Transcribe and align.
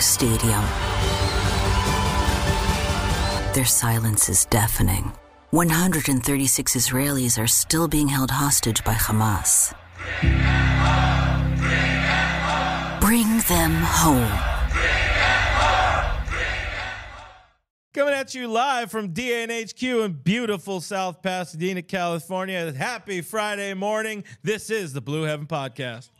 stadium. 0.00 0.64
Their 3.54 3.64
silence 3.66 4.28
is 4.28 4.44
deafening. 4.46 5.12
136 5.50 6.76
Israelis 6.76 7.42
are 7.42 7.48
still 7.48 7.88
being 7.88 8.08
held 8.08 8.30
hostage 8.30 8.84
by 8.84 8.94
Hamas. 8.94 9.74
Bring 13.00 13.40
them 13.48 13.72
home. 13.82 14.50
Coming 17.92 18.14
at 18.14 18.36
you 18.36 18.46
live 18.46 18.88
from 18.88 19.12
DNHQ 19.12 20.04
in 20.04 20.12
beautiful 20.12 20.80
South 20.80 21.22
Pasadena, 21.22 21.82
California. 21.82 22.72
Happy 22.72 23.20
Friday 23.20 23.74
morning. 23.74 24.22
This 24.44 24.70
is 24.70 24.92
the 24.92 25.00
Blue 25.00 25.24
Heaven 25.24 25.46
Podcast. 25.46 26.10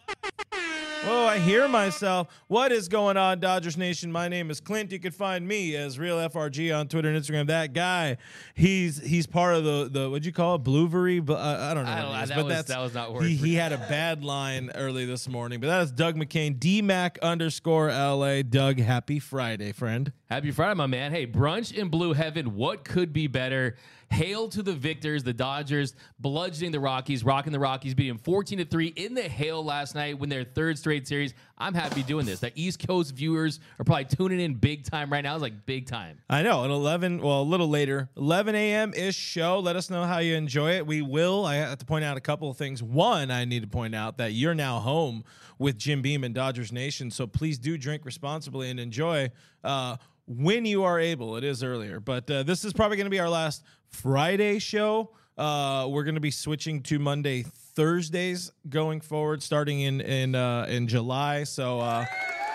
Oh, 1.02 1.24
I 1.24 1.38
hear 1.38 1.66
myself. 1.66 2.28
What 2.48 2.72
is 2.72 2.86
going 2.88 3.16
on, 3.16 3.40
Dodgers 3.40 3.78
Nation? 3.78 4.12
My 4.12 4.28
name 4.28 4.50
is 4.50 4.60
Clint. 4.60 4.92
You 4.92 4.98
can 4.98 5.12
find 5.12 5.48
me 5.48 5.74
as 5.74 5.98
Real 5.98 6.18
FRG 6.18 6.78
on 6.78 6.88
Twitter 6.88 7.08
and 7.08 7.18
Instagram. 7.18 7.46
That 7.46 7.72
guy, 7.72 8.18
he's 8.54 9.00
he's 9.00 9.26
part 9.26 9.54
of 9.54 9.64
the 9.64 9.88
the 9.90 10.10
what'd 10.10 10.26
you 10.26 10.32
call 10.32 10.56
it, 10.56 10.62
Bluevery? 10.64 11.24
But 11.24 11.38
uh, 11.38 11.68
I 11.70 11.74
don't 11.74 11.86
know. 11.86 11.90
I 11.90 12.02
don't 12.02 12.22
is, 12.22 12.28
That 12.28 12.36
but 12.36 12.44
was- 12.44 12.54
that's 12.54 12.68
that 12.68 12.80
was 12.80 12.92
not 12.92 13.14
word 13.14 13.22
He, 13.22 13.34
he 13.34 13.54
had 13.54 13.72
a 13.72 13.78
bad 13.78 14.22
line 14.22 14.70
early 14.74 15.06
this 15.06 15.26
morning, 15.26 15.58
but 15.60 15.68
that 15.68 15.82
is 15.84 15.90
Doug 15.92 16.16
McCain, 16.16 16.58
DMAC 16.58 17.18
underscore 17.22 17.88
LA. 17.88 18.42
Doug, 18.42 18.78
happy 18.78 19.18
Friday, 19.18 19.72
friend. 19.72 20.12
Happy 20.28 20.50
Friday, 20.50 20.74
my 20.74 20.86
man. 20.86 21.12
Hey, 21.12 21.26
brunch 21.26 21.72
in 21.72 21.88
blue 21.88 22.12
heaven. 22.12 22.54
What 22.56 22.84
could 22.84 23.12
be 23.14 23.26
better? 23.26 23.76
Hail 24.10 24.48
to 24.48 24.62
the 24.62 24.72
victors, 24.72 25.22
the 25.22 25.32
Dodgers 25.32 25.94
bludgeoning 26.18 26.72
the 26.72 26.80
Rockies, 26.80 27.24
rocking 27.24 27.52
the 27.52 27.60
Rockies, 27.60 27.94
beating 27.94 28.18
14 28.18 28.58
to 28.58 28.64
3 28.64 28.86
in 28.88 29.14
the 29.14 29.22
hail 29.22 29.64
last 29.64 29.94
night, 29.94 30.18
win 30.18 30.28
their 30.28 30.44
third 30.44 30.78
straight 30.78 31.06
series. 31.06 31.32
I'm 31.56 31.74
happy 31.74 32.02
doing 32.02 32.26
this. 32.26 32.40
The 32.40 32.52
East 32.54 32.86
Coast 32.86 33.14
viewers 33.14 33.60
are 33.78 33.84
probably 33.84 34.06
tuning 34.06 34.40
in 34.40 34.54
big 34.54 34.84
time 34.84 35.12
right 35.12 35.22
now. 35.22 35.34
It's 35.34 35.42
like 35.42 35.64
big 35.64 35.86
time. 35.86 36.18
I 36.28 36.42
know. 36.42 36.64
At 36.64 36.70
11, 36.70 37.22
well, 37.22 37.40
a 37.40 37.42
little 37.42 37.68
later, 37.68 38.10
11 38.16 38.54
a.m. 38.54 38.92
ish 38.94 39.16
show. 39.16 39.60
Let 39.60 39.76
us 39.76 39.90
know 39.90 40.04
how 40.04 40.18
you 40.18 40.34
enjoy 40.34 40.72
it. 40.72 40.86
We 40.86 41.02
will. 41.02 41.44
I 41.44 41.56
have 41.56 41.78
to 41.78 41.86
point 41.86 42.04
out 42.04 42.16
a 42.16 42.20
couple 42.20 42.50
of 42.50 42.56
things. 42.56 42.82
One, 42.82 43.30
I 43.30 43.44
need 43.44 43.62
to 43.62 43.68
point 43.68 43.94
out 43.94 44.18
that 44.18 44.32
you're 44.32 44.54
now 44.54 44.80
home 44.80 45.24
with 45.58 45.78
Jim 45.78 46.02
Beam 46.02 46.24
and 46.24 46.34
Dodgers 46.34 46.72
Nation. 46.72 47.10
So 47.10 47.26
please 47.26 47.58
do 47.58 47.78
drink 47.78 48.04
responsibly 48.04 48.70
and 48.70 48.80
enjoy 48.80 49.30
uh, 49.62 49.98
when 50.26 50.64
you 50.64 50.84
are 50.84 50.98
able. 50.98 51.36
It 51.36 51.44
is 51.44 51.62
earlier, 51.62 52.00
but 52.00 52.30
uh, 52.30 52.42
this 52.42 52.64
is 52.64 52.72
probably 52.72 52.96
going 52.96 53.06
to 53.06 53.10
be 53.10 53.20
our 53.20 53.28
last 53.28 53.62
Friday 53.90 54.58
show. 54.58 55.10
Uh, 55.36 55.86
we're 55.88 56.04
going 56.04 56.14
to 56.14 56.20
be 56.20 56.30
switching 56.30 56.82
to 56.82 56.98
Monday, 56.98 57.42
Thursdays 57.42 58.52
going 58.68 59.00
forward, 59.00 59.42
starting 59.42 59.80
in 59.80 60.00
in 60.00 60.34
uh, 60.34 60.66
in 60.68 60.88
July. 60.88 61.44
So. 61.44 61.80
Uh, 61.80 62.04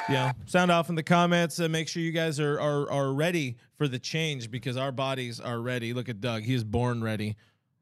yeah, 0.07 0.33
sound 0.45 0.69
off 0.69 0.89
in 0.89 0.95
the 0.95 1.01
comments. 1.01 1.59
Uh, 1.59 1.67
make 1.67 1.87
sure 1.87 1.99
you 2.01 2.11
guys 2.11 2.39
are, 2.39 2.59
are 2.59 2.91
are 2.91 3.11
ready 3.11 3.57
for 3.75 3.87
the 3.87 3.97
change 3.97 4.51
because 4.51 4.77
our 4.77 4.91
bodies 4.91 5.39
are 5.39 5.59
ready. 5.59 5.93
Look 5.93 6.09
at 6.09 6.21
Doug; 6.21 6.43
he 6.43 6.53
is 6.53 6.63
born 6.63 7.03
ready. 7.03 7.35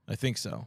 I 0.07 0.15
think 0.15 0.37
so. 0.37 0.65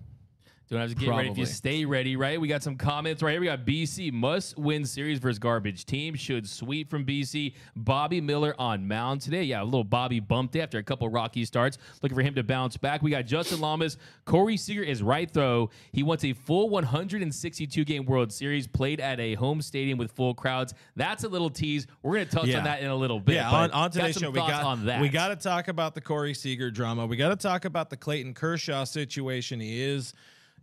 Don't 0.69 0.81
have 0.81 0.89
to 0.89 0.97
get 0.97 1.09
ready 1.11 1.29
if 1.29 1.39
you 1.39 1.47
stay 1.47 1.85
ready, 1.85 2.17
right? 2.17 2.41
We 2.41 2.49
got 2.49 2.61
some 2.61 2.75
comments 2.77 3.23
right 3.23 3.31
here. 3.33 3.41
We 3.41 3.47
got 3.47 3.65
BC 3.65 4.13
must 4.13 4.59
win 4.59 4.85
series 4.85 5.21
versus 5.21 5.39
garbage 5.39 5.85
team. 5.85 6.17
Should 6.17 6.49
sweep 6.49 6.91
from 6.91 7.05
BC. 7.07 7.55
Bobby 7.77 8.21
Miller 8.21 8.53
on 8.59 8.89
mound 8.89 9.21
today. 9.21 9.45
Yeah, 9.45 9.63
a 9.63 9.65
little 9.65 9.85
Bobby 9.85 10.19
bumped 10.19 10.57
after 10.57 10.79
a 10.79 10.83
couple 10.83 11.09
rocky 11.09 11.45
starts. 11.45 11.79
Looking 12.03 12.17
for 12.17 12.23
him 12.23 12.35
to 12.35 12.43
bounce 12.43 12.77
back. 12.77 13.01
We 13.01 13.13
got 13.13 13.27
Justin 13.27 13.61
Lamas. 13.61 13.97
Corey 14.25 14.57
Seager 14.57 14.83
is 14.83 15.05
right 15.05 15.31
throw. 15.31 15.71
He 15.93 16.03
wants 16.03 16.25
a 16.25 16.33
full 16.33 16.69
162 16.69 17.85
game 17.85 18.05
World 18.05 18.33
Series 18.33 18.67
played 18.67 18.99
at 19.01 19.21
a 19.21 19.35
home 19.35 19.63
stadium 19.63 19.99
with 19.99 20.11
full 20.11 20.35
crowds. 20.35 20.75
That's 20.97 21.23
a 21.23 21.29
little 21.29 21.51
tease. 21.51 21.87
We're 22.03 22.15
gonna 22.15 22.27
touch 22.27 22.47
Yeah. 22.47 22.59
on 22.59 22.65
that 22.65 22.81
in 22.81 22.89
a 22.89 22.97
little 22.97 23.21
bit. 23.21 23.37
Yeah, 23.37 23.51
on, 23.51 23.71
on 23.71 23.91
today's 23.93 24.17
show 24.17 24.31
we 24.31 24.41
got 24.41 24.65
on 24.65 24.87
that. 24.87 25.01
we 25.01 25.09
got 25.09 25.29
to 25.29 25.37
talk 25.37 25.69
about 25.69 25.95
the 25.95 26.01
Corey 26.01 26.35
Seager 26.35 26.73
drama. 26.73 27.07
We 27.07 27.17
got 27.17 27.29
to 27.29 27.37
talk 27.37 27.65
about 27.67 27.89
the 27.91 27.97
Clayton 27.97 28.35
Kershaw 28.35 28.83
situation. 28.85 29.61
He 29.61 29.81
is, 29.81 30.13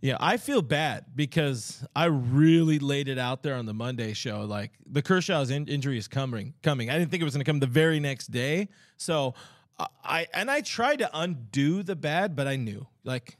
yeah. 0.04 0.18
I 0.20 0.36
feel 0.36 0.60
bad 0.60 1.06
because 1.16 1.82
I 1.96 2.04
really 2.04 2.78
laid 2.78 3.08
it 3.08 3.18
out 3.18 3.42
there 3.42 3.54
on 3.54 3.64
the 3.64 3.72
Monday 3.72 4.12
show. 4.12 4.42
Like 4.42 4.70
the 4.84 5.00
Kershaw's 5.00 5.50
in- 5.50 5.66
injury 5.66 5.96
is 5.96 6.06
coming, 6.08 6.52
coming. 6.62 6.90
I 6.90 6.98
didn't 6.98 7.10
think 7.10 7.22
it 7.22 7.24
was 7.24 7.32
going 7.32 7.44
to 7.44 7.50
come 7.50 7.58
the 7.58 7.66
very 7.66 8.00
next 8.00 8.30
day. 8.30 8.68
So 8.98 9.32
I- 9.78 9.86
I 10.04 10.26
and 10.34 10.50
I 10.50 10.60
tried 10.60 10.98
to 10.98 11.10
undo 11.14 11.82
the 11.82 11.96
bad, 11.96 12.36
but 12.36 12.46
I 12.46 12.56
knew 12.56 12.86
like. 13.02 13.36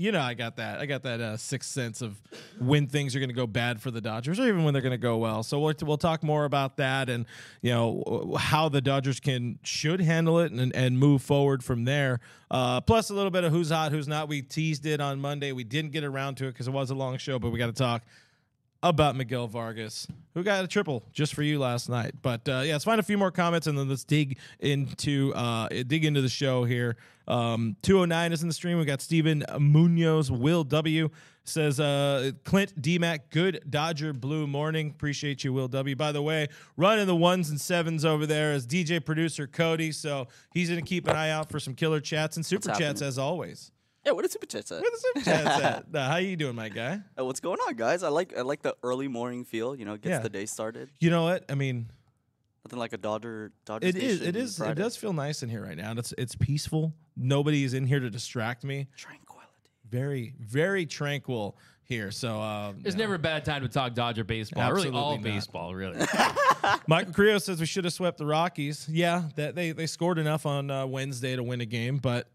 You 0.00 0.12
know, 0.12 0.20
I 0.20 0.34
got 0.34 0.54
that. 0.56 0.78
I 0.78 0.86
got 0.86 1.02
that 1.02 1.20
uh, 1.20 1.36
sixth 1.36 1.72
sense 1.72 2.02
of 2.02 2.22
when 2.60 2.86
things 2.86 3.16
are 3.16 3.18
going 3.18 3.30
to 3.30 3.34
go 3.34 3.48
bad 3.48 3.82
for 3.82 3.90
the 3.90 4.00
Dodgers, 4.00 4.38
or 4.38 4.46
even 4.46 4.62
when 4.62 4.72
they're 4.72 4.80
going 4.80 4.92
to 4.92 4.96
go 4.96 5.16
well. 5.16 5.42
So 5.42 5.58
we'll, 5.58 5.74
we'll 5.82 5.98
talk 5.98 6.22
more 6.22 6.44
about 6.44 6.76
that, 6.76 7.08
and 7.08 7.26
you 7.62 7.72
know 7.72 8.36
how 8.38 8.68
the 8.68 8.80
Dodgers 8.80 9.18
can 9.18 9.58
should 9.64 10.00
handle 10.00 10.38
it 10.38 10.52
and 10.52 10.72
and 10.76 11.00
move 11.00 11.22
forward 11.22 11.64
from 11.64 11.84
there. 11.84 12.20
Uh, 12.48 12.80
plus 12.80 13.10
a 13.10 13.14
little 13.14 13.32
bit 13.32 13.42
of 13.42 13.50
who's 13.50 13.70
hot, 13.70 13.90
who's 13.90 14.06
not. 14.06 14.28
We 14.28 14.40
teased 14.40 14.86
it 14.86 15.00
on 15.00 15.20
Monday. 15.20 15.50
We 15.50 15.64
didn't 15.64 15.90
get 15.90 16.04
around 16.04 16.36
to 16.36 16.44
it 16.46 16.52
because 16.52 16.68
it 16.68 16.72
was 16.72 16.90
a 16.90 16.94
long 16.94 17.18
show, 17.18 17.40
but 17.40 17.50
we 17.50 17.58
got 17.58 17.66
to 17.66 17.72
talk 17.72 18.04
about 18.82 19.16
Miguel 19.16 19.48
Vargas, 19.48 20.06
who 20.34 20.42
got 20.42 20.64
a 20.64 20.68
triple 20.68 21.04
just 21.12 21.34
for 21.34 21.42
you 21.42 21.58
last 21.58 21.88
night. 21.88 22.14
But 22.22 22.48
uh, 22.48 22.62
yeah, 22.64 22.74
let's 22.74 22.84
find 22.84 23.00
a 23.00 23.02
few 23.02 23.18
more 23.18 23.30
comments 23.30 23.66
and 23.66 23.76
then 23.76 23.88
let's 23.88 24.04
dig 24.04 24.38
into 24.60 25.32
uh, 25.34 25.68
dig 25.68 26.04
into 26.04 26.20
the 26.20 26.28
show 26.28 26.64
here. 26.64 26.96
Um, 27.26 27.76
209 27.82 28.32
is 28.32 28.42
in 28.42 28.48
the 28.48 28.54
stream. 28.54 28.78
We 28.78 28.84
got 28.84 29.00
Steven 29.00 29.44
Munoz, 29.58 30.30
Will 30.30 30.64
W 30.64 31.10
says 31.48 31.80
uh, 31.80 32.30
Clint 32.44 32.80
DMAC, 32.80 33.30
good 33.30 33.64
Dodger 33.68 34.12
blue 34.12 34.46
morning. 34.46 34.90
Appreciate 34.90 35.42
you, 35.42 35.52
Will 35.52 35.68
W. 35.68 35.96
By 35.96 36.12
the 36.12 36.22
way, 36.22 36.48
running 36.76 37.06
the 37.06 37.16
ones 37.16 37.50
and 37.50 37.60
sevens 37.60 38.04
over 38.04 38.26
there 38.26 38.52
is 38.52 38.66
DJ 38.66 39.04
producer 39.04 39.46
Cody. 39.46 39.92
So 39.92 40.28
he's 40.52 40.68
gonna 40.68 40.82
keep 40.82 41.08
an 41.08 41.16
eye 41.16 41.30
out 41.30 41.50
for 41.50 41.58
some 41.58 41.74
killer 41.74 42.00
chats 42.00 42.36
and 42.36 42.44
super 42.44 42.68
chats 42.68 42.80
happening? 42.80 43.08
as 43.08 43.18
always. 43.18 43.72
Yeah, 44.04 44.12
what 44.12 44.24
is 44.24 44.32
super 44.32 44.46
chats 44.46 44.72
at? 44.72 44.80
Where 44.80 44.90
the 44.90 44.96
super 44.98 45.24
chats 45.24 45.62
at? 45.64 45.84
Uh, 45.94 46.08
how 46.08 46.16
you 46.16 46.36
doing, 46.36 46.54
my 46.54 46.68
guy? 46.68 47.00
Uh, 47.18 47.24
what's 47.24 47.40
going 47.40 47.58
on, 47.66 47.74
guys? 47.74 48.02
I 48.02 48.08
like 48.08 48.36
I 48.36 48.42
like 48.42 48.62
the 48.62 48.74
early 48.82 49.08
morning 49.08 49.44
feel. 49.44 49.74
You 49.76 49.84
know, 49.84 49.96
gets 49.96 50.06
Yeah. 50.08 50.18
the 50.20 50.28
day 50.30 50.46
started. 50.46 50.90
You 51.00 51.10
know 51.10 51.24
what? 51.24 51.44
I 51.48 51.54
mean, 51.54 51.90
Nothing 52.64 52.78
like 52.80 52.92
a 52.92 52.98
Dodger 52.98 53.52
Dodger. 53.64 53.86
It 53.86 53.96
is. 53.96 54.16
Station 54.18 54.26
It 54.28 54.36
is. 54.36 54.60
It 54.60 54.74
does 54.74 54.96
feel 54.96 55.12
nice 55.12 55.42
in 55.42 55.48
here 55.48 55.62
right 55.64 55.76
now. 55.76 55.92
It's 55.96 56.12
it's 56.18 56.34
peaceful. 56.36 56.92
Nobody 57.16 57.64
is 57.64 57.74
in 57.74 57.86
here 57.86 58.00
to 58.00 58.10
distract 58.10 58.62
me. 58.64 58.88
tranquility. 58.96 59.48
Very 59.88 60.34
very 60.38 60.84
tranquil 60.86 61.56
here. 61.84 62.10
So 62.10 62.40
um, 62.40 62.80
There's 62.82 62.94
you 62.94 62.98
know. 62.98 63.04
never 63.04 63.14
a 63.14 63.18
bad 63.18 63.44
time 63.44 63.62
to 63.62 63.68
talk 63.68 63.94
Dodger 63.94 64.24
baseball. 64.24 64.70
really, 64.72 64.90
all 64.90 65.14
not. 65.14 65.22
baseball, 65.22 65.74
really. 65.74 65.98
Michael 66.86 67.12
Creo 67.14 67.40
says 67.40 67.58
we 67.60 67.66
should 67.66 67.84
have 67.84 67.94
swept 67.94 68.18
the 68.18 68.26
Rockies. 68.26 68.86
Yeah, 68.90 69.24
that 69.36 69.54
they 69.54 69.72
they 69.72 69.86
scored 69.86 70.18
enough 70.18 70.44
on 70.46 70.70
uh, 70.70 70.86
Wednesday 70.86 71.36
to 71.36 71.42
win 71.42 71.60
a 71.62 71.66
game, 71.66 71.96
but 71.98 72.28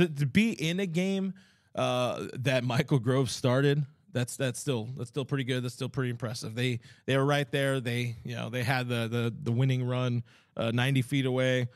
to, 0.00 0.08
to 0.08 0.26
be 0.26 0.52
in 0.52 0.80
a 0.80 0.86
game 0.86 1.34
uh, 1.74 2.26
that 2.34 2.64
Michael 2.64 2.98
Grove 2.98 3.30
started. 3.30 3.84
That's 4.12 4.36
that's 4.36 4.58
still 4.58 4.88
that's 4.96 5.08
still 5.08 5.24
pretty 5.24 5.44
good. 5.44 5.62
That's 5.62 5.74
still 5.74 5.88
pretty 5.88 6.10
impressive. 6.10 6.54
They 6.54 6.80
they 7.06 7.16
were 7.16 7.24
right 7.24 7.50
there. 7.52 7.78
They 7.78 8.16
you 8.24 8.34
know 8.34 8.50
they 8.50 8.64
had 8.64 8.88
the 8.88 9.06
the 9.08 9.34
the 9.42 9.52
winning 9.52 9.86
run, 9.86 10.24
uh, 10.56 10.72
ninety 10.72 11.02
feet 11.02 11.26
away, 11.26 11.68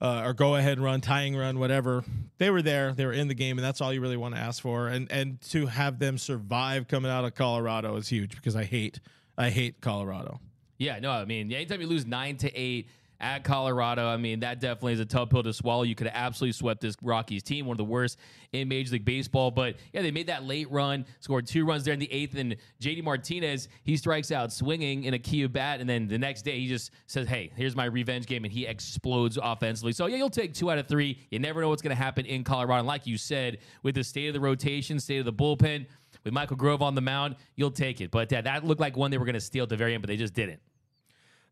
uh, 0.00 0.22
or 0.26 0.34
go 0.34 0.56
ahead 0.56 0.80
run, 0.80 1.00
tying 1.00 1.34
run, 1.34 1.58
whatever. 1.58 2.04
They 2.36 2.50
were 2.50 2.60
there. 2.60 2.92
They 2.92 3.06
were 3.06 3.12
in 3.12 3.28
the 3.28 3.34
game, 3.34 3.56
and 3.56 3.64
that's 3.64 3.80
all 3.80 3.90
you 3.92 4.02
really 4.02 4.18
want 4.18 4.34
to 4.34 4.40
ask 4.40 4.60
for. 4.60 4.88
And 4.88 5.10
and 5.10 5.40
to 5.52 5.66
have 5.66 5.98
them 5.98 6.18
survive 6.18 6.88
coming 6.88 7.10
out 7.10 7.24
of 7.24 7.34
Colorado 7.34 7.96
is 7.96 8.08
huge 8.08 8.36
because 8.36 8.54
I 8.54 8.64
hate 8.64 9.00
I 9.38 9.48
hate 9.48 9.80
Colorado. 9.80 10.40
Yeah, 10.76 10.98
no, 11.00 11.10
I 11.10 11.24
mean, 11.24 11.50
anytime 11.52 11.80
you 11.80 11.86
lose 11.86 12.06
nine 12.06 12.36
to 12.36 12.54
eight 12.54 12.88
at 13.20 13.42
Colorado, 13.42 14.06
I 14.06 14.16
mean, 14.16 14.40
that 14.40 14.60
definitely 14.60 14.92
is 14.92 15.00
a 15.00 15.04
tough 15.04 15.30
pill 15.30 15.42
to 15.42 15.52
swallow. 15.52 15.82
You 15.82 15.94
could 15.94 16.06
have 16.06 16.16
absolutely 16.16 16.52
swept 16.52 16.80
this 16.80 16.96
Rockies 17.02 17.42
team, 17.42 17.66
one 17.66 17.74
of 17.74 17.78
the 17.78 17.84
worst 17.84 18.18
in 18.52 18.68
Major 18.68 18.92
League 18.92 19.04
Baseball. 19.04 19.50
But 19.50 19.76
yeah, 19.92 20.02
they 20.02 20.10
made 20.10 20.28
that 20.28 20.44
late 20.44 20.70
run, 20.70 21.04
scored 21.20 21.46
two 21.46 21.64
runs 21.64 21.84
there 21.84 21.94
in 21.94 22.00
the 22.00 22.12
eighth, 22.12 22.36
and 22.36 22.56
JD 22.80 23.02
Martinez, 23.02 23.68
he 23.82 23.96
strikes 23.96 24.30
out 24.30 24.52
swinging 24.52 25.04
in 25.04 25.14
a 25.14 25.18
key 25.18 25.42
of 25.42 25.52
bat, 25.52 25.80
and 25.80 25.88
then 25.88 26.06
the 26.06 26.18
next 26.18 26.42
day 26.42 26.60
he 26.60 26.68
just 26.68 26.92
says, 27.06 27.26
Hey, 27.26 27.50
here's 27.56 27.74
my 27.74 27.86
revenge 27.86 28.26
game, 28.26 28.44
and 28.44 28.52
he 28.52 28.66
explodes 28.66 29.38
offensively. 29.42 29.92
So 29.92 30.06
yeah, 30.06 30.16
you'll 30.16 30.30
take 30.30 30.54
two 30.54 30.70
out 30.70 30.78
of 30.78 30.86
three. 30.86 31.18
You 31.30 31.40
never 31.40 31.60
know 31.60 31.68
what's 31.68 31.82
gonna 31.82 31.94
happen 31.96 32.24
in 32.24 32.44
Colorado. 32.44 32.78
And 32.80 32.86
like 32.86 33.06
you 33.06 33.18
said, 33.18 33.58
with 33.82 33.96
the 33.96 34.04
state 34.04 34.28
of 34.28 34.34
the 34.34 34.40
rotation, 34.40 35.00
state 35.00 35.18
of 35.18 35.24
the 35.24 35.32
bullpen, 35.32 35.86
with 36.24 36.32
Michael 36.32 36.56
Grove 36.56 36.82
on 36.82 36.94
the 36.94 37.00
mound, 37.00 37.36
you'll 37.56 37.70
take 37.70 38.00
it. 38.00 38.10
But 38.10 38.32
uh, 38.32 38.40
that 38.42 38.64
looked 38.64 38.80
like 38.80 38.96
one 38.96 39.10
they 39.10 39.18
were 39.18 39.24
going 39.24 39.34
to 39.34 39.40
steal 39.40 39.64
at 39.64 39.68
the 39.68 39.76
very 39.76 39.94
end, 39.94 40.02
but 40.02 40.08
they 40.08 40.16
just 40.16 40.34
didn't. 40.34 40.60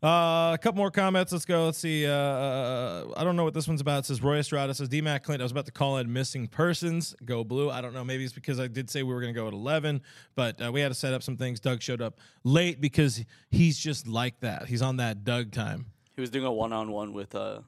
Uh, 0.06 0.52
a 0.54 0.58
couple 0.58 0.78
more 0.78 0.90
comments. 0.92 1.32
Let's 1.32 1.44
go. 1.44 1.64
Let's 1.64 1.78
see. 1.78 2.06
Uh, 2.06 2.12
Uh, 2.12 3.12
I 3.16 3.24
don't 3.24 3.34
know 3.34 3.42
what 3.44 3.54
this 3.54 3.66
one's 3.66 3.80
about. 3.80 4.00
It 4.00 4.06
says 4.06 4.22
Roy 4.22 4.38
Estrada 4.38 4.72
says 4.72 4.88
D 4.88 5.00
Mac 5.00 5.24
Clint. 5.24 5.42
I 5.42 5.44
was 5.44 5.50
about 5.52 5.66
to 5.66 5.72
call 5.72 5.96
in 5.96 6.12
missing 6.12 6.46
persons. 6.46 7.16
Go 7.24 7.42
blue. 7.42 7.70
I 7.70 7.80
don't 7.80 7.92
know. 7.92 8.04
Maybe 8.04 8.24
it's 8.24 8.32
because 8.32 8.60
I 8.60 8.68
did 8.68 8.88
say 8.88 9.02
we 9.02 9.12
were 9.12 9.20
going 9.20 9.34
to 9.34 9.38
go 9.40 9.48
at 9.48 9.52
eleven, 9.52 10.02
but 10.36 10.62
uh, 10.64 10.70
we 10.70 10.80
had 10.80 10.88
to 10.88 10.94
set 10.94 11.12
up 11.12 11.22
some 11.24 11.36
things. 11.36 11.58
Doug 11.58 11.82
showed 11.82 12.00
up 12.00 12.20
late 12.44 12.80
because 12.80 13.24
he's 13.50 13.78
just 13.78 14.06
like 14.06 14.38
that. 14.40 14.66
He's 14.66 14.82
on 14.82 14.98
that 14.98 15.24
Doug 15.24 15.50
time. 15.50 15.86
He 16.14 16.20
was 16.20 16.30
doing 16.30 16.44
a 16.44 16.52
one 16.52 16.72
on 16.72 16.92
one 16.92 17.12
with 17.12 17.34
uh, 17.34 17.62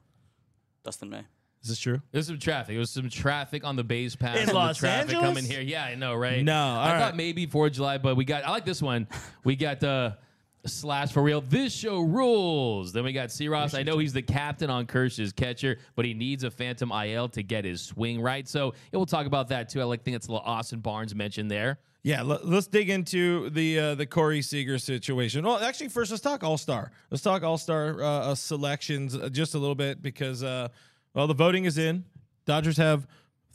Dustin 0.85 1.11
May. 1.11 1.25
Is 1.63 1.71
this 1.71 1.79
true? 1.81 2.01
There's 2.13 2.29
some 2.29 2.39
traffic. 2.39 2.69
There 2.75 2.79
was 2.79 2.91
some 2.91 3.11
traffic 3.11 3.65
on 3.65 3.75
the 3.75 3.85
base 3.85 4.15
pass. 4.15 4.39
In 4.39 4.47
some 4.47 4.55
Los 4.55 4.79
traffic 4.79 5.15
Angeles? 5.15 5.27
coming 5.27 5.45
here. 5.45 5.61
Yeah, 5.61 5.85
I 5.85 5.97
know, 5.97 6.15
right? 6.15 6.45
No, 6.45 6.55
I 6.55 6.93
all 6.93 7.01
thought 7.01 7.17
maybe 7.17 7.47
Fourth 7.47 7.73
of 7.73 7.77
July, 7.77 7.99
but 7.99 8.15
we 8.17 8.25
got. 8.25 8.45
I 8.45 8.51
like 8.51 8.65
this 8.65 8.81
one. 8.81 9.09
We 9.45 9.57
got 9.57 9.83
uh, 9.83 10.13
slash 10.67 11.13
for 11.13 11.23
real. 11.23 11.41
This 11.41 11.73
show 11.75 12.01
rules. 12.01 12.93
Then 12.93 13.05
we 13.05 13.13
got 13.13 13.31
C 13.31 13.49
Ross. 13.49 13.75
I 13.75 13.83
know 13.83 13.99
he's 13.99 14.13
the 14.13 14.23
captain 14.23 14.71
on 14.71 14.87
Kershaw's 14.87 15.33
catcher, 15.33 15.79
but 15.97 16.05
he 16.05 16.15
needs 16.15 16.45
a 16.45 16.51
phantom 16.51 16.93
IL 16.93 17.29
to 17.31 17.43
get 17.43 17.65
his 17.65 17.83
swing 17.83 18.21
right. 18.21 18.47
So 18.49 18.75
yeah, 18.93 18.97
we'll 18.97 19.07
talk 19.07 19.27
about 19.27 19.49
that 19.49 19.69
too. 19.69 19.81
I 19.81 19.85
like 19.85 20.03
think 20.03 20.17
it's 20.17 20.29
a 20.29 20.33
little 20.33 20.47
Austin 20.47 20.81
Barnes 20.81 21.15
mentioned 21.15 21.51
there. 21.51 21.79
Yeah, 22.03 22.23
let, 22.23 22.43
us 22.45 22.67
dig 22.67 22.91
into 22.91 23.51
the 23.51 23.79
uh, 23.79 23.95
the 23.95 24.07
Corey 24.07 24.41
Seager 24.41 24.79
situation. 24.79 25.45
Well, 25.45 25.59
actually, 25.59 25.89
first 25.89 26.11
let's 26.11 26.23
talk 26.23 26.45
All 26.45 26.57
Star. 26.57 26.93
Let's 27.11 27.23
talk 27.23 27.43
All 27.43 27.59
Star 27.59 28.03
uh, 28.03 28.07
uh, 28.07 28.35
selections 28.35 29.17
uh, 29.17 29.29
just 29.29 29.55
a 29.55 29.59
little 29.59 29.75
bit 29.75 30.01
because 30.01 30.43
uh, 30.43 30.69
well, 31.15 31.27
the 31.27 31.35
voting 31.35 31.65
is 31.65 31.77
in. 31.77 32.05
Dodgers 32.47 32.77
have 32.77 33.07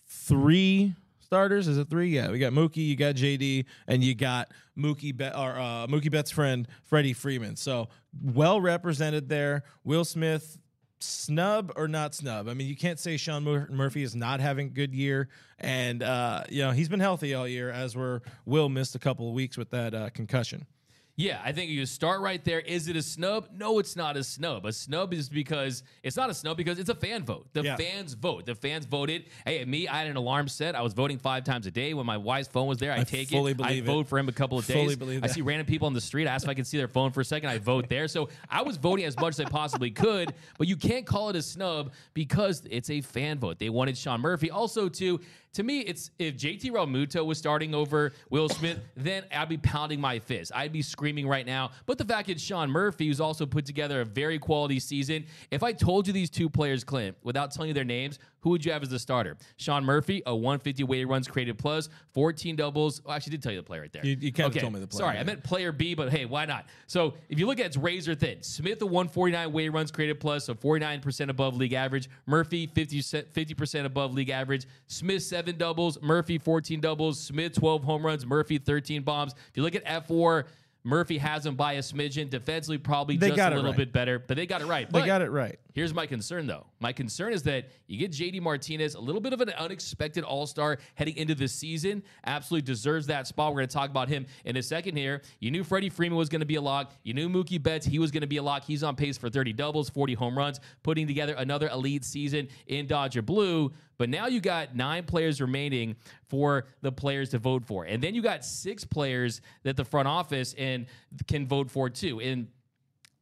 three 0.07 0.93
starters. 1.33 1.67
Is 1.67 1.79
it 1.79 1.89
three? 1.89 2.09
Yeah, 2.09 2.29
we 2.29 2.37
got 2.37 2.53
Mookie, 2.53 2.85
you 2.87 2.95
got 2.95 3.15
JD, 3.15 3.65
and 3.87 4.03
you 4.03 4.13
got 4.13 4.51
Mookie 4.77 5.17
Be- 5.17 5.25
or 5.25 5.57
uh, 5.57 5.87
Mookie 5.87 6.11
Betts' 6.11 6.29
friend 6.29 6.67
Freddie 6.83 7.13
Freeman. 7.13 7.55
So 7.55 7.89
well 8.21 8.61
represented 8.61 9.29
there. 9.29 9.63
Will 9.83 10.05
Smith 10.05 10.59
snub 10.99 11.71
or 11.75 11.87
not 11.87 12.13
snub? 12.13 12.47
I 12.47 12.53
mean, 12.53 12.67
you 12.67 12.75
can't 12.75 12.99
say 12.99 13.17
Sean 13.17 13.43
Mur- 13.43 13.67
Murphy 13.71 14.03
is 14.03 14.15
not 14.15 14.41
having 14.41 14.67
a 14.67 14.69
good 14.69 14.93
year, 14.93 15.27
and 15.57 16.03
uh, 16.03 16.43
you 16.49 16.61
know 16.61 16.69
he's 16.69 16.87
been 16.87 16.99
healthy 16.99 17.33
all 17.33 17.47
year. 17.47 17.71
As 17.71 17.95
were 17.95 18.21
Will 18.45 18.69
missed 18.69 18.93
a 18.93 18.99
couple 18.99 19.27
of 19.27 19.33
weeks 19.33 19.57
with 19.57 19.71
that 19.71 19.95
uh, 19.95 20.11
concussion. 20.11 20.67
Yeah, 21.15 21.39
I 21.45 21.51
think 21.51 21.69
you 21.69 21.85
start 21.85 22.21
right 22.21 22.43
there. 22.43 22.59
Is 22.59 22.87
it 22.87 22.95
a 22.95 23.01
snub? 23.03 23.47
No, 23.55 23.77
it's 23.77 23.95
not 23.95 24.17
a 24.17 24.23
snub. 24.23 24.65
A 24.65 24.73
snub 24.73 25.13
is 25.13 25.29
because 25.29 25.83
it's 26.01 26.17
not 26.17 26.31
a 26.31 26.33
snub 26.33 26.57
because 26.57 26.79
it's 26.79 26.89
a 26.89 26.95
fan 26.95 27.23
vote. 27.23 27.45
The 27.53 27.61
Yeah. 27.61 27.75
fans 27.75 28.13
vote. 28.15 28.47
The 28.47 28.55
fans 28.55 28.87
voted. 28.87 29.25
Hey, 29.45 29.63
me, 29.63 29.87
I 29.87 29.99
had 29.99 30.07
an 30.07 30.15
alarm 30.15 30.47
set. 30.47 30.73
I 30.75 30.81
was 30.81 30.93
voting 30.93 31.19
five 31.19 31.43
times 31.43 31.67
a 31.67 31.71
day. 31.71 31.93
When 31.93 32.07
my 32.07 32.17
wife's 32.17 32.47
phone 32.47 32.65
was 32.65 32.79
there, 32.79 32.91
I, 32.93 33.01
I 33.01 33.03
take 33.03 33.31
it. 33.31 33.61
I 33.61 33.71
it. 33.73 33.83
vote 33.83 34.07
for 34.07 34.17
him 34.17 34.27
a 34.27 34.31
couple 34.31 34.57
of 34.57 34.65
days. 34.65 34.97
I 35.21 35.27
see 35.27 35.41
random 35.41 35.67
people 35.67 35.85
on 35.85 35.93
the 35.93 36.01
street. 36.01 36.27
I 36.27 36.31
ask 36.33 36.45
if 36.45 36.49
I 36.49 36.55
can 36.55 36.65
see 36.65 36.77
their 36.77 36.87
phone 36.87 37.11
for 37.11 37.21
a 37.21 37.25
second. 37.25 37.49
I 37.49 37.59
vote 37.59 37.89
there. 37.89 38.07
So 38.07 38.29
I 38.49 38.63
was 38.63 38.77
voting 38.77 39.05
as 39.05 39.15
much 39.17 39.39
as 39.39 39.39
I 39.39 39.45
possibly 39.49 39.91
could. 39.91 40.33
But 40.57 40.67
you 40.67 40.75
can't 40.75 41.05
call 41.05 41.29
it 41.29 41.35
a 41.35 41.43
snub 41.43 41.93
because 42.15 42.63
it's 42.71 42.89
a 42.89 43.01
fan 43.01 43.37
vote. 43.37 43.59
They 43.59 43.69
wanted 43.69 43.99
Sean 43.99 44.19
Murphy. 44.19 44.49
Also, 44.49 44.89
too, 44.89 45.19
to 45.53 45.63
me, 45.63 45.79
it's 45.81 46.09
if 46.19 46.35
JT 46.35 46.71
Realmuto 46.71 47.25
was 47.25 47.37
starting 47.37 47.75
over 47.75 48.11
Will 48.29 48.49
Smith, 48.49 48.79
then 48.97 49.23
I'd 49.31 49.49
be 49.49 49.57
pounding 49.57 50.01
my 50.01 50.19
fist. 50.19 50.51
I'd 50.53 50.71
be 50.73 50.81
screaming 50.81 51.27
right 51.27 51.45
now. 51.45 51.71
But 51.85 51.97
the 51.97 52.05
fact 52.05 52.29
is, 52.29 52.41
Sean 52.41 52.69
Murphy, 52.71 53.07
who's 53.07 53.21
also 53.21 53.45
put 53.45 53.65
together 53.65 54.01
a 54.01 54.05
very 54.05 54.39
quality 54.39 54.79
season. 54.79 55.25
If 55.51 55.61
I 55.63 55.71
told 55.73 56.07
you 56.07 56.13
these 56.13 56.29
two 56.29 56.49
players, 56.49 56.83
Clint, 56.83 57.15
without 57.23 57.51
telling 57.51 57.67
you 57.67 57.73
their 57.73 57.83
names, 57.83 58.17
who 58.41 58.49
would 58.49 58.65
you 58.65 58.73
have 58.73 58.83
as 58.83 58.89
the 58.89 58.99
starter? 58.99 59.37
Sean 59.55 59.85
Murphy, 59.85 60.21
a 60.25 60.35
150 60.35 60.83
weighted 60.83 61.07
runs 61.07 61.27
created 61.29 61.57
plus, 61.57 61.87
14 62.13 62.57
doubles. 62.57 63.01
Well, 63.05 63.13
I 63.13 63.15
actually 63.15 63.31
did 63.31 63.43
tell 63.43 63.53
you 63.53 63.59
the 63.59 63.63
player 63.63 63.81
right 63.81 63.93
there. 63.93 64.05
You- 64.05 64.17
you 64.19 64.31
kinda 64.33 64.59
told 64.59 64.73
me 64.73 64.79
the 64.81 64.87
player, 64.87 64.97
Sorry, 64.99 65.15
yeah. 65.15 65.21
I 65.21 65.23
meant 65.23 65.43
player 65.45 65.71
B, 65.71 65.93
but 65.93 66.11
hey, 66.11 66.25
why 66.25 66.43
not? 66.45 66.65
So 66.87 67.13
if 67.29 67.39
you 67.39 67.45
look 67.45 67.59
at 67.59 67.63
it, 67.63 67.67
it's 67.67 67.77
razor 67.77 68.15
thin. 68.15 68.41
Smith, 68.43 68.81
a 68.81 68.85
149 68.85 69.53
weighted 69.53 69.73
runs 69.73 69.91
created 69.91 70.19
plus, 70.19 70.45
so 70.45 70.55
49% 70.55 71.29
above 71.29 71.55
league 71.55 71.71
average. 71.73 72.09
Murphy, 72.25 72.67
50, 72.67 72.99
50% 73.01 73.85
above 73.85 74.13
league 74.13 74.29
average. 74.29 74.65
Smith, 74.87 75.23
seven 75.43 75.57
doubles. 75.57 76.01
Murphy, 76.01 76.37
14 76.37 76.79
doubles. 76.79 77.19
Smith, 77.19 77.53
12 77.55 77.83
home 77.83 78.05
runs. 78.05 78.25
Murphy, 78.25 78.57
13 78.57 79.03
bombs. 79.03 79.33
If 79.33 79.57
you 79.57 79.63
look 79.63 79.75
at 79.75 79.85
fWAR, 79.85 80.45
Murphy 80.85 81.17
has 81.17 81.45
him 81.45 81.55
by 81.55 81.73
a 81.73 81.79
smidgen. 81.79 82.29
Defensively, 82.29 82.77
probably 82.77 83.15
They 83.17 83.29
just 83.29 83.39
a 83.39 83.55
little 83.55 83.71
right. 83.71 83.77
bit 83.77 83.93
better, 83.93 84.19
but 84.19 84.35
they 84.35 84.45
got 84.45 84.61
it 84.61 84.65
right. 84.65 84.89
They 84.91 85.05
got 85.05 85.21
it 85.21 85.31
right. 85.31 85.57
Here's 85.73 85.93
my 85.93 86.05
concern, 86.05 86.45
though. 86.45 86.65
My 86.81 86.91
concern 86.91 87.33
is 87.33 87.41
that 87.43 87.69
you 87.87 87.97
get 87.97 88.11
JD 88.11 88.41
Martinez, 88.41 88.95
a 88.95 88.99
little 88.99 89.21
bit 89.21 89.33
of 89.33 89.41
an 89.41 89.49
unexpected 89.51 90.23
all 90.23 90.45
star 90.45 90.77
heading 90.95 91.15
into 91.15 91.35
the 91.35 91.47
season. 91.47 92.03
Absolutely 92.25 92.65
deserves 92.65 93.07
that 93.07 93.27
spot. 93.27 93.51
We're 93.53 93.59
going 93.59 93.69
to 93.69 93.73
talk 93.73 93.89
about 93.89 94.09
him 94.09 94.25
in 94.45 94.57
a 94.57 94.61
second 94.61 94.97
here. 94.97 95.21
You 95.39 95.51
knew 95.51 95.63
Freddie 95.63 95.89
Freeman 95.89 96.17
was 96.17 96.29
going 96.29 96.41
to 96.41 96.45
be 96.45 96.55
a 96.55 96.61
lock. 96.61 96.91
You 97.03 97.13
knew 97.13 97.29
Mookie 97.29 97.61
Betts, 97.63 97.85
he 97.85 97.97
was 97.97 98.11
going 98.11 98.21
to 98.21 98.27
be 98.27 98.37
a 98.37 98.43
lock. 98.43 98.65
He's 98.65 98.83
on 98.83 98.95
pace 98.95 99.17
for 99.17 99.29
30 99.29 99.53
doubles, 99.53 99.89
40 99.89 100.13
home 100.15 100.37
runs, 100.37 100.59
putting 100.83 101.07
together 101.07 101.33
another 101.35 101.69
elite 101.69 102.03
season 102.03 102.49
in 102.67 102.87
Dodger 102.87 103.21
Blue. 103.21 103.71
But 104.03 104.09
now 104.09 104.27
you 104.27 104.41
got 104.41 104.75
nine 104.75 105.05
players 105.05 105.39
remaining 105.39 105.95
for 106.27 106.65
the 106.81 106.91
players 106.91 107.29
to 107.29 107.37
vote 107.37 107.63
for. 107.63 107.85
And 107.85 108.03
then 108.03 108.13
you 108.13 108.21
got 108.21 108.43
six 108.43 108.83
players 108.83 109.39
that 109.63 109.77
the 109.77 109.85
front 109.85 110.09
office 110.09 110.53
and 110.57 110.87
can 111.25 111.47
vote 111.47 111.71
for 111.71 111.89
too. 111.89 112.19
And 112.19 112.49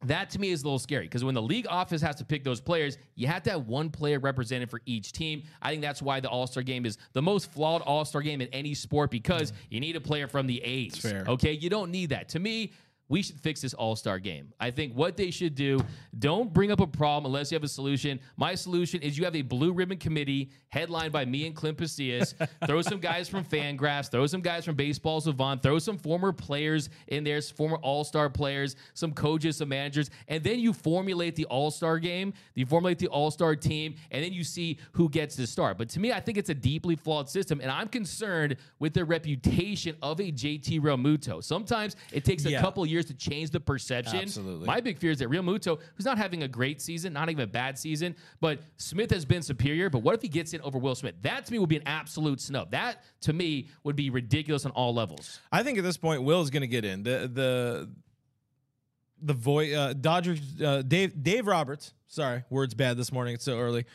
that 0.06 0.30
to 0.30 0.40
me 0.40 0.50
is 0.50 0.62
a 0.62 0.64
little 0.64 0.80
scary 0.80 1.04
because 1.04 1.22
when 1.22 1.36
the 1.36 1.40
league 1.40 1.68
office 1.70 2.02
has 2.02 2.16
to 2.16 2.24
pick 2.24 2.42
those 2.42 2.60
players, 2.60 2.98
you 3.14 3.28
have 3.28 3.44
to 3.44 3.50
have 3.50 3.68
one 3.68 3.90
player 3.90 4.18
represented 4.18 4.70
for 4.70 4.80
each 4.84 5.12
team. 5.12 5.44
I 5.62 5.70
think 5.70 5.82
that's 5.82 6.02
why 6.02 6.18
the 6.18 6.28
All 6.28 6.48
Star 6.48 6.64
game 6.64 6.84
is 6.84 6.98
the 7.12 7.22
most 7.22 7.52
flawed 7.52 7.82
All 7.82 8.04
Star 8.04 8.20
game 8.20 8.40
in 8.40 8.48
any 8.48 8.74
sport 8.74 9.12
because 9.12 9.52
you 9.70 9.78
need 9.78 9.94
a 9.94 10.00
player 10.00 10.26
from 10.26 10.48
the 10.48 10.60
A's. 10.64 10.96
fair. 10.96 11.24
Okay, 11.28 11.52
you 11.52 11.70
don't 11.70 11.92
need 11.92 12.08
that. 12.08 12.30
To 12.30 12.40
me, 12.40 12.72
we 13.12 13.20
should 13.20 13.38
fix 13.38 13.60
this 13.60 13.74
All 13.74 13.94
Star 13.94 14.18
game. 14.18 14.54
I 14.58 14.70
think 14.70 14.94
what 14.94 15.18
they 15.18 15.30
should 15.30 15.54
do, 15.54 15.84
don't 16.18 16.50
bring 16.50 16.72
up 16.72 16.80
a 16.80 16.86
problem 16.86 17.26
unless 17.26 17.52
you 17.52 17.56
have 17.56 17.62
a 17.62 17.68
solution. 17.68 18.18
My 18.38 18.54
solution 18.54 19.02
is 19.02 19.18
you 19.18 19.24
have 19.26 19.36
a 19.36 19.42
blue 19.42 19.74
ribbon 19.74 19.98
committee 19.98 20.50
headlined 20.70 21.12
by 21.12 21.26
me 21.26 21.46
and 21.46 21.54
Clint 21.54 21.76
Pasillas. 21.76 22.32
throw 22.66 22.80
some 22.80 23.00
guys 23.00 23.28
from 23.28 23.44
Fangraphs, 23.44 24.10
throw 24.10 24.26
some 24.26 24.40
guys 24.40 24.64
from 24.64 24.76
Baseball 24.76 25.20
Savant, 25.20 25.62
throw 25.62 25.78
some 25.78 25.98
former 25.98 26.32
players 26.32 26.88
in 27.08 27.22
there, 27.22 27.42
former 27.42 27.76
All 27.82 28.02
Star 28.02 28.30
players, 28.30 28.76
some 28.94 29.12
coaches, 29.12 29.58
some 29.58 29.68
managers, 29.68 30.08
and 30.28 30.42
then 30.42 30.58
you 30.58 30.72
formulate 30.72 31.36
the 31.36 31.44
All 31.44 31.70
Star 31.70 31.98
game. 31.98 32.32
You 32.54 32.64
formulate 32.64 32.98
the 32.98 33.08
All 33.08 33.30
Star 33.30 33.54
team, 33.54 33.94
and 34.10 34.24
then 34.24 34.32
you 34.32 34.42
see 34.42 34.78
who 34.92 35.10
gets 35.10 35.36
to 35.36 35.46
start. 35.46 35.76
But 35.76 35.90
to 35.90 36.00
me, 36.00 36.12
I 36.14 36.20
think 36.20 36.38
it's 36.38 36.48
a 36.48 36.54
deeply 36.54 36.96
flawed 36.96 37.28
system, 37.28 37.60
and 37.60 37.70
I'm 37.70 37.88
concerned 37.88 38.56
with 38.78 38.94
the 38.94 39.04
reputation 39.04 39.96
of 40.00 40.18
a 40.18 40.32
JT 40.32 40.80
Realmuto. 40.80 41.44
Sometimes 41.44 41.94
it 42.10 42.24
takes 42.24 42.46
a 42.46 42.52
Yeah. 42.52 42.62
couple 42.62 42.86
years 42.86 43.01
to 43.06 43.14
change 43.14 43.50
the 43.50 43.60
perception. 43.60 44.20
Absolutely. 44.20 44.66
My 44.66 44.80
big 44.80 44.98
fear 44.98 45.10
is 45.10 45.18
that 45.18 45.28
Realmuto, 45.28 45.80
who's 45.94 46.06
not 46.06 46.18
having 46.18 46.42
a 46.42 46.48
great 46.48 46.80
season, 46.80 47.12
not 47.12 47.30
even 47.30 47.44
a 47.44 47.46
bad 47.46 47.78
season, 47.78 48.14
but 48.40 48.60
Smith 48.76 49.10
has 49.10 49.24
been 49.24 49.42
superior. 49.42 49.90
But 49.90 50.00
what 50.00 50.14
if 50.14 50.22
he 50.22 50.28
gets 50.28 50.54
in 50.54 50.60
over 50.62 50.78
Will 50.78 50.94
Smith? 50.94 51.14
That 51.22 51.46
to 51.46 51.52
me 51.52 51.58
would 51.58 51.68
be 51.68 51.76
an 51.76 51.86
absolute 51.86 52.40
snub. 52.40 52.70
That 52.70 53.02
to 53.22 53.32
me 53.32 53.68
would 53.84 53.96
be 53.96 54.10
ridiculous 54.10 54.64
on 54.66 54.72
all 54.72 54.94
levels. 54.94 55.40
I 55.50 55.62
think 55.62 55.78
at 55.78 55.84
this 55.84 55.96
point, 55.96 56.22
Will 56.22 56.40
is 56.40 56.50
going 56.50 56.62
to 56.62 56.66
get 56.66 56.84
in. 56.84 57.02
The 57.02 57.30
the 57.32 57.90
the 59.22 59.34
voice 59.34 59.74
uh, 59.74 59.92
Dodgers 59.94 60.40
uh, 60.62 60.82
Dave 60.82 61.22
Dave 61.22 61.46
Roberts. 61.46 61.94
Sorry, 62.08 62.44
words 62.50 62.74
bad 62.74 62.96
this 62.96 63.12
morning. 63.12 63.34
It's 63.34 63.44
so 63.44 63.58
early. 63.58 63.86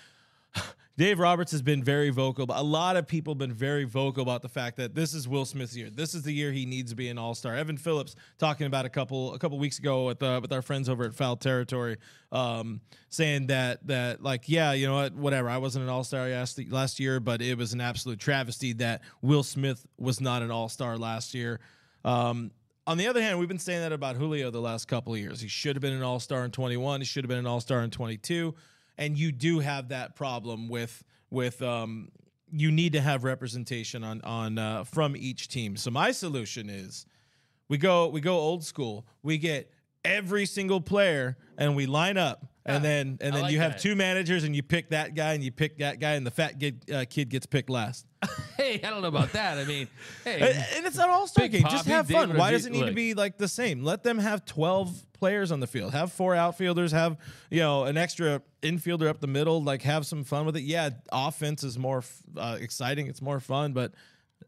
Dave 0.98 1.20
Roberts 1.20 1.52
has 1.52 1.62
been 1.62 1.84
very 1.84 2.10
vocal. 2.10 2.48
But 2.48 2.58
a 2.58 2.64
lot 2.64 2.98
of 2.98 3.08
people 3.08 3.34
have 3.34 3.38
been 3.38 3.54
very 3.54 3.84
vocal 3.84 4.24
about 4.24 4.42
the 4.42 4.50
fact 4.50 4.78
that 4.78 4.96
this 4.96 5.14
is 5.14 5.28
Will 5.28 5.46
Smith's 5.46 5.76
year. 5.76 5.92
This 5.92 6.16
is 6.16 6.24
the 6.24 6.32
year 6.32 6.52
he 6.52 6.66
needs 6.66 6.90
to 6.90 6.96
be 6.96 7.08
an 7.10 7.20
All 7.20 7.36
Star. 7.36 7.56
Evan 7.56 7.78
Phillips 7.78 8.16
talking 8.40 8.66
about 8.66 8.86
a 8.86 8.90
couple 8.90 9.34
a 9.34 9.40
couple 9.40 9.60
weeks 9.60 9.78
ago 9.78 10.08
with 10.08 10.24
uh, 10.24 10.40
with 10.42 10.52
our 10.52 10.64
friends 10.64 10.90
over 10.90 11.06
at 11.06 11.14
Foul 11.14 11.36
Territory, 11.36 11.98
um, 12.32 12.82
saying 13.10 13.48
that 13.48 13.86
that 13.88 14.24
like 14.24 14.50
yeah, 14.50 14.74
you 14.74 14.88
know 14.88 14.96
what, 14.96 15.14
whatever. 15.14 15.50
I 15.50 15.58
wasn't 15.58 15.84
an 15.84 15.90
All 15.90 16.04
Star 16.04 16.28
last 16.70 17.00
year, 17.00 17.20
but 17.20 17.42
it 17.44 17.58
was 17.58 17.74
an 17.74 17.82
absolute 17.82 18.20
travesty 18.20 18.74
that 18.74 19.04
Will 19.22 19.44
Smith 19.44 19.86
was 20.00 20.20
not 20.20 20.42
an 20.42 20.50
All 20.50 20.68
Star 20.68 20.98
last 20.98 21.36
year. 21.36 21.60
Um, 22.04 22.52
on 22.88 22.98
the 22.98 23.08
other 23.08 23.22
hand, 23.22 23.38
we've 23.38 23.50
been 23.50 23.60
saying 23.60 23.82
that 23.82 23.92
about 23.92 24.16
Julio 24.16 24.50
the 24.50 24.62
last 24.62 24.88
couple 24.88 25.14
of 25.14 25.20
years. 25.20 25.42
He 25.42 25.50
should 25.50 25.76
have 25.76 25.82
been 25.82 25.94
an 25.94 26.04
All 26.04 26.20
Star 26.20 26.44
in 26.44 26.52
21. 26.52 27.02
He 27.02 27.06
should 27.06 27.24
have 27.24 27.30
been 27.30 27.38
an 27.38 27.46
All 27.46 27.60
Star 27.62 27.84
in 27.84 27.92
22. 27.92 28.56
And 28.98 29.18
you 29.18 29.32
do 29.32 29.60
have 29.60 29.90
that 29.90 30.16
problem 30.16 30.70
with 30.70 31.04
with 31.30 31.62
um, 31.62 32.10
you 32.52 32.72
need 32.72 32.94
to 32.94 33.02
have 33.02 33.24
representation 33.24 34.04
on 34.04 34.22
on 34.22 34.58
uh, 34.58 34.84
from 34.84 35.16
each 35.16 35.48
team. 35.48 35.78
So 35.78 35.92
my 35.92 36.12
solution 36.12 36.70
is 36.70 37.06
we 37.68 37.78
go 37.78 38.08
we 38.08 38.22
go 38.22 38.38
old 38.38 38.64
school. 38.64 39.06
We 39.24 39.38
get 39.38 39.72
every 40.06 40.46
single 40.46 40.82
player 40.82 41.38
and 41.58 41.76
we 41.76 41.86
line 41.86 42.18
up. 42.18 42.46
And 42.66 42.84
then 42.84 43.18
and 43.22 43.34
I 43.34 43.36
then 43.36 43.42
like 43.44 43.54
you 43.54 43.60
have 43.60 43.74
that. 43.74 43.82
two 43.82 43.96
managers 43.96 44.44
and 44.44 44.54
you 44.54 44.62
pick 44.62 44.90
that 44.90 45.16
guy 45.16 45.34
and 45.34 45.44
you 45.44 45.52
pick 45.52 45.78
that 45.78 46.00
guy 46.00 46.14
and 46.14 46.28
the 46.28 46.32
fat 46.32 46.60
kid, 46.60 46.84
uh, 46.94 47.06
kid 47.10 47.30
gets 47.30 47.46
picked 47.46 47.70
last. 47.70 48.06
Hey, 48.58 48.82
I 48.84 48.90
don't 48.90 49.04
know 49.04 49.08
about 49.08 49.34
that. 49.34 49.60
I 49.60 49.66
mean, 49.66 49.88
hey, 50.24 50.42
and 50.76 50.86
it's 50.86 50.98
an 50.98 51.10
all 51.10 51.28
star 51.28 51.48
game. 51.48 51.62
Just 51.62 51.86
have 51.86 52.10
fun. 52.10 52.36
Why 52.36 52.50
does 52.50 52.66
it 52.66 52.72
need 52.72 52.88
to 52.88 52.92
be 52.92 53.14
like 53.14 53.38
the 53.38 53.48
same? 53.48 53.84
Let 53.84 54.02
them 54.02 54.18
have 54.18 54.46
12 54.46 55.06
players 55.20 55.52
on 55.52 55.60
the 55.60 55.68
field. 55.68 55.94
Have 55.94 56.12
four 56.12 56.36
outfielders, 56.36 56.92
have, 56.92 57.18
you 57.50 57.60
know, 57.60 57.86
an 57.86 57.98
extra 57.98 58.42
infielder 58.62 59.08
up 59.08 59.20
the 59.20 59.28
middle. 59.28 59.64
Like, 59.64 59.82
have 59.84 60.06
some 60.06 60.24
fun 60.24 60.46
with 60.46 60.58
it. 60.58 60.64
Yeah, 60.64 60.90
offense 61.12 61.64
is 61.64 61.78
more 61.78 62.04
uh, 62.36 62.58
exciting. 62.60 63.08
It's 63.08 63.22
more 63.22 63.40
fun, 63.40 63.74
but 63.74 63.94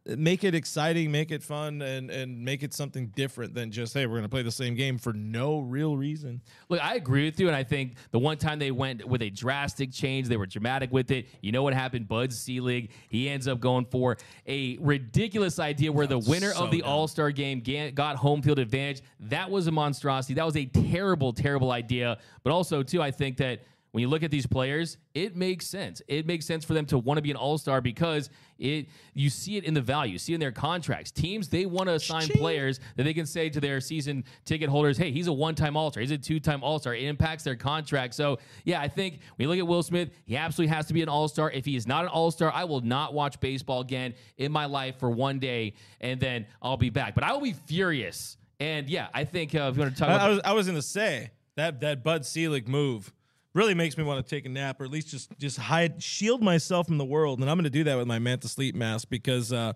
make 0.05 0.43
it 0.43 0.55
exciting, 0.55 1.11
make 1.11 1.31
it 1.31 1.43
fun, 1.43 1.81
and, 1.81 2.09
and 2.09 2.43
make 2.43 2.63
it 2.63 2.73
something 2.73 3.07
different 3.15 3.53
than 3.53 3.71
just, 3.71 3.93
hey, 3.93 4.05
we're 4.05 4.13
going 4.13 4.23
to 4.23 4.29
play 4.29 4.41
the 4.41 4.51
same 4.51 4.75
game 4.75 4.97
for 4.97 5.13
no 5.13 5.59
real 5.59 5.97
reason. 5.97 6.41
Look, 6.69 6.83
I 6.83 6.95
agree 6.95 7.25
with 7.25 7.39
you, 7.39 7.47
and 7.47 7.55
I 7.55 7.63
think 7.63 7.95
the 8.11 8.19
one 8.19 8.37
time 8.37 8.59
they 8.59 8.71
went 8.71 9.05
with 9.05 9.21
a 9.21 9.29
drastic 9.29 9.91
change, 9.91 10.27
they 10.27 10.37
were 10.37 10.45
dramatic 10.45 10.91
with 10.91 11.11
it. 11.11 11.27
You 11.41 11.51
know 11.51 11.63
what 11.63 11.73
happened? 11.73 12.07
Bud 12.07 12.33
Selig, 12.33 12.91
he 13.09 13.29
ends 13.29 13.47
up 13.47 13.59
going 13.59 13.85
for 13.85 14.17
a 14.47 14.77
ridiculous 14.79 15.59
idea 15.59 15.91
where 15.91 16.07
the 16.07 16.19
winner 16.19 16.53
so 16.53 16.65
of 16.65 16.71
the. 16.71 16.79
All 16.89 17.07
Star 17.07 17.29
game 17.31 17.61
got 17.93 18.15
home 18.15 18.41
field 18.41 18.57
advantage. 18.57 19.01
That 19.19 19.51
was 19.51 19.67
a 19.67 19.71
monstrosity. 19.71 20.33
That 20.33 20.45
was 20.45 20.57
a 20.57 20.65
terrible, 20.65 21.33
terrible 21.33 21.71
idea. 21.71 22.17
But 22.43 22.51
also, 22.51 22.83
too, 22.83 23.01
I 23.01 23.11
think 23.11 23.37
that 23.37 23.61
when 23.91 24.01
you 24.03 24.07
look 24.07 24.21
at 24.21 24.29
these 24.29 24.45
players, 24.45 24.97
it 25.15 25.35
makes 25.35 25.65
sense. 25.65 26.01
It 26.07 26.27
makes 26.27 26.45
sense 26.45 26.63
for 26.63 26.73
them 26.73 26.85
to 26.87 26.97
want 26.97 27.17
to 27.17 27.21
be 27.21 27.31
an 27.31 27.37
all-star 27.37 27.81
because 27.81 28.29
it 28.59 28.87
you 29.13 29.29
see 29.29 29.57
it 29.57 29.63
in 29.63 29.73
the 29.73 29.81
value, 29.81 30.17
see 30.17 30.33
it 30.33 30.35
in 30.35 30.39
their 30.39 30.51
contracts. 30.51 31.11
Teams 31.11 31.47
they 31.47 31.65
want 31.65 31.87
to 31.87 31.95
assign 31.95 32.27
Ching. 32.27 32.37
players 32.37 32.79
that 32.97 33.03
they 33.03 33.13
can 33.13 33.25
say 33.25 33.49
to 33.49 33.59
their 33.59 33.79
season 33.81 34.25
ticket 34.45 34.69
holders, 34.69 34.97
"Hey, 34.97 35.11
he's 35.11 35.27
a 35.27 35.33
one-time 35.33 35.75
all-star. 35.75 36.01
He's 36.01 36.11
a 36.11 36.17
two-time 36.17 36.63
all-star." 36.63 36.93
It 36.93 37.03
impacts 37.03 37.43
their 37.43 37.55
contract. 37.55 38.13
So, 38.13 38.37
yeah, 38.63 38.79
I 38.79 38.87
think 38.87 39.19
when 39.35 39.45
you 39.45 39.49
look 39.49 39.59
at 39.59 39.67
Will 39.67 39.81
Smith, 39.81 40.09
he 40.25 40.37
absolutely 40.37 40.75
has 40.75 40.85
to 40.87 40.93
be 40.93 41.01
an 41.01 41.09
all-star. 41.09 41.49
If 41.51 41.65
he 41.65 41.75
is 41.75 41.87
not 41.87 42.03
an 42.03 42.09
all-star, 42.09 42.51
I 42.53 42.65
will 42.65 42.81
not 42.81 43.13
watch 43.13 43.39
baseball 43.39 43.81
again 43.81 44.13
in 44.37 44.51
my 44.51 44.65
life 44.65 44.99
for 44.99 45.09
one 45.09 45.39
day, 45.39 45.73
and 45.99 46.19
then 46.19 46.45
I'll 46.61 46.77
be 46.77 46.89
back. 46.89 47.15
But 47.15 47.23
I 47.23 47.33
will 47.33 47.41
be 47.41 47.53
furious. 47.53 48.37
And 48.59 48.89
yeah, 48.89 49.07
I 49.13 49.23
think 49.23 49.55
uh, 49.55 49.69
if 49.71 49.77
you 49.77 49.81
want 49.81 49.95
to 49.95 49.99
talk 49.99 50.09
I, 50.09 50.15
about 50.15 50.25
I 50.25 50.29
was 50.29 50.39
I 50.45 50.53
was 50.53 50.67
gonna 50.67 50.81
say 50.81 51.31
that 51.55 51.79
that 51.81 52.03
Bud 52.03 52.25
Selig 52.25 52.67
move 52.67 53.13
really 53.53 53.73
makes 53.73 53.97
me 53.97 54.03
want 54.03 54.25
to 54.25 54.35
take 54.35 54.45
a 54.45 54.49
nap 54.49 54.79
or 54.79 54.85
at 54.85 54.91
least 54.91 55.09
just 55.09 55.31
just 55.37 55.57
hide 55.57 56.01
shield 56.01 56.41
myself 56.41 56.87
from 56.87 56.97
the 56.97 57.05
world. 57.05 57.39
And 57.39 57.49
i'm 57.49 57.57
going 57.57 57.63
to 57.63 57.69
do 57.69 57.83
that 57.85 57.97
with 57.97 58.07
my 58.07 58.19
manta 58.19 58.47
sleep 58.47 58.75
mask 58.75 59.09
because 59.09 59.51
uh, 59.51 59.73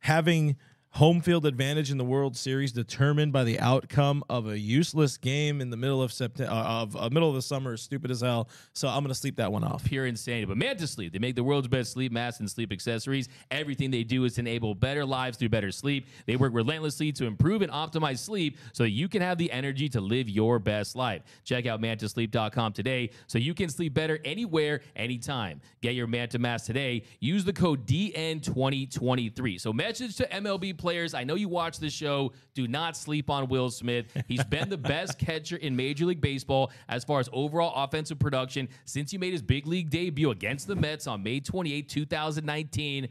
having 0.00 0.56
home 0.96 1.20
field 1.20 1.46
advantage 1.46 1.90
in 1.90 1.98
the 1.98 2.04
world 2.04 2.36
series 2.36 2.72
determined 2.72 3.32
by 3.32 3.44
the 3.44 3.58
outcome 3.60 4.22
of 4.28 4.48
a 4.48 4.58
useless 4.58 5.16
game 5.16 5.60
in 5.60 5.70
the 5.70 5.76
middle 5.76 6.02
of 6.02 6.12
september 6.12 6.52
uh, 6.52 6.82
of 6.82 6.96
uh, 6.96 7.08
middle 7.10 7.28
of 7.28 7.34
the 7.34 7.42
summer 7.42 7.74
is 7.74 7.82
stupid 7.82 8.10
as 8.10 8.20
hell 8.20 8.48
so 8.72 8.88
i'm 8.88 9.06
to 9.08 9.14
sleep 9.14 9.36
that 9.36 9.50
one 9.50 9.64
off 9.64 9.84
pure 9.84 10.06
insanity. 10.06 10.44
But 10.46 10.56
Manta 10.56 10.86
Sleep, 10.86 11.12
they 11.12 11.18
make 11.18 11.36
the 11.36 11.44
world's 11.44 11.68
best 11.68 11.92
sleep 11.92 12.12
masks 12.12 12.40
and 12.40 12.50
sleep 12.50 12.72
accessories. 12.72 13.28
Everything 13.50 13.90
they 13.90 14.04
do 14.04 14.24
is 14.24 14.34
to 14.34 14.40
enable 14.40 14.74
better 14.74 15.04
lives 15.04 15.38
through 15.38 15.50
better 15.50 15.70
sleep. 15.70 16.08
They 16.26 16.36
work 16.36 16.52
relentlessly 16.54 17.12
to 17.12 17.26
improve 17.26 17.62
and 17.62 17.70
optimize 17.72 18.18
sleep 18.18 18.58
so 18.72 18.82
that 18.82 18.90
you 18.90 19.08
can 19.08 19.22
have 19.22 19.38
the 19.38 19.50
energy 19.52 19.88
to 19.90 20.00
live 20.00 20.28
your 20.28 20.58
best 20.58 20.96
life. 20.96 21.22
Check 21.44 21.66
out 21.66 21.80
mantasleep.com 21.80 22.72
today 22.72 23.10
so 23.26 23.38
you 23.38 23.54
can 23.54 23.68
sleep 23.68 23.94
better 23.94 24.18
anywhere, 24.24 24.80
anytime. 24.96 25.60
Get 25.80 25.94
your 25.94 26.06
Manta 26.06 26.38
mask 26.38 26.66
today. 26.66 27.04
Use 27.20 27.44
the 27.44 27.52
code 27.52 27.86
DN2023. 27.86 29.60
So, 29.60 29.72
message 29.72 30.16
to 30.16 30.28
MLB 30.28 30.76
I 30.86 31.24
know 31.24 31.34
you 31.34 31.48
watch 31.48 31.78
this 31.78 31.92
show. 31.92 32.32
Do 32.54 32.68
not 32.68 32.96
sleep 32.96 33.28
on 33.28 33.48
Will 33.48 33.70
Smith. 33.70 34.06
He's 34.28 34.44
been 34.56 34.68
the 34.68 34.76
best 34.76 35.18
catcher 35.18 35.56
in 35.56 35.74
Major 35.74 36.06
League 36.06 36.20
Baseball 36.20 36.70
as 36.88 37.04
far 37.04 37.20
as 37.20 37.28
overall 37.32 37.72
offensive 37.84 38.18
production 38.18 38.68
since 38.84 39.10
he 39.10 39.18
made 39.18 39.32
his 39.32 39.42
big 39.42 39.66
league 39.66 39.90
debut 39.90 40.30
against 40.30 40.66
the 40.66 40.76
Mets 40.76 41.06
on 41.06 41.22
May 41.22 41.40
28, 41.40 41.88
2019. 41.88 43.08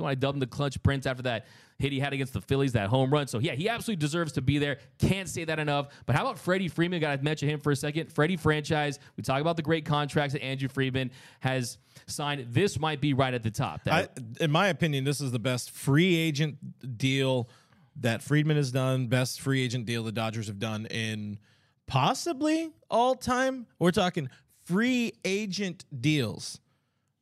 When 0.00 0.10
I 0.10 0.14
dubbed 0.14 0.36
him 0.36 0.40
the 0.40 0.46
clutch 0.46 0.82
prince 0.82 1.06
after 1.06 1.22
that 1.24 1.46
hit 1.78 1.92
he 1.92 2.00
had 2.00 2.12
against 2.12 2.32
the 2.32 2.40
Phillies, 2.40 2.72
that 2.72 2.88
home 2.88 3.12
run. 3.12 3.28
So, 3.28 3.38
yeah, 3.38 3.52
he 3.52 3.68
absolutely 3.68 4.00
deserves 4.00 4.32
to 4.32 4.42
be 4.42 4.58
there. 4.58 4.78
Can't 4.98 5.28
say 5.28 5.44
that 5.44 5.58
enough. 5.58 5.88
But 6.06 6.16
how 6.16 6.22
about 6.22 6.38
Freddie 6.38 6.68
Freeman? 6.68 7.00
Got 7.00 7.16
to 7.16 7.24
mention 7.24 7.48
him 7.48 7.60
for 7.60 7.70
a 7.70 7.76
second. 7.76 8.12
Freddie 8.12 8.36
franchise. 8.36 8.98
We 9.16 9.22
talk 9.22 9.40
about 9.40 9.56
the 9.56 9.62
great 9.62 9.84
contracts 9.84 10.32
that 10.32 10.42
Andrew 10.42 10.68
Friedman 10.68 11.10
has 11.40 11.78
signed. 12.06 12.46
This 12.50 12.78
might 12.80 13.00
be 13.00 13.12
right 13.12 13.32
at 13.32 13.42
the 13.42 13.50
top. 13.50 13.82
I, 13.86 14.08
in 14.40 14.50
my 14.50 14.68
opinion 14.68 15.04
this 15.04 15.20
is 15.20 15.32
the 15.32 15.38
best 15.38 15.70
free 15.70 16.16
agent 16.16 16.98
deal 16.98 17.48
that 17.96 18.22
friedman 18.22 18.56
has 18.56 18.70
done 18.70 19.06
best 19.06 19.40
free 19.40 19.62
agent 19.62 19.86
deal 19.86 20.02
the 20.02 20.12
dodgers 20.12 20.46
have 20.46 20.58
done 20.58 20.86
in 20.86 21.38
possibly 21.86 22.72
all 22.90 23.14
time 23.14 23.66
we're 23.78 23.90
talking 23.90 24.28
free 24.64 25.12
agent 25.24 25.84
deals 26.00 26.60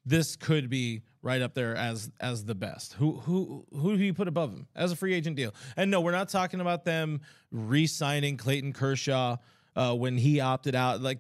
this 0.05 0.37
could 0.37 0.69
be 0.69 1.03
right 1.27 1.43
up 1.43 1.53
there 1.55 1.77
as 1.77 2.11
as 2.21 2.45
the 2.45 2.55
best. 2.55 2.95
Who 2.95 3.19
who 3.19 3.67
who 3.73 3.97
do 3.97 4.03
you 4.03 4.15
put 4.15 4.29
above 4.29 4.53
him 4.53 4.67
as 4.75 4.93
a 4.93 4.97
free 4.97 5.13
agent 5.13 5.37
deal? 5.37 5.53
And 5.77 5.91
no, 5.91 6.01
we're 6.01 6.13
not 6.13 6.29
talking 6.29 6.61
about 6.61 6.85
them 6.85 7.21
re-signing 7.51 8.37
Clayton 8.37 8.73
Kershaw 8.73 9.37
uh, 9.77 9.95
when 9.95 10.17
he 10.17 10.41
opted 10.41 10.75
out. 10.75 11.03
Like 11.03 11.19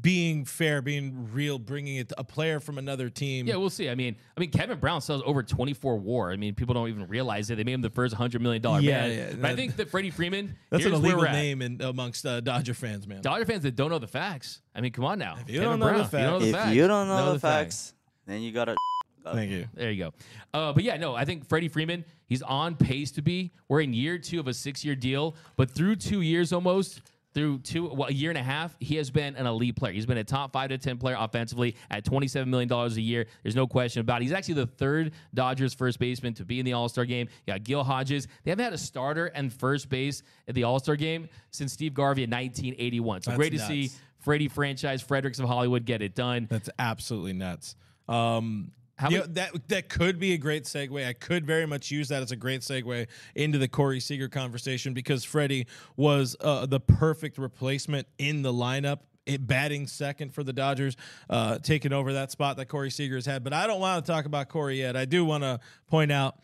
being 0.00 0.44
fair, 0.44 0.80
being 0.80 1.28
real, 1.32 1.58
bringing 1.58 1.96
it 1.96 2.12
a 2.16 2.24
player 2.24 2.58
from 2.60 2.78
another 2.78 3.10
team. 3.10 3.46
Yeah, 3.46 3.56
we'll 3.56 3.70
see. 3.70 3.90
I 3.90 3.94
mean, 3.94 4.16
I 4.36 4.40
mean, 4.40 4.50
Kevin 4.50 4.78
Brown 4.78 5.00
sells 5.00 5.22
over 5.26 5.42
24 5.42 5.96
WAR. 5.98 6.32
I 6.32 6.36
mean, 6.36 6.54
people 6.54 6.74
don't 6.74 6.88
even 6.88 7.06
realize 7.08 7.50
it. 7.50 7.56
They 7.56 7.64
made 7.64 7.74
him 7.74 7.82
the 7.82 7.90
first 7.90 8.14
100 8.14 8.40
million 8.40 8.62
dollar 8.62 8.80
Yeah, 8.80 9.00
man. 9.02 9.10
yeah, 9.10 9.34
but 9.40 9.50
I 9.50 9.56
think 9.56 9.76
that 9.76 9.90
Freddie 9.90 10.10
Freeman. 10.10 10.56
That's 10.70 10.84
an 10.84 10.92
here's 10.92 11.02
illegal 11.02 11.24
name 11.24 11.62
in, 11.62 11.82
amongst 11.82 12.24
uh, 12.24 12.40
Dodger 12.40 12.74
fans, 12.74 13.06
man. 13.06 13.20
Dodger 13.20 13.44
fans 13.44 13.64
that 13.64 13.76
don't 13.76 13.90
know 13.90 13.98
the 13.98 14.06
facts. 14.06 14.62
I 14.74 14.80
mean, 14.80 14.92
come 14.92 15.04
on 15.04 15.18
now. 15.18 15.36
you 15.46 15.60
Kevin 15.60 15.62
don't 15.62 15.80
know 15.80 15.98
the 15.98 16.04
Brown, 16.04 16.06
if 16.06 16.12
you 16.12 16.18
don't 16.18 16.32
know 16.32 16.38
the 16.38 16.48
if 16.48 16.54
facts, 16.54 16.74
you 16.74 16.88
don't 16.88 17.08
know, 17.08 17.32
the 17.34 17.40
facts, 17.40 17.94
then 18.26 18.40
you 18.40 18.52
gotta. 18.52 18.76
Thank 19.24 19.50
you. 19.50 19.66
There 19.74 19.90
you 19.90 20.04
go. 20.04 20.12
Uh, 20.52 20.72
but 20.72 20.82
yeah, 20.82 20.96
no, 20.96 21.14
I 21.14 21.24
think 21.24 21.48
Freddie 21.48 21.68
Freeman, 21.68 22.04
he's 22.26 22.42
on 22.42 22.76
pace 22.76 23.10
to 23.12 23.22
be. 23.22 23.52
We're 23.68 23.80
in 23.80 23.92
year 23.92 24.18
two 24.18 24.40
of 24.40 24.48
a 24.48 24.54
six 24.54 24.84
year 24.84 24.94
deal, 24.94 25.36
but 25.56 25.70
through 25.70 25.96
two 25.96 26.20
years 26.20 26.52
almost, 26.52 27.02
through 27.34 27.58
two, 27.60 27.88
well, 27.88 28.08
a 28.08 28.12
year 28.12 28.30
and 28.30 28.38
a 28.38 28.42
half, 28.42 28.76
he 28.78 28.96
has 28.96 29.10
been 29.10 29.36
an 29.36 29.46
elite 29.46 29.76
player. 29.76 29.92
He's 29.92 30.04
been 30.04 30.18
a 30.18 30.24
top 30.24 30.52
five 30.52 30.68
to 30.68 30.76
10 30.76 30.98
player 30.98 31.16
offensively 31.18 31.76
at 31.90 32.04
$27 32.04 32.46
million 32.46 32.70
a 32.70 32.88
year. 33.00 33.26
There's 33.42 33.56
no 33.56 33.66
question 33.66 34.00
about 34.00 34.20
it. 34.20 34.24
He's 34.24 34.32
actually 34.32 34.54
the 34.54 34.66
third 34.66 35.12
Dodgers 35.32 35.72
first 35.72 35.98
baseman 35.98 36.34
to 36.34 36.44
be 36.44 36.58
in 36.58 36.66
the 36.66 36.74
All 36.74 36.88
Star 36.90 37.06
game. 37.06 37.28
You 37.46 37.54
got 37.54 37.64
Gil 37.64 37.84
Hodges. 37.84 38.28
They 38.44 38.50
haven't 38.50 38.64
had 38.64 38.74
a 38.74 38.78
starter 38.78 39.26
and 39.26 39.50
first 39.52 39.88
base 39.88 40.22
at 40.46 40.54
the 40.54 40.64
All 40.64 40.78
Star 40.78 40.96
game 40.96 41.28
since 41.50 41.72
Steve 41.72 41.94
Garvey 41.94 42.24
in 42.24 42.30
1981. 42.30 43.22
So 43.22 43.30
That's 43.30 43.38
great 43.38 43.52
to 43.52 43.56
nuts. 43.58 43.68
see 43.68 43.90
Freddie 44.18 44.48
franchise, 44.48 45.00
Fredericks 45.02 45.38
of 45.38 45.46
Hollywood 45.46 45.84
get 45.86 46.02
it 46.02 46.14
done. 46.14 46.46
That's 46.50 46.70
absolutely 46.78 47.32
nuts. 47.32 47.76
Um, 48.08 48.72
How 49.02 49.10
you 49.10 49.18
know, 49.18 49.26
that 49.30 49.68
that 49.68 49.88
could 49.88 50.20
be 50.20 50.32
a 50.32 50.38
great 50.38 50.62
segue. 50.62 51.04
I 51.04 51.12
could 51.12 51.44
very 51.44 51.66
much 51.66 51.90
use 51.90 52.06
that 52.10 52.22
as 52.22 52.30
a 52.30 52.36
great 52.36 52.60
segue 52.60 53.08
into 53.34 53.58
the 53.58 53.66
Corey 53.66 53.98
Seager 53.98 54.28
conversation 54.28 54.94
because 54.94 55.24
Freddie 55.24 55.66
was 55.96 56.36
uh, 56.40 56.66
the 56.66 56.78
perfect 56.78 57.36
replacement 57.36 58.06
in 58.18 58.42
the 58.42 58.52
lineup. 58.52 59.00
It 59.26 59.44
batting 59.44 59.88
second 59.88 60.32
for 60.32 60.44
the 60.44 60.52
Dodgers, 60.52 60.96
uh, 61.28 61.58
taking 61.58 61.92
over 61.92 62.12
that 62.12 62.30
spot 62.30 62.56
that 62.58 62.66
Corey 62.66 62.92
Seager 62.92 63.16
has 63.16 63.26
had. 63.26 63.42
But 63.42 63.52
I 63.52 63.66
don't 63.66 63.80
want 63.80 64.06
to 64.06 64.12
talk 64.12 64.24
about 64.24 64.48
Corey 64.48 64.78
yet. 64.78 64.96
I 64.96 65.04
do 65.04 65.24
want 65.24 65.42
to 65.42 65.58
point 65.88 66.12
out 66.12 66.38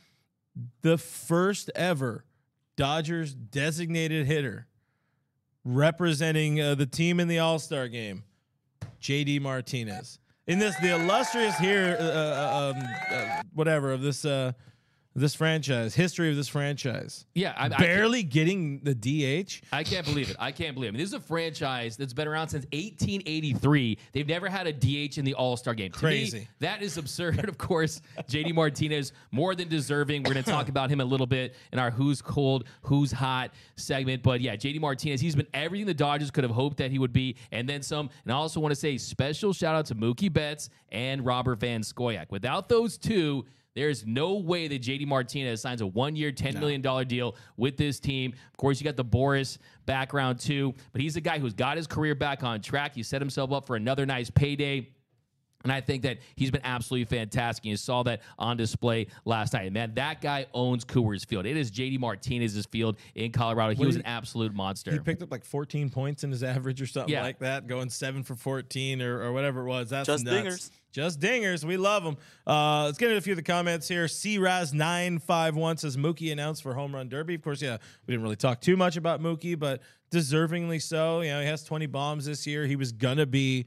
the 0.83 0.99
first 0.99 1.71
ever 1.77 2.25
Dodgers 2.75 3.35
designated 3.35 4.27
hitter 4.27 4.67
representing 5.65 6.61
uh, 6.61 6.75
the 6.75 6.87
team 6.87 7.21
in 7.21 7.29
the 7.29 7.38
All 7.38 7.61
Star 7.61 7.87
game, 7.87 8.25
JD 9.00 9.43
Martinez. 9.43 10.19
In 10.49 10.59
this, 10.59 10.75
the 10.76 10.95
illustrious 10.95 11.59
here, 11.59 11.95
uh, 12.00 12.02
uh, 12.02 12.73
um, 12.75 12.88
uh, 13.11 13.43
whatever 13.52 13.93
of 13.93 14.00
this 14.00 14.25
uh, 14.25 14.52
this 15.21 15.35
franchise, 15.35 15.95
history 15.95 16.31
of 16.31 16.37
this 16.37 16.49
franchise, 16.49 17.27
Yeah, 17.35 17.55
I, 17.57 17.67
I 17.67 17.69
barely 17.69 18.23
getting 18.23 18.81
the 18.81 18.95
DH. 18.95 19.63
I 19.73 19.83
can't 19.85 20.05
believe 20.07 20.31
it. 20.31 20.37
I 20.39 20.53
can't 20.53 20.75
believe 20.75 20.89
it. 20.89 20.91
I 20.91 20.93
mean, 20.93 21.01
this 21.01 21.09
is 21.09 21.15
a 21.15 21.21
franchise 21.21 21.97
that's 21.97 22.13
been 22.13 22.29
around 22.29 22.49
since 22.49 22.65
1883. 22.73 23.99
They've 24.13 24.27
never 24.27 24.49
had 24.49 24.67
a 24.67 24.73
DH 24.73 25.19
in 25.19 25.25
the 25.25 25.35
All 25.35 25.57
Star 25.57 25.75
game. 25.75 25.91
To 25.93 25.97
me, 25.97 26.01
Crazy. 26.01 26.49
that 26.61 26.83
is 26.83 26.97
absurd. 26.97 27.37
Of 27.49 27.57
course, 27.57 28.03
JD 28.29 28.55
Martinez, 28.55 29.13
more 29.31 29.55
than 29.55 29.69
deserving. 29.69 30.23
We're 30.23 30.35
going 30.35 30.45
to 30.45 30.51
talk 30.51 30.69
about 30.69 30.91
him 30.91 31.01
a 31.01 31.05
little 31.05 31.27
bit 31.27 31.55
in 31.73 31.79
our 31.79 31.91
Who's 31.91 32.21
Cold, 32.21 32.65
Who's 32.83 33.11
Hot 33.13 33.53
segment. 33.77 34.23
But 34.23 34.41
yeah, 34.41 34.55
JD 34.55 34.81
Martinez, 34.81 35.21
he's 35.21 35.35
been 35.35 35.47
everything 35.55 35.87
the 35.87 35.95
Dodgers 35.95 36.31
could 36.31 36.45
have 36.45 36.51
hoped 36.53 36.77
that 36.79 36.91
he 36.91 36.99
would 36.99 37.13
be, 37.13 37.37
and 37.53 37.69
then 37.69 37.83
some. 37.83 38.11
And 38.25 38.33
I 38.33 38.37
also 38.37 38.61
want 38.61 38.73
to 38.73 38.77
say 38.77 38.99
special 38.99 39.53
shout 39.53 39.75
out 39.75 39.87
to 39.87 39.95
Mookie 39.95 40.33
Betts 40.33 40.69
and 40.91 41.25
Robert 41.25 41.57
Van 41.57 41.81
Scoyoc. 41.83 42.27
Without 42.31 42.69
those 42.69 42.99
two, 42.99 43.45
there's 43.78 44.04
no 44.04 44.35
way 44.35 44.66
that 44.66 44.82
JD 44.82 45.06
Martinez 45.06 45.61
signs 45.61 45.80
a 45.80 45.87
one 45.87 46.16
year, 46.16 46.32
$10 46.32 46.58
million 46.58 46.82
deal 47.06 47.37
with 47.56 47.76
this 47.76 48.00
team. 48.00 48.32
Of 48.50 48.56
course, 48.56 48.80
you 48.80 48.85
got 48.85 48.97
the 48.97 49.04
Boris 49.04 49.58
background 49.87 50.40
too, 50.40 50.75
but 50.92 51.00
he's 51.00 51.16
a 51.16 51.20
guy 51.20 51.38
who's 51.38 51.54
got 51.54 51.76
his 51.76 51.87
career 51.87 52.16
back 52.16 52.42
on 52.42 52.61
track. 52.61 52.94
He 52.94 53.04
set 53.04 53.23
himself 53.23 53.52
up 53.52 53.68
for 53.68 53.76
another 53.76 54.04
nice 54.04 54.30
payday. 54.30 54.88
And 55.65 55.73
I 55.73 55.81
think 55.81 56.05
that 56.05 56.19
he's 56.37 56.53
been 56.53 56.61
absolutely 56.65 57.05
fantastic. 57.07 57.65
You 57.65 57.77
saw 57.77 58.05
that 58.05 58.23
on 58.38 58.57
display 58.57 59.09
last 59.25 59.53
night. 59.55 59.73
Man, 59.73 59.93
that 59.95 60.21
guy 60.21 60.47
owns 60.55 60.85
Coors 60.85 61.27
Field. 61.27 61.47
It 61.47 61.57
is 61.57 61.73
JD 61.73 61.99
Martinez's 61.99 62.65
field 62.67 62.97
in 63.17 63.33
Colorado. 63.33 63.73
He 63.75 63.79
What 63.81 63.87
was 63.87 63.97
did 63.97 64.05
an 64.05 64.11
absolute 64.11 64.55
monster. 64.55 64.93
He 64.93 65.00
picked 65.00 65.21
up 65.21 65.33
like 65.33 65.45
14 65.45 65.91
points 65.91 66.23
in 66.23 66.31
his 66.31 66.43
average 66.45 66.81
or 66.81 66.87
something 66.87 67.12
Yeah. 67.12 67.23
like 67.23 67.41
that, 67.41 67.67
going 67.67 67.91
seven 67.91 68.23
for 68.23 68.37
14 68.37 69.03
or, 69.03 69.21
or 69.21 69.33
whatever 69.33 69.62
it 69.62 69.69
was. 69.69 69.91
That's 69.91 70.07
Just 70.07 70.25
nuts. 70.25 70.37
dingers. 70.47 70.71
Just 70.93 71.21
dingers. 71.21 71.65
We 71.65 71.77
love 71.77 72.05
them. 72.05 72.17
Uh, 72.47 72.85
let's 72.85 72.97
get 72.99 73.07
into 73.07 73.19
a 73.19 73.21
few 73.21 73.33
of 73.33 73.37
the 73.37 73.43
comments 73.43 73.88
here. 73.88 74.07
CRaz951 74.07 75.79
says 75.79 75.97
Mookie 75.97 76.33
announced 76.33 76.62
for 76.62 76.75
Home 76.75 76.95
Run 76.95 77.09
Derby. 77.09 77.35
Of 77.35 77.43
course, 77.43 77.61
yeah, 77.62 77.79
we 78.07 78.12
didn't 78.12 78.23
really 78.23 78.37
talk 78.37 78.61
too 78.61 78.77
much 78.77 78.97
about 78.97 79.21
Mookie, 79.21 79.59
but 79.59 79.83
deservingly 80.11 80.81
so. 80.81 81.21
You 81.21 81.31
know, 81.31 81.41
he 81.41 81.47
has 81.47 81.65
20 81.65 81.87
bombs 81.87 82.27
this 82.27 82.47
year. 82.47 82.67
He 82.67 82.77
was 82.77 82.93
going 82.93 83.19
to 83.19 83.27
be 83.27 83.67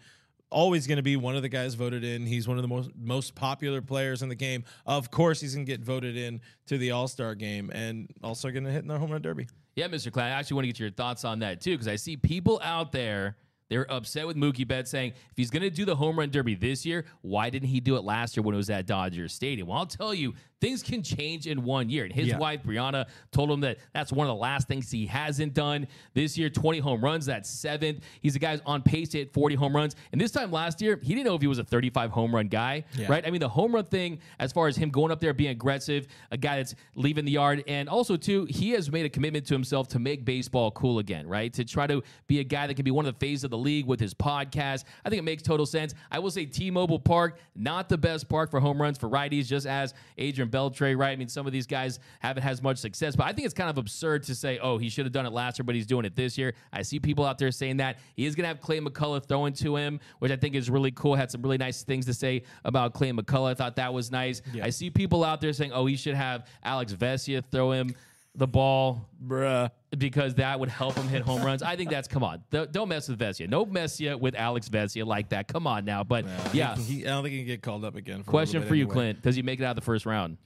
always 0.51 0.86
going 0.86 0.98
to 0.98 1.01
be 1.03 1.15
one 1.15 1.36
of 1.36 1.41
the 1.41 1.50
guys 1.50 1.74
voted 1.74 2.03
in. 2.03 2.25
He's 2.25 2.48
one 2.48 2.58
of 2.58 2.62
the 2.62 2.67
most 2.67 2.91
most 3.01 3.34
popular 3.34 3.81
players 3.81 4.22
in 4.22 4.29
the 4.29 4.36
game. 4.36 4.63
Of 4.86 5.10
course, 5.10 5.41
he's 5.41 5.55
going 5.55 5.65
to 5.65 5.72
get 5.72 5.81
voted 5.81 6.15
in 6.17 6.41
to 6.67 6.77
the 6.77 6.91
All 6.91 7.08
Star 7.08 7.34
game 7.34 7.72
and 7.74 8.10
also 8.24 8.51
going 8.51 8.65
to 8.65 8.72
hit 8.72 8.84
in 8.84 8.88
the 8.88 9.00
home 9.00 9.12
run 9.12 9.22
derby. 9.22 9.48
Yeah, 9.75 9.88
Mr. 9.88 10.12
Clown. 10.12 10.27
I 10.27 10.31
actually 10.31 10.55
want 10.55 10.63
to 10.65 10.67
get 10.67 10.79
your 10.79 10.91
thoughts 10.91 11.24
on 11.25 11.39
that 11.39 11.62
too, 11.62 11.72
because 11.72 11.88
I 11.88 11.96
see 11.96 12.17
people 12.17 12.60
out 12.63 12.91
there 12.91 13.38
They're 13.72 13.89
upset 13.89 14.27
with 14.27 14.36
Mookie 14.36 14.67
Betts 14.67 14.91
saying 14.91 15.13
if 15.13 15.38
he's 15.38 15.50
going 15.50 15.62
to 15.62 15.70
do 15.70 15.86
the 15.86 15.96
home 15.96 16.20
run 16.20 16.29
derby 16.29 16.55
this 16.55 16.86
year, 16.86 17.05
why 17.22 17.50
didn't 17.50 17.70
he 17.70 17.79
do 17.79 17.96
it 17.96 18.03
last 18.03 18.36
year 18.36 18.43
when 18.43 18.53
it 18.53 18.58
was 18.58 18.70
at 18.70 18.86
Dodger 18.86 19.29
Stadium? 19.29 19.70
Well, 19.70 19.77
I'll 19.77 19.86
tell 19.86 20.13
you, 20.13 20.34
things 20.61 20.81
can 20.83 21.01
change 21.03 21.47
in 21.47 21.63
one 21.63 21.89
year. 21.89 22.05
And 22.05 22.13
his 22.13 22.27
Yeah. 22.29 22.37
wife, 22.37 22.63
Brianna, 22.63 23.07
told 23.31 23.49
him 23.51 23.59
that 23.61 23.79
that's 23.93 24.11
one 24.13 24.27
of 24.27 24.29
the 24.35 24.39
last 24.41 24.67
things 24.67 24.89
he 24.91 25.07
hasn't 25.07 25.53
done. 25.55 25.87
This 26.13 26.37
year, 26.37 26.49
20 26.49 26.79
home 26.79 27.03
runs, 27.03 27.25
that's 27.25 27.49
seventh. 27.49 27.99
He's 28.21 28.35
a 28.35 28.39
guy's 28.39 28.61
on 28.65 28.83
pace 28.83 29.09
to 29.09 29.17
hit 29.17 29.33
40 29.33 29.55
home 29.55 29.75
runs. 29.75 29.95
And 30.11 30.21
this 30.21 30.31
time 30.31 30.51
last 30.51 30.81
year, 30.81 30.99
he 31.01 31.15
didn't 31.15 31.25
know 31.25 31.35
if 31.35 31.41
he 31.41 31.47
was 31.47 31.57
a 31.57 31.63
35 31.63 32.11
home 32.11 32.33
run 32.33 32.47
guy, 32.47 32.85
Yeah. 32.97 33.07
right? 33.09 33.25
I 33.25 33.31
mean, 33.31 33.41
the 33.41 33.49
home 33.49 33.73
run 33.73 33.85
thing, 33.85 34.19
as 34.39 34.51
far 34.51 34.67
as 34.67 34.77
him 34.77 34.89
going 34.91 35.11
up 35.11 35.19
there, 35.19 35.33
being 35.33 35.49
aggressive, 35.51 36.07
a 36.29 36.37
guy 36.37 36.57
that's 36.57 36.75
leaving 36.95 37.25
the 37.25 37.31
yard, 37.31 37.63
and 37.67 37.89
also, 37.89 38.15
too, 38.15 38.45
he 38.45 38.69
has 38.71 38.91
made 38.91 39.05
a 39.05 39.09
commitment 39.09 39.45
to 39.47 39.55
himself 39.55 39.87
to 39.89 39.99
make 39.99 40.23
baseball 40.25 40.69
cool 40.71 40.99
again, 40.99 41.27
right? 41.27 41.51
To 41.53 41.65
try 41.65 41.87
to 41.87 42.03
be 42.27 42.39
a 42.39 42.43
guy 42.43 42.67
that 42.67 42.75
can 42.75 42.85
be 42.85 42.91
one 42.91 43.07
of 43.07 43.15
the 43.15 43.19
faces 43.19 43.43
of 43.45 43.49
the 43.49 43.57
league 43.57 43.87
with 43.87 43.99
his 43.99 44.13
podcast. 44.13 44.83
I 45.03 45.09
think 45.09 45.19
it 45.19 45.23
makes 45.23 45.41
total 45.41 45.65
sense. 45.65 45.95
I 46.11 46.19
will 46.19 46.29
say 46.31 46.45
T 46.45 46.69
Mobile 46.69 46.99
Park, 46.99 47.39
not 47.55 47.89
the 47.89 47.97
best 47.97 48.29
park 48.29 48.51
for 48.51 48.59
home 48.59 48.79
runs 48.79 48.99
for 48.99 49.09
righties, 49.09 49.47
just 49.47 49.65
as 49.65 49.95
Adrian 50.19 50.49
Beltre, 50.51 50.98
right? 50.98 51.12
I 51.12 51.15
mean, 51.15 51.27
some 51.27 51.48
of 51.48 51.53
these 51.53 51.65
guys 51.65 52.00
haven't 52.20 52.43
had 52.43 52.51
as 52.51 52.62
much 52.62 52.77
success, 52.77 53.15
but 53.15 53.25
I 53.25 53.34
think 53.34 53.46
it's 53.46 53.53
kind 53.53 53.70
of 53.70 53.77
absurd 53.77 54.24
to 54.24 54.36
say, 54.36 54.60
oh, 54.60 54.77
he 54.77 54.89
should 54.89 55.05
have 55.05 55.13
done 55.13 55.25
it 55.25 55.31
last 55.31 55.58
year, 55.58 55.63
but 55.63 55.74
he's 55.74 55.88
doing 55.88 56.05
it 56.05 56.15
this 56.15 56.38
year. 56.38 56.53
I 56.74 56.81
see 56.81 57.00
people 57.00 57.25
out 57.25 57.38
there 57.38 57.51
saying 57.51 57.77
that. 57.77 57.98
He 58.15 58.25
is 58.25 58.36
going 58.36 58.43
to 58.43 58.50
have 58.50 58.60
Clay 58.60 58.79
McCullough 58.79 59.27
throwing 59.27 59.53
to 59.53 59.75
him, 59.75 60.00
which 60.20 60.31
I 60.31 60.36
think 60.36 60.55
is 60.55 60.70
really 60.70 60.91
cool. 60.91 61.15
Had 61.15 61.31
some 61.31 61.41
really 61.41 61.58
nice 61.58 61.84
things 61.84 62.05
to 62.08 62.13
say 62.13 62.43
about 62.65 62.93
Clay 62.93 63.12
McCullough. 63.12 63.51
I 63.51 63.53
thought 63.53 63.77
that 63.77 63.93
was 63.93 64.12
nice. 64.12 64.41
I 64.62 64.70
see 64.70 64.89
people 64.89 65.24
out 65.24 65.41
there 65.41 65.53
saying, 65.53 65.72
oh, 65.72 65.86
he 65.86 65.96
should 65.96 66.15
have 66.15 66.48
Alex 66.63 66.93
Vesia 66.93 67.43
throw 67.51 67.72
him 67.72 67.96
the 68.35 68.47
ball 68.47 69.09
Bruh. 69.25 69.69
because 69.97 70.35
that 70.35 70.59
would 70.59 70.69
help 70.69 70.95
him 70.95 71.07
hit 71.07 71.21
home 71.21 71.41
runs. 71.43 71.61
I 71.61 71.75
think 71.75 71.89
that's 71.89 72.07
come 72.07 72.23
on. 72.23 72.43
Th- 72.51 72.71
Don't 72.71 72.88
mess 72.88 73.09
with 73.09 73.19
Vesia. 73.19 73.50
No 73.50 73.65
Vesia 73.65 74.19
with 74.19 74.35
Alex 74.35 74.69
Vesia 74.69 75.05
like 75.05 75.29
that. 75.29 75.47
Come 75.50 75.67
on 75.67 75.83
now. 75.85 76.03
But 76.03 76.25
yeah, 76.53 76.75
He, 76.77 77.05
I 77.05 77.09
don't 77.09 77.23
think 77.23 77.33
he 77.33 77.39
can 77.39 77.47
get 77.47 77.61
called 77.61 77.83
up 77.83 77.95
again. 77.95 78.23
For 78.23 78.29
question 78.31 78.63
for 78.63 78.75
you, 78.75 78.83
anyway. 78.83 78.93
Clint. 78.93 79.21
Does 79.21 79.35
he 79.35 79.41
make 79.41 79.59
it 79.59 79.63
out 79.63 79.71
of 79.71 79.75
the 79.75 79.81
first 79.81 80.05
round? 80.05 80.38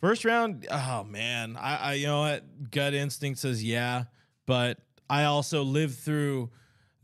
First 0.00 0.24
round, 0.24 0.66
oh 0.70 1.04
man, 1.04 1.56
I, 1.60 1.76
I 1.76 1.92
you 1.94 2.06
know 2.06 2.20
what 2.22 2.70
gut 2.70 2.94
instinct 2.94 3.38
says 3.38 3.62
yeah, 3.62 4.04
but 4.46 4.78
I 5.08 5.24
also 5.24 5.62
lived 5.62 5.98
through 5.98 6.50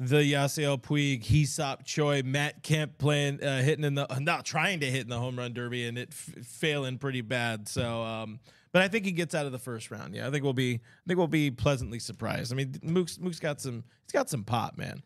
the 0.01 0.33
Yasiel 0.33 0.81
Puig, 0.81 1.23
Hee-seop 1.23 1.85
Choi, 1.85 2.23
Matt 2.23 2.63
Kemp 2.63 2.99
playing, 2.99 3.43
uh, 3.43 3.63
hitting 3.63 3.85
in 3.85 3.95
the, 3.95 4.07
not 4.21 4.45
trying 4.45 4.81
to 4.81 4.87
hit 4.91 5.03
in 5.03 5.09
the 5.09 5.19
home 5.19 5.39
run 5.39 5.53
derby 5.55 5.87
and 5.87 5.97
it 5.99 6.09
f- 6.11 6.45
failing 6.47 6.99
pretty 6.99 7.21
bad. 7.23 7.67
So, 7.69 8.03
um, 8.03 8.41
but 8.77 8.83
I 8.83 8.89
think 8.89 9.07
he 9.07 9.13
gets 9.13 9.35
out 9.35 9.47
of 9.47 9.53
the 9.53 9.59
first 9.59 9.91
round. 9.91 10.15
Yeah, 10.15 10.29
I 10.29 10.31
think 10.31 10.45
we'll 10.45 10.53
be, 10.53 10.75
I 10.75 11.03
think 11.07 11.17
we'll 11.17 11.29
be 11.29 11.51
pleasantly 11.51 11.99
surprised. 11.99 12.53
I 12.53 12.57
mean, 12.57 12.75
Mook's, 12.83 13.19
Mook's 13.19 13.41
got 13.41 13.59
some, 13.59 13.85
he's 14.05 14.13
got 14.13 14.29
some 14.29 14.45
pop, 14.45 14.77
man. 14.77 15.03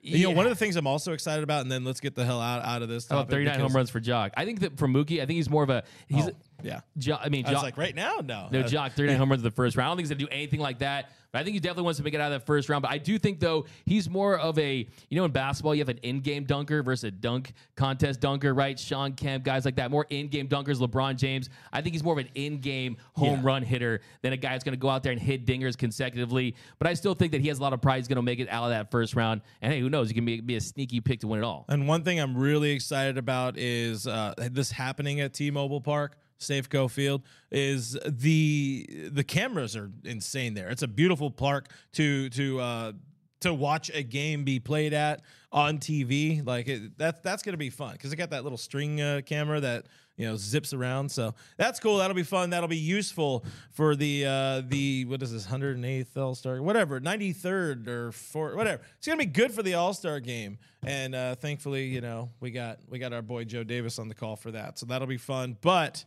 You 0.00 0.26
know, 0.28 0.30
one 0.30 0.46
of 0.46 0.50
the 0.50 0.56
things 0.56 0.76
I'm 0.76 0.86
also 0.86 1.12
excited 1.12 1.44
about, 1.44 1.60
and 1.60 1.70
then 1.70 1.84
let's 1.84 2.00
get 2.00 2.14
the 2.14 2.24
hell 2.24 2.40
out, 2.40 2.64
out 2.64 2.80
of 2.80 2.88
this. 2.88 3.06
How 3.06 3.16
about 3.16 3.24
topic 3.24 3.44
39 3.46 3.60
home 3.60 3.76
runs 3.76 3.90
for 3.90 4.00
Joc? 4.00 4.30
I 4.38 4.46
think 4.46 4.60
that 4.60 4.78
for 4.78 4.88
Mookie, 4.88 5.20
I 5.20 5.26
think 5.26 5.32
he's 5.36 5.50
more 5.50 5.62
of 5.62 5.68
a 5.68 5.84
he's. 6.08 6.28
Oh, 6.28 6.32
yeah. 6.62 6.80
Jo- 6.96 7.18
I 7.20 7.28
mean, 7.28 7.44
I 7.44 7.50
was 7.50 7.58
Joc, 7.58 7.62
like, 7.64 7.76
right 7.76 7.94
now, 7.94 8.20
no. 8.24 8.48
No, 8.50 8.60
Uh, 8.60 8.62
Joc, 8.66 8.92
39 8.92 9.18
home 9.18 9.28
runs 9.28 9.40
in 9.40 9.44
the 9.44 9.50
first 9.50 9.76
round. 9.76 9.88
I 9.88 9.90
don't 9.90 9.96
think 9.98 10.04
he's 10.08 10.16
going 10.16 10.20
to 10.20 10.24
do 10.24 10.32
anything 10.34 10.60
like 10.60 10.78
that. 10.78 11.10
But 11.32 11.40
I 11.40 11.44
think 11.44 11.54
he 11.54 11.60
definitely 11.60 11.84
wants 11.84 11.98
to 11.98 12.04
make 12.04 12.14
it 12.14 12.20
out 12.20 12.32
of 12.32 12.40
that 12.40 12.46
first 12.46 12.68
round. 12.68 12.82
But 12.82 12.90
I 12.90 12.98
do 12.98 13.18
think, 13.18 13.38
though, 13.40 13.66
he's 13.84 14.10
more 14.10 14.38
of 14.38 14.58
a, 14.58 14.88
you 15.08 15.16
know, 15.16 15.24
in 15.24 15.30
basketball, 15.30 15.74
you 15.74 15.80
have 15.80 15.88
an 15.88 15.98
in 15.98 16.20
game 16.20 16.44
dunker 16.44 16.82
versus 16.82 17.04
a 17.04 17.10
dunk 17.10 17.52
contest 17.76 18.20
dunker, 18.20 18.52
right? 18.52 18.78
Shawn 18.78 19.12
Kemp, 19.12 19.44
guys 19.44 19.64
like 19.64 19.76
that. 19.76 19.90
More 19.90 20.06
in 20.10 20.28
game 20.28 20.48
dunkers, 20.48 20.78
LeBron 20.78 21.16
James. 21.16 21.48
I 21.72 21.82
think 21.82 21.94
he's 21.94 22.02
more 22.02 22.14
of 22.14 22.18
an 22.18 22.28
in 22.34 22.58
game 22.58 22.96
home 23.14 23.38
Yeah. 23.40 23.40
run 23.44 23.62
hitter 23.62 24.00
than 24.22 24.32
a 24.32 24.36
guy 24.36 24.50
that's 24.50 24.64
going 24.64 24.74
to 24.74 24.80
go 24.80 24.88
out 24.88 25.02
there 25.02 25.12
and 25.12 25.20
hit 25.20 25.46
dingers 25.46 25.76
consecutively. 25.78 26.54
But 26.78 26.88
I 26.88 26.94
still 26.94 27.14
think 27.14 27.32
that 27.32 27.40
he 27.40 27.48
has 27.48 27.58
a 27.58 27.62
lot 27.62 27.72
of 27.72 27.80
pride. 27.80 27.98
He's 27.98 28.08
going 28.08 28.16
to 28.16 28.22
make 28.22 28.40
it 28.40 28.48
out 28.48 28.64
of 28.64 28.70
that 28.70 28.90
first 28.90 29.14
round. 29.14 29.42
And 29.62 29.72
hey, 29.72 29.80
who 29.80 29.88
knows? 29.88 30.08
He 30.08 30.14
can 30.14 30.24
be, 30.24 30.40
be 30.40 30.56
a 30.56 30.60
sneaky 30.60 31.00
pick 31.00 31.20
to 31.20 31.28
win 31.28 31.40
it 31.40 31.44
all. 31.44 31.64
And 31.68 31.86
one 31.86 32.02
thing 32.02 32.18
I'm 32.18 32.36
really 32.36 32.70
excited 32.72 33.18
about 33.18 33.56
is 33.56 34.06
uh, 34.06 34.34
this 34.50 34.72
happening 34.72 35.20
at 35.20 35.32
T-Mobile 35.34 35.80
Park, 35.80 36.16
Safeco 36.40 36.90
Field, 36.90 37.22
is 37.50 37.96
the 38.06 39.08
the 39.12 39.24
cameras 39.24 39.76
are 39.76 39.90
insane 40.04 40.54
there. 40.54 40.68
It's 40.68 40.82
a 40.82 40.88
beautiful 40.88 41.30
park 41.30 41.70
to 41.92 42.28
to 42.30 42.60
uh, 42.60 42.92
to 43.40 43.54
watch 43.54 43.90
a 43.92 44.02
game 44.02 44.44
be 44.44 44.60
played 44.60 44.92
at 44.92 45.22
on 45.52 45.78
TV. 45.78 46.44
Like 46.44 46.68
it, 46.68 46.96
that's 46.98 47.20
that's 47.20 47.42
gonna 47.42 47.56
be 47.56 47.70
fun 47.70 47.92
because 47.92 48.12
it 48.12 48.16
got 48.16 48.30
that 48.30 48.42
little 48.42 48.58
string 48.58 49.00
uh, 49.00 49.20
camera 49.24 49.60
that 49.60 49.86
you 50.16 50.26
know 50.26 50.36
zips 50.36 50.72
around. 50.72 51.10
So 51.10 51.34
that's 51.56 51.80
cool. 51.80 51.98
That'll 51.98 52.14
be 52.14 52.22
fun. 52.22 52.50
That'll 52.50 52.68
be 52.68 52.76
useful 52.76 53.44
for 53.70 53.96
the 53.96 54.26
uh, 54.26 54.62
the 54.68 55.06
what 55.06 55.22
is 55.22 55.32
this 55.32 55.46
108th 55.46 56.16
All 56.16 56.34
Star 56.34 56.60
whatever 56.62 57.00
93rd 57.00 57.88
or 57.88 58.12
four 58.12 58.54
whatever. 58.56 58.82
It's 58.98 59.06
gonna 59.06 59.18
be 59.18 59.26
good 59.26 59.52
for 59.52 59.62
the 59.62 59.74
All 59.74 59.94
Star 59.94 60.20
game. 60.20 60.58
And 60.82 61.14
uh, 61.14 61.34
thankfully, 61.34 61.86
you 61.86 62.00
know 62.00 62.30
we 62.40 62.50
got 62.50 62.78
we 62.88 62.98
got 62.98 63.12
our 63.12 63.22
boy 63.22 63.44
Joe 63.44 63.64
Davis 63.64 63.98
on 63.98 64.08
the 64.08 64.14
call 64.14 64.36
for 64.36 64.50
that. 64.50 64.78
So 64.78 64.86
that'll 64.86 65.08
be 65.08 65.16
fun. 65.16 65.56
But 65.60 66.04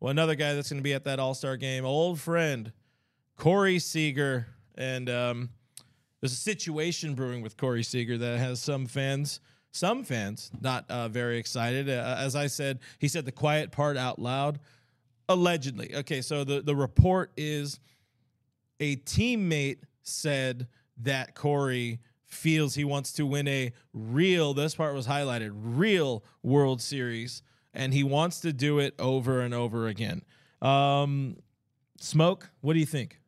well, 0.00 0.10
another 0.10 0.34
guy 0.34 0.54
that's 0.54 0.70
gonna 0.70 0.82
be 0.82 0.94
at 0.94 1.04
that 1.04 1.18
All 1.18 1.34
Star 1.34 1.56
game, 1.56 1.84
old 1.84 2.20
friend 2.20 2.72
Corey 3.36 3.78
Seager, 3.78 4.46
and 4.76 5.08
um, 5.08 5.50
there's 6.20 6.32
a 6.32 6.36
situation 6.36 7.14
brewing 7.14 7.42
with 7.42 7.56
Corey 7.56 7.82
Seager 7.82 8.18
that 8.18 8.38
has 8.38 8.60
some 8.60 8.86
fans, 8.86 9.40
some 9.70 10.02
fans, 10.04 10.50
not 10.60 10.84
uh, 10.90 11.08
very 11.08 11.38
excited. 11.38 11.88
Uh, 11.88 12.16
as 12.18 12.34
I 12.34 12.48
said, 12.48 12.80
he 12.98 13.08
said 13.08 13.24
the 13.24 13.32
quiet 13.32 13.70
part 13.70 13.96
out 13.96 14.18
loud. 14.18 14.58
Allegedly, 15.28 15.94
okay. 15.94 16.22
So 16.22 16.42
the 16.42 16.62
the 16.62 16.74
report 16.74 17.32
is 17.36 17.80
a 18.80 18.96
teammate 18.96 19.80
said 20.02 20.68
that 21.02 21.34
Corey 21.34 22.00
feels 22.24 22.74
he 22.74 22.84
wants 22.84 23.12
to 23.14 23.26
win 23.26 23.46
a 23.48 23.72
real. 23.92 24.54
This 24.54 24.74
part 24.74 24.94
was 24.94 25.06
highlighted. 25.06 25.50
Real 25.52 26.24
World 26.42 26.80
Series, 26.80 27.42
and 27.78 27.94
he 27.94 28.02
wants 28.04 28.40
to 28.40 28.52
do 28.52 28.80
it 28.80 28.94
over 28.98 29.40
and 29.40 29.54
over 29.54 29.86
again. 29.86 30.22
Um, 30.60 31.36
Smoke, 32.00 32.50
what 32.60 32.74
do 32.74 32.80
you 32.80 32.86
think? 32.86 33.18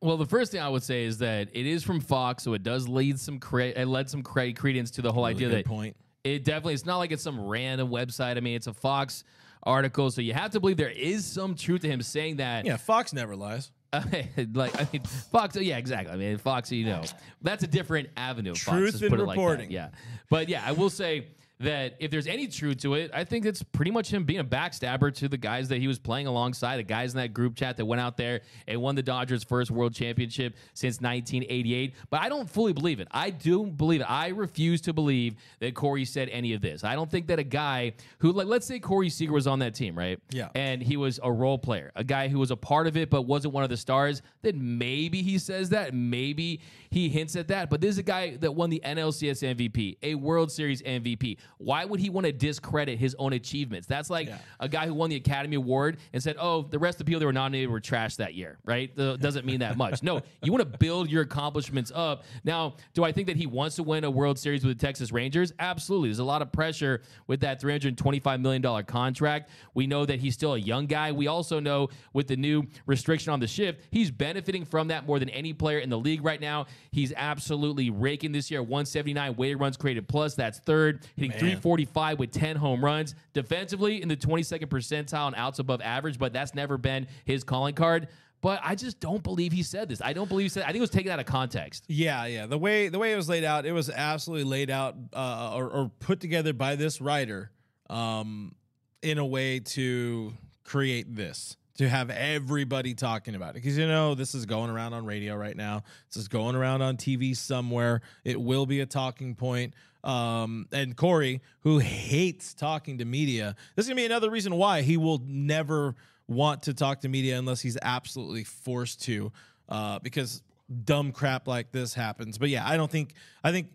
Well, 0.00 0.16
the 0.16 0.26
first 0.26 0.52
thing 0.52 0.60
I 0.60 0.68
would 0.68 0.82
say 0.82 1.04
is 1.04 1.18
that 1.18 1.48
it 1.52 1.66
is 1.66 1.82
from 1.84 2.00
Fox, 2.00 2.42
so 2.42 2.54
it 2.54 2.62
does 2.62 2.88
lead 2.88 3.20
some 3.20 3.38
cre- 3.38 3.60
it 3.76 3.86
led 3.86 4.10
some 4.10 4.22
cre- 4.22 4.50
credence 4.56 4.90
to 4.92 5.02
the 5.02 5.12
whole 5.12 5.24
idea 5.24 5.48
Good 5.48 5.58
that 5.58 5.66
point. 5.66 5.96
it 6.24 6.44
definitely 6.44 6.74
it's 6.74 6.86
not 6.86 6.98
like 6.98 7.12
it's 7.12 7.22
some 7.22 7.40
random 7.40 7.88
website. 7.88 8.36
I 8.36 8.40
mean, 8.40 8.56
it's 8.56 8.66
a 8.66 8.74
Fox 8.74 9.24
article, 9.62 10.10
so 10.10 10.20
you 10.20 10.32
have 10.34 10.50
to 10.52 10.60
believe 10.60 10.76
there 10.76 10.90
is 10.90 11.24
some 11.24 11.54
truth 11.54 11.82
to 11.82 11.88
him 11.88 12.02
saying 12.02 12.36
that. 12.36 12.66
Yeah, 12.66 12.76
Fox 12.76 13.12
never 13.12 13.36
lies. 13.36 13.72
like 13.92 14.78
I 14.78 14.86
mean, 14.92 15.02
Fox. 15.32 15.56
Yeah, 15.56 15.78
exactly. 15.78 16.12
I 16.12 16.16
mean, 16.16 16.36
Fox. 16.38 16.70
You 16.70 16.86
know, 16.86 17.02
that's 17.40 17.62
a 17.62 17.66
different 17.66 18.10
avenue. 18.16 18.52
Of 18.52 18.58
Fox, 18.58 18.76
Truth 18.76 19.02
in 19.02 19.08
put 19.08 19.20
it 19.20 19.24
like 19.24 19.36
that. 19.36 19.42
reporting. 19.42 19.70
Yeah, 19.70 19.88
but 20.28 20.48
yeah, 20.48 20.62
I 20.64 20.72
will 20.72 20.90
say 20.90 21.28
that 21.58 21.96
if 22.00 22.10
there's 22.10 22.26
any 22.26 22.46
truth 22.46 22.78
to 22.78 22.94
it, 22.94 23.10
I 23.14 23.24
think 23.24 23.46
it's 23.46 23.62
pretty 23.62 23.90
much 23.90 24.12
him 24.12 24.24
being 24.24 24.40
a 24.40 24.44
backstabber 24.44 25.14
to 25.14 25.28
the 25.28 25.38
guys 25.38 25.68
that 25.68 25.78
he 25.78 25.88
was 25.88 25.98
playing 25.98 26.26
alongside, 26.26 26.76
the 26.76 26.82
guys 26.82 27.14
in 27.14 27.20
that 27.20 27.32
group 27.32 27.56
chat 27.56 27.78
that 27.78 27.86
went 27.86 28.00
out 28.00 28.16
there 28.16 28.42
and 28.68 28.82
won 28.82 28.94
the 28.94 29.02
Dodgers' 29.02 29.42
first 29.42 29.70
World 29.70 29.94
Championship 29.94 30.54
since 30.74 31.00
1988. 31.00 31.94
But 32.10 32.20
I 32.20 32.28
don't 32.28 32.48
fully 32.48 32.74
believe 32.74 33.00
it. 33.00 33.08
I 33.10 33.30
do 33.30 33.64
believe 33.64 34.02
it. 34.02 34.10
I 34.10 34.28
refuse 34.28 34.82
to 34.82 34.92
believe 34.92 35.36
that 35.60 35.74
Corey 35.74 36.04
said 36.04 36.28
any 36.28 36.52
of 36.52 36.60
this. 36.60 36.84
I 36.84 36.94
don't 36.94 37.10
think 37.10 37.28
that 37.28 37.38
a 37.38 37.44
guy 37.44 37.94
who, 38.18 38.32
like, 38.32 38.46
let's 38.46 38.66
say 38.66 38.78
Corey 38.78 39.08
Seager 39.08 39.32
was 39.32 39.46
on 39.46 39.60
that 39.60 39.74
team, 39.74 39.96
right? 39.96 40.20
Yeah. 40.30 40.48
And 40.54 40.82
he 40.82 40.98
was 40.98 41.18
a 41.22 41.32
role 41.32 41.58
player, 41.58 41.90
a 41.96 42.04
guy 42.04 42.28
who 42.28 42.38
was 42.38 42.50
a 42.50 42.56
part 42.56 42.86
of 42.86 42.96
it 42.96 43.08
but 43.08 43.22
wasn't 43.22 43.54
one 43.54 43.64
of 43.64 43.70
the 43.70 43.76
stars, 43.76 44.20
then 44.42 44.78
maybe 44.78 45.22
he 45.22 45.38
says 45.38 45.70
that. 45.70 45.94
Maybe 45.94 46.60
he 46.90 47.08
hints 47.08 47.34
at 47.36 47.48
that. 47.48 47.70
But 47.70 47.80
this 47.80 47.90
is 47.90 47.98
a 47.98 48.02
guy 48.02 48.36
that 48.36 48.52
won 48.52 48.68
the 48.68 48.82
NLCS 48.84 49.56
MVP, 49.56 49.96
a 50.02 50.14
World 50.16 50.52
Series 50.52 50.82
MVP. 50.82 51.38
Why 51.58 51.84
would 51.84 52.00
he 52.00 52.10
want 52.10 52.26
to 52.26 52.32
discredit 52.32 52.98
his 52.98 53.14
own 53.18 53.32
achievements? 53.32 53.86
That's 53.86 54.10
like 54.10 54.28
Yeah. 54.28 54.38
a 54.60 54.68
guy 54.68 54.86
who 54.86 54.94
won 54.94 55.10
the 55.10 55.16
Academy 55.16 55.56
Award 55.56 55.98
and 56.12 56.22
said, 56.22 56.36
oh, 56.38 56.62
the 56.62 56.78
rest 56.78 56.96
of 56.96 56.98
the 57.00 57.04
people 57.04 57.20
that 57.20 57.26
were 57.26 57.32
nominated 57.32 57.70
were 57.70 57.80
trash 57.80 58.16
that 58.16 58.34
year, 58.34 58.58
right? 58.64 58.94
That 58.96 59.20
doesn't 59.20 59.46
mean 59.46 59.60
that 59.60 59.76
much. 59.78 60.02
No, 60.02 60.20
you 60.42 60.52
want 60.52 60.70
to 60.70 60.78
build 60.78 61.10
your 61.10 61.22
accomplishments 61.22 61.90
up. 61.94 62.24
Now, 62.44 62.74
do 62.94 63.04
I 63.04 63.12
think 63.12 63.26
that 63.28 63.36
he 63.36 63.46
wants 63.46 63.76
to 63.76 63.82
win 63.82 64.04
a 64.04 64.10
World 64.10 64.38
Series 64.38 64.64
with 64.64 64.78
the 64.78 64.86
Texas 64.86 65.12
Rangers? 65.12 65.52
Absolutely. 65.58 66.08
There's 66.08 66.18
a 66.18 66.24
lot 66.24 66.42
of 66.42 66.52
pressure 66.52 67.02
with 67.26 67.40
that 67.40 67.60
$325 67.60 68.40
million 68.40 68.84
contract. 68.84 69.50
We 69.74 69.86
know 69.86 70.04
that 70.06 70.20
he's 70.20 70.34
still 70.34 70.54
a 70.54 70.58
young 70.58 70.86
guy. 70.86 71.12
We 71.12 71.26
also 71.26 71.60
know 71.60 71.88
with 72.12 72.26
the 72.28 72.36
new 72.36 72.64
restriction 72.86 73.32
on 73.32 73.40
the 73.40 73.46
shift, 73.46 73.82
he's 73.90 74.10
benefiting 74.10 74.64
from 74.64 74.88
that 74.88 75.06
more 75.06 75.18
than 75.18 75.28
any 75.30 75.52
player 75.52 75.78
in 75.78 75.90
the 75.90 75.98
league 75.98 76.24
right 76.24 76.40
now. 76.40 76.66
He's 76.90 77.12
absolutely 77.16 77.90
raking 77.90 78.32
this 78.32 78.50
year. 78.50 78.62
179 78.62 79.36
weighted 79.36 79.60
runs 79.60 79.76
created 79.76 80.08
plus. 80.08 80.34
That's 80.34 80.58
third. 80.58 81.06
Hitting 81.16 81.32
345 81.38 82.18
with 82.18 82.30
10 82.32 82.56
home 82.56 82.84
runs. 82.84 83.14
Defensively 83.32 84.02
in 84.02 84.08
the 84.08 84.16
22nd 84.16 84.66
percentile 84.66 85.26
and 85.26 85.36
outs 85.36 85.58
above 85.58 85.80
average, 85.80 86.18
but 86.18 86.32
that's 86.32 86.54
never 86.54 86.78
been 86.78 87.06
his 87.24 87.44
calling 87.44 87.74
card. 87.74 88.08
But 88.42 88.60
I 88.62 88.74
just 88.74 89.00
don't 89.00 89.22
believe 89.22 89.52
he 89.52 89.62
said 89.62 89.88
this. 89.88 90.00
I 90.02 90.12
don't 90.12 90.28
believe 90.28 90.44
he 90.44 90.48
said. 90.50 90.64
I 90.64 90.66
think 90.66 90.76
it 90.76 90.80
was 90.80 90.90
taken 90.90 91.10
out 91.10 91.18
of 91.18 91.26
context. 91.26 91.84
Yeah, 91.88 92.26
yeah. 92.26 92.46
The 92.46 92.58
way 92.58 92.88
the 92.88 92.98
way 92.98 93.12
it 93.12 93.16
was 93.16 93.28
laid 93.28 93.44
out, 93.44 93.66
it 93.66 93.72
was 93.72 93.90
absolutely 93.90 94.44
laid 94.44 94.70
out 94.70 94.94
uh, 95.14 95.52
or, 95.54 95.68
or 95.68 95.90
put 96.00 96.20
together 96.20 96.52
by 96.52 96.76
this 96.76 97.00
writer 97.00 97.50
um, 97.88 98.54
in 99.02 99.18
a 99.18 99.24
way 99.24 99.60
to 99.60 100.32
create 100.64 101.14
this 101.16 101.56
to 101.76 101.88
have 101.88 102.10
everybody 102.10 102.94
talking 102.94 103.34
about 103.34 103.50
it 103.50 103.54
because 103.54 103.76
you 103.76 103.86
know 103.86 104.14
this 104.14 104.34
is 104.34 104.46
going 104.46 104.70
around 104.70 104.92
on 104.92 105.04
radio 105.04 105.34
right 105.34 105.56
now. 105.56 105.82
This 106.08 106.22
is 106.22 106.28
going 106.28 106.56
around 106.56 106.82
on 106.82 106.96
TV 106.96 107.36
somewhere. 107.36 108.00
It 108.24 108.40
will 108.40 108.66
be 108.66 108.80
a 108.80 108.86
talking 108.86 109.34
point. 109.34 109.74
Um, 110.04 110.68
and 110.72 110.96
Corey, 110.96 111.42
who 111.60 111.78
hates 111.78 112.54
talking 112.54 112.98
to 112.98 113.04
media, 113.04 113.56
this 113.74 113.84
is 113.84 113.88
gonna 113.88 114.00
be 114.00 114.06
another 114.06 114.30
reason 114.30 114.54
why 114.54 114.82
he 114.82 114.96
will 114.96 115.20
never 115.26 115.94
want 116.28 116.62
to 116.64 116.74
talk 116.74 117.00
to 117.00 117.08
media 117.08 117.38
unless 117.38 117.60
he's 117.60 117.76
absolutely 117.82 118.44
forced 118.44 119.02
to, 119.02 119.32
uh, 119.68 119.98
because 120.00 120.42
dumb 120.84 121.12
crap 121.12 121.46
like 121.48 121.72
this 121.72 121.94
happens. 121.94 122.38
But 122.38 122.48
yeah, 122.48 122.66
I 122.68 122.76
don't 122.76 122.90
think 122.90 123.14
I 123.42 123.52
think 123.52 123.72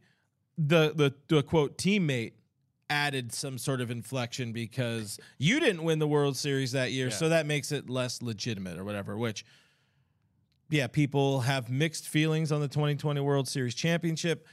the 0.58 0.94
the 0.96 1.14
the 1.28 1.44
quote 1.44 1.78
teammate 1.78 2.34
added 2.92 3.32
some 3.32 3.58
sort 3.58 3.80
of 3.80 3.90
inflection 3.90 4.52
because 4.52 5.18
you 5.38 5.62
didn't 5.62 5.84
win 5.84 5.98
the 5.98 6.08
World 6.08 6.36
Series 6.36 6.74
that 6.74 6.92
year, 6.92 7.10
so 7.10 7.30
that 7.30 7.46
makes 7.46 7.72
it 7.72 7.90
less 7.90 8.22
legitimate 8.22 8.78
or 8.78 8.84
whatever, 8.84 9.18
which 9.18 9.46
yeah, 10.70 10.88
people 10.88 11.42
have 11.42 11.70
mixed 11.70 12.08
feelings 12.08 12.52
on 12.52 12.60
the 12.62 12.68
2020 12.68 13.20
World 13.22 13.48
Series 13.48 13.74
championship. 13.76 14.46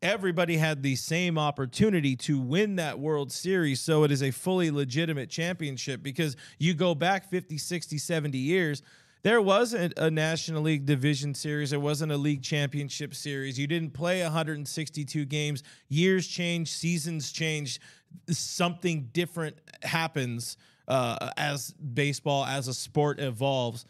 Everybody 0.00 0.56
had 0.56 0.82
the 0.82 0.96
same 0.96 1.38
opportunity 1.38 2.16
to 2.16 2.38
win 2.38 2.76
that 2.76 2.98
World 2.98 3.30
Series, 3.30 3.80
so 3.80 4.04
it 4.04 4.10
is 4.10 4.22
a 4.22 4.30
fully 4.30 4.70
legitimate 4.70 5.28
championship 5.28 6.02
because 6.02 6.36
you 6.58 6.74
go 6.74 6.94
back 6.94 7.28
50, 7.30 7.58
60, 7.58 7.98
70 7.98 8.38
years, 8.38 8.82
there 9.22 9.40
wasn't 9.40 9.94
a 9.96 10.10
National 10.10 10.62
League 10.62 10.84
Division 10.84 11.34
Series. 11.34 11.70
There 11.70 11.80
wasn't 11.80 12.10
a 12.10 12.16
league 12.16 12.42
championship 12.42 13.14
series. 13.14 13.58
You 13.58 13.68
didn't 13.68 13.92
play 13.92 14.22
162 14.22 15.24
games. 15.26 15.62
Years 15.88 16.26
change, 16.26 16.72
seasons 16.72 17.30
change. 17.30 17.80
Something 18.28 19.10
different 19.12 19.56
happens 19.82 20.56
uh, 20.88 21.30
as 21.36 21.70
baseball, 21.72 22.44
as 22.44 22.66
a 22.66 22.74
sport 22.74 23.20
evolves. 23.20 23.86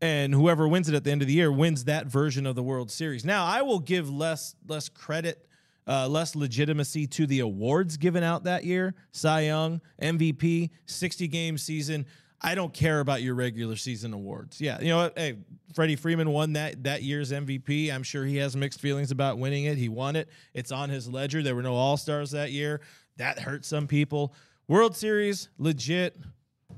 And 0.00 0.32
whoever 0.32 0.68
wins 0.68 0.88
it 0.88 0.94
at 0.94 1.04
the 1.04 1.10
end 1.10 1.20
of 1.20 1.28
the 1.28 1.34
year 1.34 1.50
wins 1.50 1.84
that 1.84 2.06
version 2.06 2.46
of 2.46 2.54
the 2.54 2.62
World 2.62 2.90
Series. 2.90 3.24
Now, 3.24 3.44
I 3.44 3.62
will 3.62 3.80
give 3.80 4.08
less 4.08 4.54
less 4.66 4.88
credit, 4.88 5.46
uh, 5.86 6.08
less 6.08 6.34
legitimacy 6.36 7.06
to 7.08 7.26
the 7.26 7.40
awards 7.40 7.96
given 7.96 8.22
out 8.22 8.44
that 8.44 8.64
year: 8.64 8.94
Cy 9.10 9.42
Young, 9.42 9.82
MVP, 10.00 10.70
60 10.86 11.28
game 11.28 11.58
season. 11.58 12.06
I 12.42 12.54
don't 12.54 12.72
care 12.72 13.00
about 13.00 13.22
your 13.22 13.34
regular 13.34 13.76
season 13.76 14.14
awards. 14.14 14.60
Yeah, 14.60 14.80
you 14.80 14.88
know 14.88 14.96
what? 14.96 15.18
Hey, 15.18 15.36
Freddie 15.74 15.96
Freeman 15.96 16.30
won 16.30 16.54
that 16.54 16.84
that 16.84 17.02
year's 17.02 17.32
MVP. 17.32 17.92
I'm 17.92 18.02
sure 18.02 18.24
he 18.24 18.36
has 18.36 18.56
mixed 18.56 18.80
feelings 18.80 19.10
about 19.10 19.38
winning 19.38 19.64
it. 19.64 19.76
He 19.76 19.88
won 19.88 20.16
it. 20.16 20.28
It's 20.54 20.72
on 20.72 20.88
his 20.88 21.08
ledger. 21.08 21.42
There 21.42 21.54
were 21.54 21.62
no 21.62 21.74
All 21.74 21.96
Stars 21.96 22.30
that 22.30 22.50
year. 22.50 22.80
That 23.18 23.38
hurt 23.38 23.64
some 23.64 23.86
people. 23.86 24.34
World 24.68 24.96
Series, 24.96 25.48
legit. 25.58 26.16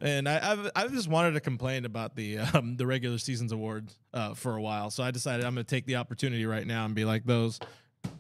And 0.00 0.28
I, 0.28 0.52
I've 0.52 0.70
I've 0.74 0.92
just 0.92 1.08
wanted 1.08 1.32
to 1.34 1.40
complain 1.40 1.84
about 1.84 2.16
the 2.16 2.38
um, 2.54 2.76
the 2.76 2.86
regular 2.86 3.18
season's 3.18 3.52
awards 3.52 3.98
uh, 4.12 4.34
for 4.34 4.56
a 4.56 4.62
while. 4.62 4.90
So 4.90 5.04
I 5.04 5.12
decided 5.12 5.46
I'm 5.46 5.54
going 5.54 5.64
to 5.64 5.70
take 5.70 5.86
the 5.86 5.96
opportunity 5.96 6.44
right 6.44 6.66
now 6.66 6.84
and 6.84 6.94
be 6.94 7.04
like 7.04 7.24
those 7.24 7.60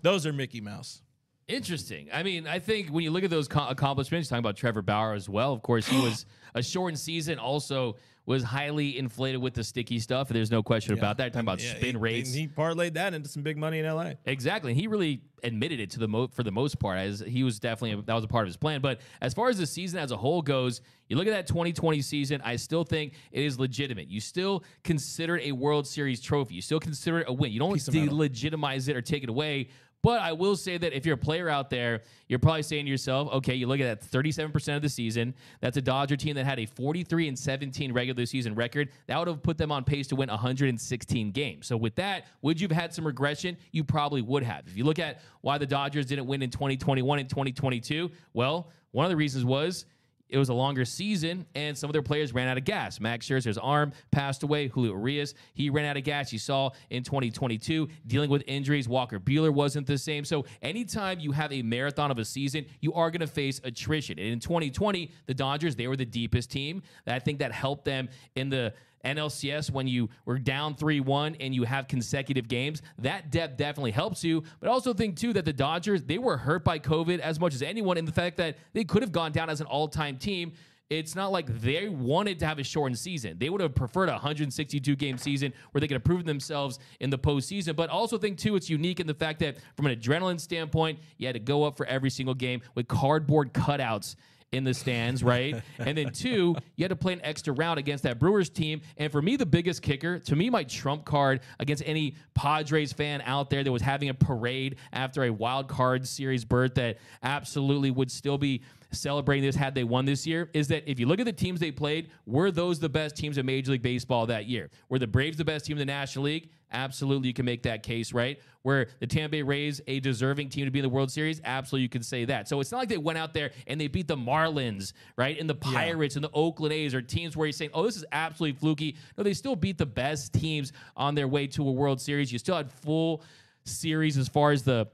those 0.02 0.26
are 0.26 0.32
Mickey 0.32 0.60
Mouse. 0.60 1.01
Interesting. 1.48 2.08
I 2.12 2.22
mean, 2.22 2.46
I 2.46 2.58
think 2.58 2.88
when 2.90 3.04
you 3.04 3.10
look 3.10 3.24
at 3.24 3.30
those 3.30 3.48
co- 3.48 3.68
accomplishments, 3.68 4.28
talking 4.28 4.40
about 4.40 4.56
Trevor 4.56 4.82
Bauer 4.82 5.14
as 5.14 5.28
well. 5.28 5.52
Of 5.52 5.62
course, 5.62 5.86
he 5.86 6.00
was 6.00 6.26
a 6.54 6.62
shortened 6.62 6.98
season. 6.98 7.38
Also, 7.38 7.96
was 8.24 8.44
highly 8.44 8.98
inflated 8.98 9.40
with 9.40 9.54
the 9.54 9.64
sticky 9.64 9.98
stuff. 9.98 10.28
There's 10.28 10.50
no 10.50 10.62
question 10.62 10.96
about 10.96 11.16
that. 11.16 11.32
Talking 11.32 11.40
about 11.46 11.62
Yeah, 11.62 11.70
spin 11.74 11.96
he, 11.96 12.00
rates. 12.00 12.32
He 12.32 12.46
parlayed 12.46 12.94
that 12.94 13.14
into 13.14 13.28
some 13.28 13.42
big 13.42 13.56
money 13.56 13.80
in 13.80 13.86
LA. 13.86 14.12
Exactly. 14.26 14.74
He 14.74 14.86
really 14.86 15.22
admitted 15.42 15.80
it 15.80 15.90
to 15.90 15.98
the 15.98 16.06
mo- 16.06 16.28
for 16.28 16.44
the 16.44 16.52
most 16.52 16.78
part 16.78 16.98
as 16.98 17.18
he 17.18 17.42
was 17.42 17.58
definitely 17.58 18.00
that 18.00 18.14
was 18.14 18.22
a 18.22 18.28
part 18.28 18.44
of 18.44 18.46
his 18.46 18.56
plan. 18.56 18.80
But 18.80 19.00
as 19.20 19.34
far 19.34 19.48
as 19.48 19.58
the 19.58 19.66
season 19.66 19.98
as 19.98 20.12
a 20.12 20.16
whole 20.16 20.40
goes, 20.40 20.82
you 21.08 21.16
look 21.16 21.26
at 21.26 21.32
that 21.32 21.48
2020 21.48 22.00
season, 22.00 22.40
I 22.44 22.54
still 22.56 22.84
think 22.84 23.14
it 23.32 23.44
is 23.44 23.58
legitimate. 23.58 24.06
You 24.08 24.20
still 24.20 24.62
consider 24.84 25.36
it 25.36 25.48
a 25.48 25.52
World 25.52 25.88
Series 25.88 26.20
trophy. 26.20 26.54
You 26.54 26.62
still 26.62 26.80
consider 26.80 27.20
it 27.20 27.28
a 27.28 27.32
win. 27.32 27.50
You 27.50 27.58
don't 27.58 27.72
delegitimize 27.74 28.88
it 28.88 28.96
or 28.96 29.02
take 29.02 29.24
it 29.24 29.28
away. 29.30 29.68
But 30.02 30.20
I 30.20 30.32
will 30.32 30.56
say 30.56 30.78
that 30.78 30.92
if 30.92 31.06
you're 31.06 31.14
a 31.14 31.18
player 31.18 31.48
out 31.48 31.70
there, 31.70 32.02
you're 32.26 32.40
probably 32.40 32.62
saying 32.62 32.86
to 32.86 32.90
yourself, 32.90 33.32
okay, 33.34 33.54
you 33.54 33.68
look 33.68 33.78
at 33.78 34.00
that 34.00 34.10
37% 34.10 34.76
of 34.76 34.82
the 34.82 34.88
season. 34.88 35.32
That's 35.60 35.76
a 35.76 35.82
Dodger 35.82 36.16
team 36.16 36.34
that 36.34 36.44
had 36.44 36.58
a 36.58 36.66
43 36.66 37.28
and 37.28 37.38
17 37.38 37.92
regular 37.92 38.26
season 38.26 38.56
record. 38.56 38.88
That 39.06 39.18
would 39.18 39.28
have 39.28 39.42
put 39.44 39.58
them 39.58 39.70
on 39.70 39.84
pace 39.84 40.08
to 40.08 40.16
win 40.16 40.28
116 40.28 41.30
games. 41.30 41.68
So 41.68 41.76
with 41.76 41.94
that, 41.94 42.26
would 42.42 42.60
you 42.60 42.66
have 42.66 42.76
had 42.76 42.92
some 42.92 43.06
regression? 43.06 43.56
You 43.70 43.84
probably 43.84 44.22
would 44.22 44.42
have. 44.42 44.66
If 44.66 44.76
you 44.76 44.82
look 44.82 44.98
at 44.98 45.20
why 45.40 45.58
the 45.58 45.66
Dodgers 45.66 46.06
didn't 46.06 46.26
win 46.26 46.42
in 46.42 46.50
2021 46.50 47.20
and 47.20 47.28
2022, 47.28 48.10
well, 48.34 48.70
one 48.90 49.06
of 49.06 49.10
the 49.10 49.16
reasons 49.16 49.44
was 49.44 49.86
it 50.32 50.38
was 50.38 50.48
a 50.48 50.54
longer 50.54 50.84
season, 50.86 51.46
and 51.54 51.76
some 51.76 51.90
of 51.90 51.92
their 51.92 52.02
players 52.02 52.32
ran 52.32 52.48
out 52.48 52.56
of 52.56 52.64
gas. 52.64 52.98
Max 52.98 53.28
Scherzer's 53.28 53.58
arm 53.58 53.92
passed 54.10 54.42
away. 54.42 54.68
Julio 54.68 54.92
Urias, 54.92 55.34
he 55.52 55.68
ran 55.68 55.84
out 55.84 55.98
of 55.98 56.04
gas. 56.04 56.32
You 56.32 56.38
saw 56.38 56.70
in 56.88 57.02
2022 57.02 57.86
dealing 58.06 58.30
with 58.30 58.42
injuries. 58.46 58.88
Walker 58.88 59.20
Buehler 59.20 59.52
wasn't 59.52 59.86
the 59.86 59.98
same. 59.98 60.24
So 60.24 60.46
anytime 60.62 61.20
you 61.20 61.32
have 61.32 61.52
a 61.52 61.60
marathon 61.60 62.10
of 62.10 62.18
a 62.18 62.24
season, 62.24 62.64
you 62.80 62.94
are 62.94 63.10
going 63.10 63.20
to 63.20 63.26
face 63.26 63.60
attrition. 63.62 64.18
And 64.18 64.28
in 64.28 64.40
2020, 64.40 65.10
the 65.26 65.34
Dodgers 65.34 65.76
they 65.76 65.86
were 65.86 65.96
the 65.96 66.06
deepest 66.06 66.50
team. 66.50 66.82
I 67.06 67.18
think 67.18 67.38
that 67.40 67.52
helped 67.52 67.84
them 67.84 68.08
in 68.34 68.48
the 68.48 68.72
NLCS 69.04 69.70
when 69.70 69.86
you 69.86 70.08
were 70.24 70.38
down 70.38 70.74
3 70.74 71.00
1 71.00 71.36
and 71.40 71.54
you 71.54 71.64
have 71.64 71.88
consecutive 71.88 72.48
games. 72.48 72.82
That 72.98 73.30
depth 73.30 73.56
definitely 73.56 73.90
helps 73.90 74.22
you. 74.24 74.42
But 74.60 74.68
also 74.68 74.94
think, 74.94 75.16
too, 75.16 75.32
that 75.32 75.44
the 75.44 75.52
Dodgers, 75.52 76.02
they 76.02 76.18
were 76.18 76.36
hurt 76.36 76.64
by 76.64 76.78
COVID 76.78 77.18
as 77.18 77.40
much 77.40 77.54
as 77.54 77.62
anyone 77.62 77.96
in 77.96 78.04
the 78.04 78.12
fact 78.12 78.36
that 78.38 78.56
they 78.72 78.84
could 78.84 79.02
have 79.02 79.12
gone 79.12 79.32
down 79.32 79.50
as 79.50 79.60
an 79.60 79.66
all 79.66 79.88
time 79.88 80.16
team. 80.16 80.52
It's 80.90 81.14
not 81.14 81.32
like 81.32 81.46
they 81.60 81.88
wanted 81.88 82.38
to 82.40 82.46
have 82.46 82.58
a 82.58 82.64
shortened 82.64 82.98
season. 82.98 83.38
They 83.38 83.48
would 83.48 83.62
have 83.62 83.74
preferred 83.74 84.10
a 84.10 84.12
162 84.12 84.94
game 84.96 85.16
season 85.16 85.54
where 85.70 85.80
they 85.80 85.88
could 85.88 85.94
have 85.94 86.04
proven 86.04 86.26
themselves 86.26 86.78
in 87.00 87.08
the 87.08 87.18
postseason. 87.18 87.74
But 87.74 87.88
also 87.88 88.18
think 88.18 88.36
too, 88.36 88.56
it's 88.56 88.68
unique 88.68 89.00
in 89.00 89.06
the 89.06 89.14
fact 89.14 89.38
that 89.38 89.56
from 89.74 89.86
an 89.86 89.98
adrenaline 89.98 90.38
standpoint, 90.38 90.98
you 91.16 91.26
had 91.26 91.32
to 91.32 91.40
go 91.40 91.64
up 91.64 91.78
for 91.78 91.86
every 91.86 92.10
single 92.10 92.34
game 92.34 92.60
with 92.74 92.88
cardboard 92.88 93.54
cutouts 93.54 94.16
in 94.52 94.64
the 94.64 94.74
stands, 94.74 95.24
right? 95.24 95.62
and 95.78 95.96
then 95.98 96.12
two, 96.12 96.54
you 96.76 96.84
had 96.84 96.90
to 96.90 96.96
play 96.96 97.14
an 97.14 97.20
extra 97.24 97.52
round 97.52 97.78
against 97.78 98.04
that 98.04 98.18
Brewers 98.18 98.50
team. 98.50 98.82
And 98.96 99.10
for 99.10 99.20
me, 99.20 99.36
the 99.36 99.46
biggest 99.46 99.82
kicker, 99.82 100.18
to 100.20 100.36
me, 100.36 100.50
my 100.50 100.64
trump 100.64 101.04
card 101.04 101.40
against 101.58 101.82
any 101.86 102.14
Padres 102.34 102.92
fan 102.92 103.22
out 103.24 103.50
there 103.50 103.64
that 103.64 103.72
was 103.72 103.82
having 103.82 104.10
a 104.10 104.14
parade 104.14 104.76
after 104.92 105.24
a 105.24 105.30
wild 105.30 105.68
card 105.68 106.06
series 106.06 106.44
berth 106.44 106.74
that 106.74 106.98
absolutely 107.22 107.90
would 107.90 108.10
still 108.10 108.38
be 108.38 108.62
celebrating 108.92 109.44
this 109.44 109.56
had 109.56 109.74
they 109.74 109.84
won 109.84 110.04
this 110.04 110.26
year 110.26 110.50
is 110.52 110.68
that 110.68 110.84
if 110.86 111.00
you 111.00 111.06
look 111.06 111.18
at 111.18 111.26
the 111.26 111.32
teams 111.32 111.60
they 111.60 111.70
played, 111.70 112.10
were 112.26 112.50
those 112.50 112.78
the 112.78 112.88
best 112.88 113.16
teams 113.16 113.38
in 113.38 113.46
Major 113.46 113.72
League 113.72 113.82
Baseball 113.82 114.26
that 114.26 114.46
year? 114.46 114.70
Were 114.88 114.98
the 114.98 115.06
Braves 115.06 115.36
the 115.36 115.44
best 115.44 115.64
team 115.64 115.74
in 115.74 115.78
the 115.78 115.92
National 115.92 116.26
League? 116.26 116.50
Absolutely, 116.72 117.28
you 117.28 117.34
can 117.34 117.44
make 117.44 117.62
that 117.62 117.82
case, 117.82 118.12
right? 118.12 118.40
Where 118.62 118.88
the 119.00 119.06
Tampa 119.06 119.32
Bay 119.32 119.42
Rays 119.42 119.80
a 119.86 120.00
deserving 120.00 120.48
team 120.48 120.64
to 120.64 120.70
be 120.70 120.78
in 120.78 120.84
the 120.84 120.88
World 120.88 121.10
Series? 121.10 121.40
Absolutely, 121.44 121.82
you 121.82 121.88
can 121.88 122.02
say 122.02 122.24
that. 122.26 122.48
So 122.48 122.60
it's 122.60 122.72
not 122.72 122.78
like 122.78 122.88
they 122.88 122.98
went 122.98 123.18
out 123.18 123.34
there 123.34 123.50
and 123.66 123.80
they 123.80 123.88
beat 123.88 124.08
the 124.08 124.16
Marlins, 124.16 124.92
right? 125.16 125.38
And 125.38 125.48
the 125.48 125.54
Pirates 125.54 126.16
and 126.16 126.24
the 126.24 126.30
Oakland 126.32 126.72
A's 126.72 126.94
are 126.94 127.02
teams 127.02 127.36
where 127.36 127.46
you're 127.46 127.52
saying, 127.52 127.70
oh, 127.74 127.84
this 127.84 127.96
is 127.96 128.04
absolutely 128.12 128.58
fluky. 128.58 128.96
No, 129.16 129.24
they 129.24 129.34
still 129.34 129.56
beat 129.56 129.78
the 129.78 129.86
best 129.86 130.32
teams 130.32 130.72
on 130.96 131.14
their 131.14 131.28
way 131.28 131.46
to 131.48 131.68
a 131.68 131.72
World 131.72 132.00
Series. 132.00 132.32
You 132.32 132.38
still 132.38 132.56
had 132.56 132.70
full 132.70 133.22
series 133.64 134.16
as 134.16 134.28
far 134.28 134.52
as 134.52 134.62
the 134.62 134.88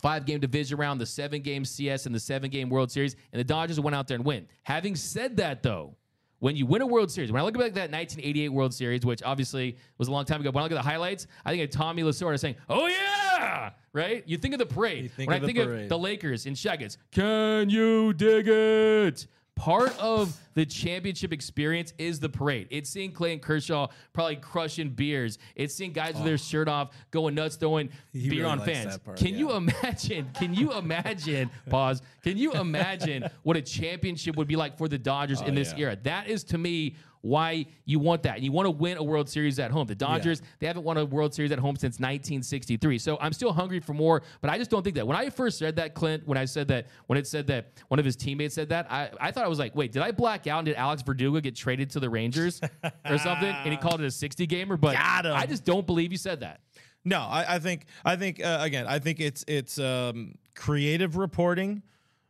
five 0.00 0.26
game 0.26 0.40
division 0.40 0.78
round, 0.78 1.00
the 1.00 1.06
seven 1.06 1.42
game 1.42 1.64
CS, 1.64 2.06
and 2.06 2.14
the 2.14 2.20
seven 2.20 2.50
game 2.50 2.68
World 2.68 2.90
Series, 2.90 3.16
and 3.32 3.40
the 3.40 3.44
Dodgers 3.44 3.78
went 3.80 3.94
out 3.94 4.08
there 4.08 4.16
and 4.16 4.24
win. 4.24 4.46
Having 4.62 4.96
said 4.96 5.36
that, 5.38 5.62
though, 5.62 5.94
when 6.40 6.56
you 6.56 6.66
win 6.66 6.82
a 6.82 6.86
World 6.86 7.10
Series, 7.10 7.32
when 7.32 7.40
I 7.40 7.44
look 7.44 7.54
back 7.54 7.68
at 7.68 7.74
that 7.74 7.90
1988 7.90 8.48
World 8.50 8.74
Series, 8.74 9.04
which 9.04 9.22
obviously 9.22 9.76
was 9.98 10.08
a 10.08 10.10
long 10.10 10.24
time 10.24 10.40
ago, 10.40 10.50
when 10.50 10.60
I 10.60 10.64
look 10.64 10.72
at 10.72 10.82
the 10.82 10.88
highlights, 10.88 11.26
I 11.44 11.50
think 11.50 11.62
of 11.64 11.70
Tommy 11.70 12.02
Lasorda 12.02 12.38
saying, 12.38 12.56
"Oh 12.68 12.86
yeah!" 12.86 13.70
Right? 13.92 14.22
You 14.26 14.36
think 14.36 14.54
of 14.54 14.58
the 14.58 14.66
parade. 14.66 15.04
You 15.04 15.08
think 15.08 15.28
when 15.28 15.36
of 15.38 15.44
I 15.44 15.46
the 15.46 15.52
think 15.52 15.68
parade. 15.68 15.82
of 15.84 15.88
the 15.88 15.98
Lakers 15.98 16.46
in 16.46 16.54
Shaggets, 16.54 16.96
can 17.12 17.70
you 17.70 18.12
dig 18.12 18.48
it? 18.48 19.26
Part 19.56 19.96
of 20.00 20.36
the 20.54 20.66
championship 20.66 21.32
experience 21.32 21.94
is 21.96 22.18
the 22.18 22.28
parade. 22.28 22.66
It's 22.70 22.90
seeing 22.90 23.12
Clayton 23.12 23.38
Kershaw 23.38 23.86
probably 24.12 24.36
crushing 24.36 24.90
beers. 24.90 25.38
It's 25.54 25.74
seeing 25.74 25.92
guys 25.92 26.14
with 26.14 26.24
their 26.24 26.34
oh. 26.34 26.38
shirt 26.38 26.68
off, 26.68 26.90
going 27.12 27.36
nuts, 27.36 27.56
throwing 27.56 27.90
He 28.12 28.28
beer 28.28 28.40
really 28.40 28.50
on 28.50 28.60
fans. 28.60 28.98
part, 28.98 29.16
can 29.16 29.34
you 29.34 29.52
imagine? 29.52 30.30
Can 30.34 30.54
you 30.54 30.72
imagine? 30.72 31.50
pause. 31.70 32.02
Can 32.22 32.36
you 32.36 32.52
imagine 32.52 33.28
what 33.42 33.56
a 33.56 33.62
championship 33.62 34.36
would 34.36 34.48
be 34.48 34.56
like 34.56 34.76
for 34.76 34.88
the 34.88 34.98
Dodgers 34.98 35.40
in 35.40 35.52
oh, 35.52 35.54
this 35.54 35.72
Oh, 35.72 35.76
yeah. 35.76 35.84
era? 35.84 35.98
That 36.02 36.28
is 36.28 36.42
to 36.44 36.58
me 36.58 36.96
why 37.24 37.64
you 37.86 37.98
want 37.98 38.22
that. 38.24 38.36
And 38.36 38.44
you 38.44 38.52
want 38.52 38.66
to 38.66 38.70
win 38.70 38.98
a 38.98 39.02
World 39.02 39.30
Series 39.30 39.58
at 39.58 39.70
home. 39.70 39.86
The 39.86 39.94
Dodgers, 39.94 40.42
they 40.58 40.66
haven't 40.66 40.82
won 40.82 40.98
a 40.98 41.06
World 41.06 41.32
Series 41.32 41.52
at 41.52 41.58
home 41.58 41.74
since 41.74 41.94
1963. 41.94 42.98
So 42.98 43.16
I'm 43.18 43.32
still 43.32 43.50
hungry 43.50 43.80
for 43.80 43.94
more, 43.94 44.22
but 44.42 44.50
I 44.50 44.58
just 44.58 44.70
don't 44.70 44.82
think 44.82 44.96
that. 44.96 45.06
When 45.06 45.16
I 45.16 45.30
first 45.30 45.58
said 45.58 45.76
that, 45.76 45.94
Clint, 45.94 46.26
when 46.26 46.36
I 46.36 46.44
said 46.44 46.68
that, 46.68 46.86
when 47.06 47.18
it 47.18 47.26
said 47.26 47.46
that 47.46 47.72
one 47.88 47.98
of 47.98 48.04
his 48.04 48.14
teammates 48.14 48.54
said 48.54 48.68
that, 48.68 48.92
I, 48.92 49.10
I 49.18 49.30
thought 49.30 49.44
I 49.44 49.48
was 49.48 49.58
like, 49.58 49.74
wait, 49.74 49.90
did 49.92 50.02
I 50.02 50.12
black 50.12 50.46
out 50.46 50.58
and 50.58 50.66
did 50.66 50.76
Alex 50.76 51.02
Verdugo 51.02 51.40
get 51.40 51.56
traded 51.56 51.88
to 51.90 52.00
the 52.00 52.10
Rangers 52.10 52.60
or 53.08 53.18
something? 53.18 53.48
And 53.48 53.70
he 53.72 53.78
called 53.78 54.02
it 54.02 54.06
a 54.06 54.10
60 54.10 54.46
gamer, 54.46 54.76
but 54.76 54.94
I 55.34 55.46
just 55.46 55.64
don't 55.64 55.86
believe 55.86 56.12
you 56.12 56.18
said 56.18 56.40
that. 56.40 56.60
No, 57.06 57.20
I, 57.20 57.54
I 57.54 57.58
think 57.58 57.86
I 58.04 58.16
think 58.16 58.42
uh, 58.42 58.58
again, 58.62 58.86
I 58.86 58.98
think 58.98 59.20
it's 59.20 59.44
it's 59.46 59.78
um, 59.78 60.36
creative 60.54 61.16
reporting 61.16 61.82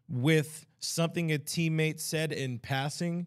with 0.08 0.66
something 0.80 1.32
a 1.32 1.38
teammate 1.38 2.00
said 2.00 2.32
in 2.32 2.58
passing. 2.58 3.26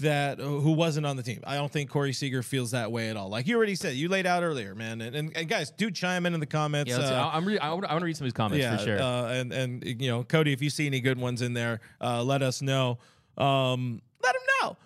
That 0.00 0.40
uh, 0.40 0.44
who 0.44 0.72
wasn't 0.72 1.06
on 1.06 1.16
the 1.16 1.22
team. 1.22 1.40
I 1.46 1.56
don't 1.56 1.70
think 1.70 1.90
Corey 1.90 2.12
Seager 2.12 2.42
feels 2.42 2.72
that 2.72 2.92
way 2.92 3.10
at 3.10 3.16
all. 3.16 3.28
Like 3.28 3.46
you 3.46 3.56
already 3.56 3.74
said, 3.74 3.94
you 3.94 4.08
laid 4.08 4.26
out 4.26 4.42
earlier, 4.42 4.74
man. 4.74 5.00
And, 5.00 5.14
and, 5.16 5.36
and 5.36 5.48
guys, 5.48 5.70
do 5.70 5.90
chime 5.90 6.26
in 6.26 6.34
in 6.34 6.40
the 6.40 6.46
comments. 6.46 6.90
Yeah, 6.90 6.98
uh, 6.98 7.30
I'm 7.32 7.44
re- 7.44 7.58
I 7.58 7.72
want 7.72 7.88
to 7.88 8.04
read 8.04 8.16
some 8.16 8.26
of 8.26 8.32
these 8.32 8.36
comments 8.36 8.62
yeah, 8.62 8.76
for 8.76 8.84
sure. 8.84 9.00
Uh, 9.00 9.32
and 9.32 9.52
and 9.52 9.84
you 9.84 10.10
know, 10.10 10.22
Cody, 10.24 10.52
if 10.52 10.62
you 10.62 10.70
see 10.70 10.86
any 10.86 11.00
good 11.00 11.18
ones 11.18 11.42
in 11.42 11.54
there, 11.54 11.80
uh, 12.00 12.22
let 12.22 12.42
us 12.42 12.62
know. 12.62 12.98
Um, 13.38 14.02
let 14.22 14.34
him 14.34 14.42
know. 14.62 14.76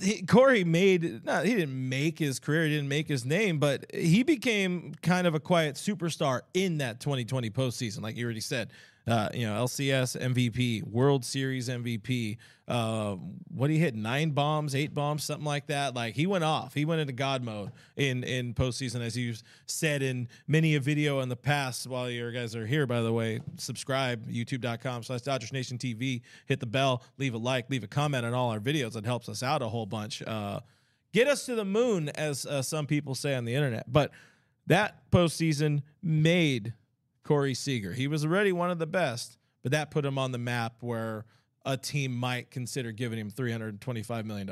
He, 0.00 0.22
Corey 0.22 0.64
made 0.64 1.24
not 1.24 1.46
he 1.46 1.54
didn't 1.54 1.88
make 1.88 2.18
his 2.18 2.38
career, 2.38 2.64
he 2.64 2.70
didn't 2.70 2.88
make 2.88 3.08
his 3.08 3.24
name, 3.24 3.58
but 3.58 3.86
he 3.94 4.22
became 4.22 4.94
kind 5.02 5.26
of 5.26 5.34
a 5.34 5.40
quiet 5.40 5.76
superstar 5.76 6.42
in 6.54 6.78
that 6.78 7.00
2020 7.00 7.50
postseason, 7.50 8.02
like 8.02 8.16
you 8.16 8.24
already 8.24 8.40
said. 8.40 8.70
Uh, 9.06 9.28
you 9.34 9.46
know, 9.46 9.64
LCS 9.64 10.20
MVP, 10.20 10.84
World 10.84 11.24
Series 11.24 11.68
MVP. 11.68 12.36
Uh, 12.68 13.16
what 13.52 13.68
he 13.68 13.78
hit 13.78 13.96
nine 13.96 14.30
bombs, 14.30 14.76
eight 14.76 14.94
bombs, 14.94 15.24
something 15.24 15.44
like 15.44 15.66
that. 15.66 15.94
Like 15.94 16.14
he 16.14 16.26
went 16.26 16.44
off. 16.44 16.74
He 16.74 16.84
went 16.84 17.00
into 17.00 17.12
God 17.12 17.42
mode 17.42 17.72
in 17.96 18.22
in 18.22 18.54
postseason, 18.54 19.00
as 19.00 19.16
you've 19.16 19.42
said 19.66 20.02
in 20.02 20.28
many 20.46 20.76
a 20.76 20.80
video 20.80 21.18
in 21.20 21.28
the 21.28 21.36
past. 21.36 21.88
While 21.88 22.10
you 22.10 22.30
guys 22.30 22.54
are 22.54 22.64
here, 22.64 22.86
by 22.86 23.00
the 23.00 23.12
way, 23.12 23.40
subscribe 23.56 24.28
YouTube.com 24.28 25.02
slash 25.02 25.22
Dodgers 25.22 25.52
Nation 25.52 25.78
TV. 25.78 26.22
Hit 26.46 26.60
the 26.60 26.66
bell, 26.66 27.02
leave 27.18 27.34
a 27.34 27.38
like, 27.38 27.68
leave 27.70 27.82
a 27.82 27.88
comment 27.88 28.24
on 28.24 28.34
all 28.34 28.50
our 28.50 28.60
videos. 28.60 28.96
It 28.96 29.04
helps 29.04 29.28
us 29.28 29.42
out 29.42 29.62
a 29.62 29.68
whole 29.68 29.86
bunch. 29.86 30.22
Uh, 30.22 30.60
get 31.12 31.26
us 31.26 31.44
to 31.46 31.56
the 31.56 31.64
moon, 31.64 32.08
as 32.10 32.46
uh, 32.46 32.62
some 32.62 32.86
people 32.86 33.16
say 33.16 33.34
on 33.34 33.44
the 33.44 33.54
internet. 33.54 33.92
But 33.92 34.12
that 34.68 35.10
postseason 35.10 35.82
made 36.02 36.74
Corey 37.24 37.54
Seager. 37.54 37.92
He 37.92 38.08
was 38.08 38.24
already 38.24 38.52
one 38.52 38.70
of 38.70 38.78
the 38.78 38.86
best, 38.86 39.38
but 39.62 39.72
that 39.72 39.90
put 39.90 40.04
him 40.04 40.18
on 40.18 40.32
the 40.32 40.38
map 40.38 40.76
where 40.80 41.24
a 41.64 41.76
team 41.76 42.14
might 42.14 42.50
consider 42.50 42.92
giving 42.92 43.18
him 43.18 43.30
$325 43.30 44.24
million. 44.24 44.50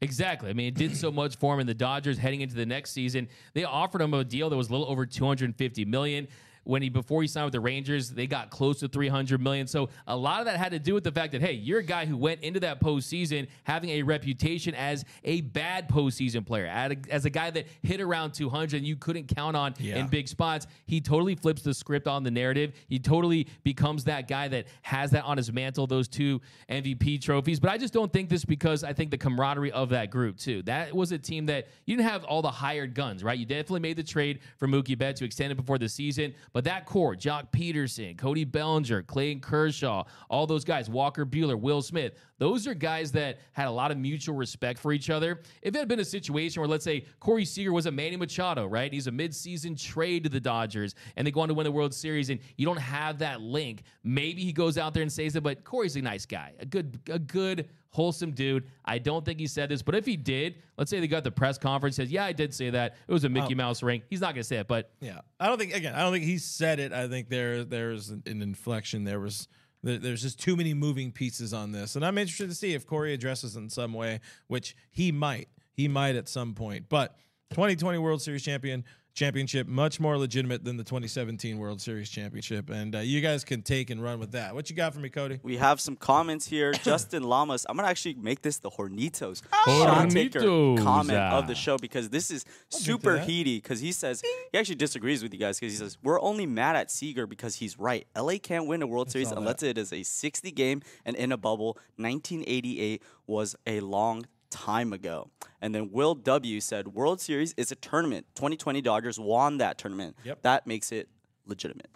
Exactly. 0.00 0.50
I 0.50 0.52
mean, 0.52 0.66
it 0.66 0.74
did 0.74 0.96
so 0.96 1.12
much 1.12 1.36
for 1.36 1.54
him. 1.54 1.60
And 1.60 1.68
the 1.68 1.74
Dodgers 1.74 2.18
heading 2.18 2.40
into 2.40 2.56
the 2.56 2.66
next 2.66 2.90
season, 2.90 3.28
they 3.54 3.64
offered 3.64 4.00
him 4.00 4.12
a 4.14 4.24
deal 4.24 4.50
that 4.50 4.56
was 4.56 4.68
a 4.68 4.72
little 4.72 4.88
over 4.88 5.06
250 5.06 5.84
million. 5.84 6.26
When 6.64 6.80
he 6.82 6.88
before 6.88 7.22
he 7.22 7.28
signed 7.28 7.46
with 7.46 7.52
the 7.52 7.60
Rangers, 7.60 8.10
they 8.10 8.26
got 8.26 8.50
close 8.50 8.80
to 8.80 8.88
300 8.88 9.40
million. 9.40 9.66
So 9.66 9.88
a 10.06 10.16
lot 10.16 10.40
of 10.40 10.46
that 10.46 10.58
had 10.58 10.72
to 10.72 10.78
do 10.78 10.94
with 10.94 11.02
the 11.04 11.10
fact 11.10 11.32
that 11.32 11.40
hey, 11.40 11.52
you're 11.54 11.80
a 11.80 11.84
guy 11.84 12.06
who 12.06 12.16
went 12.16 12.40
into 12.42 12.60
that 12.60 12.80
postseason 12.80 13.48
having 13.64 13.90
a 13.90 14.02
reputation 14.02 14.74
as 14.74 15.04
a 15.24 15.40
bad 15.40 15.88
postseason 15.88 16.46
player, 16.46 16.66
as 17.10 17.24
a 17.24 17.30
guy 17.30 17.50
that 17.50 17.66
hit 17.82 18.00
around 18.00 18.32
200 18.34 18.76
and 18.76 18.86
you 18.86 18.94
couldn't 18.96 19.26
count 19.34 19.56
on 19.56 19.74
Yeah. 19.78 19.96
in 19.98 20.06
big 20.06 20.28
spots. 20.28 20.66
He 20.86 21.00
totally 21.00 21.34
flips 21.34 21.62
the 21.62 21.74
script 21.74 22.06
on 22.06 22.22
the 22.22 22.30
narrative. 22.30 22.72
He 22.88 22.98
totally 22.98 23.48
becomes 23.64 24.04
that 24.04 24.28
guy 24.28 24.48
that 24.48 24.66
has 24.82 25.10
that 25.12 25.24
on 25.24 25.36
his 25.36 25.52
mantle, 25.52 25.86
those 25.86 26.06
two 26.08 26.40
MVP 26.68 27.20
trophies. 27.20 27.58
But 27.60 27.70
I 27.70 27.78
just 27.78 27.92
don't 27.92 28.12
think 28.12 28.28
this 28.28 28.44
because 28.44 28.84
I 28.84 28.92
think 28.92 29.10
the 29.10 29.18
camaraderie 29.18 29.72
of 29.72 29.90
that 29.90 30.10
group, 30.10 30.36
too. 30.38 30.62
That 30.62 30.94
was 30.94 31.12
a 31.12 31.18
team 31.18 31.46
that 31.46 31.68
you 31.86 31.96
didn't 31.96 32.08
have 32.08 32.24
all 32.24 32.42
the 32.42 32.50
hired 32.50 32.94
guns, 32.94 33.24
right? 33.24 33.38
You 33.38 33.46
definitely 33.46 33.80
made 33.80 33.96
the 33.96 34.02
trade 34.02 34.40
for 34.58 34.68
Mookie 34.68 34.96
Betts 34.96 35.18
to 35.20 35.24
extend 35.24 35.52
it 35.52 35.56
before 35.56 35.78
the 35.78 35.88
season. 35.88 36.34
But 36.52 36.64
that 36.64 36.86
core, 36.86 37.16
Joc 37.16 37.50
Pederson, 37.50 38.16
Cody 38.16 38.44
Bellinger, 38.44 39.02
Clayton 39.02 39.40
Kershaw, 39.40 40.04
all 40.28 40.46
those 40.46 40.64
guys, 40.64 40.90
Walker 40.90 41.24
Buehler, 41.24 41.58
Will 41.58 41.80
Smith, 41.80 42.14
those 42.38 42.66
are 42.66 42.74
guys 42.74 43.12
that 43.12 43.38
had 43.52 43.68
a 43.68 43.70
lot 43.70 43.90
of 43.90 43.98
mutual 43.98 44.34
respect 44.34 44.78
for 44.78 44.92
each 44.92 45.10
other. 45.10 45.40
If 45.62 45.74
it 45.74 45.78
had 45.78 45.88
been 45.88 46.00
a 46.00 46.04
situation 46.04 46.60
where, 46.60 46.68
let's 46.68 46.84
say, 46.84 47.06
Corey 47.20 47.44
Seager 47.44 47.72
was 47.72 47.86
a 47.86 47.90
Manny 47.90 48.16
Machado, 48.16 48.66
right? 48.66 48.92
He's 48.92 49.06
a 49.06 49.12
midseason 49.12 49.80
trade 49.80 50.24
to 50.24 50.30
the 50.30 50.40
Dodgers, 50.40 50.94
and 51.16 51.26
they 51.26 51.30
go 51.30 51.40
on 51.40 51.48
to 51.48 51.54
win 51.54 51.64
the 51.64 51.72
World 51.72 51.94
Series, 51.94 52.30
and 52.30 52.40
you 52.56 52.66
don't 52.66 52.78
have 52.78 53.18
that 53.18 53.40
link. 53.40 53.84
Maybe 54.04 54.42
he 54.42 54.52
goes 54.52 54.76
out 54.76 54.92
there 54.92 55.02
and 55.02 55.12
says 55.12 55.36
it, 55.36 55.42
but 55.42 55.64
Corey's 55.64 55.96
a 55.96 56.02
nice 56.02 56.26
guy, 56.26 56.52
a 56.58 56.66
good, 56.66 56.98
a 57.08 57.18
good, 57.18 57.68
wholesome 57.92 58.32
dude. 58.32 58.64
I 58.84 58.98
don't 58.98 59.24
think 59.24 59.38
he 59.38 59.46
said 59.46 59.68
this, 59.68 59.82
but 59.82 59.94
if 59.94 60.04
he 60.04 60.16
did, 60.16 60.56
let's 60.76 60.90
say 60.90 60.98
they 61.00 61.06
got 61.06 61.24
the 61.24 61.30
press 61.30 61.58
conference, 61.58 61.96
says, 61.96 62.10
"Yeah, 62.10 62.24
I 62.24 62.32
did 62.32 62.52
say 62.52 62.70
that. 62.70 62.96
It 63.06 63.12
was 63.12 63.24
a 63.24 63.28
Mickey 63.28 63.54
oh. 63.54 63.56
Mouse 63.56 63.82
ring." 63.82 64.02
He's 64.10 64.20
not 64.20 64.34
going 64.34 64.42
to 64.42 64.48
say 64.48 64.56
it, 64.56 64.68
but 64.68 64.90
Yeah, 65.00 65.20
I 65.38 65.46
don't 65.46 65.58
think 65.58 65.74
again. 65.74 65.94
I 65.94 66.00
don't 66.00 66.12
think 66.12 66.24
he 66.24 66.38
said 66.38 66.80
it. 66.80 66.92
I 66.92 67.08
think 67.08 67.28
there 67.28 67.64
there's 67.64 68.10
an, 68.10 68.22
an 68.26 68.42
inflection. 68.42 69.04
There 69.04 69.20
was 69.20 69.48
there's 69.82 70.22
just 70.22 70.40
too 70.40 70.56
many 70.56 70.74
moving 70.74 71.12
pieces 71.12 71.52
on 71.52 71.72
this, 71.72 71.96
and 71.96 72.04
I'm 72.04 72.18
interested 72.18 72.48
to 72.48 72.54
see 72.54 72.74
if 72.74 72.86
Corey 72.86 73.14
addresses 73.14 73.56
in 73.56 73.68
some 73.68 73.92
way, 73.92 74.20
which 74.46 74.76
he 74.90 75.12
might. 75.12 75.48
He 75.72 75.88
might 75.88 76.16
at 76.16 76.28
some 76.28 76.54
point. 76.54 76.86
But 76.88 77.16
2020 77.50 77.98
World 77.98 78.22
Series 78.22 78.42
champion 78.42 78.84
championship 79.14 79.66
much 79.68 80.00
more 80.00 80.16
legitimate 80.16 80.64
than 80.64 80.76
the 80.76 80.84
2017 80.84 81.58
World 81.58 81.80
Series 81.80 82.08
championship, 82.08 82.70
and 82.70 82.94
uh, 82.96 82.98
you 83.00 83.20
guys 83.20 83.44
can 83.44 83.62
take 83.62 83.90
and 83.90 84.02
run 84.02 84.18
with 84.18 84.32
that. 84.32 84.54
What 84.54 84.70
you 84.70 84.76
got 84.76 84.94
for 84.94 85.00
me, 85.00 85.08
Cody? 85.08 85.40
We 85.42 85.58
have 85.58 85.80
some 85.80 85.96
comments 85.96 86.46
here. 86.46 86.72
Justin 86.82 87.22
Lamas. 87.22 87.66
I'm 87.68 87.76
gonna 87.76 87.88
actually 87.88 88.14
make 88.14 88.42
this 88.42 88.58
the 88.58 88.70
Hornitos 88.70 89.42
shot 89.64 90.10
taker 90.10 90.40
Hornitos. 90.40 90.82
comment 90.82 91.18
of 91.18 91.46
the 91.46 91.54
show 91.54 91.76
because 91.78 92.10
this 92.10 92.30
is 92.30 92.44
super 92.70 93.16
that. 93.16 93.28
heaty. 93.28 93.56
Because 93.58 93.80
he 93.80 93.92
says 93.92 94.22
he 94.50 94.58
actually 94.58 94.76
disagrees 94.76 95.22
with 95.22 95.32
you 95.32 95.38
guys 95.38 95.58
because 95.58 95.72
he 95.72 95.78
says 95.78 95.98
we're 96.02 96.20
only 96.20 96.46
mad 96.46 96.76
at 96.76 96.90
Seager 96.90 97.26
because 97.26 97.56
he's 97.56 97.78
right. 97.78 98.06
LA 98.16 98.34
can't 98.42 98.66
win 98.66 98.82
a 98.82 98.86
World 98.86 99.10
Series 99.10 99.30
all 99.30 99.38
unless 99.38 99.62
it 99.62 99.78
is 99.78 99.92
a 99.92 100.02
60 100.02 100.50
game 100.52 100.82
and 101.04 101.16
in 101.16 101.32
a 101.32 101.36
bubble. 101.36 101.78
1988 101.96 103.02
was 103.26 103.56
a 103.66 103.80
long 103.80 104.24
time 104.52 104.92
ago. 104.92 105.30
And 105.60 105.74
then 105.74 105.90
Will 105.90 106.14
W 106.14 106.60
said 106.60 106.88
World 106.88 107.20
Series 107.20 107.54
is 107.56 107.72
a 107.72 107.76
tournament. 107.76 108.26
2020 108.34 108.80
Dodgers 108.80 109.18
won 109.18 109.58
that 109.58 109.78
tournament. 109.78 110.16
Yep. 110.24 110.42
That 110.42 110.66
makes 110.66 110.92
it 110.92 111.08
legitimate. 111.46 111.88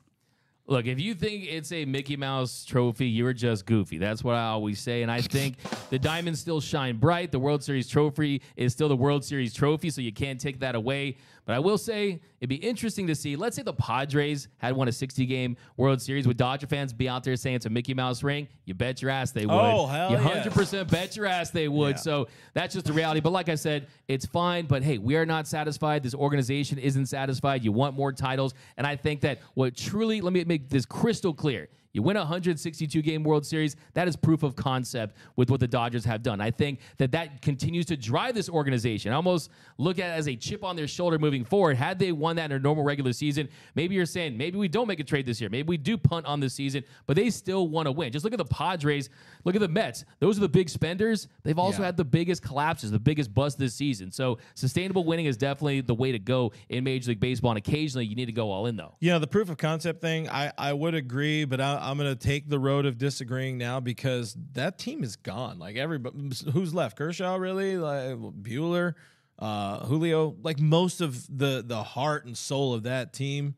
Look, 0.68 0.86
if 0.86 1.00
you 1.00 1.14
think 1.14 1.44
it's 1.44 1.70
a 1.70 1.84
Mickey 1.84 2.16
Mouse 2.16 2.64
trophy, 2.64 3.06
you're 3.06 3.32
just 3.32 3.66
goofy. 3.66 3.98
That's 3.98 4.24
what 4.24 4.34
I 4.34 4.46
always 4.46 4.80
say. 4.80 5.02
And 5.02 5.12
I 5.12 5.20
think 5.20 5.58
the 5.90 5.98
diamonds 5.98 6.40
still 6.40 6.60
shine 6.60 6.96
bright. 6.96 7.30
The 7.30 7.38
World 7.38 7.62
Series 7.62 7.88
trophy 7.88 8.42
is 8.56 8.72
still 8.72 8.88
the 8.88 8.96
World 8.96 9.24
Series 9.24 9.54
trophy, 9.54 9.90
so 9.90 10.00
you 10.00 10.12
can't 10.12 10.40
take 10.40 10.58
that 10.60 10.74
away. 10.74 11.18
But 11.46 11.54
I 11.54 11.60
will 11.60 11.78
say 11.78 12.20
it'd 12.40 12.48
be 12.48 12.56
interesting 12.56 13.06
to 13.06 13.14
see. 13.14 13.36
Let's 13.36 13.54
say 13.54 13.62
the 13.62 13.72
Padres 13.72 14.48
had 14.58 14.74
won 14.74 14.88
a 14.88 14.92
60 14.92 15.24
game 15.26 15.56
World 15.76 16.02
Series. 16.02 16.26
Would 16.26 16.36
Dodger 16.36 16.66
fans 16.66 16.92
be 16.92 17.08
out 17.08 17.22
there 17.22 17.36
saying 17.36 17.56
it's 17.56 17.66
a 17.66 17.70
Mickey 17.70 17.94
Mouse 17.94 18.24
ring? 18.24 18.48
You 18.64 18.74
bet 18.74 19.00
your 19.00 19.12
ass 19.12 19.30
they 19.30 19.46
oh, 19.46 19.54
would. 19.54 19.74
Oh, 19.74 19.86
hell 19.86 20.10
You 20.10 20.16
100% 20.16 20.90
bet 20.90 21.16
your 21.16 21.26
ass 21.26 21.50
they 21.50 21.68
would. 21.68 21.96
Yeah. 21.96 22.02
So 22.02 22.28
that's 22.52 22.74
just 22.74 22.86
the 22.86 22.92
reality. 22.92 23.20
But 23.20 23.30
like 23.30 23.48
I 23.48 23.54
said, 23.54 23.86
it's 24.08 24.26
fine. 24.26 24.66
But 24.66 24.82
hey, 24.82 24.98
we 24.98 25.14
are 25.14 25.24
not 25.24 25.46
satisfied. 25.46 26.02
This 26.02 26.14
organization 26.14 26.78
isn't 26.78 27.06
satisfied. 27.06 27.62
You 27.64 27.70
want 27.70 27.94
more 27.94 28.12
titles. 28.12 28.52
And 28.76 28.84
I 28.84 28.96
think 28.96 29.20
that 29.20 29.38
what 29.54 29.76
truly, 29.76 30.20
let 30.20 30.32
me 30.32 30.42
make 30.44 30.68
this 30.68 30.84
crystal 30.84 31.32
clear. 31.32 31.68
You 31.96 32.02
win 32.02 32.18
a 32.18 32.20
162 32.20 33.00
game 33.00 33.24
World 33.24 33.46
Series. 33.46 33.74
That 33.94 34.06
is 34.06 34.16
proof 34.16 34.42
of 34.42 34.54
concept 34.54 35.16
with 35.34 35.50
what 35.50 35.60
the 35.60 35.66
Dodgers 35.66 36.04
have 36.04 36.22
done. 36.22 36.42
I 36.42 36.50
think 36.50 36.80
that 36.98 37.10
that 37.12 37.40
continues 37.40 37.86
to 37.86 37.96
drive 37.96 38.34
this 38.34 38.50
organization. 38.50 39.12
I 39.12 39.14
almost 39.16 39.48
look 39.78 39.98
at 39.98 40.10
it 40.10 40.12
as 40.12 40.28
a 40.28 40.36
chip 40.36 40.62
on 40.62 40.76
their 40.76 40.86
shoulder 40.88 41.18
moving 41.18 41.42
forward. 41.42 41.78
Had 41.78 41.98
they 41.98 42.12
won 42.12 42.36
that 42.36 42.50
in 42.50 42.52
a 42.52 42.58
normal 42.58 42.84
regular 42.84 43.14
season, 43.14 43.48
maybe 43.74 43.94
you're 43.94 44.04
saying 44.04 44.36
maybe 44.36 44.58
we 44.58 44.68
don't 44.68 44.86
make 44.86 45.00
a 45.00 45.04
trade 45.04 45.24
this 45.24 45.40
year. 45.40 45.48
Maybe 45.48 45.66
we 45.68 45.78
do 45.78 45.96
punt 45.96 46.26
on 46.26 46.38
the 46.38 46.50
season, 46.50 46.84
but 47.06 47.16
they 47.16 47.30
still 47.30 47.68
want 47.68 47.86
to 47.86 47.92
win. 47.92 48.12
Just 48.12 48.24
look 48.26 48.34
at 48.34 48.38
the 48.38 48.44
Padres. 48.44 49.08
Look 49.44 49.54
at 49.54 49.62
the 49.62 49.68
Mets. 49.68 50.04
Those 50.18 50.36
are 50.36 50.42
the 50.42 50.50
big 50.50 50.68
spenders. 50.68 51.28
They've 51.44 51.58
also 51.58 51.78
Yeah. 51.80 51.86
had 51.86 51.96
the 51.96 52.04
biggest 52.04 52.42
collapses, 52.42 52.90
the 52.90 52.98
biggest 52.98 53.32
bust 53.32 53.56
this 53.58 53.74
season. 53.74 54.12
So 54.12 54.36
sustainable 54.54 55.04
winning 55.04 55.24
is 55.24 55.38
definitely 55.38 55.80
the 55.80 55.94
way 55.94 56.12
to 56.12 56.18
go 56.18 56.52
in 56.68 56.84
Major 56.84 57.08
League 57.08 57.20
Baseball. 57.20 57.52
And 57.52 57.58
occasionally 57.58 58.04
you 58.04 58.16
need 58.16 58.26
to 58.26 58.32
go 58.32 58.50
all 58.50 58.66
in 58.66 58.76
though. 58.76 58.96
You 59.00 59.12
know, 59.12 59.18
the 59.18 59.26
proof 59.26 59.48
of 59.48 59.56
concept 59.56 60.02
thing, 60.02 60.28
I, 60.28 60.52
I 60.58 60.74
would 60.74 60.94
agree, 60.94 61.46
but 61.46 61.58
I, 61.58 61.85
I'm 61.86 61.98
going 61.98 62.14
to 62.14 62.26
take 62.26 62.48
the 62.48 62.58
road 62.58 62.84
of 62.84 62.98
disagreeing 62.98 63.58
now 63.58 63.78
because 63.78 64.36
that 64.54 64.76
team 64.76 65.04
is 65.04 65.14
gone. 65.14 65.60
Like, 65.60 65.76
everybody, 65.76 66.18
who's 66.52 66.74
left? 66.74 66.98
Kershaw, 66.98 67.36
really? 67.36 67.78
Like, 67.78 68.16
Buehler, 68.16 68.94
uh, 69.38 69.86
Julio, 69.86 70.34
like 70.42 70.58
most 70.58 71.00
of 71.00 71.26
the, 71.38 71.62
the 71.64 71.84
heart 71.84 72.24
and 72.24 72.36
soul 72.36 72.74
of 72.74 72.82
that 72.82 73.12
team, 73.12 73.54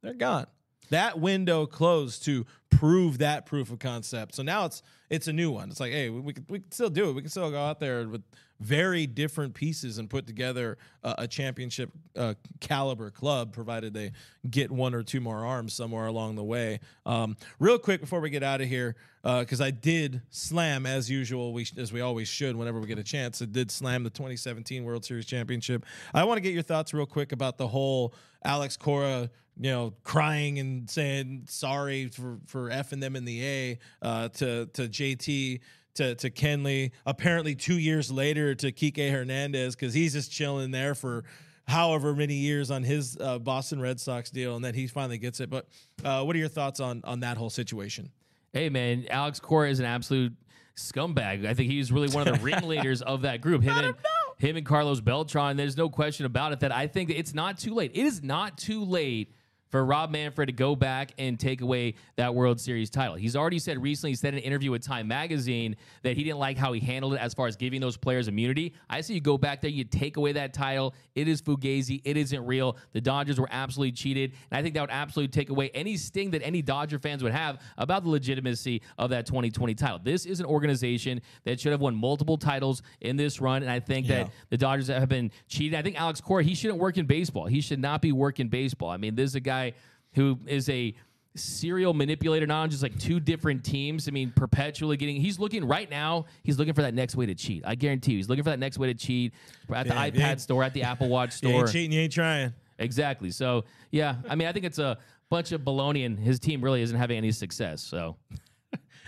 they're 0.00 0.14
gone. 0.14 0.46
That 0.90 1.18
window 1.18 1.66
closed 1.66 2.24
to 2.26 2.46
prove 2.70 3.18
that 3.18 3.46
proof 3.46 3.72
of 3.72 3.80
concept. 3.80 4.36
So 4.36 4.44
now 4.44 4.66
it's 4.66 4.82
it's 5.10 5.26
a 5.26 5.32
new 5.32 5.50
one. 5.50 5.68
It's 5.68 5.80
like, 5.80 5.90
hey, 5.90 6.10
we, 6.10 6.20
we 6.20 6.34
we 6.48 6.62
still 6.70 6.90
do 6.90 7.08
it. 7.08 7.14
We 7.14 7.22
can 7.22 7.30
still 7.30 7.50
go 7.50 7.60
out 7.60 7.80
there 7.80 8.06
with 8.06 8.22
very 8.60 9.06
different 9.06 9.54
pieces 9.54 9.98
and 9.98 10.08
put 10.08 10.26
together 10.26 10.78
a, 11.02 11.26
championship 11.26 11.90
uh, 12.16 12.34
caliber 12.60 13.10
club, 13.10 13.52
provided 13.52 13.92
they 13.92 14.12
get 14.48 14.70
one 14.70 14.94
or 14.94 15.02
two 15.02 15.20
more 15.20 15.44
arms 15.44 15.74
somewhere 15.74 16.06
along 16.06 16.36
the 16.36 16.44
way. 16.44 16.80
Um, 17.04 17.36
real 17.58 17.78
quick 17.78 18.00
before 18.00 18.20
we 18.20 18.30
get 18.30 18.42
out 18.42 18.60
of 18.60 18.68
here, 18.68 18.96
because 19.22 19.60
uh, 19.60 19.64
I 19.64 19.70
did 19.70 20.22
slam 20.30 20.86
as 20.86 21.10
usual, 21.10 21.52
we 21.52 21.66
as 21.76 21.92
we 21.92 22.00
always 22.00 22.28
should 22.28 22.56
whenever 22.56 22.80
we 22.80 22.86
get 22.86 22.98
a 22.98 23.04
chance. 23.04 23.42
I 23.42 23.46
did 23.46 23.70
slam 23.70 24.04
the 24.04 24.10
2017 24.10 24.84
World 24.84 25.04
Series 25.04 25.26
championship. 25.26 25.84
I 26.14 26.24
want 26.24 26.38
to 26.38 26.42
get 26.42 26.54
your 26.54 26.62
thoughts 26.62 26.94
real 26.94 27.06
quick 27.06 27.32
about 27.32 27.58
the 27.58 27.68
whole 27.68 28.14
Alex 28.44 28.76
Cora 28.76 29.30
you 29.58 29.70
know, 29.70 29.94
crying 30.04 30.58
and 30.58 30.88
saying 30.88 31.44
sorry 31.48 32.08
for 32.08 32.38
for 32.46 32.68
effing 32.68 33.00
them 33.00 33.16
in 33.16 33.24
the 33.24 33.44
A 33.44 33.78
uh, 34.02 34.28
to 34.28 34.66
to 34.66 34.82
JT 34.82 35.60
to 35.96 36.14
to 36.16 36.30
Kenley. 36.30 36.92
Apparently, 37.04 37.54
two 37.54 37.78
years 37.78 38.10
later 38.10 38.54
to 38.54 38.72
Kike 38.72 39.10
Hernandez 39.10 39.74
because 39.74 39.94
he's 39.94 40.12
just 40.12 40.30
chilling 40.30 40.70
there 40.70 40.94
for 40.94 41.24
however 41.68 42.14
many 42.14 42.34
years 42.34 42.70
on 42.70 42.82
his 42.82 43.16
uh, 43.20 43.38
Boston 43.38 43.80
Red 43.80 44.00
Sox 44.00 44.30
deal, 44.30 44.56
and 44.56 44.64
then 44.64 44.74
he 44.74 44.86
finally 44.86 45.18
gets 45.18 45.40
it. 45.40 45.50
But 45.50 45.66
uh, 46.04 46.22
what 46.22 46.36
are 46.36 46.38
your 46.38 46.48
thoughts 46.48 46.80
on 46.80 47.02
on 47.04 47.20
that 47.20 47.36
whole 47.36 47.50
situation? 47.50 48.10
Hey 48.52 48.68
man, 48.68 49.06
Alex 49.10 49.40
Cora 49.40 49.68
is 49.70 49.80
an 49.80 49.86
absolute 49.86 50.32
scumbag. 50.76 51.46
I 51.46 51.54
think 51.54 51.70
he's 51.70 51.90
really 51.90 52.08
one 52.08 52.26
of 52.26 52.38
the 52.38 52.40
ringleaders 52.44 53.02
of 53.02 53.22
that 53.22 53.40
group. 53.40 53.62
Him 53.62 53.76
and 53.76 53.94
him 54.38 54.56
and 54.56 54.66
Carlos 54.66 55.00
Beltran. 55.00 55.56
There's 55.56 55.76
no 55.76 55.88
question 55.88 56.26
about 56.26 56.52
it 56.52 56.60
that 56.60 56.72
I 56.72 56.86
think 56.86 57.10
it's 57.10 57.34
not 57.34 57.58
too 57.58 57.74
late. 57.74 57.92
It 57.94 58.06
is 58.06 58.22
not 58.22 58.58
too 58.58 58.84
late 58.84 59.32
for 59.70 59.84
Rob 59.84 60.10
Manfred 60.10 60.48
to 60.48 60.52
go 60.52 60.76
back 60.76 61.12
and 61.18 61.38
take 61.38 61.60
away 61.60 61.94
that 62.16 62.34
World 62.34 62.60
Series 62.60 62.90
title. 62.90 63.14
He's 63.14 63.36
already 63.36 63.58
said 63.58 63.82
recently, 63.82 64.12
he 64.12 64.16
said 64.16 64.34
in 64.34 64.38
an 64.38 64.44
interview 64.44 64.70
with 64.70 64.82
Time 64.82 65.08
Magazine 65.08 65.76
that 66.02 66.16
he 66.16 66.24
didn't 66.24 66.38
like 66.38 66.56
how 66.56 66.72
he 66.72 66.80
handled 66.80 67.14
it 67.14 67.20
as 67.20 67.34
far 67.34 67.46
as 67.46 67.56
giving 67.56 67.80
those 67.80 67.96
players 67.96 68.28
immunity. 68.28 68.74
I 68.88 69.00
say 69.00 69.14
you 69.14 69.20
go 69.20 69.38
back 69.38 69.60
there, 69.60 69.70
you 69.70 69.84
take 69.84 70.16
away 70.16 70.32
that 70.32 70.52
title. 70.52 70.94
It 71.14 71.28
is 71.28 71.42
Fugazi. 71.42 72.00
It 72.04 72.16
isn't 72.16 72.46
real. 72.46 72.76
The 72.92 73.00
Dodgers 73.00 73.40
were 73.40 73.48
absolutely 73.50 73.92
cheated. 73.92 74.32
And 74.50 74.58
I 74.58 74.62
think 74.62 74.74
that 74.74 74.82
would 74.82 74.90
absolutely 74.90 75.32
take 75.32 75.50
away 75.50 75.70
any 75.74 75.96
sting 75.96 76.30
that 76.30 76.42
any 76.42 76.62
Dodger 76.62 76.98
fans 76.98 77.22
would 77.22 77.32
have 77.32 77.60
about 77.76 78.04
the 78.04 78.10
legitimacy 78.10 78.82
of 78.98 79.10
that 79.10 79.26
2020 79.26 79.74
title. 79.74 80.00
This 80.02 80.26
is 80.26 80.40
an 80.40 80.46
organization 80.46 81.20
that 81.44 81.60
should 81.60 81.72
have 81.72 81.80
won 81.80 81.94
multiple 81.94 82.36
titles 82.36 82.82
in 83.00 83.16
this 83.16 83.40
run. 83.40 83.62
And 83.62 83.70
I 83.70 83.80
think 83.80 84.08
yeah. 84.08 84.24
that 84.24 84.32
the 84.50 84.56
Dodgers 84.56 84.88
have 84.88 85.08
been 85.08 85.30
cheated. 85.48 85.78
I 85.78 85.82
think 85.82 86.00
Alex 86.00 86.20
Cora, 86.20 86.44
he 86.44 86.54
shouldn't 86.54 86.78
work 86.78 86.98
in 86.98 87.06
baseball. 87.06 87.46
He 87.46 87.60
should 87.60 87.80
not 87.80 88.00
be 88.00 88.12
working 88.12 88.48
baseball. 88.48 88.90
I 88.90 88.96
mean, 88.96 89.14
this 89.14 89.30
is 89.30 89.34
a 89.34 89.40
guy 89.40 89.55
guy 89.56 89.72
who 90.14 90.38
is 90.46 90.68
a 90.68 90.94
serial 91.34 91.92
manipulator, 91.92 92.46
not 92.46 92.62
on 92.62 92.70
just 92.70 92.82
like 92.82 92.98
two 92.98 93.20
different 93.20 93.64
teams. 93.64 94.08
I 94.08 94.10
mean, 94.10 94.32
perpetually 94.34 94.96
getting. 94.96 95.20
He's 95.20 95.38
looking 95.38 95.66
right 95.66 95.88
now. 95.88 96.26
He's 96.42 96.58
looking 96.58 96.74
for 96.74 96.82
that 96.82 96.94
next 96.94 97.16
way 97.16 97.26
to 97.26 97.34
cheat. 97.34 97.62
I 97.66 97.74
guarantee 97.74 98.12
you, 98.12 98.18
he's 98.18 98.28
looking 98.28 98.44
for 98.44 98.50
that 98.50 98.58
next 98.58 98.78
way 98.78 98.88
to 98.88 98.94
cheat 98.94 99.34
at 99.72 99.86
the 99.86 99.94
yeah, 99.94 100.10
iPad 100.10 100.18
yeah. 100.18 100.36
store, 100.36 100.62
at 100.62 100.74
the 100.74 100.82
Apple 100.90 101.08
Watch 101.08 101.32
store. 101.32 101.50
You 101.50 101.58
ain't 101.58 101.72
cheating, 101.72 101.92
you 101.92 102.00
ain't 102.00 102.12
trying. 102.12 102.52
Exactly. 102.78 103.30
So 103.30 103.64
yeah, 103.90 104.16
I 104.28 104.34
mean, 104.34 104.48
I 104.48 104.52
think 104.52 104.64
it's 104.64 104.78
a 104.78 104.98
bunch 105.30 105.52
of 105.52 105.62
baloney, 105.62 106.06
and 106.06 106.18
his 106.18 106.38
team 106.38 106.62
really 106.62 106.82
isn't 106.82 106.96
having 106.96 107.16
any 107.18 107.32
success. 107.32 107.82
So. 107.82 108.16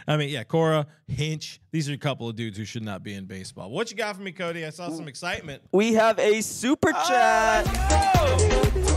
I 0.06 0.16
mean, 0.16 0.30
yeah, 0.30 0.42
Cora, 0.42 0.87
Hinch, 1.06 1.61
these 1.70 1.90
are 1.90 1.92
a 1.92 1.98
couple 1.98 2.30
of 2.30 2.34
dudes 2.34 2.56
who 2.56 2.64
should 2.64 2.82
not 2.82 3.02
be 3.02 3.12
in 3.12 3.26
baseball. 3.26 3.70
What 3.70 3.90
you 3.90 3.96
got 3.96 4.16
for 4.16 4.22
me, 4.22 4.32
Cody? 4.32 4.64
I 4.64 4.70
saw 4.70 4.88
some 4.88 5.06
excitement. 5.06 5.62
We 5.70 5.92
have 5.94 6.18
a 6.18 6.40
super 6.40 6.92
oh, 6.94 7.04
chat. 7.06 8.88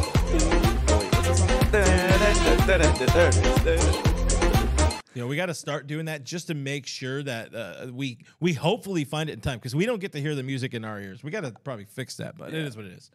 You 5.15 5.21
know, 5.21 5.27
we 5.27 5.37
got 5.37 5.45
to 5.45 5.53
start 5.53 5.87
doing 5.87 6.07
that 6.07 6.25
just 6.25 6.47
to 6.47 6.53
make 6.53 6.85
sure 6.85 7.23
that 7.23 7.55
uh, 7.55 7.87
we 7.93 8.17
we 8.41 8.51
hopefully 8.51 9.05
find 9.05 9.29
it 9.29 9.33
in 9.33 9.39
time 9.39 9.57
because 9.57 9.73
we 9.73 9.85
don't 9.85 10.01
get 10.01 10.11
to 10.11 10.19
hear 10.19 10.35
the 10.35 10.43
music 10.43 10.73
in 10.73 10.83
our 10.83 10.99
ears. 10.99 11.23
We 11.23 11.31
got 11.31 11.45
to 11.45 11.53
probably 11.63 11.85
fix 11.85 12.17
that, 12.17 12.37
but 12.37 12.51
yeah. 12.51 12.59
it 12.59 12.65
is 12.65 12.75
what 12.75 12.85
it 12.85 12.91
is. 12.91 13.09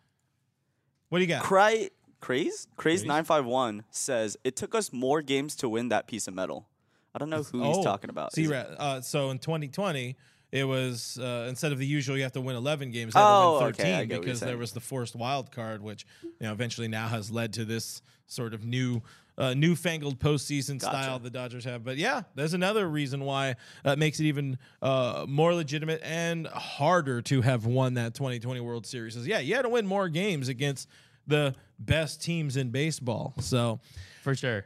What 1.10 1.18
do 1.18 1.24
you 1.24 1.28
got? 1.28 1.42
Cry, 1.42 1.90
Craze, 2.20 2.66
Craze 2.76 3.04
nine 3.04 3.24
five 3.24 3.44
one 3.44 3.84
says 3.90 4.38
it 4.42 4.56
took 4.56 4.74
us 4.74 4.90
more 4.90 5.20
games 5.20 5.54
to 5.56 5.68
win 5.68 5.90
that 5.90 6.06
piece 6.06 6.26
of 6.26 6.32
metal. 6.32 6.66
I 7.14 7.18
don't 7.18 7.28
know 7.28 7.42
who 7.42 7.62
oh, 7.62 7.74
he's 7.74 7.84
talking 7.84 8.08
about. 8.08 8.32
See, 8.32 8.50
uh, 8.50 9.02
so 9.02 9.28
in 9.28 9.38
2020, 9.38 10.16
it 10.56 10.64
was 10.64 11.18
uh, 11.18 11.46
instead 11.48 11.72
of 11.72 11.78
the 11.78 11.86
usual, 11.86 12.16
you 12.16 12.22
have 12.22 12.32
to 12.32 12.40
win 12.40 12.56
11 12.56 12.90
games. 12.90 13.12
oh, 13.14 13.60
win 13.60 13.74
13 13.74 13.86
okay, 13.86 14.04
because 14.06 14.40
there 14.40 14.56
was 14.56 14.72
the 14.72 14.80
forced 14.80 15.14
wild 15.14 15.52
card, 15.52 15.82
which 15.82 16.06
you 16.22 16.32
know 16.40 16.52
eventually 16.52 16.88
now 16.88 17.08
has 17.08 17.30
led 17.30 17.52
to 17.54 17.64
this 17.64 18.02
sort 18.26 18.54
of 18.54 18.64
new 18.64 19.02
uh, 19.38 19.54
newfangled 19.54 20.18
postseason 20.18 20.80
gotcha. 20.80 21.02
style 21.02 21.18
the 21.18 21.30
Dodgers 21.30 21.64
have. 21.64 21.84
But 21.84 21.98
yeah, 21.98 22.22
there's 22.34 22.54
another 22.54 22.88
reason 22.88 23.24
why 23.24 23.56
uh, 23.84 23.90
it 23.90 23.98
makes 23.98 24.18
it 24.18 24.24
even 24.24 24.58
uh, 24.80 25.26
more 25.28 25.54
legitimate 25.54 26.00
and 26.02 26.46
harder 26.46 27.20
to 27.22 27.42
have 27.42 27.66
won 27.66 27.94
that 27.94 28.14
2020 28.14 28.60
World 28.60 28.86
Series. 28.86 29.16
Is 29.16 29.26
yeah, 29.26 29.40
you 29.40 29.54
had 29.54 29.62
to 29.62 29.68
win 29.68 29.86
more 29.86 30.08
games 30.08 30.48
against 30.48 30.88
the 31.26 31.54
best 31.78 32.22
teams 32.22 32.56
in 32.56 32.70
baseball. 32.70 33.34
So 33.40 33.80
for 34.22 34.34
sure. 34.34 34.64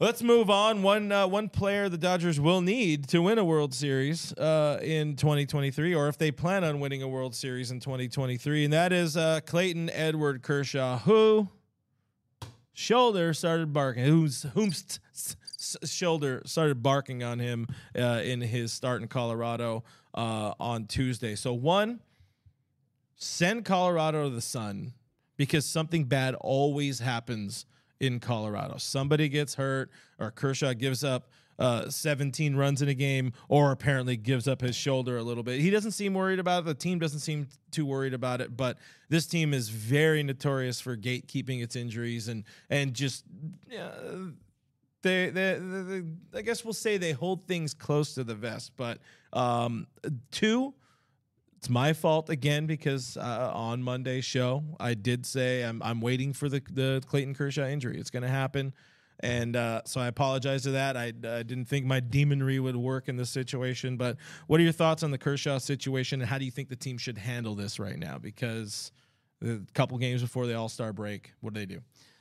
Let's 0.00 0.22
move 0.22 0.48
on. 0.48 0.82
One 0.84 1.10
uh, 1.10 1.26
one 1.26 1.48
player 1.48 1.88
the 1.88 1.98
Dodgers 1.98 2.38
will 2.38 2.60
need 2.60 3.08
to 3.08 3.20
win 3.20 3.36
a 3.36 3.44
World 3.44 3.74
Series 3.74 4.32
uh, 4.34 4.78
in 4.80 5.16
2023, 5.16 5.92
or 5.92 6.06
if 6.06 6.16
they 6.16 6.30
plan 6.30 6.62
on 6.62 6.78
winning 6.78 7.02
a 7.02 7.08
World 7.08 7.34
Series 7.34 7.72
in 7.72 7.80
2023, 7.80 8.62
and 8.62 8.72
that 8.72 8.92
is 8.92 9.16
uh, 9.16 9.40
Clayton 9.44 9.90
Edward 9.90 10.42
Kershaw, 10.42 10.98
who 10.98 11.48
shoulder 12.72 13.34
started 13.34 13.72
barking. 13.72 14.04
Whose 14.04 14.46
shoulder 15.84 16.42
started 16.46 16.80
barking 16.80 17.24
on 17.24 17.40
him 17.40 17.66
uh, 17.98 18.20
in 18.22 18.40
his 18.40 18.72
start 18.72 19.02
in 19.02 19.08
Colorado 19.08 19.82
uh, 20.14 20.52
on 20.60 20.86
Tuesday. 20.86 21.34
So 21.34 21.52
one, 21.52 21.98
send 23.16 23.64
Colorado 23.64 24.28
to 24.28 24.30
the 24.30 24.42
sun 24.42 24.92
because 25.36 25.66
something 25.66 26.04
bad 26.04 26.36
always 26.36 27.00
happens 27.00 27.66
in 28.00 28.20
Colorado. 28.20 28.76
Somebody 28.78 29.28
gets 29.28 29.54
hurt, 29.54 29.90
or 30.18 30.30
Kershaw 30.30 30.72
gives 30.74 31.02
up 31.02 31.28
uh, 31.58 31.90
17 31.90 32.54
runs 32.54 32.82
in 32.82 32.88
a 32.88 32.94
game, 32.94 33.32
or 33.48 33.72
apparently 33.72 34.16
gives 34.16 34.46
up 34.46 34.60
his 34.60 34.76
shoulder 34.76 35.16
a 35.16 35.22
little 35.22 35.42
bit. 35.42 35.60
He 35.60 35.70
doesn't 35.70 35.90
seem 35.90 36.14
worried 36.14 36.38
about 36.38 36.60
it. 36.60 36.66
The 36.66 36.74
team 36.74 36.98
doesn't 36.98 37.20
seem 37.20 37.48
too 37.70 37.84
worried 37.84 38.14
about 38.14 38.40
it. 38.40 38.56
But 38.56 38.78
this 39.08 39.26
team 39.26 39.52
is 39.52 39.68
very 39.68 40.22
notorious 40.22 40.80
for 40.80 40.96
gatekeeping 40.96 41.62
its 41.62 41.76
injuries 41.76 42.28
and 42.28 42.44
and 42.70 42.94
just. 42.94 43.24
Uh, 43.76 44.30
they, 45.00 45.30
they, 45.30 45.58
they, 45.60 46.02
I 46.34 46.42
guess 46.42 46.64
we'll 46.64 46.74
say 46.74 46.96
they 46.96 47.12
hold 47.12 47.46
things 47.46 47.72
close 47.72 48.14
to 48.14 48.24
the 48.24 48.34
vest. 48.34 48.72
But 48.76 48.98
um, 49.32 49.86
two, 50.32 50.74
it's 51.58 51.68
my 51.68 51.92
fault 51.92 52.30
again 52.30 52.66
because 52.66 53.16
uh, 53.16 53.50
on 53.52 53.82
Monday's 53.82 54.24
show 54.24 54.62
I 54.78 54.94
did 54.94 55.26
say 55.26 55.62
I'm 55.62 55.82
I'm 55.82 56.00
waiting 56.00 56.32
for 56.32 56.48
the 56.48 56.62
the 56.70 57.02
Clayton 57.06 57.34
Kershaw 57.34 57.66
injury. 57.66 57.98
It's 57.98 58.10
going 58.10 58.22
to 58.22 58.28
happen, 58.28 58.72
and 59.20 59.56
uh, 59.56 59.82
so 59.84 60.00
I 60.00 60.06
apologize 60.06 60.62
to 60.62 60.70
that. 60.72 60.96
I, 60.96 61.06
I 61.06 61.42
didn't 61.42 61.64
think 61.64 61.84
my 61.84 62.00
demonry 62.00 62.60
would 62.60 62.76
work 62.76 63.08
in 63.08 63.16
this 63.16 63.30
situation. 63.30 63.96
But 63.96 64.18
what 64.46 64.60
are 64.60 64.62
your 64.62 64.72
thoughts 64.72 65.02
on 65.02 65.10
the 65.10 65.18
Kershaw 65.18 65.58
situation, 65.58 66.20
and 66.20 66.30
how 66.30 66.38
do 66.38 66.44
you 66.44 66.52
think 66.52 66.68
the 66.68 66.76
team 66.76 66.96
should 66.96 67.18
handle 67.18 67.56
this 67.56 67.80
right 67.80 67.98
now? 67.98 68.18
Because 68.18 68.92
a 69.42 69.58
couple 69.74 69.98
games 69.98 70.22
before 70.22 70.46
the 70.46 70.54
All 70.54 70.68
Star 70.68 70.92
break, 70.92 71.32
what 71.40 71.54
do 71.54 71.60
they 71.60 71.66
do? 71.66 71.80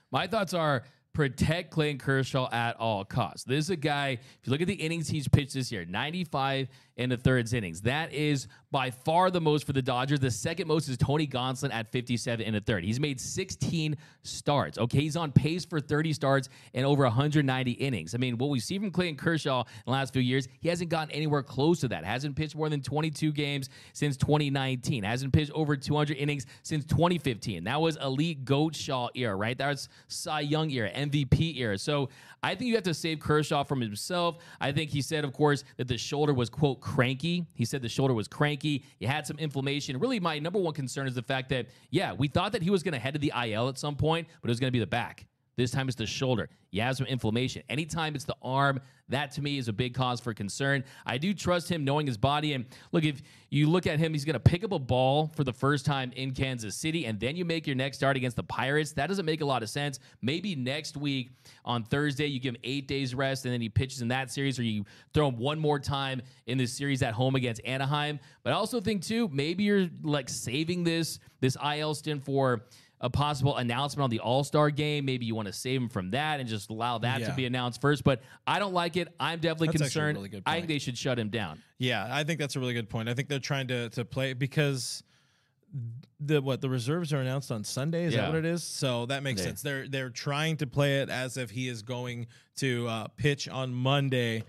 My 0.09 0.25
thoughts 0.25 0.55
are 0.55 0.83
protect 1.13 1.71
Clayton 1.71 1.97
Kershaw 1.97 2.47
at 2.51 2.75
all 2.77 3.03
costs. 3.03 3.43
This 3.43 3.65
is 3.65 3.69
a 3.71 3.75
guy, 3.75 4.09
if 4.09 4.39
you 4.43 4.51
look 4.51 4.61
at 4.61 4.67
the 4.67 4.75
innings 4.75 5.09
he's 5.09 5.27
pitched 5.27 5.55
this 5.55 5.71
year, 5.71 5.83
95 5.83 6.67
in 6.97 7.09
the 7.09 7.17
third 7.17 7.51
innings. 7.53 7.81
That 7.81 8.11
is 8.11 8.47
by 8.71 8.91
far 8.91 9.31
the 9.31 9.39
most 9.39 9.65
for 9.65 9.73
the 9.73 9.81
Dodgers. 9.81 10.19
The 10.19 10.31
second 10.31 10.67
most 10.67 10.89
is 10.89 10.97
Tony 10.97 11.27
Gonsolin 11.27 11.73
at 11.73 11.91
57 11.91 12.45
in 12.45 12.53
the 12.53 12.59
third. 12.59 12.83
He's 12.83 12.99
made 12.99 13.21
16 13.21 13.95
starts. 14.23 14.77
Okay, 14.77 14.99
he's 14.99 15.15
on 15.15 15.31
pace 15.31 15.63
for 15.63 15.79
30 15.79 16.11
starts 16.13 16.49
and 16.73 16.85
over 16.85 17.03
190 17.03 17.71
innings. 17.71 18.15
I 18.15 18.17
mean, 18.17 18.37
what 18.37 18.49
we 18.49 18.59
see 18.59 18.77
from 18.79 18.91
Clayton 18.91 19.15
Kershaw 19.15 19.61
in 19.61 19.83
the 19.85 19.91
last 19.91 20.11
few 20.11 20.21
years, 20.21 20.47
he 20.59 20.69
hasn't 20.69 20.89
gotten 20.89 21.11
anywhere 21.11 21.43
close 21.43 21.79
to 21.81 21.87
that. 21.89 22.03
Hasn't 22.03 22.35
pitched 22.35 22.55
more 22.55 22.69
than 22.69 22.81
22 22.81 23.31
games 23.31 23.69
since 23.93 24.17
2019. 24.17 25.03
Hasn't 25.03 25.31
pitched 25.31 25.51
over 25.51 25.77
200 25.77 26.17
innings 26.17 26.45
since 26.63 26.83
2015. 26.85 27.63
That 27.63 27.79
was 27.79 27.97
elite 27.97 28.43
Goat 28.43 28.75
Shaw 28.75 29.09
era, 29.15 29.35
right? 29.35 29.57
That 29.57 29.67
was 29.67 29.87
Cy 30.07 30.41
Young 30.41 30.71
era, 30.71 30.89
MVP 30.91 31.57
era. 31.57 31.77
So 31.77 32.09
I 32.43 32.55
think 32.55 32.69
you 32.69 32.75
have 32.75 32.83
to 32.83 32.93
save 32.93 33.19
Kershaw 33.19 33.63
from 33.63 33.81
himself. 33.81 34.37
I 34.59 34.71
think 34.71 34.89
he 34.89 35.01
said, 35.01 35.23
of 35.23 35.33
course, 35.33 35.63
that 35.77 35.87
the 35.87 35.97
shoulder 35.97 36.33
was, 36.33 36.49
quote, 36.49 36.81
cranky. 36.87 37.45
He 37.53 37.65
said 37.65 37.81
the 37.81 37.89
shoulder 37.89 38.13
was 38.13 38.27
cranky. 38.29 38.83
He 38.97 39.05
had 39.05 39.27
some 39.27 39.37
inflammation. 39.37 39.99
Really, 39.99 40.19
my 40.21 40.39
number 40.39 40.57
one 40.57 40.73
concern 40.73 41.05
is 41.05 41.15
the 41.15 41.21
fact 41.21 41.49
that, 41.49 41.67
yeah, 41.91 42.13
we 42.13 42.29
thought 42.29 42.53
that 42.53 42.63
he 42.63 42.69
was 42.69 42.81
going 42.81 42.93
to 42.93 42.99
head 42.99 43.13
to 43.13 43.19
the 43.19 43.33
IL 43.45 43.67
at 43.67 43.77
some 43.77 43.95
point, 43.95 44.27
but 44.41 44.49
it 44.49 44.51
was 44.51 44.59
going 44.59 44.69
to 44.69 44.71
be 44.71 44.79
the 44.79 44.87
back. 44.87 45.27
This 45.57 45.71
time 45.71 45.87
it's 45.87 45.95
the 45.95 46.05
shoulder. 46.05 46.49
You 46.69 46.83
have 46.83 46.97
some 46.97 47.07
inflammation. 47.07 47.63
Anytime 47.67 48.13
it's 48.13 48.25
the 48.25 48.35
arm, 48.43 48.79
that 49.09 49.31
to 49.31 49.41
me 49.41 49.57
is 49.57 49.67
a 49.67 49.73
big 49.73 49.95
cause 49.95 50.19
for 50.19 50.33
concern. 50.33 50.83
I 51.05 51.17
do 51.17 51.33
trust 51.33 51.69
him 51.69 51.83
knowing 51.83 52.05
his 52.05 52.17
body. 52.17 52.53
And 52.53 52.65
look, 52.91 53.03
if 53.03 53.23
you 53.49 53.67
look 53.67 53.87
at 53.87 53.97
him, 53.97 54.13
he's 54.13 54.23
going 54.23 54.35
to 54.35 54.39
pick 54.39 54.63
up 54.63 54.71
a 54.71 54.79
ball 54.79 55.31
for 55.35 55.43
the 55.43 55.53
first 55.53 55.85
time 55.85 56.11
in 56.15 56.33
Kansas 56.33 56.75
City, 56.75 57.05
and 57.05 57.19
then 57.19 57.35
you 57.35 57.43
make 57.43 57.65
your 57.65 57.75
next 57.75 57.97
start 57.97 58.17
against 58.17 58.35
the 58.35 58.43
Pirates. 58.43 58.91
That 58.91 59.07
doesn't 59.07 59.25
make 59.25 59.41
a 59.41 59.45
lot 59.45 59.63
of 59.63 59.69
sense. 59.69 59.99
Maybe 60.21 60.55
next 60.55 60.95
week 60.95 61.31
on 61.65 61.83
Thursday, 61.83 62.27
you 62.27 62.39
give 62.39 62.53
him 62.53 62.61
eight 62.63 62.87
days 62.87 63.15
rest, 63.15 63.45
and 63.45 63.53
then 63.53 63.61
he 63.61 63.69
pitches 63.69 64.01
in 64.01 64.09
that 64.09 64.29
series, 64.29 64.59
or 64.59 64.63
you 64.63 64.85
throw 65.13 65.29
him 65.29 65.37
one 65.37 65.59
more 65.59 65.79
time 65.79 66.21
in 66.45 66.57
this 66.57 66.73
series 66.73 67.01
at 67.01 67.13
home 67.13 67.35
against 67.35 67.61
Anaheim. 67.65 68.19
But 68.43 68.53
I 68.53 68.57
also 68.57 68.79
think, 68.79 69.01
too, 69.01 69.29
maybe 69.33 69.63
you're 69.63 69.87
like 70.03 70.29
saving 70.29 70.83
this, 70.83 71.19
this 71.39 71.57
IL 71.63 71.95
stint 71.95 72.23
for 72.23 72.65
a 72.99 73.09
possible 73.09 73.55
announcement 73.57 74.03
on 74.03 74.09
the 74.09 74.19
All 74.19 74.43
Star 74.43 74.69
game. 74.71 75.05
Maybe 75.05 75.25
you 75.25 75.35
want 75.35 75.47
to 75.47 75.53
save 75.53 75.81
him 75.81 75.89
from 75.89 76.11
that 76.11 76.39
and 76.39 76.49
just 76.49 76.69
allow 76.69 76.97
that 76.99 77.19
Yeah. 77.21 77.27
to 77.29 77.33
be 77.35 77.45
announced 77.45 77.79
first. 77.79 78.03
But 78.03 78.21
I 78.47 78.57
don't 78.59 78.73
like 78.73 78.97
it. 78.97 79.07
I'm 79.19 79.39
definitely 79.39 79.67
That's 79.67 79.81
concerned. 79.83 80.17
really 80.17 80.29
good 80.29 80.43
I 80.45 80.55
think 80.55 80.67
they 80.67 80.79
should 80.79 80.97
shut 80.97 81.19
him 81.19 81.29
down. 81.29 81.61
Yeah, 81.77 82.07
I 82.09 82.23
think 82.23 82.39
that's 82.39 82.55
a 82.55 82.59
really 82.59 82.73
good 82.73 82.89
point. 82.89 83.07
I 83.09 83.13
think 83.13 83.29
they're 83.29 83.39
trying 83.39 83.67
to 83.67 83.89
to 83.89 84.03
play 84.05 84.33
because 84.33 85.03
the 86.19 86.41
what 86.41 86.61
the 86.61 86.69
reserves 86.69 87.13
are 87.13 87.19
announced 87.21 87.51
on 87.51 87.63
Sunday. 87.63 88.05
Is 88.05 88.13
Yeah. 88.15 88.21
that 88.21 88.27
what 88.29 88.37
it 88.39 88.45
is? 88.45 88.63
So 88.63 89.05
that 89.07 89.21
makes 89.21 89.41
Yeah. 89.41 89.47
sense. 89.47 89.61
They're 89.61 89.87
they're 89.87 90.09
trying 90.09 90.57
to 90.57 90.65
play 90.67 91.01
it 91.01 91.09
as 91.09 91.37
if 91.37 91.51
he 91.51 91.67
is 91.67 91.83
going 91.83 92.27
to 92.57 92.87
uh, 92.87 93.07
pitch 93.09 93.47
on 93.47 93.73
Monday. 93.73 94.43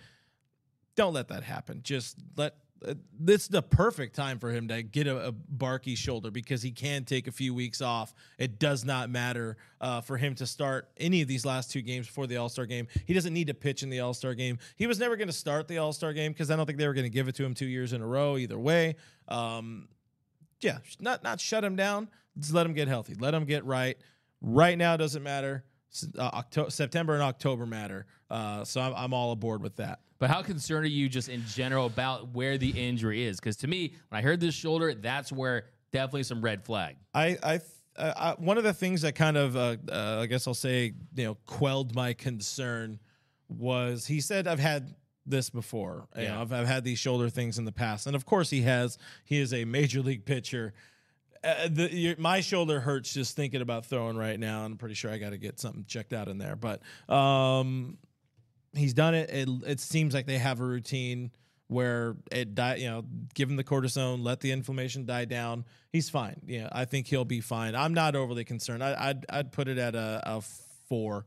Don't 0.96 1.12
let 1.12 1.28
that 1.28 1.42
happen. 1.42 1.80
Just 1.82 2.16
let. 2.36 2.54
Uh, 2.86 2.94
this 3.18 3.42
is 3.42 3.48
the 3.48 3.62
perfect 3.62 4.14
time 4.14 4.38
for 4.38 4.50
him 4.50 4.68
to 4.68 4.82
get 4.82 5.06
a, 5.06 5.28
a 5.28 5.32
barky 5.32 5.94
shoulder 5.94 6.30
because 6.30 6.62
he 6.62 6.70
can 6.70 7.04
take 7.04 7.26
a 7.26 7.32
few 7.32 7.52
weeks 7.52 7.80
off. 7.80 8.14
It 8.38 8.58
does 8.58 8.84
not 8.84 9.10
matter 9.10 9.56
uh, 9.80 10.00
for 10.00 10.16
him 10.16 10.34
to 10.36 10.46
start 10.46 10.88
any 10.96 11.20
of 11.22 11.28
these 11.28 11.44
last 11.44 11.70
two 11.72 11.82
games 11.82 12.06
before 12.06 12.26
the 12.26 12.36
All 12.36 12.48
Star 12.48 12.66
game. 12.66 12.86
He 13.06 13.14
doesn't 13.14 13.32
need 13.32 13.48
to 13.48 13.54
pitch 13.54 13.82
in 13.82 13.90
the 13.90 14.00
All 14.00 14.14
Star 14.14 14.34
game. 14.34 14.58
He 14.76 14.86
was 14.86 14.98
never 14.98 15.16
going 15.16 15.28
to 15.28 15.34
start 15.34 15.66
the 15.66 15.78
All 15.78 15.92
Star 15.92 16.12
game 16.12 16.32
because 16.32 16.50
I 16.50 16.56
don't 16.56 16.66
think 16.66 16.78
they 16.78 16.86
were 16.86 16.94
going 16.94 17.04
to 17.04 17.10
give 17.10 17.28
it 17.28 17.34
to 17.36 17.44
him 17.44 17.54
two 17.54 17.66
years 17.66 17.92
in 17.92 18.00
a 18.00 18.06
row 18.06 18.36
either 18.36 18.58
way. 18.58 18.96
Um, 19.26 19.88
yeah, 20.60 20.78
not 21.00 21.22
not 21.24 21.40
shut 21.40 21.64
him 21.64 21.76
down. 21.76 22.08
Just 22.38 22.54
let 22.54 22.66
him 22.66 22.74
get 22.74 22.88
healthy. 22.88 23.14
Let 23.14 23.34
him 23.34 23.44
get 23.44 23.64
right. 23.64 23.96
Right 24.40 24.78
now 24.78 24.96
doesn't 24.96 25.22
matter. 25.22 25.64
Uh, 26.16 26.22
October, 26.22 26.70
September 26.70 27.14
and 27.14 27.22
October 27.22 27.66
matter. 27.66 28.06
Uh, 28.30 28.62
so 28.64 28.80
I'm, 28.80 28.94
I'm 28.94 29.14
all 29.14 29.32
aboard 29.32 29.62
with 29.62 29.76
that. 29.76 30.00
But 30.18 30.30
how 30.30 30.42
concerned 30.42 30.84
are 30.84 30.88
you 30.88 31.08
just 31.08 31.28
in 31.28 31.44
general 31.46 31.86
about 31.86 32.34
where 32.34 32.58
the 32.58 32.70
injury 32.70 33.24
is? 33.24 33.38
Because 33.38 33.56
to 33.58 33.68
me, 33.68 33.94
when 34.08 34.18
I 34.18 34.22
heard 34.22 34.40
this 34.40 34.54
shoulder, 34.54 34.92
that's 34.94 35.30
where 35.30 35.66
definitely 35.92 36.24
some 36.24 36.40
red 36.42 36.64
flag. 36.64 36.96
I, 37.14 37.38
I, 37.42 37.60
uh, 37.96 38.12
I 38.16 38.42
one 38.42 38.58
of 38.58 38.64
the 38.64 38.74
things 38.74 39.02
that 39.02 39.14
kind 39.14 39.36
of, 39.36 39.56
uh, 39.56 39.76
uh, 39.90 40.18
I 40.22 40.26
guess 40.26 40.46
I'll 40.46 40.54
say, 40.54 40.92
you 41.14 41.24
know, 41.24 41.34
quelled 41.46 41.94
my 41.94 42.12
concern 42.14 42.98
was 43.48 44.06
he 44.06 44.20
said, 44.20 44.46
"I've 44.46 44.58
had 44.58 44.94
this 45.24 45.50
before. 45.50 46.08
You 46.16 46.22
Yeah. 46.24 46.34
know, 46.34 46.40
I've, 46.42 46.52
I've 46.52 46.66
had 46.66 46.84
these 46.84 46.98
shoulder 46.98 47.28
things 47.30 47.58
in 47.58 47.64
the 47.64 47.72
past, 47.72 48.06
and 48.06 48.14
of 48.16 48.26
course 48.26 48.50
he 48.50 48.62
has. 48.62 48.98
He 49.24 49.38
is 49.38 49.52
a 49.54 49.64
major 49.64 50.02
league 50.02 50.24
pitcher." 50.24 50.74
Uh, 51.44 51.68
the, 51.70 51.94
your, 51.94 52.16
my 52.18 52.40
shoulder 52.40 52.80
hurts 52.80 53.14
just 53.14 53.36
thinking 53.36 53.60
about 53.62 53.86
throwing 53.86 54.16
right 54.16 54.40
now, 54.40 54.64
and 54.64 54.72
I'm 54.72 54.78
pretty 54.78 54.96
sure 54.96 55.10
I 55.12 55.18
got 55.18 55.30
to 55.30 55.38
get 55.38 55.60
something 55.60 55.84
checked 55.86 56.12
out 56.12 56.26
in 56.26 56.36
there. 56.38 56.56
But 56.56 56.82
um, 57.08 57.96
he's 58.74 58.94
done 58.94 59.14
it. 59.14 59.30
it. 59.30 59.48
It 59.66 59.80
seems 59.80 60.14
like 60.14 60.26
they 60.26 60.38
have 60.38 60.60
a 60.60 60.64
routine 60.64 61.30
where 61.68 62.16
it 62.30 62.54
die. 62.54 62.76
You 62.76 62.90
know, 62.90 63.04
give 63.34 63.48
him 63.50 63.56
the 63.56 63.64
cortisone, 63.64 64.22
let 64.24 64.40
the 64.40 64.52
inflammation 64.52 65.04
die 65.04 65.24
down. 65.24 65.64
He's 65.92 66.10
fine. 66.10 66.40
Yeah, 66.46 66.68
I 66.72 66.84
think 66.84 67.06
he'll 67.06 67.24
be 67.24 67.40
fine. 67.40 67.74
I'm 67.74 67.94
not 67.94 68.16
overly 68.16 68.44
concerned. 68.44 68.82
I, 68.82 68.96
I'd 68.98 69.26
I'd 69.28 69.52
put 69.52 69.68
it 69.68 69.78
at 69.78 69.94
a, 69.94 70.22
a 70.24 70.42
four. 70.88 71.26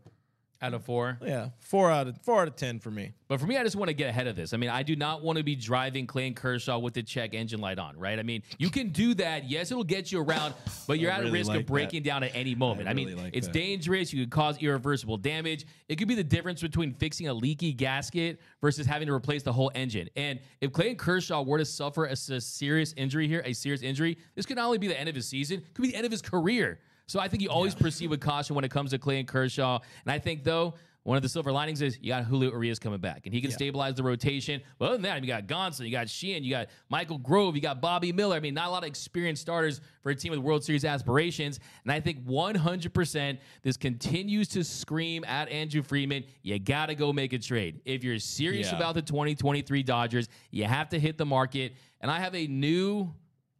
Out 0.63 0.75
of 0.75 0.83
four. 0.83 1.17
Yeah, 1.23 1.49
four 1.59 1.89
out 1.89 2.07
of 2.07 2.21
four 2.21 2.41
out 2.41 2.47
of 2.47 2.55
ten 2.55 2.77
for 2.79 2.91
me. 2.91 3.13
But 3.27 3.39
for 3.39 3.47
me, 3.47 3.57
I 3.57 3.63
just 3.63 3.75
want 3.75 3.87
to 3.89 3.95
get 3.95 4.09
ahead 4.09 4.27
of 4.27 4.35
this. 4.35 4.53
I 4.53 4.57
mean, 4.57 4.69
I 4.69 4.83
do 4.83 4.95
not 4.95 5.23
want 5.23 5.37
to 5.37 5.43
be 5.43 5.55
driving 5.55 6.05
Clayton 6.05 6.35
Kershaw 6.35 6.77
with 6.77 6.93
the 6.93 7.01
check 7.01 7.33
engine 7.33 7.59
light 7.59 7.79
on, 7.79 7.97
right? 7.97 8.19
I 8.19 8.23
mean, 8.23 8.43
you 8.59 8.69
can 8.69 8.89
do 8.89 9.15
that. 9.15 9.49
Yes, 9.49 9.71
it'll 9.71 9.83
get 9.83 10.11
you 10.11 10.21
around, 10.21 10.53
but 10.85 10.99
you're 10.99 11.11
I 11.11 11.15
at 11.15 11.21
really 11.21 11.31
risk 11.31 11.49
like 11.49 11.61
of 11.61 11.65
breaking 11.65 12.03
down 12.03 12.23
at 12.23 12.35
any 12.35 12.53
moment. 12.53 12.87
I, 12.87 12.93
mean, 12.93 13.17
like 13.17 13.35
it's 13.35 13.47
that. 13.47 13.53
dangerous. 13.53 14.13
You 14.13 14.23
could 14.23 14.31
cause 14.31 14.61
irreversible 14.61 15.17
damage. 15.17 15.65
It 15.89 15.95
could 15.95 16.07
be 16.07 16.15
the 16.15 16.23
difference 16.23 16.61
between 16.61 16.93
fixing 16.93 17.27
a 17.27 17.33
leaky 17.33 17.73
gasket 17.73 18.39
versus 18.61 18.85
having 18.85 19.07
to 19.07 19.13
replace 19.13 19.41
the 19.41 19.53
whole 19.53 19.71
engine. 19.73 20.09
And 20.15 20.39
if 20.59 20.71
Clayton 20.71 20.97
Kershaw 20.97 21.41
were 21.41 21.57
to 21.57 21.65
suffer 21.65 22.05
a 22.05 22.15
serious 22.15 22.93
injury 22.97 23.27
here, 23.27 23.41
a 23.45 23.53
serious 23.53 23.81
injury, 23.81 24.19
this 24.35 24.45
could 24.45 24.57
not 24.57 24.65
only 24.65 24.77
be 24.77 24.87
the 24.87 24.99
end 24.99 25.09
of 25.09 25.15
his 25.15 25.27
season, 25.27 25.57
it 25.59 25.73
could 25.73 25.81
be 25.81 25.89
the 25.89 25.95
end 25.95 26.05
of 26.05 26.11
his 26.11 26.21
career. 26.21 26.79
So 27.11 27.19
I 27.19 27.27
think 27.27 27.43
you 27.43 27.49
always 27.49 27.75
proceed 27.75 28.09
with 28.09 28.21
caution 28.21 28.55
when 28.55 28.63
it 28.63 28.71
comes 28.71 28.91
to 28.91 28.97
Clayton 28.97 29.25
Kershaw. 29.25 29.79
And 30.05 30.11
I 30.13 30.17
think, 30.17 30.45
though, 30.45 30.75
one 31.03 31.17
of 31.17 31.23
the 31.23 31.27
silver 31.27 31.51
linings 31.51 31.81
is 31.81 31.97
you 31.99 32.07
got 32.07 32.23
Julio 32.23 32.51
Urias 32.51 32.79
coming 32.79 33.01
back, 33.01 33.25
and 33.25 33.33
he 33.35 33.41
can 33.41 33.51
stabilize 33.51 33.95
the 33.95 34.03
rotation. 34.03 34.61
But 34.79 34.85
other 34.85 34.93
than 34.93 35.01
that, 35.01 35.21
you 35.21 35.27
got 35.27 35.45
Gonson, 35.45 35.83
you 35.85 35.91
got 35.91 36.07
Sheehan, 36.07 36.41
you 36.45 36.51
got 36.51 36.67
Michael 36.87 37.17
Grove, 37.17 37.57
you 37.57 37.61
got 37.61 37.81
Bobby 37.81 38.13
Miller. 38.13 38.37
I 38.37 38.39
mean, 38.39 38.53
not 38.53 38.67
a 38.67 38.71
lot 38.71 38.83
of 38.83 38.87
experienced 38.87 39.41
starters 39.41 39.81
for 40.03 40.11
a 40.11 40.15
team 40.15 40.31
with 40.31 40.39
World 40.39 40.63
Series 40.63 40.85
aspirations. 40.85 41.59
And 41.83 41.91
I 41.91 41.99
think 41.99 42.23
100% 42.25 43.39
this 43.61 43.75
continues 43.75 44.47
to 44.49 44.63
scream 44.63 45.25
at 45.25 45.49
Andrew 45.49 45.81
Friedman. 45.81 46.23
You 46.43 46.59
got 46.59 46.85
to 46.85 46.95
go 46.95 47.11
make 47.11 47.33
a 47.33 47.39
trade. 47.39 47.81
If 47.83 48.05
you're 48.05 48.19
serious 48.19 48.69
Yeah. 48.69 48.77
about 48.77 48.95
the 48.95 49.01
2023 49.01 49.83
Dodgers, 49.83 50.29
you 50.49 50.63
have 50.63 50.87
to 50.89 50.99
hit 50.99 51.17
the 51.17 51.25
market. 51.25 51.73
And 51.99 52.09
I 52.09 52.19
have 52.19 52.35
a 52.35 52.47
new, 52.47 53.13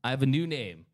I 0.05 0.11
have 0.11 0.21
a 0.21 0.25
new 0.27 0.47
name 0.47 0.85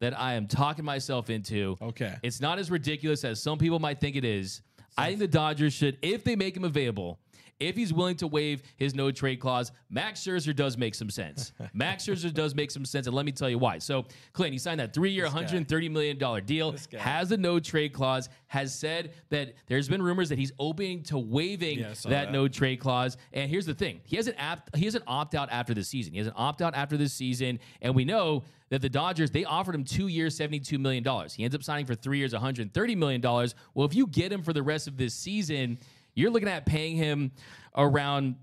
that 0.00 0.18
I 0.18 0.34
am 0.34 0.46
talking 0.46 0.84
myself 0.84 1.30
into. 1.30 1.76
Okay. 1.80 2.14
It's 2.22 2.40
not 2.40 2.58
as 2.58 2.70
ridiculous 2.70 3.24
as 3.24 3.42
some 3.42 3.58
people 3.58 3.78
might 3.78 4.00
think 4.00 4.16
it 4.16 4.24
is. 4.24 4.62
I 4.98 5.08
think 5.08 5.18
the 5.18 5.28
Dodgers 5.28 5.74
should, 5.74 5.98
if 6.02 6.24
they 6.24 6.36
make 6.36 6.56
him 6.56 6.64
available, 6.64 7.18
if 7.58 7.74
he's 7.76 7.92
willing 7.92 8.16
to 8.16 8.26
waive 8.26 8.62
his 8.76 8.94
no 8.94 9.10
trade 9.10 9.40
clause, 9.40 9.72
Max 9.88 10.20
Scherzer 10.20 10.54
does 10.54 10.76
make 10.76 10.94
some 10.94 11.08
sense. 11.10 11.52
Max 11.72 12.04
Scherzer 12.06 12.32
does 12.32 12.54
make 12.54 12.70
some 12.70 12.84
sense, 12.84 13.06
and 13.06 13.16
let 13.16 13.24
me 13.24 13.32
tell 13.32 13.48
you 13.48 13.58
why. 13.58 13.78
So, 13.78 14.04
Clint, 14.32 14.52
he 14.52 14.58
signed 14.58 14.80
that 14.80 14.92
three-year, 14.92 15.26
$130 15.26 15.90
million 15.90 16.44
deal, 16.44 16.74
has 16.98 17.32
a 17.32 17.36
no 17.36 17.58
trade 17.58 17.92
clause, 17.92 18.28
has 18.48 18.74
said 18.74 19.12
that 19.30 19.54
there's 19.66 19.88
been 19.88 20.02
rumors 20.02 20.28
that 20.28 20.38
he's 20.38 20.52
open 20.58 21.02
to 21.04 21.18
waiving 21.18 21.78
Yeah, 21.78 21.88
that, 21.88 22.08
that. 22.08 22.32
no 22.32 22.46
trade 22.48 22.78
clause. 22.80 23.16
And 23.32 23.50
here's 23.50 23.66
the 23.66 23.74
thing: 23.74 24.00
he 24.04 24.16
has 24.16 24.26
an 24.26 24.34
apt, 24.36 24.76
he 24.76 24.84
has 24.84 24.94
an 24.94 25.02
opt 25.06 25.34
out 25.34 25.48
after 25.50 25.74
the 25.74 25.82
season. 25.84 26.12
He 26.12 26.18
has 26.18 26.26
an 26.26 26.34
opt 26.36 26.62
out 26.62 26.74
after 26.74 26.96
this 26.96 27.12
season, 27.12 27.58
and 27.82 27.94
we 27.94 28.04
know 28.04 28.44
that 28.68 28.82
the 28.82 28.88
Dodgers 28.88 29.30
they 29.30 29.44
offered 29.44 29.74
him 29.74 29.84
two 29.84 30.08
years, 30.08 30.36
seventy 30.36 30.60
two 30.60 30.78
million 30.78 31.02
dollars. 31.02 31.32
He 31.32 31.44
ends 31.44 31.54
up 31.54 31.62
signing 31.62 31.86
for 31.86 31.94
three 31.94 32.18
years, 32.18 32.32
one 32.32 32.42
hundred 32.42 32.72
thirty 32.74 32.94
million 32.94 33.20
dollars. 33.20 33.54
Well, 33.74 33.86
if 33.86 33.94
you 33.94 34.06
get 34.06 34.32
him 34.32 34.42
for 34.42 34.52
the 34.52 34.62
rest 34.62 34.86
of 34.88 34.96
this 34.96 35.14
season, 35.14 35.78
you're 36.16 36.30
looking 36.30 36.48
at 36.48 36.66
paying 36.66 36.96
him 36.96 37.30
around 37.76 38.34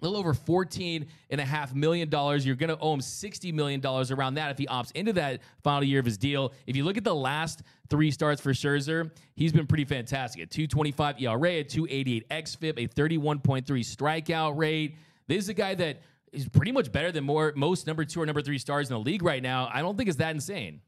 a 0.00 0.04
little 0.04 0.18
over 0.18 0.34
$14 0.34 1.06
and 1.30 1.40
a 1.40 1.44
half 1.44 1.74
million 1.74 2.08
dollars. 2.10 2.44
You're 2.44 2.56
going 2.56 2.68
to 2.68 2.78
owe 2.78 2.92
him 2.92 3.00
$60 3.00 3.52
million 3.54 3.84
around 3.84 4.34
that 4.34 4.50
if 4.50 4.58
he 4.58 4.66
opts 4.66 4.92
into 4.92 5.12
that 5.14 5.40
final 5.62 5.84
year 5.84 6.00
of 6.00 6.04
his 6.04 6.18
deal. 6.18 6.52
If 6.66 6.76
you 6.76 6.84
look 6.84 6.96
at 6.96 7.04
the 7.04 7.14
last 7.14 7.62
three 7.88 8.10
starts 8.10 8.40
for 8.40 8.52
Scherzer, 8.52 9.10
he's 9.34 9.52
been 9.52 9.66
pretty 9.66 9.84
fantastic. 9.84 10.42
A 10.42 10.46
225 10.46 11.22
ERA, 11.22 11.50
a 11.50 11.64
288 11.64 12.28
XFIP, 12.28 12.84
a 12.84 12.88
31.3 12.88 13.64
strikeout 13.64 14.56
rate. 14.56 14.96
This 15.28 15.44
is 15.44 15.48
a 15.48 15.54
guy 15.54 15.74
that 15.76 16.00
is 16.32 16.48
pretty 16.48 16.72
much 16.72 16.92
better 16.92 17.10
than 17.10 17.24
more 17.24 17.52
most 17.56 17.86
number 17.86 18.04
two 18.04 18.20
or 18.20 18.26
number 18.26 18.42
three 18.42 18.58
stars 18.58 18.90
in 18.90 18.94
the 18.94 19.00
league 19.00 19.22
right 19.22 19.42
now. 19.42 19.70
I 19.72 19.80
don't 19.80 19.96
think 19.96 20.08
it's 20.08 20.18
that 20.18 20.34
insane. 20.34 20.80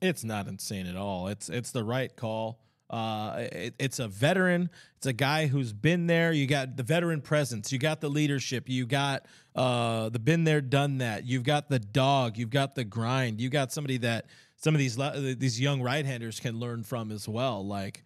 It's 0.00 0.24
not 0.24 0.46
insane 0.48 0.86
at 0.86 0.96
all. 0.96 1.28
It's 1.28 1.48
it's 1.48 1.70
the 1.70 1.84
right 1.84 2.14
call. 2.14 2.60
Uh, 2.92 3.48
it, 3.50 3.74
it's 3.78 3.98
a 3.98 4.06
veteran. 4.06 4.68
It's 4.98 5.06
a 5.06 5.14
guy 5.14 5.46
who's 5.46 5.72
been 5.72 6.06
there. 6.06 6.30
You 6.30 6.46
got 6.46 6.76
the 6.76 6.82
veteran 6.82 7.22
presence. 7.22 7.72
You 7.72 7.78
got 7.78 8.02
the 8.02 8.10
leadership. 8.10 8.68
You 8.68 8.86
got 8.86 9.24
uh, 9.56 10.10
the 10.10 10.18
been 10.18 10.44
there, 10.44 10.60
done 10.60 10.98
that. 10.98 11.24
You've 11.24 11.44
got 11.44 11.70
the 11.70 11.78
dog. 11.78 12.36
You've 12.36 12.50
got 12.50 12.74
the 12.74 12.84
grind. 12.84 13.40
You 13.40 13.48
got 13.48 13.72
somebody 13.72 13.96
that 13.98 14.26
some 14.56 14.74
of 14.74 14.78
these 14.78 14.96
these 15.38 15.60
young 15.60 15.82
right 15.82 16.04
handers 16.04 16.38
can 16.38 16.60
learn 16.60 16.84
from 16.84 17.10
as 17.10 17.26
well. 17.26 17.66
Like 17.66 18.04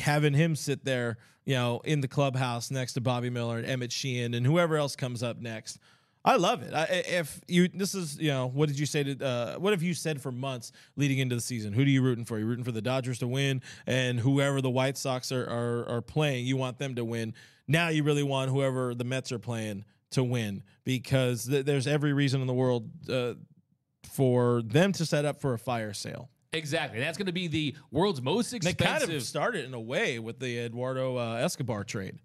having 0.00 0.34
him 0.34 0.56
sit 0.56 0.84
there, 0.84 1.18
you 1.44 1.54
know, 1.54 1.80
in 1.84 2.00
the 2.00 2.08
clubhouse 2.08 2.70
next 2.70 2.94
to 2.94 3.00
Bobby 3.00 3.30
Miller 3.30 3.58
and 3.58 3.66
Emmett 3.66 3.92
Sheehan 3.92 4.34
and 4.34 4.46
whoever 4.46 4.76
else 4.76 4.96
comes 4.96 5.22
up 5.22 5.38
next. 5.38 5.78
I 6.26 6.36
love 6.36 6.62
it. 6.62 6.74
I, 6.74 6.84
if 7.06 7.40
you, 7.46 7.68
this 7.68 7.94
is, 7.94 8.18
you 8.18 8.30
know, 8.30 8.48
what 8.48 8.68
did 8.68 8.78
you 8.78 8.84
say 8.84 9.04
to, 9.04 9.24
uh, 9.24 9.54
what 9.54 9.72
have 9.72 9.82
you 9.82 9.94
said 9.94 10.20
for 10.20 10.32
months 10.32 10.72
leading 10.96 11.18
into 11.18 11.36
the 11.36 11.40
season? 11.40 11.72
Who 11.72 11.84
do 11.84 11.90
you 11.90 12.02
rooting 12.02 12.24
for? 12.24 12.38
You 12.38 12.46
rooting 12.46 12.64
for 12.64 12.72
the 12.72 12.82
Dodgers 12.82 13.20
to 13.20 13.28
win, 13.28 13.62
and 13.86 14.18
whoever 14.18 14.60
the 14.60 14.70
White 14.70 14.98
Sox 14.98 15.30
are 15.30 15.48
are, 15.48 15.88
are 15.88 16.02
playing, 16.02 16.44
you 16.44 16.56
want 16.56 16.78
them 16.78 16.96
to 16.96 17.04
win. 17.04 17.32
Now 17.68 17.88
you 17.88 18.02
really 18.02 18.24
want 18.24 18.50
whoever 18.50 18.94
the 18.94 19.04
Mets 19.04 19.30
are 19.30 19.38
playing 19.38 19.84
to 20.10 20.24
win 20.24 20.62
because 20.84 21.46
th- 21.46 21.64
there's 21.64 21.86
every 21.86 22.12
reason 22.12 22.40
in 22.40 22.46
the 22.46 22.54
world 22.54 22.90
uh, 23.08 23.34
for 24.04 24.62
them 24.62 24.92
to 24.92 25.06
set 25.06 25.24
up 25.24 25.40
for 25.40 25.54
a 25.54 25.58
fire 25.58 25.92
sale. 25.92 26.28
Exactly. 26.52 27.00
That's 27.00 27.18
going 27.18 27.26
to 27.26 27.32
be 27.32 27.48
the 27.48 27.74
world's 27.90 28.22
most 28.22 28.52
expensive. 28.52 28.78
They 28.78 28.84
kind 28.84 29.02
of 29.02 29.22
started 29.22 29.64
in 29.64 29.74
a 29.74 29.80
way 29.80 30.18
with 30.18 30.38
the 30.38 30.58
Eduardo 30.58 31.16
uh, 31.16 31.34
Escobar 31.34 31.84
trade. 31.84 32.18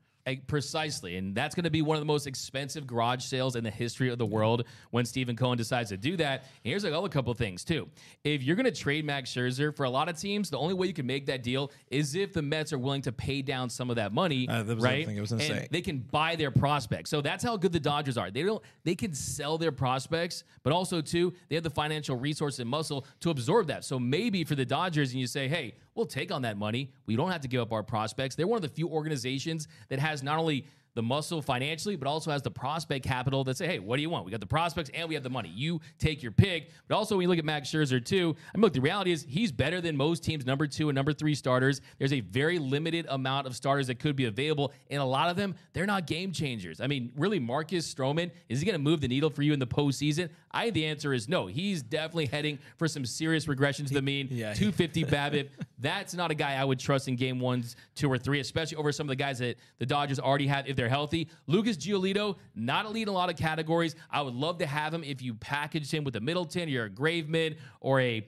Precisely. 0.47 1.17
And 1.17 1.35
that's 1.35 1.55
going 1.55 1.63
to 1.63 1.69
be 1.69 1.81
one 1.81 1.95
of 1.95 2.01
the 2.01 2.05
most 2.05 2.27
expensive 2.27 2.85
garage 2.87 3.23
sales 3.23 3.55
in 3.55 3.63
the 3.63 3.71
history 3.71 4.09
of 4.09 4.17
the 4.17 4.25
world 4.25 4.65
when 4.91 5.05
Steven 5.05 5.35
Cohen 5.35 5.57
decides 5.57 5.89
to 5.89 5.97
do 5.97 6.17
that. 6.17 6.41
And 6.63 6.71
here's 6.71 6.85
other 6.85 7.09
couple 7.09 7.31
of 7.31 7.37
things, 7.37 7.63
too. 7.63 7.87
If 8.23 8.43
you're 8.43 8.55
going 8.55 8.65
to 8.65 8.71
trade 8.71 9.05
Max 9.05 9.31
Scherzer, 9.33 9.75
for 9.75 9.83
a 9.83 9.89
lot 9.89 10.09
of 10.09 10.19
teams, 10.19 10.49
the 10.49 10.57
only 10.57 10.73
way 10.73 10.87
you 10.87 10.93
can 10.93 11.05
make 11.05 11.25
that 11.27 11.43
deal 11.43 11.71
is 11.89 12.15
if 12.15 12.33
the 12.33 12.41
Mets 12.41 12.73
are 12.73 12.77
willing 12.77 13.01
to 13.03 13.11
pay 13.11 13.41
down 13.41 13.69
some 13.69 13.89
of 13.89 13.95
that 13.95 14.13
money. 14.13 14.47
Uh, 14.47 14.63
that 14.63 14.75
was 14.75 14.83
the 14.83 14.89
right? 14.89 15.05
thing 15.05 15.17
I 15.17 15.21
was 15.21 15.31
gonna 15.31 15.43
say. 15.43 15.67
They 15.71 15.81
can 15.81 15.99
buy 15.99 16.35
their 16.35 16.51
prospects. 16.51 17.09
So 17.09 17.21
that's 17.21 17.43
how 17.43 17.57
good 17.57 17.71
the 17.71 17.79
Dodgers 17.79 18.17
are. 18.17 18.31
They 18.31 18.43
don't 18.43 18.61
they 18.83 18.95
can 18.95 19.13
sell 19.13 19.57
their 19.57 19.71
prospects, 19.71 20.43
but 20.63 20.73
also 20.73 21.01
too, 21.01 21.33
they 21.49 21.55
have 21.55 21.63
the 21.63 21.69
financial 21.69 22.15
resource 22.15 22.59
and 22.59 22.69
muscle 22.69 23.05
to 23.21 23.29
absorb 23.29 23.67
that. 23.67 23.83
So 23.83 23.99
maybe 23.99 24.43
for 24.43 24.55
the 24.55 24.65
Dodgers 24.65 25.11
and 25.11 25.19
you 25.19 25.27
say, 25.27 25.47
"Hey, 25.47 25.75
we'll 25.95 26.05
take 26.05 26.31
on 26.31 26.41
that 26.43 26.57
money. 26.57 26.91
We 27.05 27.15
don't 27.15 27.31
have 27.31 27.41
to 27.41 27.47
give 27.47 27.61
up 27.61 27.71
our 27.71 27.83
prospects." 27.83 28.35
They're 28.35 28.47
one 28.47 28.57
of 28.57 28.61
the 28.61 28.69
few 28.69 28.89
organizations 28.89 29.67
that 29.89 29.99
has 29.99 30.23
not 30.23 30.37
only 30.37 30.65
the 30.93 31.01
muscle 31.01 31.41
financially, 31.41 31.95
but 31.95 32.07
also 32.07 32.31
has 32.31 32.41
the 32.41 32.51
prospect 32.51 33.05
capital 33.05 33.43
that 33.45 33.57
say, 33.57 33.67
hey, 33.67 33.79
what 33.79 33.95
do 33.95 34.01
you 34.01 34.09
want? 34.09 34.25
We 34.25 34.31
got 34.31 34.39
the 34.39 34.45
prospects 34.45 34.89
and 34.93 35.07
we 35.07 35.15
have 35.15 35.23
the 35.23 35.29
money. 35.29 35.49
You 35.49 35.79
take 35.99 36.21
your 36.21 36.31
pick. 36.31 36.69
But 36.87 36.95
also, 36.95 37.15
when 37.15 37.23
you 37.23 37.29
look 37.29 37.39
at 37.39 37.45
Max 37.45 37.69
Scherzer, 37.69 38.03
too, 38.03 38.35
I 38.53 38.57
mean, 38.57 38.63
look, 38.63 38.73
the 38.73 38.81
reality 38.81 39.11
is 39.11 39.25
he's 39.27 39.51
better 39.51 39.79
than 39.79 39.95
most 39.95 40.23
teams' 40.23 40.45
number 40.45 40.67
two 40.67 40.89
and 40.89 40.95
number 40.95 41.13
three 41.13 41.35
starters. 41.35 41.81
There's 41.97 42.13
a 42.13 42.19
very 42.19 42.59
limited 42.59 43.05
amount 43.09 43.47
of 43.47 43.55
starters 43.55 43.87
that 43.87 43.99
could 43.99 44.15
be 44.15 44.25
available. 44.25 44.73
And 44.89 45.01
a 45.01 45.05
lot 45.05 45.29
of 45.29 45.35
them, 45.35 45.55
they're 45.73 45.85
not 45.85 46.07
game 46.07 46.31
changers. 46.31 46.81
I 46.81 46.87
mean, 46.87 47.11
really, 47.15 47.39
Marcus 47.39 47.91
Stroman, 47.91 48.31
is 48.49 48.59
he 48.59 48.65
going 48.65 48.77
to 48.77 48.83
move 48.83 49.01
the 49.01 49.07
needle 49.07 49.29
for 49.29 49.43
you 49.43 49.53
in 49.53 49.59
the 49.59 49.67
postseason? 49.67 50.29
I 50.51 50.69
the 50.69 50.85
answer 50.85 51.13
is 51.13 51.29
no. 51.29 51.47
He's 51.47 51.81
definitely 51.81 52.25
heading 52.25 52.59
for 52.77 52.87
some 52.87 53.05
serious 53.05 53.47
regression 53.47 53.85
to 53.85 53.93
the 53.93 54.01
mean. 54.01 54.27
Yeah. 54.29 54.53
250 54.53 55.03
BABIP. 55.05 55.49
That's 55.79 56.13
not 56.13 56.31
a 56.31 56.35
guy 56.35 56.55
I 56.55 56.63
would 56.63 56.79
trust 56.79 57.07
in 57.07 57.15
game 57.15 57.39
ones, 57.39 57.75
two 57.95 58.11
or 58.11 58.17
three, 58.17 58.39
especially 58.39 58.77
over 58.77 58.91
some 58.91 59.05
of 59.05 59.09
the 59.09 59.15
guys 59.15 59.39
that 59.39 59.57
the 59.79 59.85
Dodgers 59.85 60.19
already 60.19 60.47
have 60.47 60.67
if 60.67 60.75
they're 60.81 60.89
healthy. 60.89 61.29
Lucas 61.47 61.77
Giolito, 61.77 62.37
not 62.55 62.85
elite 62.85 63.03
in 63.03 63.09
a 63.09 63.11
lot 63.13 63.29
of 63.29 63.35
categories. 63.37 63.95
I 64.09 64.21
would 64.23 64.33
love 64.33 64.57
to 64.59 64.65
have 64.65 64.93
him 64.93 65.03
if 65.03 65.21
you 65.21 65.35
packaged 65.35 65.91
him 65.91 66.03
with 66.03 66.15
a 66.15 66.19
Middleton 66.19 66.73
or 66.75 66.85
a 66.85 66.89
Graveman 66.89 67.57
or 67.79 68.01
a 68.01 68.27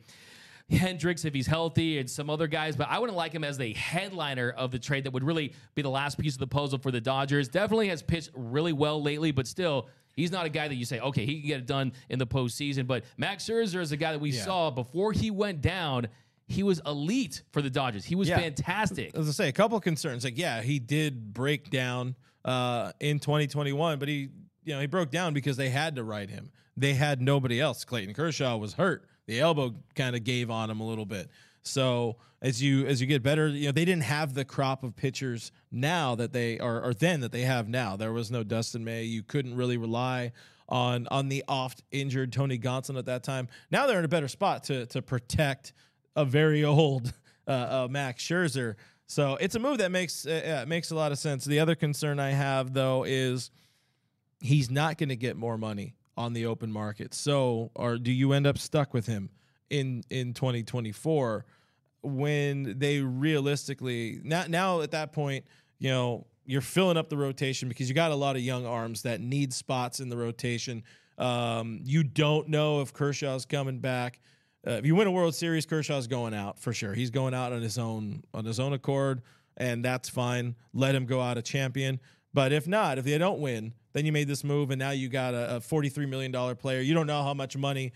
Hendriks 0.71 1.25
if 1.25 1.33
he's 1.33 1.45
healthy 1.45 1.99
and 1.99 2.09
some 2.09 2.29
other 2.29 2.47
guys, 2.47 2.75
but 2.75 2.87
I 2.89 2.97
wouldn't 2.99 3.17
like 3.17 3.33
him 3.33 3.43
as 3.43 3.57
the 3.57 3.73
headliner 3.73 4.49
of 4.51 4.71
the 4.71 4.79
trade 4.79 5.03
that 5.03 5.11
would 5.11 5.23
really 5.23 5.53
be 5.75 5.81
the 5.81 5.89
last 5.89 6.17
piece 6.17 6.33
of 6.33 6.39
the 6.39 6.47
puzzle 6.47 6.79
for 6.79 6.89
the 6.89 7.01
Dodgers. 7.01 7.47
Definitely 7.49 7.89
has 7.89 8.01
pitched 8.01 8.29
really 8.33 8.71
well 8.73 9.01
lately, 9.01 9.31
but 9.31 9.45
still, 9.45 9.89
he's 10.15 10.31
not 10.31 10.45
a 10.45 10.49
guy 10.49 10.67
that 10.67 10.75
you 10.75 10.85
say, 10.85 10.99
okay, 10.99 11.25
he 11.25 11.39
can 11.41 11.47
get 11.47 11.59
it 11.59 11.67
done 11.67 11.91
in 12.09 12.17
the 12.17 12.25
postseason. 12.25 12.87
But 12.87 13.03
Max 13.17 13.43
Scherzer 13.47 13.81
is 13.81 13.91
a 13.91 13.97
guy 13.97 14.13
that 14.13 14.19
we 14.19 14.31
Yeah. 14.31 14.45
saw 14.45 14.71
before 14.71 15.11
he 15.11 15.31
went 15.31 15.61
down. 15.61 16.07
He 16.47 16.63
was 16.63 16.81
elite 16.85 17.43
for 17.51 17.61
the 17.61 17.69
Dodgers. 17.69 18.05
He 18.05 18.15
was 18.15 18.29
Yeah. 18.29 18.39
fantastic. 18.39 19.15
as 19.15 19.27
I 19.27 19.31
say, 19.31 19.49
a 19.49 19.53
couple 19.53 19.77
of 19.77 19.83
concerns. 19.83 20.23
Like, 20.23 20.37
yeah, 20.37 20.61
he 20.61 20.79
did 20.79 21.33
break 21.33 21.69
down 21.69 22.15
uh, 22.45 22.91
in 22.99 23.19
2021, 23.19 23.99
but 23.99 24.07
he, 24.07 24.29
you 24.63 24.73
know, 24.73 24.79
he 24.79 24.87
broke 24.87 25.11
down 25.11 25.33
because 25.33 25.57
they 25.57 25.69
had 25.69 25.95
to 25.95 26.03
write 26.03 26.29
him. 26.29 26.51
They 26.75 26.93
had 26.93 27.21
nobody 27.21 27.59
else. 27.59 27.85
Clayton 27.85 28.13
Kershaw 28.13 28.57
was 28.57 28.73
hurt. 28.73 29.05
The 29.27 29.39
elbow 29.39 29.75
kind 29.95 30.15
of 30.15 30.23
gave 30.23 30.49
on 30.49 30.69
him 30.69 30.79
a 30.79 30.85
little 30.85 31.05
bit. 31.05 31.29
So 31.63 32.17
as 32.41 32.61
you 32.61 32.85
as 32.85 32.99
you 32.99 33.07
get 33.07 33.23
better, 33.23 33.47
you 33.47 33.67
know, 33.67 33.71
they 33.71 33.85
didn't 33.85 34.03
have 34.03 34.33
the 34.33 34.43
crop 34.43 34.83
of 34.83 34.95
pitchers 34.95 35.51
now 35.71 36.15
that 36.15 36.33
they 36.33 36.59
are 36.59 36.83
or 36.83 36.93
then 36.93 37.21
that 37.21 37.31
they 37.31 37.41
have 37.41 37.69
now. 37.69 37.95
There 37.95 38.11
was 38.11 38.29
no 38.29 38.43
Dustin 38.43 38.83
May. 38.83 39.03
You 39.03 39.23
couldn't 39.23 39.55
really 39.55 39.77
rely 39.77 40.33
on 40.67 41.07
on 41.09 41.29
the 41.29 41.43
oft 41.47 41.83
injured 41.91 42.33
Tony 42.33 42.59
Gonsolin 42.59 42.97
at 42.97 43.05
that 43.05 43.23
time. 43.23 43.47
Now 43.71 43.87
they're 43.87 43.99
in 43.99 44.05
a 44.05 44.09
better 44.09 44.27
spot 44.27 44.65
to 44.65 44.85
to 44.87 45.01
protect 45.01 45.73
a 46.15 46.25
very 46.25 46.63
old 46.65 47.13
uh, 47.47 47.51
uh, 47.51 47.87
Max 47.89 48.23
Scherzer. 48.23 48.75
So 49.07 49.37
it's 49.39 49.55
a 49.55 49.59
move 49.59 49.79
that 49.79 49.91
makes 49.91 50.25
uh, 50.25 50.41
yeah, 50.43 50.65
makes 50.65 50.91
a 50.91 50.95
lot 50.95 51.11
of 51.11 51.17
sense. 51.19 51.45
The 51.45 51.59
other 51.59 51.75
concern 51.75 52.19
I 52.19 52.31
have 52.31 52.73
though 52.73 53.03
is 53.03 53.51
he's 54.39 54.69
not 54.69 54.97
going 54.97 55.09
to 55.09 55.15
get 55.15 55.37
more 55.37 55.57
money 55.57 55.95
on 56.15 56.33
the 56.33 56.45
open 56.45 56.71
market. 56.71 57.13
So, 57.13 57.71
or 57.75 57.97
do 57.97 58.11
you 58.11 58.33
end 58.33 58.47
up 58.47 58.57
stuck 58.57 58.93
with 58.93 59.05
him 59.05 59.29
in 59.69 60.03
in 60.09 60.33
2024 60.33 61.45
when 62.01 62.77
they 62.77 62.99
realistically 62.99 64.19
now 64.23 64.45
now 64.47 64.81
at 64.81 64.91
that 64.91 65.13
point, 65.13 65.45
you 65.79 65.89
know, 65.89 66.27
you're 66.45 66.61
filling 66.61 66.97
up 66.97 67.09
the 67.09 67.17
rotation 67.17 67.69
because 67.69 67.87
you 67.89 67.95
got 67.95 68.11
a 68.11 68.15
lot 68.15 68.35
of 68.35 68.41
young 68.41 68.65
arms 68.65 69.03
that 69.03 69.21
need 69.21 69.53
spots 69.53 69.99
in 69.99 70.09
the 70.09 70.17
rotation. 70.17 70.83
Um, 71.17 71.79
you 71.83 72.03
don't 72.03 72.49
know 72.49 72.81
if 72.81 72.93
Kershaw's 72.93 73.45
coming 73.45 73.79
back. 73.79 74.19
Uh, 74.66 74.72
if 74.72 74.86
you 74.86 74.95
win 74.95 75.07
a 75.07 75.11
World 75.11 75.36
Series, 75.36 75.66
Kershaw's 75.66 76.07
going 76.07 76.34
out 76.34 76.59
for 76.59 76.74
sure. 76.74 76.93
He's 76.93 77.09
going 77.09 77.34
out 77.34 77.51
on 77.51 77.61
his 77.61 77.78
own 77.78 78.24
on 78.34 78.45
his 78.45 78.59
own 78.59 78.74
accord, 78.74 79.22
and 79.57 79.84
that's 79.84 80.09
fine. 80.09 80.55
Let 80.74 80.95
him 80.95 81.05
go 81.05 81.22
out 81.22 81.38
a 81.38 81.41
champion. 81.41 81.99
But 82.34 82.51
if 82.51 82.68
not, 82.68 82.97
if 82.97 83.05
they 83.05 83.18
don't 83.18 83.39
win, 83.39 83.74
then 83.91 84.05
you 84.05 84.11
made 84.11 84.28
this 84.28 84.43
move, 84.43 84.72
and 84.72 84.80
now 84.80 84.91
you 84.91 85.09
got 85.09 85.34
a, 85.34 85.57
a 85.57 85.59
forty-three 85.59 86.05
million 86.05 86.32
dollar 86.32 86.55
player. 86.55 86.82
You 86.82 86.93
don't 86.93 87.07
know 87.07 87.24
how 87.24 87.34
much 87.34 87.57
money 87.57 87.91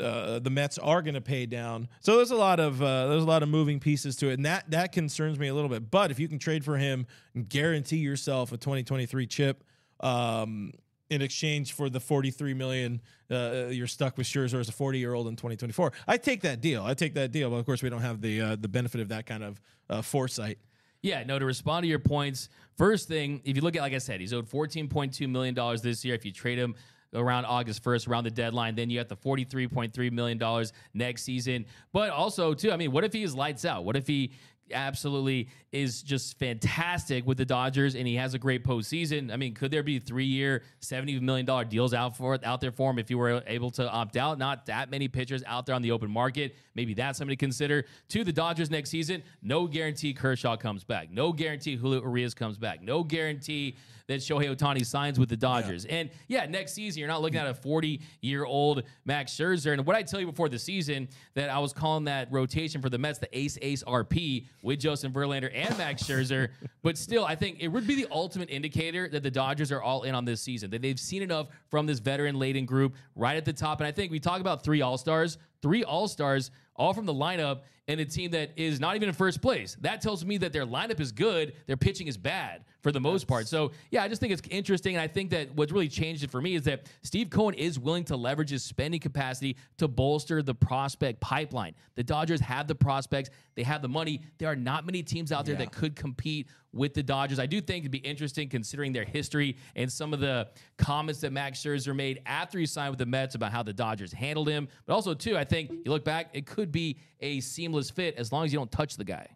uh, 0.00 0.38
the 0.38 0.50
Mets 0.50 0.78
are 0.78 1.02
going 1.02 1.14
to 1.14 1.20
pay 1.20 1.46
down. 1.46 1.88
So 2.00 2.16
there's 2.16 2.30
a 2.30 2.36
lot 2.36 2.60
of 2.60 2.82
uh, 2.82 3.06
there's 3.08 3.22
a 3.22 3.26
lot 3.26 3.42
of 3.42 3.48
moving 3.48 3.80
pieces 3.80 4.16
to 4.16 4.30
it, 4.30 4.34
and 4.34 4.46
that 4.46 4.70
that 4.70 4.92
concerns 4.92 5.38
me 5.38 5.48
a 5.48 5.54
little 5.54 5.70
bit. 5.70 5.90
But 5.90 6.10
if 6.10 6.18
you 6.18 6.28
can 6.28 6.38
trade 6.38 6.64
for 6.64 6.76
him 6.76 7.06
and 7.34 7.48
guarantee 7.48 7.98
yourself 7.98 8.52
a 8.52 8.56
2023 8.56 9.26
chip 9.26 9.64
um, 10.00 10.72
in 11.10 11.22
exchange 11.22 11.72
for 11.72 11.88
the 11.88 12.00
43 12.00 12.54
million 12.54 13.00
uh, 13.30 13.66
you're 13.70 13.86
stuck 13.86 14.16
with 14.16 14.26
Scherzer 14.26 14.60
as 14.60 14.68
a 14.68 14.72
40 14.72 14.98
year 14.98 15.14
old 15.14 15.28
in 15.28 15.36
2024, 15.36 15.92
I 16.06 16.16
take 16.16 16.42
that 16.42 16.60
deal. 16.60 16.84
I 16.84 16.94
take 16.94 17.14
that 17.14 17.30
deal. 17.30 17.50
But 17.50 17.56
of 17.56 17.66
course, 17.66 17.82
we 17.82 17.90
don't 17.90 18.00
have 18.00 18.20
the 18.20 18.40
uh, 18.40 18.56
the 18.56 18.68
benefit 18.68 19.00
of 19.00 19.08
that 19.08 19.26
kind 19.26 19.44
of 19.44 19.60
uh, 19.90 20.02
foresight. 20.02 20.58
Yeah, 21.02 21.22
no, 21.24 21.38
to 21.38 21.44
respond 21.44 21.84
to 21.84 21.88
your 21.88 22.00
points, 22.00 22.48
first 22.76 23.06
thing, 23.06 23.40
if 23.44 23.54
you 23.54 23.62
look 23.62 23.76
at, 23.76 23.82
like 23.82 23.92
I 23.92 23.98
said, 23.98 24.20
he's 24.20 24.32
owed 24.32 24.48
$14.2 24.48 25.28
million 25.28 25.54
this 25.80 26.04
year. 26.04 26.16
If 26.16 26.24
you 26.24 26.32
trade 26.32 26.58
him 26.58 26.74
around 27.14 27.44
August 27.44 27.84
1st, 27.84 28.08
around 28.08 28.24
the 28.24 28.32
deadline, 28.32 28.74
then 28.74 28.90
you 28.90 28.98
have 28.98 29.06
the 29.06 29.16
$43.3 29.16 30.10
million 30.10 30.66
next 30.94 31.22
season. 31.22 31.66
But 31.92 32.10
also, 32.10 32.52
too, 32.52 32.72
I 32.72 32.76
mean, 32.76 32.90
what 32.90 33.04
if 33.04 33.12
he 33.12 33.22
is 33.22 33.32
lights 33.34 33.64
out? 33.64 33.84
What 33.84 33.94
if 33.94 34.08
he 34.08 34.32
absolutely 34.72 35.48
is 35.72 36.02
just 36.02 36.38
fantastic 36.38 37.26
with 37.26 37.38
the 37.38 37.44
Dodgers 37.44 37.94
and 37.94 38.06
he 38.06 38.16
has 38.16 38.34
a 38.34 38.38
great 38.38 38.64
postseason? 38.64 39.32
I 39.32 39.36
mean, 39.36 39.54
could 39.54 39.70
there 39.70 39.82
be 39.82 39.98
three 39.98 40.24
year, 40.24 40.62
$70 40.80 41.20
million 41.20 41.68
deals 41.68 41.94
out 41.94 42.16
for 42.16 42.38
out 42.44 42.60
there 42.60 42.72
for 42.72 42.90
him 42.90 42.98
if 42.98 43.10
you 43.10 43.18
were 43.18 43.42
able 43.46 43.70
to 43.72 43.88
opt 43.90 44.16
out? 44.16 44.38
Not 44.38 44.66
that 44.66 44.90
many 44.90 45.08
pitchers 45.08 45.42
out 45.46 45.66
there 45.66 45.74
on 45.74 45.82
the 45.82 45.90
open 45.90 46.10
market. 46.10 46.56
Maybe 46.74 46.94
that's 46.94 47.18
something 47.18 47.36
to 47.36 47.36
consider. 47.36 47.84
To 48.08 48.24
the 48.24 48.32
Dodgers 48.32 48.70
next 48.70 48.90
season, 48.90 49.22
no 49.42 49.66
guarantee 49.66 50.14
Kershaw 50.14 50.56
comes 50.56 50.84
back. 50.84 51.10
No 51.10 51.32
guarantee 51.32 51.76
Julio 51.76 52.02
Urias 52.02 52.34
comes 52.34 52.58
back. 52.58 52.82
No 52.82 53.02
guarantee 53.02 53.76
that 54.08 54.20
Shohei 54.20 54.54
Ohtani 54.54 54.84
signs 54.84 55.18
with 55.18 55.28
the 55.28 55.36
Dodgers. 55.36 55.84
And 55.84 56.10
yeah, 56.26 56.46
next 56.46 56.72
season, 56.72 56.98
you're 56.98 57.08
not 57.08 57.22
looking 57.22 57.38
at 57.38 57.46
a 57.46 57.54
40 57.54 58.00
year 58.22 58.44
old 58.44 58.82
Max 59.04 59.32
Scherzer. 59.32 59.72
And 59.72 59.86
what 59.86 59.94
I 59.94 60.02
tell 60.02 60.18
you 60.18 60.26
before 60.26 60.48
the 60.48 60.58
season, 60.58 61.08
that 61.34 61.50
I 61.50 61.58
was 61.58 61.72
calling 61.72 62.04
that 62.04 62.32
rotation 62.32 62.80
for 62.80 62.88
the 62.88 62.98
Mets 62.98 63.18
the 63.18 63.38
Ace 63.38 63.58
Ace 63.62 63.84
RP 63.84 64.46
with 64.62 64.80
Justin 64.80 65.12
Verlander 65.12 65.50
and 65.54 65.76
Max 65.78 66.02
Scherzer. 66.02 66.48
but 66.82 66.96
still, 66.96 67.24
I 67.24 67.34
think 67.34 67.58
it 67.60 67.68
would 67.68 67.86
be 67.86 67.94
the 67.94 68.08
ultimate 68.10 68.50
indicator 68.50 69.08
that 69.08 69.22
the 69.22 69.30
Dodgers 69.30 69.70
are 69.70 69.82
all 69.82 70.02
in 70.04 70.14
on 70.14 70.24
this 70.24 70.40
season, 70.40 70.70
that 70.70 70.82
they've 70.82 70.98
seen 70.98 71.22
enough 71.22 71.48
from 71.70 71.86
this 71.86 71.98
veteran 71.98 72.38
laden 72.38 72.64
group 72.64 72.94
right 73.14 73.36
at 73.36 73.44
the 73.44 73.52
top. 73.52 73.80
And 73.80 73.86
I 73.86 73.92
think 73.92 74.10
we 74.10 74.18
talk 74.18 74.40
about 74.40 74.64
three 74.64 74.80
All 74.80 74.96
Stars, 74.96 75.36
three 75.62 75.84
All 75.84 76.08
Stars, 76.08 76.50
all 76.76 76.94
from 76.94 77.06
the 77.06 77.14
lineup 77.14 77.60
and 77.88 78.00
a 78.00 78.04
team 78.04 78.30
that 78.30 78.50
is 78.56 78.78
not 78.78 78.94
even 78.96 79.08
in 79.08 79.14
first 79.14 79.40
place. 79.40 79.76
That 79.80 80.00
tells 80.02 80.24
me 80.24 80.36
that 80.38 80.52
their 80.52 80.66
lineup 80.66 81.00
is 81.00 81.10
good, 81.10 81.54
their 81.66 81.76
pitching 81.76 82.06
is 82.06 82.18
bad 82.18 82.64
for 82.82 82.92
the 82.92 83.00
most 83.00 83.26
part. 83.26 83.48
So, 83.48 83.72
yeah, 83.90 84.02
I 84.02 84.08
just 84.08 84.20
think 84.20 84.32
it's 84.32 84.42
interesting. 84.50 84.94
And 84.94 85.02
I 85.02 85.08
think 85.08 85.30
that 85.30 85.52
what's 85.54 85.72
really 85.72 85.88
changed 85.88 86.22
it 86.22 86.30
for 86.30 86.40
me 86.40 86.54
is 86.54 86.62
that 86.62 86.86
Steve 87.02 87.30
Cohen 87.30 87.54
is 87.54 87.78
willing 87.78 88.04
to 88.04 88.16
leverage 88.16 88.50
his 88.50 88.62
spending 88.62 89.00
capacity 89.00 89.56
to 89.78 89.88
bolster 89.88 90.42
the 90.42 90.54
prospect 90.54 91.20
pipeline. 91.20 91.74
The 91.96 92.04
Dodgers 92.04 92.40
have 92.40 92.68
the 92.68 92.74
prospects, 92.74 93.30
they 93.58 93.64
have 93.64 93.82
the 93.82 93.88
money. 93.88 94.20
There 94.38 94.48
are 94.48 94.54
not 94.54 94.86
many 94.86 95.02
teams 95.02 95.32
out 95.32 95.44
there 95.44 95.54
Yeah. 95.54 95.64
that 95.64 95.72
could 95.72 95.96
compete 95.96 96.46
with 96.72 96.94
the 96.94 97.02
Dodgers. 97.02 97.40
I 97.40 97.46
do 97.46 97.60
think 97.60 97.82
it'd 97.82 97.90
be 97.90 97.98
interesting 97.98 98.48
considering 98.48 98.92
their 98.92 99.04
history 99.04 99.56
and 99.74 99.90
some 99.92 100.14
of 100.14 100.20
the 100.20 100.46
comments 100.76 101.20
that 101.22 101.32
Max 101.32 101.58
Scherzer 101.60 101.94
made 101.96 102.22
after 102.24 102.60
he 102.60 102.66
signed 102.66 102.90
with 102.90 103.00
the 103.00 103.06
Mets 103.06 103.34
about 103.34 103.50
how 103.50 103.64
the 103.64 103.72
Dodgers 103.72 104.12
handled 104.12 104.48
him. 104.48 104.68
But 104.86 104.94
also, 104.94 105.12
too, 105.12 105.36
I 105.36 105.42
think 105.42 105.72
you 105.72 105.90
look 105.90 106.04
back, 106.04 106.30
it 106.34 106.46
could 106.46 106.70
be 106.70 106.98
a 107.18 107.40
seamless 107.40 107.90
fit 107.90 108.14
as 108.14 108.30
long 108.30 108.44
as 108.44 108.52
you 108.52 108.60
don't 108.60 108.70
touch 108.70 108.96
the 108.96 109.04
guy. 109.04 109.26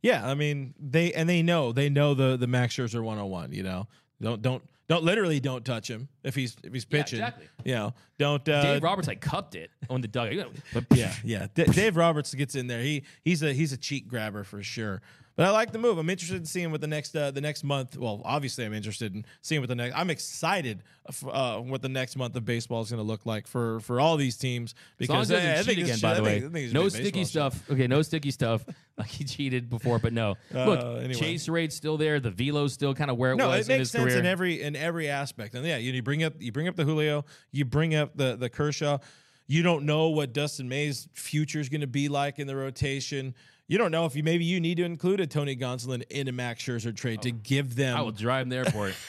Yeah, 0.00 0.26
I 0.26 0.34
mean 0.34 0.72
they 0.80 1.12
and 1.12 1.28
they 1.28 1.42
know 1.42 1.72
they 1.72 1.90
know 1.90 2.14
the 2.14 2.38
the 2.38 2.46
Max 2.46 2.74
Scherzer 2.74 3.02
101. 3.04 3.52
You 3.52 3.62
know, 3.62 3.88
don't 4.22 4.40
don't 4.40 4.62
don't 4.88 5.04
literally 5.04 5.40
don't 5.40 5.64
touch 5.64 5.90
him 5.90 6.08
if 6.22 6.34
he's 6.34 6.56
if 6.62 6.72
he's 6.72 6.84
pitching. 6.84 7.18
Yeah, 7.18 7.26
exactly. 7.28 7.48
You 7.64 7.74
know, 7.74 7.94
don't. 8.18 8.48
Uh, 8.48 8.62
Dave 8.62 8.82
Roberts 8.82 9.08
like 9.08 9.20
cupped 9.20 9.54
it 9.54 9.70
on 9.90 10.00
the 10.00 10.08
dugout. 10.08 10.52
But 10.72 10.84
yeah, 10.94 11.12
yeah. 11.24 11.48
D- 11.54 11.64
Dave 11.64 11.96
Roberts 11.96 12.32
gets 12.34 12.54
in 12.54 12.66
there. 12.66 12.80
He 12.82 13.02
he's 13.24 13.42
a 13.42 13.52
he's 13.52 13.72
a 13.72 13.76
cheek 13.76 14.08
grabber 14.08 14.44
for 14.44 14.62
sure. 14.62 15.02
But 15.36 15.44
I 15.46 15.50
like 15.50 15.70
the 15.70 15.78
move. 15.78 15.98
I'm 15.98 16.08
interested 16.08 16.38
in 16.38 16.46
seeing 16.46 16.70
what 16.72 16.80
the 16.80 16.86
next 16.86 17.14
uh, 17.14 17.30
the 17.30 17.42
next 17.42 17.62
month. 17.62 17.98
Well, 17.98 18.22
obviously, 18.24 18.64
I'm 18.64 18.72
interested 18.72 19.14
in 19.14 19.26
seeing 19.42 19.60
what 19.60 19.68
the 19.68 19.74
next. 19.74 19.94
I'm 19.94 20.08
excited 20.08 20.82
for, 21.12 21.34
uh, 21.34 21.60
what 21.60 21.82
the 21.82 21.90
next 21.90 22.16
month 22.16 22.34
of 22.36 22.46
baseball 22.46 22.80
is 22.80 22.90
going 22.90 23.02
to 23.02 23.06
look 23.06 23.26
like 23.26 23.46
for 23.46 23.80
for 23.80 24.00
all 24.00 24.16
these 24.16 24.38
teams 24.38 24.74
because 24.96 25.30
as 25.30 25.42
he 25.42 25.46
eh, 25.48 25.60
I 25.60 25.62
think 25.62 25.78
again, 25.80 25.98
by 26.00 26.14
the 26.14 26.22
way. 26.22 26.40
think- 26.40 26.72
No 26.72 26.88
sticky 26.88 27.20
shit. 27.20 27.28
stuff. 27.28 27.70
Okay, 27.70 27.86
no 27.86 28.00
sticky 28.02 28.30
stuff. 28.30 28.64
Like 28.98 29.08
he 29.08 29.24
cheated 29.24 29.68
before, 29.68 29.98
but 29.98 30.14
no. 30.14 30.36
Look, 30.54 30.80
Uh, 30.80 30.92
anyway. 30.94 31.12
chase 31.12 31.50
rate's 31.50 31.76
still 31.76 31.98
there. 31.98 32.18
The 32.18 32.30
velo's 32.30 32.72
still 32.72 32.94
kind 32.94 33.10
of 33.10 33.18
where 33.18 33.32
it 33.32 33.36
No, 33.36 33.48
was 33.48 33.68
it 33.68 33.72
in 33.72 33.78
makes 33.80 33.88
his 33.88 33.90
sense 33.90 34.04
career. 34.04 34.18
in 34.20 34.24
every 34.24 34.62
in 34.62 34.74
every 34.74 35.10
aspect. 35.10 35.54
And 35.54 35.66
yeah, 35.66 35.76
you, 35.76 35.92
you 35.92 36.02
bring 36.02 36.24
up 36.24 36.32
you 36.40 36.50
bring 36.50 36.66
up 36.66 36.76
the 36.76 36.84
Julio, 36.84 37.26
you 37.52 37.66
bring 37.66 37.94
up 37.94 38.16
the 38.16 38.36
the 38.36 38.48
Kershaw. 38.48 38.96
You 39.46 39.62
don't 39.62 39.84
know 39.84 40.08
what 40.08 40.32
Dustin 40.32 40.66
May's 40.70 41.08
future 41.12 41.60
is 41.60 41.68
going 41.68 41.82
to 41.82 41.86
be 41.86 42.08
like 42.08 42.38
in 42.38 42.46
the 42.46 42.56
rotation. 42.56 43.34
You 43.68 43.78
don't 43.78 43.90
know 43.90 44.06
if 44.06 44.14
you 44.14 44.22
maybe 44.22 44.44
you 44.44 44.60
need 44.60 44.76
to 44.76 44.84
include 44.84 45.20
a 45.20 45.26
Tony 45.26 45.56
Gonsolin 45.56 46.04
in 46.10 46.28
a 46.28 46.32
Max 46.32 46.62
Scherzer 46.62 46.94
trade 46.94 47.22
to 47.22 47.32
give 47.32 47.74
them 47.74 47.96
I 47.96 48.02
will 48.02 48.12
drive 48.12 48.42
him 48.42 48.48
there 48.48 48.64
for 48.64 48.88
it. 48.88 48.96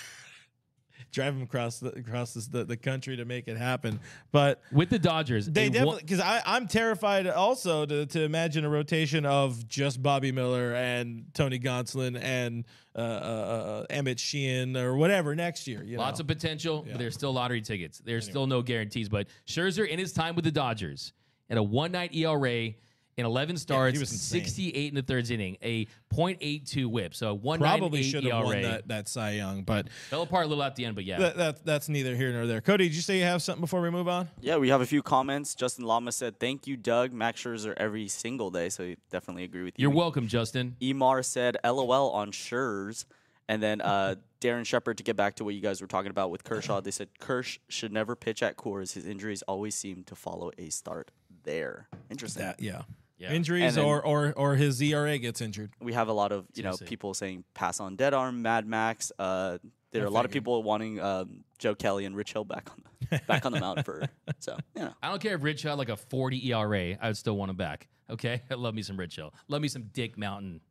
drive 1.11 1.33
them 1.33 1.43
across 1.43 1.79
the 1.79 1.89
across 1.89 2.33
this, 2.33 2.47
the, 2.47 2.63
the 2.63 2.77
country 2.77 3.17
to 3.17 3.25
make 3.25 3.47
it 3.47 3.57
happen. 3.57 3.99
But 4.31 4.61
With 4.71 4.89
the 4.89 4.99
Dodgers, 4.99 5.47
they 5.47 5.69
definitely 5.69 6.01
because 6.01 6.21
I'm 6.23 6.67
terrified 6.67 7.27
also 7.27 7.85
to, 7.85 8.05
to 8.07 8.23
imagine 8.23 8.65
a 8.65 8.69
rotation 8.69 9.25
of 9.25 9.67
just 9.67 10.01
Bobby 10.01 10.31
Miller 10.31 10.73
and 10.73 11.25
Tony 11.33 11.59
Gonsolin 11.59 12.19
and 12.21 12.65
uh, 12.95 12.99
uh, 12.99 13.03
uh, 13.03 13.85
Emmett 13.89 14.19
Sheehan 14.19 14.75
or 14.75 14.95
whatever 14.95 15.35
next 15.35 15.67
year. 15.67 15.83
You 15.83 15.97
Lots 15.97 16.19
know? 16.19 16.23
of 16.23 16.27
potential, 16.27 16.85
but 16.87 16.97
there's 16.97 17.13
still 17.13 17.33
lottery 17.33 17.61
tickets. 17.61 17.99
There's 17.99 18.25
still 18.25 18.47
no 18.47 18.61
guarantees. 18.61 19.09
But 19.09 19.27
Scherzer, 19.47 19.87
in 19.87 19.99
his 19.99 20.13
time 20.13 20.35
with 20.35 20.45
the 20.45 20.51
Dodgers, 20.51 21.13
at 21.49 21.57
a 21.57 21.63
one 21.63 21.91
night 21.91 22.13
ERA 22.15 22.73
in 23.17 23.25
11 23.25 23.57
starts, 23.57 23.99
was 23.99 24.09
68 24.09 24.89
in 24.89 24.95
the 24.95 25.01
third 25.01 25.29
inning, 25.31 25.57
a 25.63 25.87
.82 26.13 26.85
whip. 26.85 27.15
So 27.15 27.33
a 27.33 27.57
probably 27.57 28.03
should 28.03 28.23
have 28.23 28.33
ERA. 28.33 28.45
won 28.45 28.61
that, 28.61 28.87
that 28.87 29.09
Cy 29.09 29.31
Young, 29.31 29.63
but 29.63 29.89
Fell 30.09 30.21
apart 30.21 30.45
a 30.45 30.49
little 30.49 30.63
at 30.63 30.75
the 30.75 30.85
end, 30.85 30.95
but 30.95 31.03
yeah. 31.03 31.17
that, 31.17 31.37
that 31.37 31.65
that's 31.65 31.89
neither 31.89 32.15
here 32.15 32.31
nor 32.31 32.45
there. 32.45 32.61
Cody, 32.61 32.87
did 32.87 32.95
you 32.95 33.01
say 33.01 33.17
you 33.17 33.23
have 33.23 33.41
something 33.41 33.61
before 33.61 33.81
we 33.81 33.89
move 33.89 34.07
on? 34.07 34.29
Yeah, 34.39 34.57
we 34.57 34.69
have 34.69 34.81
a 34.81 34.85
few 34.85 35.01
comments. 35.01 35.55
Justin 35.55 35.85
Lama 35.85 36.11
said, 36.11 36.39
"Thank 36.39 36.67
you, 36.67 36.77
Doug. 36.77 37.11
Max 37.11 37.41
Scherzer 37.41 37.73
every 37.77 38.07
single 38.07 38.51
day." 38.51 38.69
So 38.69 38.83
I 38.83 38.97
definitely 39.09 39.43
agree 39.43 39.63
with 39.63 39.73
you. 39.77 39.83
You're 39.83 39.95
welcome, 39.95 40.27
Justin. 40.27 40.75
Emar 40.79 41.25
said, 41.25 41.57
"LOL 41.63 42.11
on 42.11 42.31
Schurz." 42.31 43.05
And 43.49 43.63
then 43.63 43.81
uh, 43.81 44.15
Darren 44.41 44.65
Shepard, 44.65 44.97
to 44.97 45.03
get 45.03 45.15
back 45.15 45.35
to 45.35 45.43
what 45.43 45.55
you 45.55 45.61
guys 45.61 45.81
were 45.81 45.87
talking 45.87 46.11
about 46.11 46.29
with 46.31 46.43
Kershaw, 46.43 46.81
they 46.81 46.91
said 46.91 47.09
Kersh 47.19 47.57
should 47.69 47.91
never 47.91 48.15
pitch 48.15 48.43
at 48.43 48.57
Coors. 48.57 48.93
His 48.93 49.07
injuries 49.07 49.41
always 49.43 49.73
seem 49.73 50.03
to 50.03 50.15
follow 50.15 50.51
a 50.57 50.69
start 50.69 51.11
there. 51.43 51.87
Interesting. 52.09 52.53
yeah. 52.59 52.81
Yeah. 53.17 53.31
Injuries 53.31 53.75
then- 53.75 53.85
or, 53.85 54.01
or 54.05 54.33
or 54.37 54.55
his 54.55 54.81
ERA 54.81 55.17
gets 55.17 55.41
injured. 55.41 55.71
we 55.81 55.93
have 55.93 56.07
a 56.07 56.13
lot 56.13 56.31
of 56.31 56.45
you 56.53 56.63
know 56.63 56.69
Seriously. 56.71 56.87
people 56.87 57.13
saying 57.13 57.43
pass 57.53 57.79
on 57.79 57.95
dead 57.95 58.13
arm, 58.13 58.41
Mad 58.41 58.67
Max. 58.67 59.11
Uh, 59.17 59.57
there 59.91 60.03
are 60.03 60.07
a 60.07 60.11
lot 60.11 60.25
of 60.25 60.31
people 60.31 60.61
wanting 60.63 60.99
um, 60.99 61.43
Joe 61.57 61.73
Kelly 61.73 62.05
and 62.05 62.15
Rich 62.15 62.33
Hill 62.33 62.43
back 62.43 62.69
on 62.71 62.83
the 63.09 63.21
back 63.27 63.45
on 63.45 63.51
the 63.51 63.59
mound 63.59 63.85
for 63.85 64.03
so 64.39 64.57
yeah. 64.75 64.91
I 65.01 65.09
don't 65.09 65.21
care 65.21 65.33
if 65.35 65.43
Rich 65.43 65.63
had 65.63 65.73
like 65.73 65.89
a 65.89 65.97
40 65.97 66.51
ERA. 66.51 66.97
I 67.01 67.07
would 67.07 67.17
still 67.17 67.37
want 67.37 67.49
him 67.49 67.55
back. 67.55 67.87
Okay? 68.09 68.43
I 68.51 68.53
love 68.55 68.75
me 68.75 68.81
some 68.83 68.97
Rich 68.97 69.15
Hill. 69.15 69.33
Love 69.47 69.61
me 69.61 69.67
some 69.67 69.83
Dick 69.93 70.17
Mountain. 70.17 70.61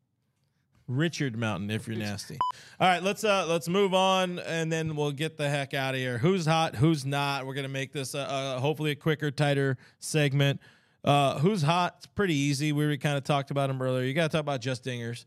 Richard 0.88 1.36
Mountain, 1.36 1.70
if 1.72 1.88
you're 1.88 1.96
nasty. 1.96 2.38
All 2.78 2.86
right, 2.88 3.02
let's 3.02 3.24
uh 3.24 3.44
let's 3.48 3.68
move 3.68 3.92
on, 3.92 4.38
and 4.38 4.70
then 4.70 4.94
we'll 4.94 5.10
get 5.10 5.36
the 5.36 5.48
heck 5.48 5.74
out 5.74 5.94
of 5.94 6.00
here. 6.00 6.18
Who's 6.18 6.46
hot? 6.46 6.76
Who's 6.76 7.04
not? 7.04 7.44
We're 7.44 7.54
gonna 7.54 7.66
make 7.68 7.92
this 7.92 8.14
uh, 8.14 8.18
uh 8.18 8.60
hopefully 8.60 8.92
a 8.92 8.94
quicker, 8.94 9.32
tighter 9.32 9.78
segment. 9.98 10.60
Uh, 11.06 11.38
who's 11.38 11.62
hot? 11.62 11.94
It's 11.98 12.06
pretty 12.06 12.34
easy. 12.34 12.72
We 12.72 12.98
kind 12.98 13.16
of 13.16 13.22
talked 13.22 13.52
about 13.52 13.70
him 13.70 13.80
earlier. 13.80 14.04
You 14.04 14.12
got 14.12 14.24
to 14.24 14.36
talk 14.36 14.40
about 14.40 14.60
Just 14.60 14.84
Dingers. 14.84 15.24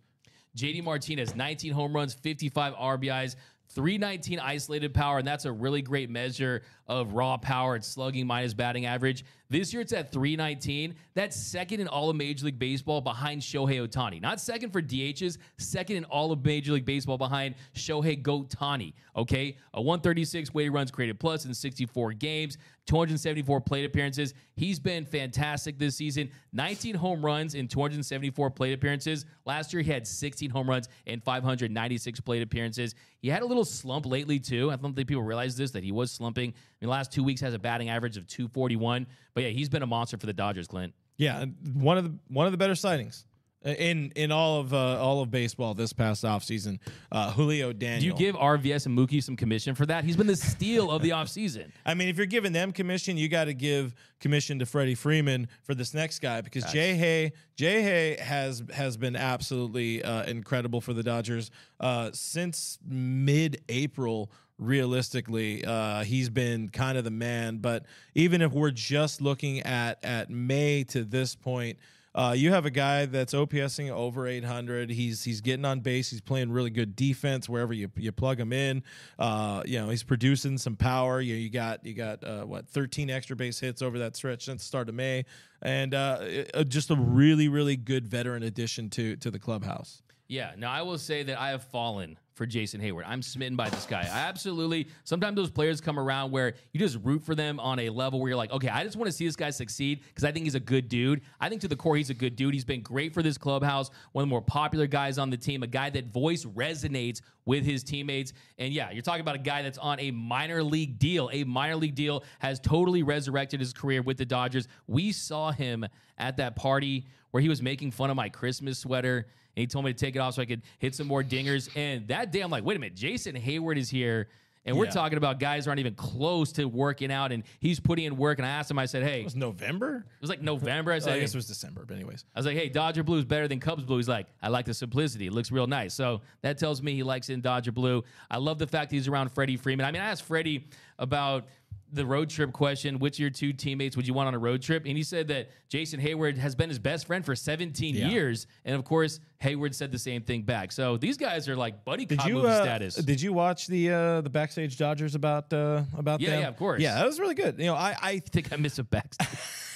JD 0.58 0.84
Martinez, 0.84 1.36
19 1.36 1.72
home 1.72 1.96
runs, 1.96 2.14
55 2.14 2.74
RBIs, 2.74 3.36
319 3.70 4.40
isolated 4.40 4.94
power, 4.94 5.20
and 5.20 5.28
that's 5.28 5.46
a 5.46 5.52
really 5.52 5.82
great 5.82 6.10
measure 6.10 6.64
of 6.88 7.14
raw 7.14 7.38
power 7.38 7.76
and 7.76 7.86
slugging 7.86 8.28
minus 8.28 8.54
batting 8.54 8.86
average. 8.86 9.24
This 9.52 9.74
year 9.74 9.82
it's 9.82 9.94
at 9.94 10.12
319. 10.12 10.94
That's 11.16 11.36
second 11.36 11.80
in 11.80 11.88
all 11.88 12.12
of 12.12 12.16
Major 12.16 12.46
League 12.46 12.60
Baseball 12.60 13.02
behind 13.02 13.42
Shohei 13.42 13.88
Ohtani. 13.88 14.22
Not 14.22 14.40
second 14.40 14.72
for 14.72 14.80
DHs, 14.80 15.40
second 15.58 15.98
in 15.98 16.04
all 16.06 16.32
of 16.32 16.46
Major 16.46 16.74
League 16.74 16.86
Baseball 16.86 17.18
behind 17.18 17.56
Shohei 17.74 18.22
Ohtani. 18.22 18.94
Okay? 19.16 19.58
A 19.74 19.82
136 19.82 20.54
weighted 20.54 20.72
runs 20.72 20.92
created 20.92 21.20
plus 21.20 21.46
in 21.46 21.54
64 21.56 22.14
games, 22.14 22.60
274 22.86 23.62
plate 23.62 23.86
appearances. 23.86 24.36
He's 24.56 24.80
been 24.80 25.04
fantastic 25.04 25.80
this 25.80 25.96
season. 25.96 26.30
19 26.54 26.94
home 26.94 27.26
runs 27.26 27.56
in 27.56 27.68
274 27.68 28.52
plate 28.52 28.74
appearances. 28.74 29.26
Last 29.46 29.74
year 29.74 29.82
he 29.82 29.92
had 29.92 30.06
16 30.06 30.52
home 30.52 30.70
runs 30.70 30.90
and 31.08 31.24
596 31.24 32.20
plate 32.20 32.44
appearances. 32.44 32.94
He 33.20 33.30
had 33.30 33.42
a 33.42 33.46
little 33.46 33.66
slump 33.66 34.06
lately 34.06 34.40
too. 34.40 34.72
I 34.72 34.76
don't 34.76 34.96
think 34.96 35.08
people 35.08 35.24
realize 35.24 35.58
this 35.58 35.72
that 35.72 35.84
he 35.84 35.92
was 35.92 36.12
slumping. 36.12 36.54
The 36.82 36.88
last 36.88 37.12
two 37.12 37.24
weeks 37.24 37.42
has 37.42 37.54
a 37.54 37.60
batting 37.60 37.90
average 37.90 38.18
of 38.18 38.28
241. 38.28 39.08
But 39.34 39.44
yeah, 39.44 39.50
he's 39.50 39.70
been 39.70 39.84
a 39.84 39.88
monster 39.88 40.18
for 40.18 40.26
the 40.26 40.34
Dodgers, 40.34 40.68
Clint. 40.68 40.94
Yeah, 41.18 41.46
one 41.74 41.98
of 41.98 42.06
the 42.06 42.18
one 42.30 42.46
of 42.46 42.54
the 42.54 42.58
better 42.58 42.76
sightings 42.76 43.26
in 43.64 44.12
in 44.16 44.32
all 44.32 44.60
of 44.60 44.74
uh, 44.74 45.02
all 45.02 45.22
of 45.22 45.30
baseball 45.32 45.74
this 45.74 45.92
past 45.92 46.24
offseason. 46.24 46.80
Uh, 47.12 47.32
Julio 47.32 47.74
Daniel. 47.74 48.00
Do 48.00 48.24
you 48.24 48.32
give 48.32 48.40
RVS 48.40 48.86
and 48.86 48.98
Mookie 48.98 49.22
some 49.22 49.36
commission 49.36 49.76
for 49.76 49.86
that? 49.86 50.04
He's 50.04 50.16
been 50.16 50.28
the 50.28 50.36
steal 50.36 50.90
of 50.90 51.02
the 51.02 51.10
offseason. 51.10 51.72
I 51.86 51.94
mean, 51.94 52.08
if 52.08 52.18
you're 52.18 52.26
giving 52.26 52.54
them 52.54 52.72
commission, 52.72 53.18
you 53.18 53.28
got 53.28 53.46
to 53.46 53.54
give 53.54 53.94
commission 54.20 54.60
to 54.60 54.66
Freddie 54.66 54.96
Freeman 54.96 55.50
for 55.64 55.76
this 55.76 55.94
next 55.94 56.20
guy 56.20 56.42
because 56.42 56.64
Jay 56.72 56.96
Hay, 56.96 57.34
Jay 57.56 57.82
Hay 57.82 58.18
has 58.24 58.64
has 58.74 58.96
been 58.96 59.16
absolutely 59.16 60.04
uh, 60.04 60.24
incredible 60.24 60.80
for 60.80 60.94
the 60.94 61.04
Dodgers 61.04 61.52
uh, 61.80 62.12
since 62.14 62.80
mid-April. 62.88 64.32
Realistically, 64.60 65.64
uh, 65.66 66.04
he's 66.04 66.30
been 66.30 66.70
kind 66.70 66.98
of 66.98 67.04
the 67.04 67.12
man. 67.12 67.58
But 67.58 67.86
even 68.14 68.42
if 68.42 68.52
we're 68.52 68.72
just 68.72 69.22
looking 69.22 69.62
at 69.62 70.04
at 70.04 70.30
May 70.30 70.84
to 70.86 71.04
this 71.04 71.36
point. 71.36 71.78
Uh, 72.16 72.34
you 72.36 72.52
have 72.52 72.66
a 72.66 72.72
guy 72.72 73.06
that's 73.06 73.36
OPSing 73.36 73.92
over 73.92 74.26
800. 74.26 74.90
He's 74.90 75.24
he's 75.24 75.42
getting 75.42 75.64
on 75.64 75.82
base. 75.82 76.10
He's 76.10 76.20
playing 76.22 76.52
really 76.52 76.72
good 76.72 76.96
defense 76.96 77.48
wherever 77.48 77.72
you, 77.72 77.92
you 77.96 78.12
plug 78.12 78.40
him 78.40 78.52
in. 78.52 78.82
Uh, 79.20 79.62
you 79.64 79.80
know 79.80 79.90
he's 79.90 80.02
producing 80.02 80.58
some 80.58 80.76
power. 80.76 81.22
You 81.22 81.36
you 81.36 81.52
got 81.52 81.86
you 81.86 81.94
got 81.94 82.24
uh, 82.24 82.46
what 82.46 82.68
13 82.68 83.12
extra 83.12 83.36
base 83.36 83.60
hits 83.60 83.84
over 83.84 84.00
that 84.00 84.16
stretch 84.16 84.46
since 84.46 84.64
the 84.64 84.68
start 84.68 84.90
of 84.90 84.96
May, 84.96 85.24
and 85.62 85.94
uh, 85.94 86.18
it- 86.22 86.68
just 86.68 86.90
a 86.90 86.96
really 86.96 87.48
really 87.48 87.78
good 87.78 88.08
veteran 88.08 88.42
addition 88.42 88.90
to 88.90 89.16
to 89.18 89.30
the 89.30 89.40
clubhouse. 89.40 90.02
Yeah, 90.28 90.54
now 90.58 90.72
I 90.72 90.82
will 90.82 90.98
say 90.98 91.22
that 91.24 91.40
I 91.40 91.50
have 91.50 91.64
fallen 91.64 92.18
for 92.40 92.46
Jason 92.46 92.80
Heyward. 92.80 93.04
I'm 93.06 93.22
smitten 93.22 93.58
by 93.58 93.70
this 93.70 93.86
guy. 93.86 94.00
I 94.00 94.20
absolutely. 94.30 94.88
Sometimes 95.04 95.36
those 95.36 95.52
players 95.52 95.82
come 95.82 96.00
around 96.00 96.32
where 96.32 96.54
you 96.72 96.80
just 96.80 96.98
root 97.04 97.22
for 97.22 97.36
them 97.36 97.60
on 97.60 97.80
a 97.80 97.90
level 97.90 98.22
where 98.22 98.30
you're 98.30 98.38
like, 98.38 98.54
okay, 98.54 98.70
I 98.70 98.86
just 98.86 98.96
want 98.96 99.08
to 99.08 99.12
see 99.12 99.26
this 99.26 99.36
guy 99.36 99.50
succeed 99.50 100.00
because 100.08 100.24
I 100.24 100.32
think 100.32 100.46
he's 100.46 100.56
a 100.56 100.60
good 100.62 100.88
dude. 100.88 101.20
I 101.42 101.50
think 101.50 101.60
to 101.62 101.68
the 101.68 101.76
core, 101.76 101.98
he's 101.98 102.10
a 102.10 102.14
good 102.14 102.38
dude. 102.38 102.54
He's 102.54 102.64
been 102.64 102.82
great 102.82 103.14
for 103.14 103.22
this 103.22 103.38
clubhouse. 103.38 103.92
One 104.14 104.24
of 104.24 104.28
the 104.28 104.30
more 104.30 104.42
popular 104.42 104.88
guys 104.88 105.18
on 105.18 105.30
the 105.30 105.36
team. 105.36 105.64
A 105.64 105.68
guy 105.68 105.90
that 105.90 106.14
voice 106.14 106.46
resonates 106.46 107.20
with 107.46 107.66
his 107.66 107.84
teammates. 107.84 108.32
And 108.58 108.72
yeah, 108.72 108.90
you're 108.92 109.02
talking 109.02 109.20
about 109.22 109.36
a 109.36 109.40
guy 109.40 109.62
that's 109.62 109.78
on 109.78 110.00
a 110.00 110.12
minor 110.12 110.64
league 110.64 110.98
deal. 110.98 111.30
A 111.34 111.44
minor 111.44 111.76
league 111.76 111.96
deal 111.96 112.24
has 112.40 112.62
totally 112.62 113.04
resurrected 113.04 113.60
his 113.60 113.74
career 113.74 114.02
with 114.02 114.16
the 114.16 114.26
Dodgers. 114.26 114.70
We 114.88 115.12
saw 115.12 115.52
him 115.52 115.86
at 116.18 116.38
that 116.38 116.56
party 116.56 117.06
where 117.32 117.42
he 117.42 117.50
was 117.50 117.62
making 117.62 117.92
fun 117.92 118.10
of 118.10 118.16
my 118.16 118.30
Christmas 118.30 118.80
sweater. 118.80 119.28
And 119.56 119.62
he 119.62 119.68
told 119.68 119.86
me 119.86 119.94
to 119.94 120.00
take 120.00 120.16
it 120.16 120.20
off 120.20 120.36
so 120.36 120.42
I 120.42 120.46
could 120.46 120.62
hit 120.78 120.96
some 120.96 121.08
more 121.08 121.24
dingers. 121.24 121.70
And 121.76 122.08
that 122.08 122.32
day, 122.32 122.42
I'm 122.42 122.52
like, 122.52 122.64
wait 122.64 122.78
a 122.78 122.80
minute, 122.80 122.96
Jason 122.96 123.36
Heyward 123.36 123.78
is 123.78 123.90
here. 123.90 124.28
And 124.66 124.78
we're 124.78 124.92
talking 124.92 125.18
about 125.18 125.40
guys 125.40 125.66
who 125.66 125.72
aren't 125.72 125.80
even 125.80 125.96
close 125.96 126.52
to 126.52 126.66
working 126.66 127.12
out. 127.12 127.32
And 127.32 127.44
he's 127.60 127.80
putting 127.80 128.06
in 128.06 128.18
work. 128.18 128.38
And 128.38 128.46
I 128.46 128.50
asked 128.52 128.70
him, 128.70 128.78
I 128.78 128.86
said, 128.86 129.04
hey, 129.04 129.22
It 129.22 129.24
was 129.24 129.36
November. 129.36 130.06
it 130.06 130.22
was 130.22 130.30
like 130.30 130.42
November. 130.42 130.92
I 130.92 130.96
oh, 130.98 131.00
said, 131.00 131.12
I 131.12 131.14
hey, 131.16 131.22
guess 131.22 131.34
it 131.34 131.38
was 131.38 131.48
December, 131.48 131.86
but 131.88 131.96
anyways. 131.96 132.26
I 132.36 132.40
was 132.40 132.46
like, 132.46 132.58
hey, 132.58 132.70
Dodger 132.70 133.02
Blue 133.02 133.18
is 133.18 133.26
better 133.26 133.48
than 133.48 133.60
Cubs 133.60 133.84
Blue. 133.84 133.98
He's 133.98 134.10
like, 134.10 134.28
I 134.44 134.50
like 134.50 134.66
the 134.66 134.74
simplicity. 134.74 135.28
It 135.28 135.34
looks 135.34 135.52
real 135.52 135.66
nice. 135.66 135.94
So 135.94 136.22
that 136.42 136.58
tells 136.60 136.84
me 136.84 136.94
he 136.94 137.04
likes 137.04 137.30
it 137.30 137.34
in 137.34 137.42
Dodger 137.42 137.72
Blue. 137.72 138.04
I 138.30 138.38
love 138.38 138.60
the 138.60 138.68
fact 138.68 138.92
he's 138.92 139.08
around 139.08 139.32
Freddie 139.32 139.58
Freeman. 139.58 139.86
I 139.86 139.92
mean, 139.92 140.02
I 140.02 140.10
asked 140.10 140.24
Freddie 140.24 140.68
about 141.00 141.48
the 141.92 142.06
road 142.06 142.30
trip 142.30 142.52
question. 142.54 143.00
Which 143.00 143.16
of 143.16 143.20
your 143.20 143.30
two 143.30 143.54
teammates 143.54 143.96
would 143.98 144.08
you 144.08 144.14
want 144.14 144.28
on 144.28 144.34
a 144.36 144.40
road 144.40 144.62
trip? 144.62 144.86
And 144.86 144.96
he 144.98 145.04
said 145.04 145.28
that 145.30 145.50
Jason 145.70 146.00
Heyward 146.00 146.38
has 146.38 146.56
been 146.56 146.70
his 146.70 146.80
best 146.80 147.08
friend 147.08 147.26
for 147.26 147.36
17 147.36 147.96
Yeah. 147.96 148.10
years. 148.10 148.48
And 148.66 148.76
of 148.76 148.84
course, 148.86 149.20
Heyward 149.42 149.74
said 149.74 149.92
the 149.92 150.00
same 150.00 150.22
thing 150.22 150.44
back. 150.44 150.72
So 150.72 150.98
these 150.98 151.18
guys 151.18 151.48
are 151.50 151.56
like 151.56 151.86
buddy 151.86 152.06
Did 152.06 152.20
cop 152.20 152.28
you 152.28 152.36
movie 152.36 152.48
uh, 152.50 152.62
status. 152.64 152.96
did 152.96 153.22
you 153.22 153.34
watch 153.34 153.68
the 153.68 153.92
uh, 153.92 154.22
the 154.22 154.30
backstage 154.30 154.78
Dodgers 154.78 155.16
about 155.16 155.52
uh, 155.54 155.84
about 155.98 156.22
Yeah, 156.22 156.32
them? 156.32 156.42
yeah, 156.42 156.48
of 156.50 156.58
course. 156.58 156.82
Yeah, 156.82 156.96
that 156.96 157.06
was 157.06 157.20
really 157.20 157.36
good. 157.36 157.58
You 157.60 157.66
know, 157.68 157.76
I 157.76 157.96
I 158.02 158.10
I 158.10 158.20
think 158.32 158.52
I 158.52 158.56
missed 158.58 158.80
a 158.80 158.84
backstage. 158.84 159.28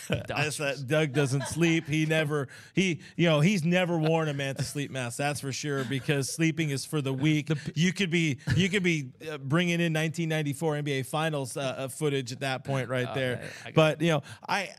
That's 0.27 0.57
that 0.57 0.87
Doug 0.87 1.13
doesn't 1.13 1.47
sleep. 1.47 1.87
He 1.87 2.05
never 2.05 2.47
he 2.73 3.01
you 3.15 3.27
know 3.27 3.39
he's 3.39 3.63
never 3.63 3.97
worn 3.97 4.27
a 4.27 4.33
Manta 4.33 4.63
sleep 4.63 4.91
mask. 4.91 5.17
That's 5.17 5.39
for 5.41 5.51
sure 5.51 5.83
because 5.83 6.29
sleeping 6.33 6.69
is 6.69 6.85
for 6.85 7.01
the 7.01 7.13
weak. 7.13 7.49
you 7.75 7.93
could 7.93 8.09
be 8.09 8.37
you 8.55 8.69
could 8.69 8.83
be 8.83 9.11
uh, 9.31 9.37
bringing 9.37 9.79
in 9.79 9.93
1994 9.93 10.75
NBA 10.75 11.05
Finals 11.05 11.55
uh, 11.57 11.61
uh, 11.61 11.87
footage 11.87 12.31
at 12.31 12.39
that 12.41 12.63
point 12.63 12.89
right 12.89 13.13
there. 13.13 13.41
I- 13.65 13.69
I 13.69 13.71
but 13.73 14.01
you 14.01 14.09
know 14.11 14.23
I. 14.47 14.69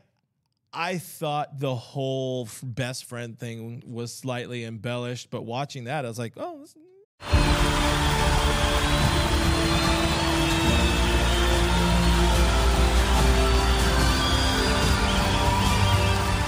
I 0.77 0.97
thought 0.97 1.57
the 1.57 1.73
whole 1.73 2.49
best 2.61 3.05
friend 3.05 3.39
thing 3.39 3.81
was 3.87 4.13
slightly 4.13 4.65
embellished, 4.65 5.29
but 5.29 5.43
watching 5.45 5.85
that, 5.85 6.03
I 6.03 6.07
was 6.09 6.19
like, 6.19 6.33
oh, 6.35 6.65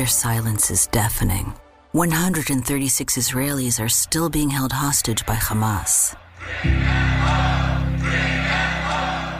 their 0.00 0.06
silence 0.06 0.70
is 0.70 0.86
deafening. 0.86 1.52
136 1.92 3.18
Israelis 3.18 3.78
are 3.78 3.90
still 3.90 4.30
being 4.30 4.48
held 4.48 4.72
hostage 4.72 5.26
by 5.26 5.34
Hamas. 5.34 6.16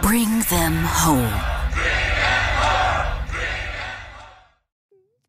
Bring 0.03 0.29
them 0.51 0.75
home. 0.85 1.41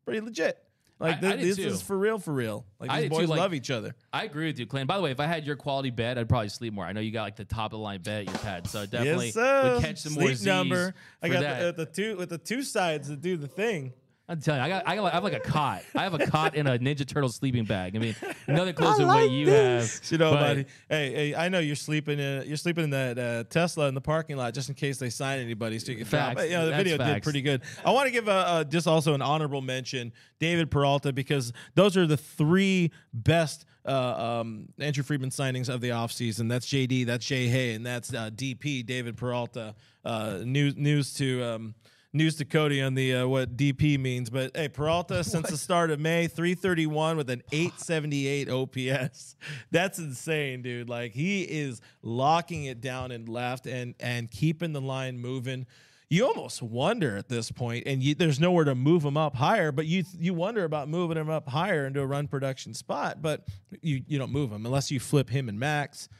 pretty 0.04 0.20
legit. 0.20 0.58
Like 1.00 1.16
I- 1.16 1.20
thi- 1.20 1.26
I 1.28 1.36
this 1.36 1.58
is 1.58 1.80
for 1.80 1.96
real, 1.96 2.18
for 2.18 2.34
real. 2.34 2.66
Like 2.78 2.90
these 2.90 3.00
did 3.04 3.10
too, 3.12 3.18
boys 3.20 3.28
like- 3.30 3.40
love 3.40 3.54
each 3.54 3.70
other. 3.70 3.94
I 4.12 4.24
agree 4.24 4.48
with 4.48 4.58
you, 4.58 4.66
Clan. 4.66 4.86
By 4.86 4.98
the 4.98 5.02
way, 5.02 5.12
if 5.12 5.18
I 5.20 5.26
had 5.26 5.46
your 5.46 5.56
quality 5.56 5.88
bed, 5.88 6.18
I'd 6.18 6.28
probably 6.28 6.50
sleep 6.50 6.74
more. 6.74 6.84
I 6.84 6.92
know 6.92 7.00
you 7.00 7.10
got 7.10 7.22
like 7.22 7.36
the 7.36 7.46
top 7.46 7.72
of 7.72 7.78
the 7.78 7.82
line 7.82 8.02
bed 8.02 8.26
at 8.28 8.34
your 8.34 8.38
pad, 8.40 8.66
so 8.66 8.82
I 8.82 8.86
definitely 8.86 9.26
yes, 9.26 9.34
sir. 9.34 9.72
would 9.76 9.82
catch 9.82 9.98
some 10.00 10.12
Sleep 10.12 10.26
more 10.26 10.34
Z's 10.34 10.44
number. 10.46 10.94
I 11.22 11.30
got 11.30 11.40
that. 11.40 11.60
the, 11.60 11.68
uh, 11.68 11.72
the 11.72 11.86
two 11.86 12.16
with 12.18 12.28
the 12.28 12.36
two 12.36 12.62
sides 12.62 13.08
that 13.08 13.22
do 13.22 13.38
the 13.38 13.48
thing. 13.48 13.94
I'm 14.32 14.40
telling 14.40 14.60
you, 14.60 14.64
I 14.64 14.68
got, 14.70 14.88
I 14.88 14.96
got, 14.96 15.04
I 15.04 15.10
have 15.10 15.24
like 15.24 15.34
a 15.34 15.40
cot. 15.40 15.82
I 15.94 16.04
have 16.04 16.14
a 16.14 16.26
cot 16.26 16.54
in 16.54 16.66
a 16.66 16.78
Ninja 16.78 17.06
Turtle 17.06 17.28
sleeping 17.28 17.64
bag. 17.64 17.94
I 17.94 17.98
mean, 17.98 18.16
nothing 18.48 18.74
close 18.76 18.96
to 18.96 19.04
what 19.04 19.30
you 19.30 19.50
have. 19.50 20.00
You 20.08 20.16
know, 20.16 20.30
but- 20.30 20.40
buddy. 20.40 20.66
Hey, 20.88 21.12
hey, 21.12 21.34
I 21.34 21.50
know 21.50 21.58
you're 21.58 21.76
sleeping 21.76 22.18
in 22.18 22.48
you're 22.48 22.56
sleeping 22.56 22.84
in 22.84 22.90
that 22.90 23.18
uh, 23.18 23.44
Tesla 23.50 23.88
in 23.88 23.94
the 23.94 24.00
parking 24.00 24.38
lot 24.38 24.54
just 24.54 24.70
in 24.70 24.74
case 24.74 24.96
they 24.96 25.10
sign 25.10 25.38
anybody. 25.40 25.78
So 25.78 25.92
you 25.92 25.98
can. 25.98 26.06
Facts. 26.06 26.34
But, 26.36 26.48
you 26.48 26.56
know, 26.56 26.64
the 26.64 26.70
That's 26.70 26.82
video 26.82 26.98
did 26.98 27.22
pretty 27.22 27.42
good. 27.42 27.60
I 27.84 27.90
want 27.90 28.06
to 28.06 28.10
give 28.10 28.26
a, 28.26 28.32
uh 28.32 28.64
just 28.64 28.86
also 28.86 29.12
an 29.12 29.20
honorable 29.20 29.60
mention, 29.60 30.12
David 30.40 30.70
Peralta, 30.70 31.12
because 31.12 31.52
those 31.74 31.96
are 31.98 32.06
the 32.06 32.16
three 32.16 32.90
best. 33.12 33.66
Uh, 33.84 34.40
um, 34.40 34.68
Andrew 34.78 35.02
Friedman 35.02 35.30
signings 35.30 35.68
of 35.68 35.80
the 35.80 35.88
offseason. 35.88 36.48
That's 36.48 36.66
JD, 36.66 37.04
that's 37.06 37.26
Jay 37.26 37.48
Hay, 37.48 37.74
and 37.74 37.84
that's 37.84 38.14
uh, 38.14 38.30
DP, 38.32 38.86
David 38.86 39.16
Peralta. 39.16 39.74
Uh, 40.04 40.38
news 40.44 40.76
news 40.76 41.14
to 41.14 41.42
um, 41.42 41.74
news 42.12 42.36
to 42.36 42.44
Cody 42.44 42.82
on 42.82 42.94
the 42.94 43.14
uh, 43.14 43.26
what 43.26 43.56
DP 43.56 43.98
means. 43.98 44.30
But 44.30 44.56
hey, 44.56 44.68
Peralta 44.68 45.24
since 45.24 45.50
the 45.50 45.56
start 45.56 45.90
of 45.90 46.00
May, 46.00 46.26
331 46.26 47.16
with 47.16 47.30
an 47.30 47.42
878 47.52 48.48
OPS. 48.48 49.36
That's 49.70 49.98
insane, 49.98 50.62
dude. 50.62 50.88
Like 50.88 51.12
he 51.12 51.42
is 51.42 51.80
locking 52.02 52.64
it 52.64 52.80
down 52.80 53.10
and 53.10 53.28
left 53.28 53.66
and 53.66 53.94
and 54.00 54.30
keeping 54.30 54.72
the 54.72 54.80
line 54.80 55.18
moving. 55.18 55.66
You 56.08 56.26
almost 56.26 56.60
wonder 56.60 57.16
at 57.16 57.30
this 57.30 57.50
point, 57.50 57.84
and 57.86 58.02
you, 58.02 58.14
there's 58.14 58.38
nowhere 58.38 58.64
to 58.64 58.74
move 58.74 59.02
him 59.02 59.16
up 59.16 59.34
higher. 59.34 59.72
But 59.72 59.86
you 59.86 60.04
you 60.18 60.34
wonder 60.34 60.64
about 60.64 60.88
moving 60.88 61.16
him 61.16 61.30
up 61.30 61.48
higher 61.48 61.86
into 61.86 62.00
a 62.00 62.06
run 62.06 62.28
production 62.28 62.74
spot. 62.74 63.22
But 63.22 63.48
you 63.80 64.02
you 64.06 64.18
don't 64.18 64.32
move 64.32 64.52
him 64.52 64.66
unless 64.66 64.90
you 64.90 65.00
flip 65.00 65.30
him 65.30 65.48
and 65.48 65.58
Max, 65.58 66.10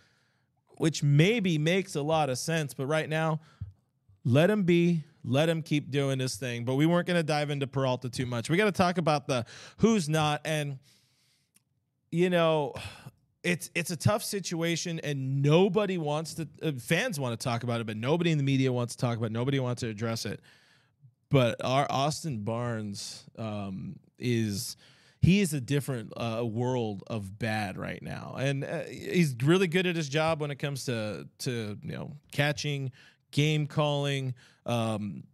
which 0.78 1.03
maybe 1.03 1.59
makes 1.59 1.95
a 1.95 2.01
lot 2.03 2.30
of 2.30 2.38
sense. 2.38 2.72
But 2.72 2.86
right 2.86 3.09
now, 3.09 3.40
let 4.24 4.49
him 4.49 4.62
be. 4.62 5.05
Let 5.24 5.48
him 5.48 5.62
keep 5.62 5.90
doing 5.90 6.18
this 6.18 6.36
thing. 6.36 6.64
But 6.64 6.74
we 6.74 6.86
weren't 6.86 7.06
going 7.06 7.18
to 7.18 7.22
dive 7.22 7.50
into 7.50 7.66
Peralta 7.66 8.08
too 8.08 8.26
much. 8.26 8.50
We 8.50 8.56
got 8.56 8.64
to 8.64 8.72
talk 8.72 8.98
about 8.98 9.26
the 9.26 9.44
who's 9.78 10.08
not. 10.08 10.40
And, 10.44 10.78
you 12.10 12.28
know, 12.30 12.74
it's 13.44 13.70
it's 13.74 13.90
a 13.90 13.96
tough 13.96 14.22
situation, 14.22 15.00
and 15.00 15.42
nobody 15.42 15.98
wants 15.98 16.34
to. 16.34 16.48
Uh, 16.62 16.72
fans 16.78 17.18
want 17.18 17.38
to 17.38 17.42
talk 17.42 17.62
about 17.62 17.80
it, 17.80 17.86
but 17.86 17.96
nobody 17.96 18.30
in 18.30 18.38
the 18.38 18.44
media 18.44 18.72
wants 18.72 18.94
to 18.94 19.00
talk 19.00 19.16
about. 19.16 19.26
it. 19.26 19.32
Nobody 19.32 19.58
wants 19.58 19.80
to 19.80 19.88
address 19.88 20.26
it. 20.26 20.40
But 21.30 21.64
our 21.64 21.86
Austin 21.90 22.44
Barnes 22.44 23.24
um, 23.38 23.98
is 24.18 24.76
he 25.20 25.40
is 25.40 25.52
a 25.54 25.60
different 25.60 26.12
uh, 26.16 26.44
world 26.44 27.04
of 27.06 27.38
bad 27.38 27.78
right 27.78 28.02
now, 28.02 28.36
and 28.38 28.64
uh, 28.64 28.82
he's 28.84 29.34
really 29.42 29.66
good 29.66 29.86
at 29.86 29.96
his 29.96 30.08
job 30.08 30.40
when 30.40 30.50
it 30.50 30.56
comes 30.56 30.84
to 30.84 31.26
to 31.40 31.78
you 31.82 31.92
know 31.92 32.12
catching, 32.32 32.92
game 33.33 33.66
calling, 33.66 34.35
um, 34.66 35.24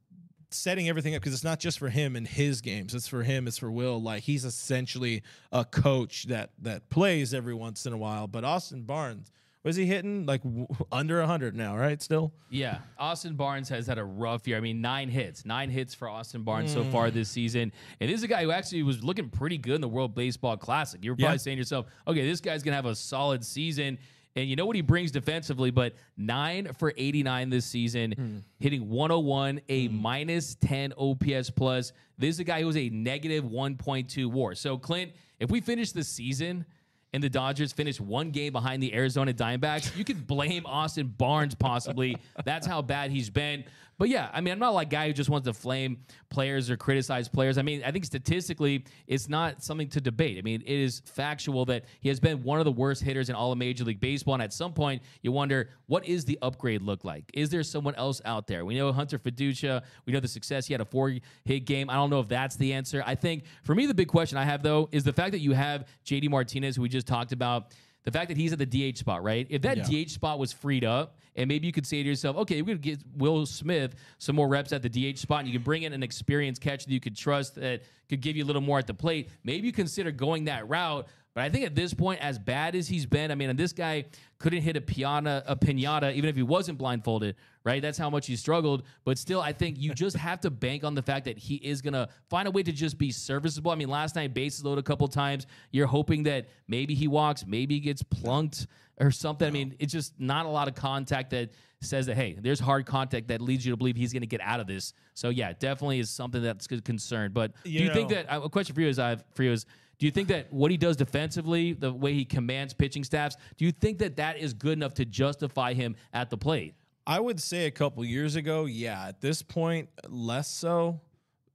setting 0.51 0.89
everything 0.89 1.15
up 1.15 1.21
because 1.21 1.35
it's 1.35 1.45
not 1.45 1.61
just 1.61 1.79
for 1.79 1.91
him 1.91 2.17
and 2.17 2.27
his 2.27 2.61
games; 2.63 2.95
it's 2.95 3.07
for 3.09 3.23
him, 3.23 3.47
it's 3.47 3.59
for 3.59 3.71
Will. 3.71 4.01
Like 4.01 4.23
he's 4.23 4.45
essentially 4.47 5.23
a 5.53 5.65
coach 5.65 6.25
that 6.25 6.51
that 6.63 6.89
plays 6.89 7.35
every 7.35 7.55
once 7.55 7.85
in 7.87 7.93
a 7.93 7.99
while. 7.99 8.27
But 8.27 8.45
Austin 8.45 8.83
Barnes, 8.85 9.31
was 9.63 9.77
he 9.77 9.85
hitting 9.85 10.25
like 10.25 10.43
w- 10.43 10.67
under 10.93 11.23
hundred 11.25 11.55
now? 11.55 11.77
Right, 11.77 12.01
still. 12.01 12.33
Yeah, 12.51 12.79
Austin 12.99 13.35
Barnes 13.35 13.69
has 13.69 13.87
had 13.87 13.99
a 13.99 14.05
rough 14.05 14.49
year. 14.49 14.57
I 14.57 14.61
mean, 14.61 14.81
nine 14.81 15.11
hits, 15.11 15.45
nine 15.45 15.69
hits 15.69 15.93
for 15.95 16.09
Austin 16.09 16.43
Barnes 16.45 16.73
so 16.73 16.83
Mm. 16.83 16.93
far 16.93 17.11
this 17.11 17.29
season. 17.29 17.71
And 18.01 18.09
this 18.09 18.17
is 18.17 18.23
a 18.25 18.29
guy 18.29 18.43
who 18.43 18.51
actually 18.53 18.83
was 18.85 19.05
looking 19.05 19.29
pretty 19.29 19.59
good 19.59 19.75
in 19.75 19.81
the 19.83 19.89
World 19.89 20.15
Baseball 20.15 20.57
Classic. 20.57 21.05
You 21.05 21.11
were 21.11 21.17
probably 21.17 21.35
Yeah. 21.35 21.37
saying 21.39 21.57
to 21.57 21.61
yourself, 21.61 21.87
okay, 22.07 22.27
this 22.27 22.41
guy's 22.41 22.63
gonna 22.63 22.77
have 22.77 22.87
a 22.87 22.95
solid 22.95 23.45
season. 23.45 23.99
And 24.39 24.49
you 24.49 24.55
know 24.55 24.67
what 24.67 24.77
he 24.77 24.83
brings 24.83 25.11
defensively, 25.11 25.73
but 25.73 25.95
nine 26.17 26.69
for 26.79 26.93
89 26.97 27.51
this 27.51 27.67
season, 27.67 28.13
Hmm. 28.17 28.37
hitting 28.61 28.89
101, 28.89 29.61
a 29.69 29.89
minus 29.89 30.55
10 30.61 30.93
OPS 30.97 31.51
plus. 31.51 31.93
This 32.19 32.37
is 32.37 32.41
a 32.41 32.45
guy 32.45 32.61
who 32.61 32.69
was 32.69 32.77
a 32.77 32.89
negative 32.91 33.45
1.2 33.45 34.31
war. 34.31 34.55
So, 34.55 34.79
Clint, 34.79 35.13
if 35.41 35.51
we 35.51 35.61
finish 35.61 35.91
the 35.91 36.05
season 36.05 36.65
and 37.13 37.21
the 37.23 37.29
Dodgers 37.29 37.73
finish 37.73 38.01
one 38.01 38.31
game 38.31 38.53
behind 38.53 38.81
the 38.83 38.95
Arizona 38.95 39.33
Diamondbacks, 39.33 39.97
you 39.97 40.05
could 40.05 40.27
blame 40.27 40.65
Austin 40.67 41.09
Barnes 41.09 41.55
possibly. 41.57 42.17
That's 42.45 42.67
how 42.67 42.81
bad 42.81 43.11
he's 43.11 43.31
been. 43.31 43.65
But 43.99 44.09
yeah, 44.09 44.31
I 44.33 44.41
mean, 44.41 44.53
I'm 44.53 44.61
not 44.61 44.75
like 44.75 44.87
a 44.87 44.91
guy 44.91 45.07
who 45.09 45.13
just 45.13 45.29
wants 45.29 45.47
to 45.47 45.53
flame 45.53 45.99
players 46.31 46.71
or 46.71 46.77
criticize 46.77 47.29
players. 47.29 47.59
I 47.59 47.63
mean, 47.63 47.83
I 47.85 47.91
think 47.91 48.05
statistically, 48.05 48.85
it's 49.09 49.29
not 49.29 49.65
something 49.65 49.89
to 49.89 50.01
debate. 50.01 50.39
I 50.39 50.43
mean, 50.43 50.63
it 50.65 50.79
is 50.79 51.03
factual 51.05 51.65
that 51.67 51.85
he 52.01 52.09
has 52.09 52.21
been 52.21 52.45
one 52.45 52.61
of 52.61 52.65
the 52.65 52.73
worst 52.73 53.03
hitters 53.03 53.29
in 53.29 53.35
all 53.35 53.51
of 53.51 53.59
Major 53.59 53.85
League 53.85 54.01
Baseball. 54.01 54.35
And 54.35 54.43
at 54.43 54.53
some 54.53 54.73
point, 54.73 55.03
you 55.23 55.33
wonder, 55.33 55.71
what 55.87 56.07
is 56.07 56.25
the 56.25 56.39
upgrade 56.43 56.83
look 56.83 57.05
like? 57.05 57.25
Is 57.35 57.51
there 57.51 57.65
someone 57.65 57.97
else 57.97 58.23
out 58.25 58.47
there? 58.47 58.65
We 58.65 58.77
know 58.77 58.93
Hunter 58.93 59.19
Feduccia. 59.19 59.83
We 60.07 60.13
know 60.13 60.21
the 60.21 60.29
success. 60.29 60.67
He 60.67 60.75
had 60.75 60.81
a 60.81 60.85
four 60.85 61.15
hit 61.45 61.67
game. 61.67 61.91
I 61.91 61.95
don't 61.95 62.11
know 62.11 62.21
if 62.21 62.29
that's 62.29 62.55
the 62.55 62.73
answer. 62.75 63.03
I 63.05 63.17
think 63.17 63.45
for 63.65 63.75
me, 63.75 63.87
the 63.87 63.95
big 63.95 64.09
question 64.09 64.39
I 64.39 64.45
have, 64.45 64.63
though, 64.63 64.89
is 64.93 65.03
the 65.03 65.13
fact 65.13 65.33
that 65.33 65.41
you 65.41 65.53
have 65.53 65.87
JD 66.07 66.31
Martinez, 66.31 66.77
who 66.77 66.83
we 66.83 66.89
just 66.89 67.09
talked 67.09 67.33
about. 67.33 67.73
The 68.05 68.13
fact 68.13 68.29
that 68.29 68.37
he's 68.37 68.53
at 68.53 68.59
the 68.59 68.93
DH 68.93 68.97
spot, 68.97 69.23
right? 69.23 69.47
If 69.51 69.63
that 69.63 69.85
DH 69.85 70.11
spot 70.11 70.39
was 70.39 70.53
freed 70.53 70.85
up, 70.85 71.19
and 71.37 71.47
maybe 71.47 71.67
you 71.67 71.73
could 71.73 71.87
say 71.87 72.03
to 72.03 72.09
yourself, 72.09 72.37
okay, 72.39 72.63
we're 72.63 72.77
going 72.77 72.81
to 72.81 72.89
get 72.91 73.01
Will 73.17 73.45
Smith 73.45 73.95
some 74.19 74.35
more 74.35 74.49
reps 74.49 74.73
at 74.73 74.83
the 74.83 74.89
DH 74.89 75.19
spot, 75.19 75.41
and 75.41 75.49
you 75.49 75.55
can 75.55 75.63
bring 75.63 75.83
in 75.83 75.93
an 75.93 76.03
experienced 76.03 76.61
catcher 76.63 76.87
that 76.87 76.93
you 76.93 77.01
could 77.01 77.17
trust 77.17 77.57
that 77.57 77.83
could 78.09 78.21
give 78.21 78.37
you 78.37 78.45
a 78.45 78.47
little 78.47 78.63
more 78.63 78.79
at 78.79 78.87
the 78.87 78.95
plate. 78.95 79.31
Maybe 79.45 79.67
you 79.67 79.73
consider 79.73 80.11
going 80.11 80.47
that 80.47 80.69
route. 80.69 81.07
But 81.39 81.45
I 81.45 81.51
think 81.51 81.67
at 81.67 81.77
this 81.77 81.95
point, 81.95 82.21
as 82.21 82.37
bad 82.37 82.75
as 82.75 82.89
he's 82.89 83.07
been, 83.07 83.31
I 83.31 83.37
mean, 83.37 83.49
and 83.49 83.57
this 83.57 83.73
guy 83.73 84.07
couldn't 84.41 84.63
hit 84.63 84.77
a 84.77 84.81
piana, 84.81 85.45
a 85.47 85.55
pinata, 85.55 86.13
even 86.13 86.29
if 86.29 86.35
he 86.35 86.43
wasn't 86.43 86.79
blindfolded, 86.79 87.37
right? 87.63 87.81
That's 87.81 87.97
how 87.97 88.11
much 88.11 88.27
he 88.27 88.35
struggled. 88.35 88.83
But 89.05 89.19
still, 89.19 89.41
I 89.41 89.53
think 89.53 89.79
you 89.79 89.95
just 89.95 90.17
have 90.17 90.41
to 90.41 90.51
bank 90.51 90.83
on 90.83 90.97
the 90.97 91.03
fact 91.03 91.27
that 91.27 91.39
he 91.39 91.55
is 91.55 91.81
gonna 91.81 92.09
find 92.29 92.49
a 92.49 92.51
way 92.51 92.65
to 92.65 92.73
just 92.73 92.99
be 92.99 93.13
serviceable. 93.13 93.71
I 93.71 93.77
mean, 93.77 93.89
last 93.89 94.17
night 94.17 94.35
bases 94.35 94.65
loaded 94.65 94.81
a 94.81 94.83
couple 94.83 95.07
times. 95.07 95.47
You're 95.71 95.87
hoping 95.87 96.25
that 96.25 96.49
maybe 96.67 96.97
he 96.97 97.07
walks, 97.07 97.47
maybe 97.47 97.75
he 97.75 97.81
gets 97.81 98.03
plunked 98.03 98.67
or 98.99 99.13
something. 99.13 99.47
I 99.47 99.53
mean, 99.53 99.77
it's 99.79 99.93
just 99.93 100.19
not 100.19 100.45
a 100.45 100.49
lot 100.49 100.67
of 100.67 100.75
contact 100.75 101.31
that 101.31 101.51
says 101.83 102.07
that 102.07 102.17
hey, 102.17 102.37
there's 102.41 102.59
hard 102.59 102.87
contact 102.87 103.29
that 103.29 103.41
leads 103.41 103.65
you 103.65 103.73
to 103.73 103.77
believe 103.77 103.97
he's 103.97 104.13
going 104.13 104.23
to 104.23 104.27
get 104.27 104.41
out 104.41 104.59
of 104.59 104.67
this. 104.67 104.93
So 105.15 105.29
yeah, 105.29 105.53
definitely 105.53 106.01
is 106.01 106.11
something 106.11 106.43
that's 106.43 106.67
a 106.67 106.81
concern. 106.81 107.31
But 107.33 107.53
You 107.65 107.79
do 107.79 107.85
you 107.85 107.93
think 107.93 108.11
that 108.11 108.27
uh, 108.27 108.41
a 108.43 108.49
question 108.49 108.75
for 108.75 108.81
you 108.81 108.89
is 108.89 108.99
I 108.99 109.17
for 109.35 109.45
you 109.45 109.53
is 109.53 109.67
do 109.99 110.07
you 110.07 110.13
think 110.13 110.29
that 110.29 110.53
what 110.53 110.71
he 110.71 110.77
does 110.77 110.97
defensively, 110.97 111.73
the 111.73 111.93
way 111.93 112.15
he 112.15 112.25
commands 112.25 112.73
pitching 112.73 113.03
staffs, 113.03 113.37
do 113.57 113.65
you 113.65 113.73
think 113.73 113.99
that 113.99 114.17
that 114.17 114.39
is 114.39 114.55
good 114.55 114.75
enough 114.75 114.95
to 114.95 115.05
justify 115.05 115.75
him 115.75 115.97
at 116.13 116.31
the 116.31 116.37
plate? 116.37 116.75
I 117.07 117.19
would 117.21 117.41
say 117.41 117.67
a 117.67 117.71
couple 117.71 118.05
years 118.05 118.37
ago, 118.37 118.67
yeah. 118.67 119.09
At 119.09 119.21
this 119.21 119.43
point, 119.43 119.89
less 120.09 120.49
so, 120.49 121.01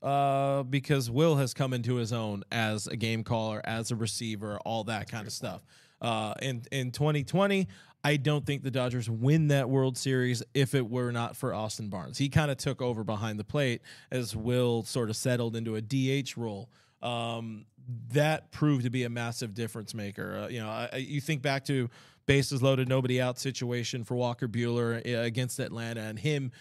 uh, 0.01 0.63
because 0.63 1.09
Will 1.09 1.35
has 1.37 1.53
come 1.53 1.73
into 1.73 1.95
his 1.95 2.11
own 2.11 2.43
as 2.51 2.87
a 2.87 2.97
game 2.97 3.23
caller, 3.23 3.61
as 3.63 3.91
a 3.91 3.95
receiver, 3.95 4.57
all 4.65 4.83
that 4.85 5.09
kind 5.09 5.27
of 5.27 5.31
stuff. 5.31 5.63
Uh, 6.01 6.33
in 6.41 6.63
in 6.71 6.91
2020, 6.91 7.67
I 8.03 8.17
don't 8.17 8.45
think 8.45 8.63
the 8.63 8.71
Dodgers 8.71 9.09
win 9.09 9.47
that 9.47 9.69
World 9.69 9.97
Series 9.97 10.43
if 10.53 10.75
it 10.75 10.89
were 10.89 11.11
not 11.11 11.37
for 11.37 11.53
Austin 11.53 11.87
Barnes. 11.87 12.17
He 12.17 12.27
kind 12.27 12.51
of 12.51 12.57
took 12.57 12.81
over 12.81 13.05
behind 13.05 13.39
the 13.39 13.45
plate 13.45 13.81
as 14.11 14.35
Will 14.35 14.83
sort 14.83 15.09
of 15.09 15.15
settled 15.15 15.55
into 15.55 15.75
a 15.75 15.81
DH 15.81 16.35
role. 16.35 16.69
Um, 17.03 17.65
that 18.13 18.51
proved 18.51 18.85
to 18.85 18.89
be 18.89 19.03
a 19.03 19.09
massive 19.09 19.53
difference 19.53 19.93
maker. 19.93 20.43
Uh, 20.43 20.47
you 20.47 20.59
know, 20.59 20.69
I, 20.69 20.95
you 20.97 21.19
think 21.19 21.41
back 21.41 21.65
to 21.65 21.89
bases 22.25 22.63
loaded, 22.63 22.87
nobody 22.87 23.19
out 23.21 23.37
situation 23.37 24.03
for 24.03 24.15
Walker 24.15 24.47
Buehler 24.47 24.95
uh, 25.05 25.21
against 25.21 25.59
Atlanta, 25.59 26.01
and 26.01 26.17
him 26.17 26.51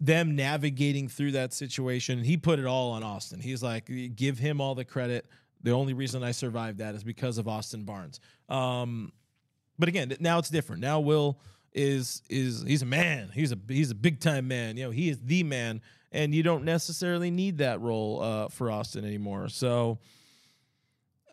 them 0.00 0.34
navigating 0.34 1.08
through 1.08 1.32
that 1.32 1.52
situation. 1.52 2.24
He 2.24 2.36
put 2.36 2.58
it 2.58 2.66
all 2.66 2.90
on 2.90 3.04
Austin. 3.04 3.38
He's 3.38 3.62
like, 3.62 3.88
give 4.16 4.36
him 4.38 4.60
all 4.60 4.74
the 4.74 4.84
credit. 4.84 5.26
The 5.62 5.70
only 5.70 5.92
reason 5.92 6.24
I 6.24 6.32
survived 6.32 6.78
that 6.78 6.96
is 6.96 7.04
because 7.04 7.38
of 7.38 7.46
Austin 7.46 7.84
Barnes. 7.84 8.18
Um, 8.48 9.12
but 9.78 9.88
again, 9.88 10.12
now 10.18 10.38
it's 10.38 10.50
different. 10.50 10.82
Now 10.82 10.98
Will 10.98 11.38
is 11.72 12.22
is 12.28 12.64
he's 12.66 12.82
a 12.82 12.86
man. 12.86 13.30
He's 13.32 13.52
a 13.52 13.58
he's 13.68 13.90
a 13.90 13.94
big 13.94 14.18
time 14.20 14.48
man. 14.48 14.76
You 14.76 14.84
know, 14.84 14.90
he 14.90 15.08
is 15.08 15.20
the 15.22 15.44
man, 15.44 15.80
and 16.12 16.34
you 16.34 16.42
don't 16.42 16.64
necessarily 16.64 17.30
need 17.30 17.58
that 17.58 17.80
role 17.80 18.22
uh, 18.22 18.48
for 18.48 18.70
Austin 18.70 19.04
anymore. 19.04 19.48
So 19.48 19.98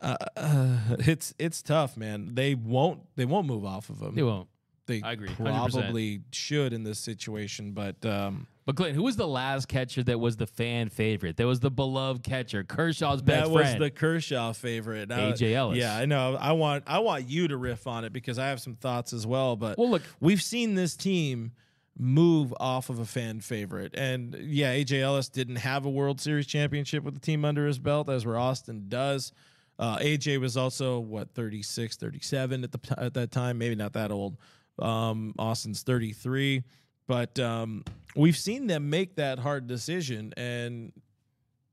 uh, 0.01 0.15
uh, 0.36 0.77
it's 0.99 1.34
it's 1.38 1.61
tough, 1.61 1.97
man. 1.97 2.30
They 2.34 2.55
won't 2.55 3.01
they 3.15 3.25
won't 3.25 3.47
move 3.47 3.65
off 3.65 3.89
of 3.89 4.01
him. 4.01 4.15
They 4.15 4.23
won't. 4.23 4.47
They 4.88 5.01
I 5.03 5.11
agree, 5.11 5.30
100%. 5.30 5.36
probably 5.71 6.21
should 6.32 6.73
in 6.73 6.84
this 6.84 6.97
situation, 6.97 7.73
but 7.73 8.03
um, 8.07 8.47
But 8.65 8.75
Clinton, 8.75 8.95
who 8.95 9.03
was 9.03 9.17
the 9.17 9.27
last 9.27 9.67
catcher 9.67 10.01
that 10.01 10.19
was 10.19 10.38
the 10.38 10.47
fan 10.47 10.89
favorite? 10.89 11.38
That 11.38 11.45
was 11.45 11.59
the 11.59 11.69
beloved 11.69 12.23
catcher, 12.23 12.63
Kershaw's 12.63 13.21
best 13.21 13.51
friend. 13.51 13.67
that 13.67 13.80
was 13.80 13.80
the 13.80 13.91
Kershaw 13.91 14.51
favorite. 14.53 15.11
Uh, 15.11 15.32
A.J. 15.34 15.53
Ellis. 15.53 15.77
Yeah, 15.77 15.95
I 15.95 16.05
know. 16.07 16.36
I 16.36 16.53
want 16.53 16.86
I 16.88 16.99
want 16.99 17.30
you 17.30 17.49
to 17.49 17.57
riff 17.57 17.86
on 17.86 18.03
it 18.03 18.11
because 18.13 18.39
I 18.39 18.47
have 18.47 18.61
some 18.61 18.73
thoughts 18.75 19.13
as 19.13 19.27
well. 19.27 19.55
But 19.55 19.77
Well, 19.77 19.91
look- 19.91 20.01
we've 20.19 20.41
seen 20.41 20.73
this 20.73 20.95
team 20.95 21.51
move 21.97 22.53
off 22.59 22.89
of 22.89 22.99
a 22.99 23.05
fan 23.05 23.41
favorite, 23.41 23.93
and 23.95 24.35
yeah, 24.41 24.73
AJ 24.73 25.01
Ellis 25.01 25.29
didn't 25.29 25.57
have 25.57 25.85
a 25.85 25.89
World 25.89 26.21
Series 26.21 26.47
championship 26.47 27.03
with 27.03 27.13
the 27.13 27.19
team 27.19 27.43
under 27.45 27.65
his 27.67 27.79
belt, 27.79 28.09
as 28.09 28.25
where 28.25 28.37
Austin 28.37 28.85
does. 28.87 29.31
Uh, 29.77 29.97
AJ 29.97 30.41
was 30.41 30.57
also 30.57 30.99
what 30.99 31.33
36, 31.33 31.95
37 31.95 32.63
at 32.63 32.71
the 32.71 32.79
at 32.97 33.13
that 33.13 33.31
time, 33.31 33.57
maybe 33.57 33.75
not 33.75 33.93
that 33.93 34.11
old. 34.11 34.37
Um, 34.77 35.33
Austin's 35.37 35.83
33, 35.83 36.63
but 37.07 37.37
um, 37.39 37.83
we've 38.15 38.37
seen 38.37 38.67
them 38.67 38.89
make 38.89 39.15
that 39.15 39.39
hard 39.39 39.67
decision, 39.67 40.33
and 40.37 40.91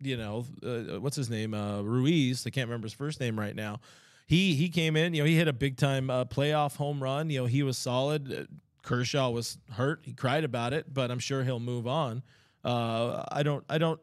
you 0.00 0.16
know, 0.16 0.44
uh, 0.64 1.00
what's 1.00 1.16
his 1.16 1.30
name? 1.30 1.54
Uh, 1.54 1.82
Ruiz. 1.82 2.46
I 2.46 2.50
can't 2.50 2.68
remember 2.68 2.86
his 2.86 2.92
first 2.92 3.20
name 3.20 3.38
right 3.38 3.54
now. 3.54 3.80
He 4.26 4.54
he 4.54 4.68
came 4.68 4.96
in. 4.96 5.14
You 5.14 5.22
know, 5.22 5.26
he 5.26 5.36
hit 5.36 5.48
a 5.48 5.52
big 5.52 5.76
time 5.76 6.10
uh, 6.10 6.24
playoff 6.24 6.76
home 6.76 7.02
run. 7.02 7.30
You 7.30 7.40
know, 7.40 7.46
he 7.46 7.62
was 7.62 7.78
solid. 7.78 8.48
Kershaw 8.87 9.30
was 9.30 9.59
hurt. 9.72 10.01
He 10.05 10.12
cried 10.14 10.45
about 10.45 10.72
it, 10.72 10.87
but 10.95 11.11
I'm 11.11 11.18
sure 11.18 11.43
he'll 11.43 11.61
move 11.61 11.89
on. 11.89 12.22
Uh, 12.64 13.24
I 13.30 13.43
don't. 13.43 13.64
I 13.68 13.78
don't. 13.78 14.01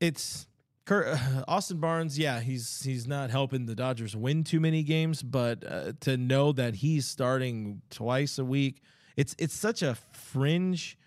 It's 0.00 0.46
Austin 1.48 1.78
Barnes. 1.78 2.18
Yeah, 2.18 2.40
he's 2.40 2.82
he's 2.82 3.06
not 3.06 3.30
helping 3.30 3.66
the 3.66 3.76
Dodgers 3.76 4.16
win 4.16 4.42
too 4.42 4.58
many 4.58 4.82
games, 4.82 5.22
but 5.22 5.64
uh, 5.66 5.92
to 6.00 6.16
know 6.16 6.50
that 6.52 6.74
he's 6.74 7.06
starting 7.06 7.82
twice 7.88 8.36
a 8.38 8.44
week, 8.44 8.82
it's 9.16 9.36
it's 9.38 9.54
such 9.54 9.80
a 9.80 9.94
fringe 10.12 10.98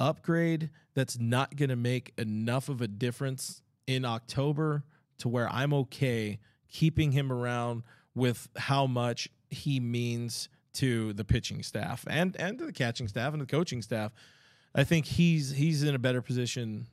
upgrade 0.00 0.70
that's 0.94 1.18
not 1.20 1.56
going 1.56 1.68
to 1.68 1.76
make 1.76 2.14
enough 2.16 2.70
of 2.70 2.80
a 2.80 2.88
difference 2.88 3.60
in 3.86 4.06
October 4.06 4.82
to 5.18 5.28
where 5.28 5.48
I'm 5.50 5.74
okay 5.74 6.38
keeping 6.70 7.12
him 7.12 7.30
around 7.30 7.82
with 8.14 8.48
how 8.56 8.86
much 8.86 9.28
he 9.50 9.78
means 9.78 10.48
to 10.74 11.12
the 11.12 11.24
pitching 11.24 11.62
staff 11.62 12.04
and 12.08 12.36
and 12.36 12.58
to 12.58 12.66
the 12.66 12.72
catching 12.72 13.08
staff 13.08 13.32
and 13.32 13.42
the 13.42 13.46
coaching 13.46 13.82
staff. 13.82 14.12
I 14.74 14.84
think 14.84 15.06
he's 15.06 15.50
he's 15.52 15.82
in 15.82 15.94
a 15.94 15.98
better 15.98 16.20
position. 16.20 16.86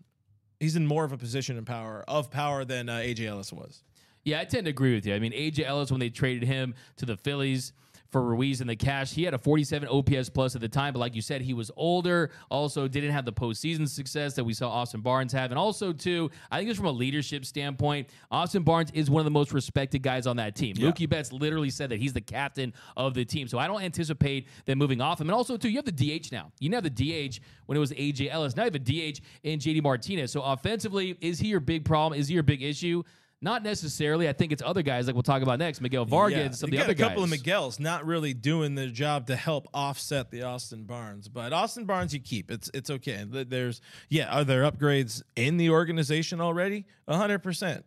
He's 0.60 0.76
in 0.76 0.86
more 0.86 1.04
of 1.04 1.12
a 1.12 1.18
position 1.18 1.64
power 1.66 2.04
of 2.08 2.30
power 2.30 2.64
than 2.64 2.90
uh, 2.90 2.98
AJ 2.98 3.28
Ellis 3.28 3.52
was. 3.52 3.84
Yeah, 4.24 4.40
I 4.40 4.46
tend 4.46 4.66
to 4.66 4.70
agree 4.70 4.94
with 4.94 5.06
you. 5.06 5.16
I 5.16 5.20
mean, 5.20 5.32
AJ 5.32 5.66
Ellis, 5.66 5.90
when 5.90 6.00
they 6.00 6.10
traded 6.10 6.44
him 6.44 6.76
to 6.98 7.06
the 7.06 7.18
Phillies 7.18 7.74
for 8.12 8.22
Ruiz 8.22 8.60
and 8.62 8.70
the 8.70 8.76
cash, 8.76 9.14
he 9.14 9.24
had 9.24 9.34
a 9.34 9.38
47 9.38 9.88
OPS 9.88 10.30
plus 10.30 10.54
at 10.54 10.62
the 10.62 10.68
time. 10.68 10.94
But 10.94 11.00
like 11.00 11.16
you 11.16 11.22
said, 11.22 11.42
he 11.42 11.54
was 11.54 11.72
older. 11.78 12.32
Also, 12.50 12.88
didn't 12.88 13.12
have 13.12 13.24
the 13.26 13.32
postseason 13.32 13.88
success 13.88 14.34
that 14.36 14.44
we 14.44 14.54
saw 14.54 14.70
Austin 14.70 15.02
Barnes 15.02 15.32
have. 15.32 15.52
And 15.52 15.58
also, 15.58 15.94
too, 15.94 16.30
I 16.52 16.58
think 16.58 16.70
it's 16.70 16.78
from 16.78 16.88
a 16.88 16.92
leadership 16.92 17.46
standpoint. 17.46 18.10
Austin 18.30 18.64
Barnes 18.64 18.92
is 18.94 19.10
one 19.10 19.22
of 19.22 19.26
the 19.26 19.32
most 19.32 19.54
respected 19.54 20.04
guys 20.04 20.28
on 20.28 20.36
that 20.38 20.56
team. 20.56 20.76
Mookie 20.76 21.10
Betts 21.10 21.32
literally 21.32 21.70
said 21.70 21.90
that 21.90 22.00
he's 22.00 22.14
the 22.14 22.22
captain 22.22 22.74
of 22.98 23.14
the 23.14 23.24
team. 23.24 23.48
So 23.48 23.58
I 23.58 23.68
don't 23.68 23.82
anticipate 23.82 24.48
them 24.66 24.78
moving 24.78 25.00
off 25.00 25.22
him. 25.22 25.30
And 25.30 25.36
also, 25.36 25.56
too, 25.56 25.70
you 25.70 25.78
have 25.78 25.86
the 25.86 25.92
DH 25.92 26.32
now. 26.32 26.52
You 26.60 26.70
didn't 26.70 26.84
have 26.84 26.96
the 26.96 27.30
DH 27.30 27.40
when 27.68 27.78
it 27.78 27.80
was 27.80 27.94
AJ 27.94 28.30
Ellis. 28.30 28.56
Now 28.58 28.64
you 28.64 28.72
have 28.72 28.76
a 28.76 28.80
DH 28.80 29.22
in 29.44 29.60
JD 29.60 29.84
Martinez. 29.84 30.32
So 30.32 30.42
offensively, 30.42 31.18
is 31.22 31.40
he 31.40 31.48
your 31.48 31.62
big 31.62 31.86
problem? 31.86 32.20
Is 32.20 32.28
he 32.28 32.34
your 32.34 32.44
big 32.44 32.62
issue? 32.62 33.04
Not 33.44 33.64
necessarily. 33.64 34.30
I 34.30 34.34
think 34.34 34.52
it's 34.52 34.62
other 34.64 34.84
guys 34.84 35.08
like 35.08 35.16
we'll 35.16 35.24
talk 35.24 35.42
about 35.42 35.58
next, 35.58 35.82
Miguel 35.82 36.06
Vargas, 36.06 36.38
Yeah, 36.38 36.46
and 36.46 36.56
some 36.56 36.68
of 36.68 36.72
the 36.72 36.78
got 36.78 36.84
other 36.84 36.92
a 36.94 36.96
couple 36.96 37.24
guys. 37.24 37.24
of 37.24 37.30
Miguel's 37.40 37.80
not 37.80 38.06
really 38.06 38.36
doing 38.36 38.76
their 38.76 38.90
job 38.90 39.26
to 39.28 39.36
help 39.36 39.68
offset 39.74 40.30
the 40.30 40.44
Austin 40.44 40.84
Barnes, 40.84 41.28
but 41.28 41.52
Austin 41.52 41.86
Barnes 41.86 42.14
you 42.14 42.20
keep. 42.20 42.52
It's 42.52 42.70
it's 42.74 42.92
okay. 42.92 43.26
There's 43.28 43.82
yeah, 44.10 44.30
are 44.30 44.44
there 44.44 44.62
upgrades 44.70 45.24
in 45.36 45.58
the 45.58 45.72
organization 45.72 46.40
already? 46.40 46.86
hundred 47.10 47.40
percent. 47.40 47.84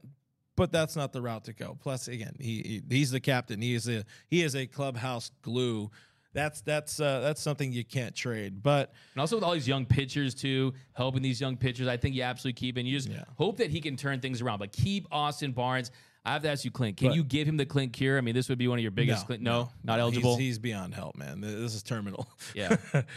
But 0.56 0.70
that's 0.70 0.94
not 0.94 1.12
the 1.12 1.20
route 1.20 1.44
to 1.46 1.52
go. 1.52 1.76
Plus, 1.80 2.06
again, 2.06 2.36
he, 2.38 2.82
he 2.88 2.96
he's 2.96 3.10
the 3.10 3.18
captain. 3.20 3.60
He 3.60 3.74
is 3.74 3.88
a 3.88 4.04
he 4.28 4.42
is 4.42 4.54
a 4.54 4.66
clubhouse 4.66 5.30
glue. 5.42 5.90
That's 6.34 6.60
that's 6.60 7.00
uh, 7.00 7.20
that's 7.20 7.40
something 7.40 7.72
you 7.72 7.84
can't 7.84 8.14
trade. 8.14 8.62
But 8.62 8.92
And 9.14 9.20
also 9.20 9.36
with 9.36 9.44
all 9.44 9.52
these 9.54 9.66
young 9.68 9.86
pitchers 9.86 10.34
too, 10.34 10.74
helping 10.92 11.22
these 11.22 11.40
young 11.40 11.56
pitchers, 11.56 11.86
I 11.88 11.96
think 11.96 12.14
you 12.14 12.22
absolutely 12.22 12.58
keep. 12.60 12.76
And 12.76 12.86
you 12.86 12.94
just 12.96 13.08
Yeah. 13.08 13.24
hope 13.36 13.56
that 13.58 13.70
he 13.70 13.80
can 13.80 13.96
turn 13.96 14.20
things 14.20 14.42
around. 14.42 14.58
But 14.58 14.72
keep 14.72 15.06
Austin 15.10 15.52
Barnes. 15.52 15.90
I 16.26 16.32
have 16.32 16.42
to 16.42 16.48
ask 16.50 16.64
you, 16.64 16.70
Clint. 16.70 16.96
Can 16.96 17.08
But- 17.08 17.16
you 17.16 17.22
give 17.22 17.46
him 17.46 17.58
the 17.58 17.66
Clint 17.66 17.92
cure? 17.92 18.16
I 18.16 18.22
mean, 18.22 18.34
this 18.34 18.48
would 18.48 18.56
be 18.56 18.66
one 18.66 18.78
of 18.78 18.82
your 18.82 18.90
biggest. 18.90 19.26
Clint, 19.26 19.42
no, 19.42 19.70
not 19.84 20.00
eligible. 20.00 20.36
He's, 20.36 20.46
he's 20.46 20.58
beyond 20.58 20.94
help, 20.94 21.16
man. 21.16 21.40
This 21.42 21.74
is 21.74 21.82
terminal. 21.82 22.26
Yeah, 22.54 22.76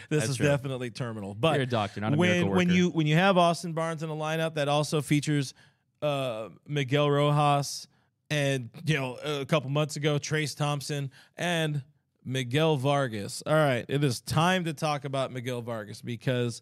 this 0.10 0.28
is 0.30 0.36
true. 0.38 0.46
definitely 0.46 0.90
terminal. 0.92 1.34
But 1.34 1.54
You're 1.56 1.64
a 1.64 1.66
doctor, 1.66 2.02
not 2.02 2.14
a 2.14 2.18
when 2.18 2.30
miracle 2.32 2.52
when 2.56 2.70
you 2.70 2.90
when 2.90 3.08
you 3.08 3.16
have 3.16 3.38
Austin 3.38 3.72
Barnes 3.74 4.04
in 4.04 4.10
a 4.10 4.16
lineup 4.16 4.56
that 4.56 4.68
also 4.68 5.02
features 5.02 5.54
uh, 6.02 6.50
Miguel 6.68 7.10
Rojas 7.10 7.88
and 8.30 8.70
you 8.86 8.96
know 8.96 9.16
a 9.24 9.46
couple 9.46 9.70
months 9.70 9.96
ago 9.96 10.18
Trayce 10.20 10.56
Thompson 10.56 11.10
and 11.38 11.82
Miguel 12.28 12.76
Vargas. 12.76 13.42
All 13.48 13.54
right, 13.54 13.86
it 13.88 14.04
is 14.04 14.20
time 14.20 14.66
to 14.66 14.74
talk 14.74 15.06
about 15.06 15.32
Miguel 15.32 15.62
Vargas 15.62 16.02
because 16.02 16.62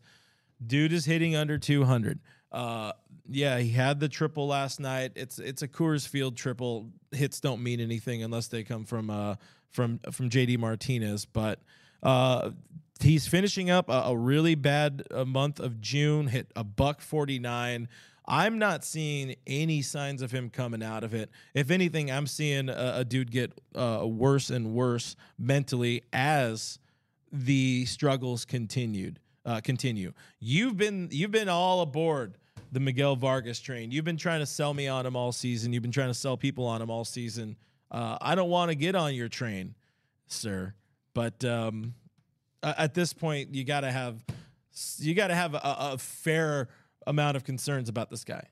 dude 0.65 0.93
is 0.93 1.05
hitting 1.05 1.35
under 1.35 1.57
200. 1.57 2.19
Uh, 2.51 2.91
yeah, 3.27 3.57
he 3.57 3.71
had 3.71 3.99
the 3.99 4.07
triple 4.07 4.47
last 4.47 4.79
night. 4.79 5.13
It's 5.15 5.39
it's 5.39 5.63
a 5.63 5.67
Coors 5.67 6.07
Field 6.07 6.37
triple. 6.37 6.91
Hits 7.11 7.39
don't 7.39 7.63
mean 7.63 7.79
anything 7.79 8.21
unless 8.21 8.47
they 8.47 8.63
come 8.63 8.85
from 8.85 9.09
uh 9.09 9.35
from 9.71 9.99
from 10.11 10.29
JD 10.29 10.59
Martinez, 10.59 11.25
but 11.25 11.59
uh 12.03 12.51
he's 13.01 13.27
finishing 13.27 13.69
up 13.71 13.89
a, 13.89 14.03
a 14.05 14.17
really 14.17 14.55
bad 14.55 15.03
uh, 15.11 15.25
month 15.25 15.59
of 15.59 15.81
June, 15.81 16.27
hit 16.27 16.51
a 16.55 16.63
buck 16.63 17.01
49. 17.01 17.89
I'm 18.27 18.57
not 18.57 18.83
seeing 18.83 19.35
any 19.45 19.81
signs 19.81 20.21
of 20.21 20.31
him 20.31 20.49
coming 20.49 20.81
out 20.81 21.03
of 21.03 21.13
it. 21.13 21.29
If 21.53 21.69
anything, 21.71 22.11
I'm 22.11 22.27
seeing 22.27 22.69
a, 22.69 22.93
a 22.97 23.05
dude 23.05 23.31
get 23.31 23.51
uh, 23.75 24.05
worse 24.05 24.49
and 24.49 24.73
worse 24.73 25.15
mentally 25.37 26.03
as 26.11 26.79
the 27.31 27.85
struggles 27.85 28.45
continued 28.45 29.19
uh, 29.45 29.61
continue. 29.61 30.11
You've 30.39 30.77
been 30.77 31.09
you've 31.11 31.31
been 31.31 31.49
all 31.49 31.81
aboard 31.81 32.37
the 32.71 32.79
Miguel 32.79 33.15
Vargas 33.15 33.59
train. 33.59 33.91
You've 33.91 34.05
been 34.05 34.17
trying 34.17 34.39
to 34.39 34.45
sell 34.45 34.73
me 34.73 34.87
on 34.87 35.05
him 35.05 35.15
all 35.15 35.31
season. 35.31 35.71
You've 35.71 35.83
been 35.83 35.91
trying 35.91 36.09
to 36.09 36.15
sell 36.15 36.35
people 36.35 36.65
on 36.65 36.81
him 36.81 36.89
all 36.89 37.05
season. 37.05 37.55
Uh, 37.91 38.17
I 38.19 38.35
don't 38.35 38.49
want 38.49 38.69
to 38.69 38.75
get 38.75 38.95
on 38.95 39.13
your 39.13 39.29
train, 39.29 39.75
sir. 40.27 40.73
But 41.13 41.45
um, 41.45 41.93
at 42.63 42.93
this 42.93 43.13
point, 43.13 43.53
you 43.53 43.63
got 43.63 43.81
to 43.81 43.91
have 43.91 44.23
you 44.97 45.13
got 45.13 45.27
to 45.27 45.35
have 45.35 45.53
a, 45.53 45.59
a 45.63 45.97
fair 45.97 46.67
amount 47.07 47.37
of 47.37 47.43
concerns 47.43 47.89
about 47.89 48.09
this 48.09 48.23
guy. 48.23 48.47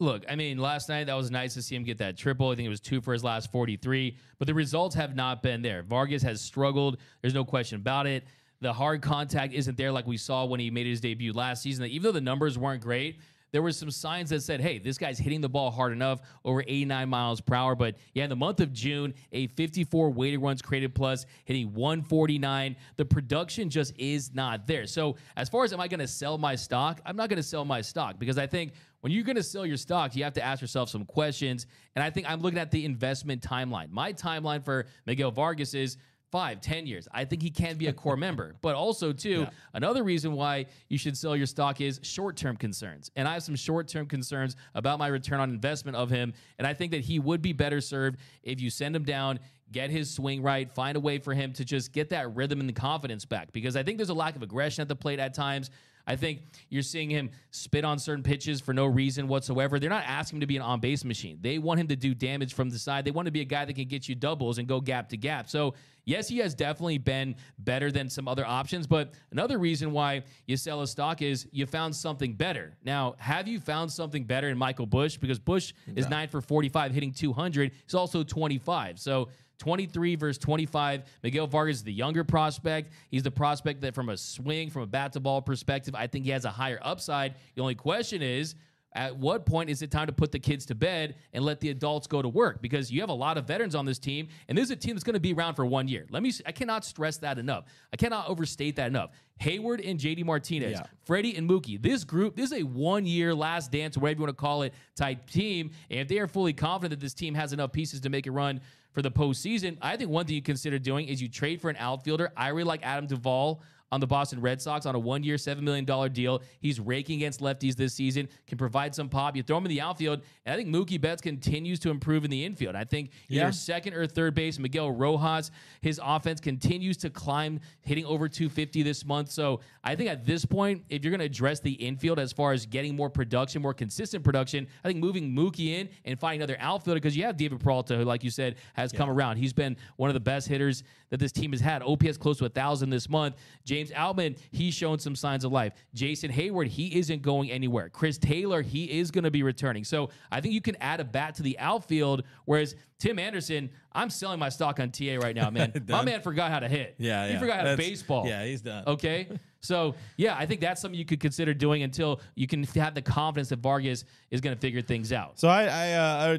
Look, 0.00 0.24
I 0.28 0.34
mean, 0.34 0.58
last 0.58 0.88
night 0.88 1.04
that 1.04 1.14
was 1.14 1.30
nice 1.30 1.54
to 1.54 1.62
see 1.62 1.76
him 1.76 1.84
get 1.84 1.98
that 1.98 2.16
triple. 2.16 2.50
I 2.50 2.56
think 2.56 2.66
it 2.66 2.70
was 2.70 2.80
two 2.80 3.00
for 3.00 3.12
his 3.12 3.22
last 3.22 3.52
43, 3.52 4.16
but 4.38 4.46
the 4.46 4.54
results 4.54 4.94
have 4.96 5.14
not 5.14 5.42
been 5.42 5.62
there. 5.62 5.82
Vargas 5.82 6.22
has 6.22 6.40
struggled. 6.40 6.98
There's 7.22 7.34
no 7.34 7.44
question 7.44 7.76
about 7.76 8.06
it. 8.06 8.24
The 8.60 8.72
hard 8.72 9.02
contact 9.02 9.54
isn't 9.54 9.76
there 9.76 9.92
like 9.92 10.06
we 10.06 10.16
saw 10.16 10.44
when 10.46 10.58
he 10.58 10.70
made 10.70 10.86
his 10.86 11.00
debut 11.00 11.32
last 11.32 11.62
season. 11.62 11.84
Even 11.86 12.02
though 12.02 12.12
the 12.12 12.20
numbers 12.20 12.58
weren't 12.58 12.82
great, 12.82 13.20
there 13.54 13.62
were 13.62 13.70
some 13.70 13.88
signs 13.88 14.30
that 14.30 14.42
said, 14.42 14.60
hey, 14.60 14.80
this 14.80 14.98
guy's 14.98 15.16
hitting 15.16 15.40
the 15.40 15.48
ball 15.48 15.70
hard 15.70 15.92
enough, 15.92 16.18
over 16.44 16.62
89 16.62 17.08
miles 17.08 17.40
per 17.40 17.54
hour. 17.54 17.76
But 17.76 17.94
yeah, 18.12 18.24
in 18.24 18.30
the 18.30 18.34
month 18.34 18.58
of 18.58 18.72
June, 18.72 19.14
a 19.30 19.46
54 19.46 20.10
weighted 20.10 20.42
runs 20.42 20.60
created 20.60 20.92
plus, 20.92 21.24
hitting 21.44 21.72
149. 21.72 22.74
The 22.96 23.04
production 23.04 23.70
just 23.70 23.96
is 23.96 24.34
not 24.34 24.66
there. 24.66 24.88
So, 24.88 25.14
as 25.36 25.48
far 25.48 25.62
as 25.62 25.72
am 25.72 25.78
I 25.78 25.86
going 25.86 26.00
to 26.00 26.08
sell 26.08 26.36
my 26.36 26.56
stock? 26.56 27.00
I'm 27.06 27.14
not 27.14 27.28
going 27.28 27.36
to 27.36 27.44
sell 27.44 27.64
my 27.64 27.80
stock 27.80 28.18
because 28.18 28.38
I 28.38 28.48
think 28.48 28.72
when 29.02 29.12
you're 29.12 29.22
going 29.22 29.36
to 29.36 29.42
sell 29.44 29.64
your 29.64 29.76
stock, 29.76 30.16
you 30.16 30.24
have 30.24 30.32
to 30.32 30.44
ask 30.44 30.60
yourself 30.60 30.88
some 30.88 31.04
questions. 31.04 31.68
And 31.94 32.02
I 32.02 32.10
think 32.10 32.28
I'm 32.28 32.40
looking 32.40 32.58
at 32.58 32.72
the 32.72 32.84
investment 32.84 33.40
timeline. 33.40 33.88
My 33.88 34.12
timeline 34.12 34.64
for 34.64 34.86
Miguel 35.06 35.30
Vargas 35.30 35.74
is 35.74 35.96
five, 36.34 36.60
ten 36.60 36.84
years. 36.84 37.06
I 37.12 37.24
think 37.24 37.42
he 37.42 37.50
can 37.50 37.76
be 37.76 37.86
a 37.86 37.92
core 37.92 38.16
member. 38.26 38.56
But 38.60 38.74
also, 38.74 39.12
too, 39.12 39.46
another 39.72 40.02
reason 40.02 40.32
why 40.32 40.66
you 40.88 40.98
should 40.98 41.16
sell 41.16 41.36
your 41.36 41.46
stock 41.46 41.80
is 41.80 42.00
short-term 42.02 42.56
concerns. 42.56 43.08
And 43.14 43.28
I 43.28 43.34
have 43.34 43.44
some 43.44 43.54
short-term 43.54 44.06
concerns 44.06 44.56
about 44.74 44.98
my 44.98 45.06
return 45.06 45.38
on 45.38 45.50
investment 45.50 45.96
of 45.96 46.10
him. 46.10 46.32
And 46.58 46.66
I 46.66 46.74
think 46.74 46.90
that 46.90 47.02
he 47.02 47.20
would 47.20 47.40
be 47.40 47.52
better 47.52 47.80
served 47.80 48.18
if 48.42 48.60
you 48.60 48.68
send 48.68 48.96
him 48.96 49.04
down, 49.04 49.38
get 49.70 49.90
his 49.90 50.10
swing 50.10 50.42
right, 50.42 50.68
find 50.68 50.96
a 50.96 51.00
way 51.00 51.18
for 51.18 51.34
him 51.34 51.52
to 51.52 51.64
just 51.64 51.92
get 51.92 52.10
that 52.10 52.34
rhythm 52.34 52.58
and 52.58 52.68
the 52.68 52.72
confidence 52.72 53.24
back. 53.24 53.52
Because 53.52 53.76
I 53.76 53.84
think 53.84 53.98
there's 53.98 54.08
a 54.08 54.14
lack 54.14 54.34
of 54.34 54.42
aggression 54.42 54.82
at 54.82 54.88
the 54.88 54.96
plate 54.96 55.20
at 55.20 55.34
times. 55.34 55.70
I 56.06 56.16
think 56.16 56.42
you're 56.68 56.82
seeing 56.82 57.08
him 57.08 57.30
spit 57.50 57.84
on 57.84 57.98
certain 57.98 58.22
pitches 58.22 58.60
for 58.60 58.74
no 58.74 58.86
reason 58.86 59.26
whatsoever. 59.26 59.78
They're 59.78 59.88
not 59.90 60.04
asking 60.06 60.36
him 60.36 60.40
to 60.40 60.46
be 60.46 60.56
an 60.56 60.62
on 60.62 60.80
base 60.80 61.04
machine. 61.04 61.38
They 61.40 61.58
want 61.58 61.80
him 61.80 61.88
to 61.88 61.96
do 61.96 62.14
damage 62.14 62.54
from 62.54 62.70
the 62.70 62.78
side. 62.78 63.04
They 63.04 63.10
want 63.10 63.26
to 63.26 63.32
be 63.32 63.40
a 63.40 63.46
guy 63.46 63.64
that 63.64 63.74
can 63.74 63.88
get 63.88 64.08
you 64.08 64.14
doubles 64.14 64.58
and 64.58 64.68
go 64.68 64.80
gap 64.80 65.08
to 65.10 65.16
gap. 65.16 65.48
So, 65.48 65.74
yes, 66.04 66.28
he 66.28 66.38
has 66.38 66.54
definitely 66.54 66.98
been 66.98 67.36
better 67.58 67.90
than 67.90 68.08
some 68.08 68.28
other 68.28 68.46
options. 68.46 68.86
But 68.86 69.12
another 69.32 69.58
reason 69.58 69.92
why 69.92 70.22
you 70.46 70.56
sell 70.56 70.82
a 70.82 70.86
stock 70.86 71.22
is 71.22 71.46
you 71.50 71.66
found 71.66 71.94
something 71.94 72.34
better. 72.34 72.76
Now, 72.84 73.14
have 73.18 73.48
you 73.48 73.60
found 73.60 73.90
something 73.92 74.24
better 74.24 74.48
in 74.48 74.58
Michael 74.58 74.86
Busch? 74.86 75.16
Because 75.16 75.38
Busch 75.38 75.72
is 75.94 76.08
nine 76.08 76.28
for 76.28 76.40
45, 76.40 76.92
hitting 76.92 77.12
200. 77.12 77.72
He's 77.84 77.94
also 77.94 78.22
25. 78.22 78.98
So, 78.98 79.28
23 79.58 80.16
versus 80.16 80.38
25. 80.38 81.04
Miguel 81.22 81.46
Vargas 81.46 81.76
is 81.76 81.84
the 81.84 81.92
younger 81.92 82.24
prospect. 82.24 82.92
He's 83.10 83.22
the 83.22 83.30
prospect 83.30 83.80
that, 83.82 83.94
from 83.94 84.08
a 84.08 84.16
swing, 84.16 84.68
from 84.68 84.82
a 84.82 84.86
bat 84.86 85.12
to 85.12 85.20
ball 85.20 85.40
perspective, 85.42 85.94
I 85.94 86.06
think 86.06 86.24
he 86.24 86.32
has 86.32 86.44
a 86.44 86.50
higher 86.50 86.78
upside. 86.82 87.36
The 87.54 87.62
only 87.62 87.76
question 87.76 88.20
is, 88.20 88.56
at 88.94 89.16
what 89.16 89.44
point 89.44 89.70
is 89.70 89.82
it 89.82 89.90
time 89.90 90.06
to 90.06 90.12
put 90.12 90.30
the 90.30 90.38
kids 90.38 90.66
to 90.66 90.74
bed 90.74 91.16
and 91.32 91.44
let 91.44 91.60
the 91.60 91.70
adults 91.70 92.06
go 92.06 92.22
to 92.22 92.28
work? 92.28 92.62
Because 92.62 92.92
you 92.92 93.00
have 93.00 93.10
a 93.10 93.14
lot 93.14 93.36
of 93.36 93.44
veterans 93.46 93.74
on 93.74 93.84
this 93.84 93.98
team, 93.98 94.28
and 94.48 94.56
this 94.56 94.66
is 94.66 94.70
a 94.70 94.76
team 94.76 94.94
that's 94.94 95.02
going 95.04 95.14
to 95.14 95.20
be 95.20 95.32
around 95.32 95.54
for 95.54 95.66
one 95.66 95.88
year. 95.88 96.06
Let 96.10 96.22
me, 96.22 96.32
I 96.46 96.52
cannot 96.52 96.84
stress 96.84 97.16
that 97.18 97.38
enough. 97.38 97.64
I 97.92 97.96
cannot 97.96 98.28
overstate 98.28 98.76
that 98.76 98.86
enough. 98.86 99.10
Heyward 99.40 99.88
and 99.88 99.98
JD 99.98 100.24
Martinez, 100.24 100.72
Yeah. 100.72 100.86
Freddie 101.04 101.36
and 101.36 101.50
Mookie. 101.50 101.82
This 101.82 102.04
group, 102.04 102.36
this 102.36 102.52
is 102.52 102.60
a 102.60 102.62
one 102.62 103.04
year 103.04 103.34
last 103.34 103.72
dance, 103.72 103.96
whatever 103.98 104.18
you 104.20 104.22
want 104.26 104.36
to 104.36 104.40
call 104.40 104.62
it, 104.62 104.74
type 104.94 105.28
team. 105.28 105.72
And 105.90 105.98
if 106.00 106.08
they 106.08 106.18
are 106.20 106.28
fully 106.28 106.52
confident 106.52 106.90
that 106.98 107.04
this 107.04 107.14
team 107.14 107.34
has 107.34 107.52
enough 107.52 107.72
pieces 107.72 108.00
to 108.02 108.08
make 108.10 108.28
a 108.28 108.30
run 108.30 108.60
for 108.92 109.02
the 109.02 109.10
postseason, 109.10 109.76
I 109.82 109.96
think 109.96 110.10
one 110.10 110.24
thing 110.24 110.36
you 110.36 110.42
consider 110.42 110.78
doing 110.78 111.08
is 111.08 111.20
you 111.20 111.28
trade 111.28 111.60
for 111.60 111.68
an 111.68 111.76
outfielder. 111.80 112.32
I 112.36 112.48
really 112.48 112.68
like 112.68 112.80
Adam 112.84 113.08
Duvall 113.08 113.60
on 113.94 114.00
the 114.00 114.06
Boston 114.08 114.40
Red 114.40 114.60
Sox 114.60 114.86
on 114.86 114.96
a 114.96 114.98
one 114.98 115.22
year, 115.22 115.36
$7 115.36 115.60
million 115.60 115.84
deal. 116.12 116.42
He's 116.60 116.80
raking 116.80 117.16
against 117.18 117.38
lefties 117.38 117.76
this 117.76 117.94
season, 117.94 118.28
can 118.48 118.58
provide 118.58 118.92
some 118.92 119.08
pop. 119.08 119.36
You 119.36 119.44
throw 119.44 119.56
him 119.58 119.66
in 119.66 119.70
the 119.70 119.80
outfield, 119.80 120.22
and 120.44 120.52
I 120.52 120.56
think 120.56 120.68
Mookie 120.68 121.00
Betts 121.00 121.22
continues 121.22 121.78
to 121.80 121.90
improve 121.90 122.24
in 122.24 122.30
the 122.30 122.44
infield. 122.44 122.74
I 122.74 122.82
think 122.82 123.10
Yeah. 123.28 123.42
either 123.44 123.52
second 123.52 123.94
or 123.94 124.04
third 124.08 124.34
base, 124.34 124.58
Miguel 124.58 124.90
Rojas, 124.90 125.52
his 125.80 126.00
offense 126.02 126.40
continues 126.40 126.96
to 126.98 127.10
climb, 127.10 127.60
hitting 127.82 128.04
over 128.04 128.28
250 128.28 128.82
this 128.82 129.04
month. 129.04 129.30
So 129.30 129.60
I 129.84 129.94
think 129.94 130.10
at 130.10 130.24
this 130.26 130.44
point, 130.44 130.82
if 130.88 131.04
you're 131.04 131.12
going 131.12 131.20
to 131.20 131.24
address 131.26 131.60
the 131.60 131.72
infield 131.74 132.18
as 132.18 132.32
far 132.32 132.52
as 132.52 132.66
getting 132.66 132.96
more 132.96 133.08
production, 133.10 133.62
more 133.62 133.74
consistent 133.74 134.24
production, 134.24 134.66
I 134.82 134.88
think 134.88 134.98
moving 134.98 135.30
Mookie 135.32 135.78
in 135.78 135.88
and 136.04 136.18
finding 136.18 136.40
another 136.42 136.56
outfielder, 136.58 136.98
because 137.00 137.16
you 137.16 137.22
have 137.24 137.36
David 137.36 137.60
Peralta, 137.60 137.96
who, 137.96 138.04
like 138.04 138.24
you 138.24 138.30
said, 138.30 138.56
has 138.72 138.90
come 138.90 139.08
around. 139.08 139.36
He's 139.36 139.52
been 139.52 139.76
one 139.96 140.10
of 140.10 140.14
the 140.14 140.20
best 140.20 140.48
hitters 140.48 140.82
that 141.14 141.20
this 141.20 141.30
team 141.30 141.52
has 141.52 141.60
had. 141.60 141.80
OPS 141.80 142.16
close 142.16 142.38
to 142.38 142.44
a 142.44 142.50
1,000 142.50 142.90
this 142.90 143.08
month. 143.08 143.36
James 143.64 143.92
Outman, 143.92 144.36
he's 144.50 144.74
shown 144.74 144.98
some 144.98 145.14
signs 145.14 145.44
of 145.44 145.52
life. 145.52 145.72
Jason 145.94 146.28
Heyward, 146.32 146.66
he 146.66 146.98
isn't 146.98 147.22
going 147.22 147.52
anywhere. 147.52 147.88
Chris 147.88 148.18
Taylor, 148.18 148.62
he 148.62 148.98
is 148.98 149.12
going 149.12 149.22
to 149.22 149.30
be 149.30 149.44
returning. 149.44 149.84
So 149.84 150.10
I 150.32 150.40
think 150.40 150.54
you 150.54 150.60
can 150.60 150.76
add 150.80 150.98
a 150.98 151.04
bat 151.04 151.36
to 151.36 151.44
the 151.44 151.56
outfield, 151.60 152.24
whereas 152.46 152.74
Tim 152.98 153.20
Anderson, 153.20 153.70
I'm 153.92 154.10
selling 154.10 154.40
my 154.40 154.48
stock 154.48 154.80
on 154.80 154.90
TA 154.90 155.18
right 155.22 155.36
now, 155.36 155.50
man. 155.50 155.72
My 155.88 156.04
man 156.04 156.20
forgot 156.20 156.50
how 156.50 156.58
to 156.58 156.68
hit. 156.68 156.96
Yeah, 156.98 157.26
He 157.28 157.34
yeah. 157.34 157.38
forgot 157.38 157.56
how 157.58 157.70
to 157.70 157.76
baseball. 157.76 158.26
yeah, 158.26 158.44
he's 158.44 158.60
done. 158.60 158.82
Okay. 158.86 159.28
So 159.64 159.94
yeah, 160.18 160.36
I 160.38 160.44
think 160.44 160.60
that's 160.60 160.78
something 160.82 160.98
you 160.98 161.06
could 161.06 161.20
consider 161.20 161.54
doing 161.54 161.84
until 161.84 162.20
you 162.34 162.46
can 162.46 162.64
have 162.64 162.94
the 162.94 163.00
confidence 163.00 163.48
that 163.48 163.60
Vargas 163.60 164.04
is 164.30 164.42
going 164.42 164.54
to 164.54 164.60
figure 164.60 164.82
things 164.82 165.10
out. 165.10 165.40
So 165.40 165.48
I 165.48 165.62
I, 165.64 165.92
uh, 165.94 166.36
I 166.36 166.38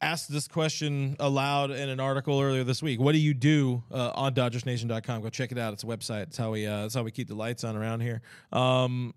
asked 0.00 0.32
this 0.32 0.48
question 0.48 1.16
aloud 1.20 1.70
in 1.70 1.88
an 1.88 2.00
article 2.00 2.40
earlier 2.40 2.64
this 2.64 2.82
week. 2.82 3.00
What 3.00 3.12
do 3.12 3.18
you 3.18 3.34
do 3.34 3.82
uh, 3.92 4.12
on 4.14 4.34
DodgersNation.com? 4.34 5.22
Go 5.22 5.28
check 5.28 5.52
it 5.52 5.58
out. 5.58 5.72
It's 5.72 5.82
a 5.82 5.86
website. 5.86 6.24
It's 6.24 6.36
how 6.36 6.52
we 6.52 6.66
uh, 6.66 6.86
it's 6.86 6.94
how 6.94 7.02
we 7.02 7.10
keep 7.10 7.28
the 7.28 7.34
lights 7.34 7.64
on 7.64 7.76
around 7.76 8.00
here. 8.00 8.22
Um, 8.52 9.14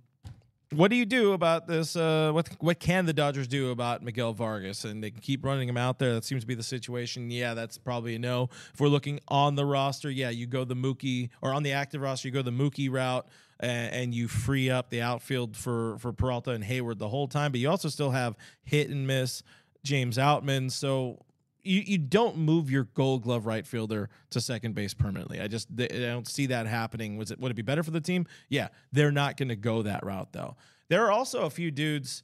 what 0.75 0.89
do 0.89 0.95
you 0.95 1.05
do 1.05 1.33
about 1.33 1.67
this? 1.67 1.95
Uh, 1.95 2.31
what 2.33 2.49
what 2.59 2.79
can 2.79 3.05
the 3.05 3.13
Dodgers 3.13 3.47
do 3.47 3.71
about 3.71 4.03
Miguel 4.03 4.33
Vargas? 4.33 4.85
And 4.85 5.03
they 5.03 5.11
can 5.11 5.21
keep 5.21 5.45
running 5.45 5.69
him 5.69 5.77
out 5.77 5.99
there. 5.99 6.13
That 6.13 6.25
seems 6.25 6.41
to 6.41 6.47
be 6.47 6.55
the 6.55 6.63
situation. 6.63 7.29
Yeah, 7.31 7.53
that's 7.53 7.77
probably 7.77 8.15
a 8.15 8.19
no. 8.19 8.49
If 8.73 8.79
we're 8.79 8.87
looking 8.87 9.19
on 9.27 9.55
the 9.55 9.65
roster, 9.65 10.09
yeah, 10.09 10.29
you 10.29 10.47
go 10.47 10.63
the 10.63 10.75
Mookie 10.75 11.29
or 11.41 11.53
on 11.53 11.63
the 11.63 11.73
active 11.73 12.01
roster, 12.01 12.27
you 12.27 12.33
go 12.33 12.41
the 12.41 12.51
Mookie 12.51 12.91
route 12.91 13.27
and, 13.59 13.93
and 13.93 14.15
you 14.15 14.27
free 14.27 14.69
up 14.69 14.89
the 14.89 15.01
outfield 15.01 15.55
for 15.55 15.97
for 15.99 16.11
Peralta 16.11 16.51
and 16.51 16.63
Heyward 16.63 16.97
the 16.97 17.09
whole 17.09 17.27
time. 17.27 17.51
But 17.51 17.61
you 17.61 17.69
also 17.69 17.89
still 17.89 18.11
have 18.11 18.35
hit 18.63 18.89
and 18.89 19.05
miss 19.05 19.43
James 19.83 20.17
Outman. 20.17 20.71
So 20.71 21.19
you, 21.63 21.81
you 21.85 21.97
don't 21.97 22.37
move 22.37 22.69
your 22.69 22.85
Gold 22.93 23.23
Glove 23.23 23.45
right 23.45 23.65
fielder 23.65 24.09
to 24.31 24.41
second 24.41 24.75
base 24.75 24.93
permanently. 24.93 25.39
I 25.39 25.47
just 25.47 25.69
I 25.79 25.87
don't 25.87 26.27
see 26.27 26.47
that 26.47 26.67
happening. 26.67 27.17
Was 27.17 27.31
it 27.31 27.39
would 27.39 27.51
it 27.51 27.55
be 27.55 27.61
better 27.61 27.83
for 27.83 27.91
the 27.91 28.01
team? 28.01 28.25
Yeah, 28.49 28.69
they're 28.91 29.11
not 29.11 29.37
going 29.37 29.49
to 29.49 29.55
go 29.55 29.81
that 29.83 30.05
route 30.05 30.33
though. 30.33 30.55
There 30.89 31.05
are 31.05 31.11
also 31.11 31.43
a 31.43 31.49
few 31.49 31.71
dudes, 31.71 32.23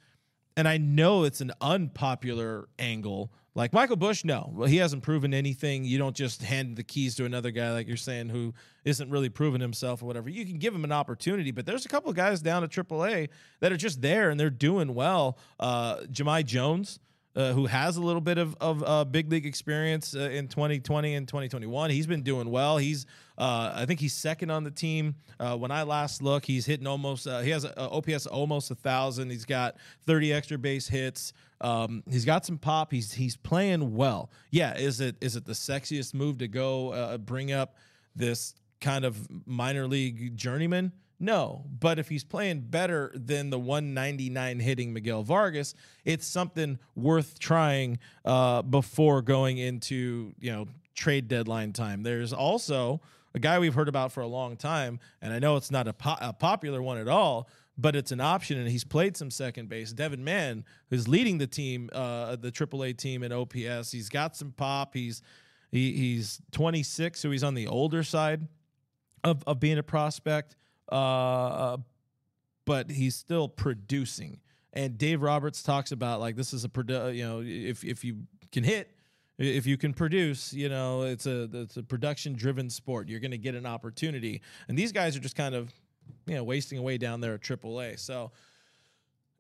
and 0.58 0.68
I 0.68 0.78
know 0.78 1.24
it's 1.24 1.42
an 1.42 1.52
unpopular 1.62 2.68
angle. 2.78 3.32
Like 3.56 3.74
Michael 3.74 3.96
Busch, 3.96 4.24
no, 4.24 4.52
well, 4.54 4.68
he 4.68 4.78
hasn't 4.78 5.04
proven 5.04 5.34
anything. 5.34 5.84
You 5.84 5.98
don't 5.98 6.16
just 6.16 6.44
hand 6.44 6.78
the 6.78 6.84
keys 6.84 7.16
to 7.16 7.26
another 7.26 7.52
guy 7.52 7.72
like 7.72 7.88
you're 7.88 7.98
saying 7.98 8.30
who 8.30 8.54
isn't 8.86 9.10
really 9.10 9.30
proven 9.30 9.60
himself 9.60 10.04
or 10.04 10.06
whatever. 10.06 10.30
You 10.30 10.46
can 10.46 10.60
give 10.60 10.74
him 10.74 10.84
an 10.84 10.92
opportunity, 10.92 11.52
but 11.52 11.66
there's 11.66 11.86
a 11.86 11.90
couple 11.90 12.10
of 12.10 12.16
guys 12.16 12.42
down 12.42 12.64
at 12.64 12.70
AAA 12.70 13.30
that 13.60 13.72
are 13.72 13.78
just 13.78 14.02
there 14.02 14.30
and 14.30 14.40
they're 14.40 14.50
doing 14.50 14.94
well. 14.94 15.38
Uh, 15.60 16.02
Jahmai 16.12 16.46
Jones 16.46 17.00
uh, 17.40 17.54
who 17.54 17.68
has 17.68 17.96
a 17.96 18.02
little 18.02 18.20
bit 18.20 18.38
of, 18.38 18.54
of 18.60 18.84
uh, 18.86 19.06
big 19.06 19.32
league 19.32 19.46
experience 19.46 20.14
uh, 20.14 20.20
in 20.20 20.50
2020 20.50 21.16
and 21.16 21.26
2021. 21.26 21.90
He's 21.90 22.06
been 22.06 22.22
doing 22.22 22.52
well. 22.52 22.78
He's, 22.78 23.06
uh, 23.38 23.72
I 23.74 23.86
think 23.86 24.02
he's 24.02 24.14
second 24.14 24.52
on 24.52 24.66
the 24.66 24.72
team. 24.72 25.16
Uh, 25.40 25.56
when 25.56 25.72
I 25.72 25.84
last 25.84 26.22
look, 26.22 26.44
he's 26.44 26.66
hitting 26.66 26.86
almost, 26.86 27.24
he 27.24 27.50
has 27.52 27.64
a, 27.64 27.74
a 27.78 27.90
OPS 27.90 28.26
almost 28.26 28.72
a 28.72 28.76
thousand. 28.76 29.30
He's 29.30 29.46
got 29.46 29.78
30 30.06 30.34
extra 30.34 30.58
base 30.58 30.90
hits. 30.90 31.32
Um, 31.62 32.04
he's 32.10 32.26
got 32.26 32.46
some 32.46 32.58
pop. 32.58 32.92
He's 32.92 33.14
he's 33.14 33.36
playing 33.36 33.96
well. 33.96 34.32
Yeah, 34.50 34.78
is 34.78 35.02
it 35.02 35.18
is 35.20 35.36
it 35.36 35.44
the 35.46 35.52
sexiest 35.52 36.14
move 36.14 36.38
to 36.38 36.48
go 36.48 37.18
bring 37.18 37.52
up 37.52 37.76
this 38.16 38.54
kind 38.80 39.04
of 39.04 39.28
minor 39.46 39.86
league 39.86 40.38
journeyman? 40.38 40.94
No, 41.20 41.66
but 41.80 42.00
if 42.00 42.08
he's 42.08 42.24
playing 42.24 42.62
better 42.62 43.12
than 43.14 43.50
the 43.50 43.60
199 43.60 44.60
hitting 44.60 44.94
Miguel 44.94 45.24
Vargas, 45.24 45.74
it's 46.06 46.26
something 46.26 46.80
worth 46.96 47.40
trying 47.40 48.00
uh, 48.24 48.62
before 48.62 49.22
going 49.22 49.58
into 49.58 50.34
you 50.40 50.52
know 50.52 50.68
trade 50.96 51.28
deadline 51.28 51.74
time. 51.74 52.04
There's 52.04 52.32
also 52.32 53.02
a 53.34 53.40
guy 53.40 53.60
we've 53.60 53.74
heard 53.74 53.90
about 53.90 54.12
for 54.12 54.22
a 54.22 54.28
long 54.28 54.56
time, 54.56 55.00
and 55.22 55.34
I 55.34 55.40
know 55.40 55.58
it's 55.58 55.72
not 55.72 55.88
a, 55.88 55.94
po- 55.94 56.18
a 56.20 56.34
popular 56.34 56.82
one 56.82 56.98
at 56.98 57.08
all, 57.08 57.50
but 57.78 57.96
it's 57.96 58.12
an 58.12 58.22
option, 58.22 58.58
and 58.58 58.70
he's 58.70 58.84
played 58.84 59.16
some 59.16 59.30
second 59.30 59.70
base. 59.70 59.94
Devin 59.94 60.24
Mann, 60.24 60.66
who's 60.90 61.08
leading 61.08 61.38
the 61.38 61.48
team, 61.48 61.90
uh, 61.94 62.36
the 62.38 62.52
AAA 62.52 62.98
team 62.98 63.24
in 63.24 63.32
OPS, 63.32 63.92
he's 63.92 64.10
got 64.10 64.36
some 64.36 64.52
pop. 64.52 64.94
He's 64.94 65.22
he, 65.72 65.94
he's 65.94 66.42
26, 66.52 67.20
so 67.20 67.30
he's 67.30 67.44
on 67.44 67.54
the 67.54 67.68
older 67.68 68.04
side 68.04 68.48
of, 69.24 69.44
of 69.46 69.60
being 69.60 69.78
a 69.78 69.84
prospect, 69.84 70.56
uh, 70.92 71.78
but 72.66 72.92
he's 72.92 73.16
still 73.16 73.48
producing. 73.48 74.40
And 74.74 74.98
Dave 74.98 75.22
Roberts 75.22 75.64
talks 75.64 75.92
about 75.92 76.20
like 76.20 76.36
this 76.36 76.54
is 76.54 76.64
a 76.64 76.70
produ- 76.70 77.16
you 77.16 77.24
know 77.24 77.42
if 77.44 77.84
if 77.84 78.04
you 78.04 78.18
can 78.52 78.64
hit, 78.64 78.92
if 79.38 79.66
you 79.66 79.78
can 79.78 79.94
produce, 79.94 80.54
you 80.54 80.70
know 80.70 81.04
it's 81.04 81.26
a 81.26 81.50
it's 81.54 81.78
a 81.78 81.84
production 81.84 82.34
driven 82.34 82.70
sport. 82.70 83.10
You're 83.10 83.20
going 83.20 83.32
to 83.32 83.38
get 83.38 83.56
an 83.56 83.66
opportunity, 83.66 84.42
and 84.68 84.78
these 84.78 84.92
guys 84.92 85.16
are 85.16 85.20
just 85.20 85.36
kind 85.36 85.56
of 85.56 85.74
you 86.28 86.36
know 86.36 86.44
wasting 86.44 86.78
away 86.78 86.98
down 86.98 87.22
there 87.22 87.34
at 87.34 87.42
AAA. 87.42 88.00
So 88.00 88.32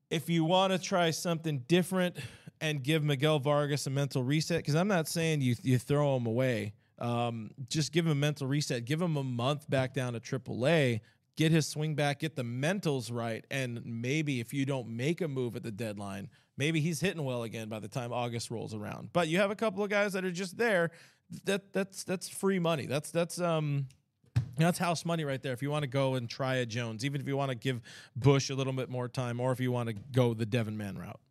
if 0.09 0.29
you 0.29 0.43
want 0.43 0.73
to 0.73 0.79
try 0.79 1.11
something 1.11 1.59
different 1.67 2.17
and 2.61 2.83
give 2.83 3.03
Miguel 3.03 3.39
Vargas 3.39 3.85
a 3.87 3.89
mental 3.89 4.23
reset, 4.23 4.57
because 4.57 4.75
I'm 4.75 4.87
not 4.87 5.07
saying 5.07 5.41
you 5.41 5.55
you 5.61 5.77
throw 5.77 6.15
him 6.17 6.25
away. 6.25 6.73
Um, 6.97 7.51
just 7.69 7.93
give 7.93 8.05
him 8.05 8.11
a 8.11 8.15
mental 8.15 8.47
reset. 8.47 8.85
Give 8.85 9.01
him 9.01 9.15
a 9.15 9.23
month 9.23 9.69
back 9.69 9.93
down 9.93 10.13
to 10.13 10.19
AAA. 10.19 10.99
Get 11.39 11.53
his 11.53 11.65
swing 11.65 11.95
back. 11.95 12.19
Get 12.19 12.35
the 12.35 12.43
mentals 12.43 13.13
right, 13.13 13.45
and 13.49 13.81
maybe 13.85 14.41
if 14.41 14.53
you 14.53 14.65
don't 14.65 14.89
make 14.89 15.21
a 15.21 15.27
move 15.29 15.55
at 15.55 15.63
the 15.63 15.71
deadline, 15.71 16.27
maybe 16.57 16.81
he's 16.81 16.99
hitting 16.99 17.23
well 17.23 17.43
again 17.43 17.69
by 17.69 17.79
the 17.79 17.87
time 17.87 18.11
August 18.11 18.51
rolls 18.51 18.73
around. 18.73 19.11
But 19.13 19.29
you 19.29 19.37
have 19.37 19.49
a 19.49 19.55
couple 19.55 19.81
of 19.81 19.89
guys 19.89 20.11
that 20.11 20.25
are 20.25 20.31
just 20.31 20.57
there. 20.57 20.91
That 21.45 21.71
that's 21.71 22.03
that's 22.03 22.27
free 22.27 22.59
money. 22.59 22.87
That's 22.87 23.09
that's 23.11 23.39
um 23.39 23.87
that's 24.57 24.77
house 24.79 25.05
money 25.05 25.23
right 25.23 25.41
there. 25.41 25.53
If 25.53 25.61
you 25.61 25.71
want 25.71 25.83
to 25.83 25.87
go 25.87 26.15
and 26.15 26.29
try 26.29 26.55
a 26.55 26.65
Jones, 26.65 27.05
even 27.05 27.21
if 27.21 27.27
you 27.29 27.37
want 27.37 27.51
to 27.51 27.55
give 27.55 27.79
Busch 28.17 28.49
a 28.49 28.53
little 28.53 28.73
bit 28.73 28.89
more 28.89 29.07
time, 29.07 29.39
or 29.39 29.53
if 29.53 29.61
you 29.61 29.71
want 29.71 29.87
to 29.87 29.95
go 30.11 30.33
the 30.33 30.45
Devin 30.45 30.75
Mann 30.75 30.97
route. 30.97 31.21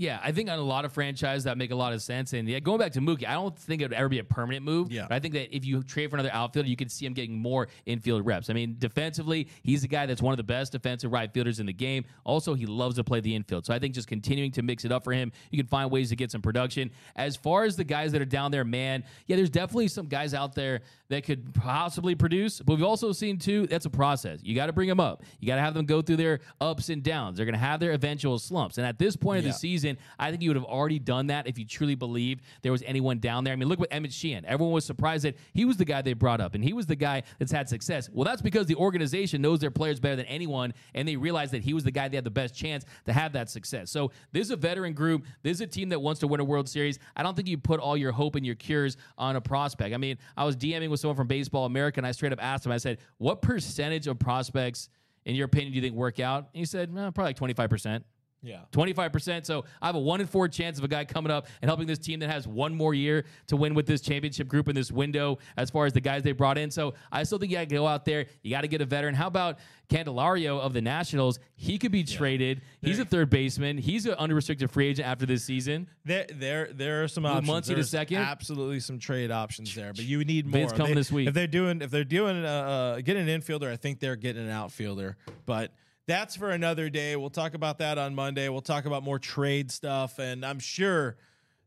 Yeah, 0.00 0.18
I 0.22 0.32
think 0.32 0.48
on 0.48 0.58
a 0.58 0.62
lot 0.62 0.86
of 0.86 0.94
franchises 0.94 1.44
that 1.44 1.58
make 1.58 1.72
a 1.72 1.74
lot 1.74 1.92
of 1.92 2.00
sense. 2.00 2.32
And 2.32 2.48
yeah, 2.48 2.58
going 2.58 2.78
back 2.78 2.92
to 2.92 3.00
Mookie, 3.00 3.26
I 3.28 3.34
don't 3.34 3.54
think 3.54 3.82
it 3.82 3.84
would 3.84 3.92
ever 3.92 4.08
be 4.08 4.18
a 4.18 4.24
permanent 4.24 4.64
move. 4.64 4.90
Yeah. 4.90 5.04
But 5.06 5.16
I 5.16 5.18
think 5.18 5.34
that 5.34 5.54
if 5.54 5.66
you 5.66 5.82
trade 5.82 6.08
for 6.08 6.16
another 6.16 6.32
outfielder, 6.32 6.70
you 6.70 6.74
could 6.74 6.90
see 6.90 7.04
him 7.04 7.12
getting 7.12 7.36
more 7.36 7.68
infield 7.84 8.24
reps. 8.24 8.48
I 8.48 8.54
mean, 8.54 8.76
defensively, 8.78 9.48
he's 9.62 9.84
a 9.84 9.88
guy 9.88 10.06
that's 10.06 10.22
one 10.22 10.32
of 10.32 10.38
the 10.38 10.42
best 10.42 10.72
defensive 10.72 11.12
right 11.12 11.30
fielders 11.30 11.60
in 11.60 11.66
the 11.66 11.74
game. 11.74 12.06
Also, 12.24 12.54
he 12.54 12.64
loves 12.64 12.96
to 12.96 13.04
play 13.04 13.20
the 13.20 13.34
infield. 13.34 13.66
So 13.66 13.74
I 13.74 13.78
think 13.78 13.94
just 13.94 14.08
continuing 14.08 14.52
to 14.52 14.62
mix 14.62 14.86
it 14.86 14.90
up 14.90 15.04
for 15.04 15.12
him, 15.12 15.32
you 15.50 15.58
can 15.58 15.66
find 15.66 15.90
ways 15.90 16.08
to 16.08 16.16
get 16.16 16.30
some 16.30 16.40
production. 16.40 16.90
As 17.14 17.36
far 17.36 17.64
as 17.64 17.76
the 17.76 17.84
guys 17.84 18.12
that 18.12 18.22
are 18.22 18.24
down 18.24 18.52
there, 18.52 18.64
man, 18.64 19.04
yeah, 19.26 19.36
there's 19.36 19.50
definitely 19.50 19.88
some 19.88 20.06
guys 20.06 20.32
out 20.32 20.54
there 20.54 20.80
that 21.10 21.24
could 21.24 21.52
possibly 21.54 22.14
produce. 22.14 22.60
But 22.60 22.76
we've 22.76 22.84
also 22.84 23.12
seen 23.12 23.36
too, 23.36 23.66
that's 23.66 23.84
a 23.84 23.90
process. 23.90 24.40
You 24.42 24.54
got 24.54 24.66
to 24.66 24.72
bring 24.72 24.88
them 24.88 25.00
up. 25.00 25.24
You 25.40 25.48
got 25.48 25.56
to 25.56 25.60
have 25.60 25.74
them 25.74 25.84
go 25.84 26.00
through 26.00 26.16
their 26.16 26.40
ups 26.60 26.88
and 26.88 27.02
downs. 27.02 27.36
They're 27.36 27.46
going 27.46 27.54
to 27.54 27.58
have 27.58 27.80
their 27.80 27.92
eventual 27.92 28.38
slumps. 28.38 28.78
And 28.78 28.86
at 28.86 28.98
this 28.98 29.16
point 29.16 29.40
of 29.40 29.44
the 29.44 29.52
season, 29.52 29.98
I 30.18 30.30
think 30.30 30.40
you 30.40 30.50
would 30.50 30.56
have 30.56 30.64
already 30.64 31.00
done 31.00 31.26
that 31.26 31.48
if 31.48 31.58
you 31.58 31.64
truly 31.64 31.96
believed 31.96 32.44
there 32.62 32.70
was 32.70 32.82
anyone 32.84 33.18
down 33.18 33.42
there. 33.42 33.52
I 33.52 33.56
mean, 33.56 33.68
look 33.68 33.80
what 33.80 33.92
Emmett 33.92 34.12
Sheehan. 34.12 34.44
Everyone 34.44 34.72
was 34.72 34.84
surprised 34.84 35.24
that 35.24 35.36
he 35.52 35.64
was 35.64 35.76
the 35.76 35.84
guy 35.84 36.00
they 36.00 36.12
brought 36.12 36.40
up 36.40 36.54
and 36.54 36.62
he 36.62 36.72
was 36.72 36.86
the 36.86 36.96
guy 36.96 37.24
that's 37.40 37.52
had 37.52 37.68
success. 37.68 38.08
Well, 38.12 38.24
that's 38.24 38.42
because 38.42 38.66
the 38.66 38.76
organization 38.76 39.42
knows 39.42 39.58
their 39.58 39.72
players 39.72 39.98
better 39.98 40.16
than 40.16 40.26
anyone 40.26 40.72
and 40.94 41.08
they 41.08 41.16
realized 41.16 41.52
that 41.52 41.64
he 41.64 41.74
was 41.74 41.82
the 41.82 41.90
guy 41.90 42.06
that 42.06 42.14
had 42.14 42.24
the 42.24 42.30
best 42.30 42.54
chance 42.54 42.84
to 43.06 43.12
have 43.12 43.32
that 43.32 43.50
success. 43.50 43.90
So 43.90 44.12
this 44.30 44.46
is 44.46 44.50
a 44.52 44.56
veteran 44.56 44.92
group. 44.92 45.24
This 45.42 45.56
is 45.56 45.60
a 45.62 45.66
team 45.66 45.88
that 45.88 46.00
wants 46.00 46.20
to 46.20 46.28
win 46.28 46.38
a 46.38 46.44
World 46.44 46.68
Series. 46.68 47.00
I 47.16 47.24
don't 47.24 47.34
think 47.34 47.48
you 47.48 47.58
put 47.58 47.80
all 47.80 47.96
your 47.96 48.12
hope 48.12 48.36
and 48.36 48.46
your 48.46 48.54
cures 48.54 48.96
on 49.18 49.34
a 49.34 49.40
prospect. 49.40 49.92
I 49.92 49.98
mean, 49.98 50.16
I 50.36 50.44
was 50.44 50.56
DMing 50.56 50.88
with 50.88 50.99
someone 51.00 51.16
from 51.16 51.26
Baseball 51.26 51.64
America 51.66 51.98
and 51.98 52.06
I 52.06 52.12
straight 52.12 52.32
up 52.32 52.42
asked 52.42 52.66
him, 52.66 52.72
I 52.72 52.76
said, 52.78 52.98
what 53.18 53.42
percentage 53.42 54.06
of 54.06 54.18
prospects 54.18 54.88
in 55.24 55.34
your 55.34 55.46
opinion 55.46 55.72
do 55.72 55.76
you 55.76 55.82
think 55.82 55.94
work 55.94 56.20
out? 56.20 56.48
And 56.52 56.58
he 56.60 56.64
said, 56.64 56.90
"Eh, 56.90 57.10
probably 57.10 57.24
like 57.24 57.36
25%. 57.36 58.02
Yeah. 58.42 58.60
25%. 58.72 59.44
So 59.44 59.64
I 59.82 59.86
have 59.86 59.94
a 59.96 60.00
one 60.00 60.20
in 60.20 60.26
four 60.26 60.48
chance 60.48 60.78
of 60.78 60.84
a 60.84 60.88
guy 60.88 61.04
coming 61.04 61.30
up 61.30 61.46
and 61.60 61.68
helping 61.68 61.86
this 61.86 61.98
team 61.98 62.20
that 62.20 62.30
has 62.30 62.48
one 62.48 62.74
more 62.74 62.94
year 62.94 63.24
to 63.48 63.56
win 63.56 63.74
with 63.74 63.86
this 63.86 64.00
championship 64.00 64.48
group 64.48 64.68
in 64.68 64.74
this 64.74 64.90
window 64.90 65.38
as 65.56 65.70
far 65.70 65.86
as 65.86 65.92
the 65.92 66.00
guys 66.00 66.22
they 66.22 66.32
brought 66.32 66.56
in. 66.56 66.70
So 66.70 66.94
I 67.12 67.22
still 67.24 67.38
think 67.38 67.50
you 67.50 67.58
got 67.58 67.68
to 67.68 67.74
go 67.74 67.86
out 67.86 68.04
there. 68.04 68.26
You 68.42 68.50
got 68.50 68.62
to 68.62 68.68
get 68.68 68.80
a 68.80 68.86
veteran. 68.86 69.14
How 69.14 69.26
about 69.26 69.58
Candelario 69.90 70.58
of 70.58 70.72
the 70.72 70.80
Nationals? 70.80 71.38
He 71.54 71.76
could 71.78 71.92
be 71.92 72.04
traded. 72.04 72.62
He's 72.80 72.98
a 72.98 73.04
third 73.04 73.28
baseman. 73.28 73.76
He's 73.76 74.06
an 74.06 74.14
unrestricted 74.14 74.70
free 74.70 74.88
agent 74.88 75.06
after 75.06 75.26
this 75.26 75.44
season. 75.44 75.88
There, 76.04 76.26
there, 76.32 76.70
there 76.72 77.04
are 77.04 77.08
some 77.08 77.26
options. 77.26 77.48
Muncy 77.68 77.74
to 77.74 77.84
second? 77.84 78.18
absolutely 78.18 78.80
some 78.80 78.98
trade 78.98 79.30
options 79.30 79.74
there, 79.74 79.92
but 79.92 80.04
you 80.04 80.24
need 80.24 80.46
more. 80.46 80.60
Vince 80.60 80.72
coming 80.72 80.88
They- 80.88 80.94
this 80.94 81.12
week. 81.12 81.28
If 81.28 81.34
they're 81.34 81.46
doing, 81.46 81.82
if 81.82 81.90
they're 81.90 82.04
doing, 82.04 82.44
uh, 82.44 82.48
uh, 82.48 83.00
getting 83.00 83.28
an 83.28 83.40
infielder, 83.40 83.70
I 83.70 83.76
think 83.76 84.00
they're 84.00 84.16
getting 84.16 84.44
an 84.44 84.50
outfielder. 84.50 85.16
But 85.46 85.72
that's 86.10 86.36
for 86.36 86.50
another 86.50 86.90
day. 86.90 87.16
We'll 87.16 87.30
talk 87.30 87.54
about 87.54 87.78
that 87.78 87.96
on 87.98 88.14
Monday. 88.14 88.48
We'll 88.48 88.60
talk 88.60 88.84
about 88.84 89.02
more 89.02 89.18
trade 89.18 89.70
stuff, 89.70 90.18
and 90.18 90.44
I'm 90.44 90.58
sure. 90.58 91.16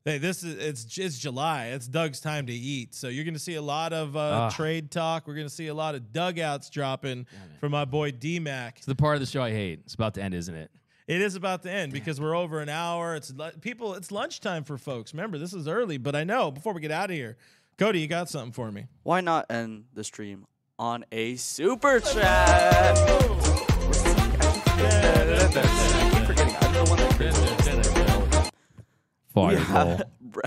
Hey, 0.06 0.18
this 0.18 0.44
is 0.44 0.58
it's 0.62 0.98
it's 0.98 1.18
July. 1.18 1.68
It's 1.68 1.88
Doug's 1.88 2.20
time 2.20 2.48
to 2.48 2.54
eat, 2.54 2.94
so 2.94 3.08
you're 3.08 3.24
going 3.24 3.36
to 3.36 3.40
see 3.40 3.56
a 3.56 3.62
lot 3.62 3.94
of 3.94 4.18
uh, 4.18 4.20
Ah. 4.20 4.50
trade 4.50 4.92
talk. 4.92 5.26
We're 5.28 5.36
going 5.36 5.48
to 5.48 5.54
see 5.54 5.68
a 5.68 5.74
lot 5.74 5.96
of 5.96 6.12
dugouts 6.12 6.70
dropping 6.70 7.26
from 7.62 7.72
my 7.72 7.86
boy 7.86 8.12
D 8.12 8.38
Mac. 8.40 8.78
It's 8.80 8.86
the 8.86 8.96
part 8.96 9.16
of 9.16 9.22
the 9.22 9.26
show 9.26 9.42
I 9.42 9.52
hate. 9.52 9.80
It's 9.86 9.94
about 9.94 10.14
to 10.16 10.22
end, 10.22 10.34
isn't 10.34 10.54
it? 10.56 10.70
It 11.08 11.22
is 11.22 11.36
about 11.36 11.64
to 11.64 11.72
end 11.72 11.94
because 11.94 12.20
we're 12.20 12.36
over 12.36 12.60
an 12.60 12.68
hour. 12.68 13.16
It's 13.16 13.32
people. 13.62 13.94
It's 13.94 14.12
lunchtime 14.12 14.66
for 14.66 14.78
folks. 14.78 15.14
Remember, 15.14 15.38
this 15.38 15.54
is 15.54 15.70
early, 15.70 15.98
but 15.98 16.18
I 16.18 16.26
know. 16.26 16.52
Before 16.52 16.74
we 16.74 16.82
get 16.82 16.92
out 16.92 17.10
of 17.10 17.16
here, 17.16 17.38
Cody, 17.78 18.02
you 18.02 18.08
got 18.08 18.30
something 18.30 18.52
for 18.52 18.72
me? 18.74 18.88
Why 19.04 19.22
not 19.22 19.50
end 19.50 19.86
the 19.94 20.04
stream 20.04 20.48
on 20.78 21.06
a 21.14 21.38
super 21.38 22.02
chat? 22.02 23.33
I 24.86 26.10
keep 26.14 26.26
forgetting. 26.26 26.56
I'm 26.62 26.74
the 26.74 26.84
one 26.90 26.98
that 27.00 27.14
creates. 27.16 28.50
Fireball. 29.34 30.02
Bra- 30.22 30.44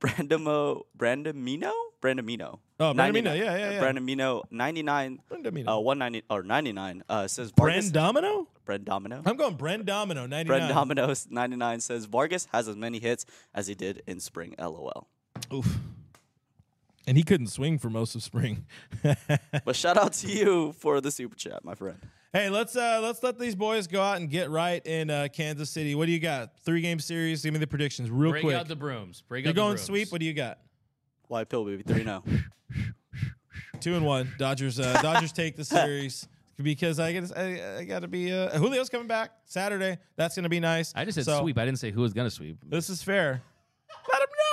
Brandamo, 0.00 0.82
Brandamino, 0.96 1.72
Brandamino. 2.00 2.58
Oh, 2.78 2.94
Brandamino, 2.94 3.36
yeah, 3.36 3.56
yeah, 3.56 3.70
yeah. 3.72 3.80
Brandamino, 3.82 4.44
ninety 4.50 4.82
nine, 4.82 5.20
Brandamino. 5.30 5.76
uh, 5.76 5.80
one 5.80 5.98
ninety 5.98 6.22
or 6.30 6.42
ninety 6.42 6.72
nine. 6.72 7.02
Uh, 7.08 7.26
says 7.28 7.52
Vargas. 7.56 7.90
Domino. 7.90 8.46
Brandamino. 8.66 9.22
I'm 9.26 9.36
going 9.36 9.56
Bren 9.58 9.84
Domino. 9.84 10.26
Ninety 10.26 10.48
nine. 10.50 10.60
Brent 10.60 10.72
Domino's 10.72 11.26
99 11.28 11.80
says 11.80 12.04
Vargas 12.06 12.46
has 12.52 12.68
as 12.68 12.76
many 12.76 13.00
hits 13.00 13.26
as 13.52 13.66
he 13.66 13.74
did 13.74 14.02
in 14.06 14.20
spring. 14.20 14.54
LOL. 14.58 15.08
Oof. 15.52 15.78
And 17.06 17.16
he 17.16 17.24
couldn't 17.24 17.48
swing 17.48 17.78
for 17.78 17.90
most 17.90 18.14
of 18.14 18.22
spring. 18.22 18.66
But 19.64 19.74
shout 19.74 19.96
out 19.96 20.12
to 20.14 20.28
you 20.28 20.72
for 20.78 21.00
the 21.00 21.10
super 21.10 21.34
chat, 21.34 21.64
my 21.64 21.74
friend. 21.74 21.98
Hey, 22.32 22.48
let's 22.50 22.76
uh 22.76 23.00
let's 23.02 23.22
let 23.22 23.38
these 23.38 23.54
boys 23.54 23.86
go 23.86 24.00
out 24.00 24.16
and 24.18 24.30
get 24.30 24.50
right 24.50 24.84
in 24.86 25.10
uh, 25.10 25.28
Kansas 25.32 25.70
City. 25.70 25.94
What 25.94 26.06
do 26.06 26.12
you 26.12 26.20
got? 26.20 26.58
Three 26.64 26.80
game 26.80 26.98
series. 26.98 27.42
Give 27.42 27.52
me 27.52 27.58
the 27.60 27.66
predictions 27.66 28.10
real 28.10 28.32
Bring 28.32 28.42
quick. 28.42 28.52
Break 28.54 28.60
out 28.60 28.68
the 28.68 28.76
brooms. 28.76 29.22
Bring 29.28 29.44
You're 29.44 29.50
out 29.50 29.54
the 29.54 29.60
going 29.60 29.68
brooms. 29.72 29.82
sweep. 29.82 30.12
What 30.12 30.20
do 30.20 30.26
you 30.26 30.34
got? 30.34 30.58
Why 31.28 31.44
pill 31.44 31.64
baby 31.64 31.82
Three 31.82 32.04
now? 32.04 32.24
Two 33.80 33.94
and 33.96 34.04
one. 34.04 34.32
Dodgers. 34.38 34.78
Uh, 34.78 35.00
Dodgers 35.00 35.32
take 35.32 35.56
the 35.56 35.64
series 35.64 36.28
because 36.62 37.00
I 37.00 37.12
get 37.12 37.36
I, 37.36 37.78
I 37.78 37.84
got 37.84 38.00
to 38.02 38.08
be. 38.08 38.32
Uh, 38.32 38.58
Julio's 38.58 38.88
coming 38.90 39.06
back 39.06 39.30
Saturday. 39.44 39.98
That's 40.16 40.36
gonna 40.36 40.48
be 40.48 40.60
nice. 40.60 40.92
I 40.94 41.04
just 41.04 41.14
said 41.16 41.24
So, 41.24 41.40
sweep. 41.40 41.56
I 41.58 41.64
didn't 41.64 41.78
say 41.78 41.90
who 41.90 42.02
was 42.02 42.12
going 42.12 42.26
to 42.26 42.34
sweep. 42.34 42.58
This 42.66 42.90
is 42.90 43.02
fair. 43.02 43.42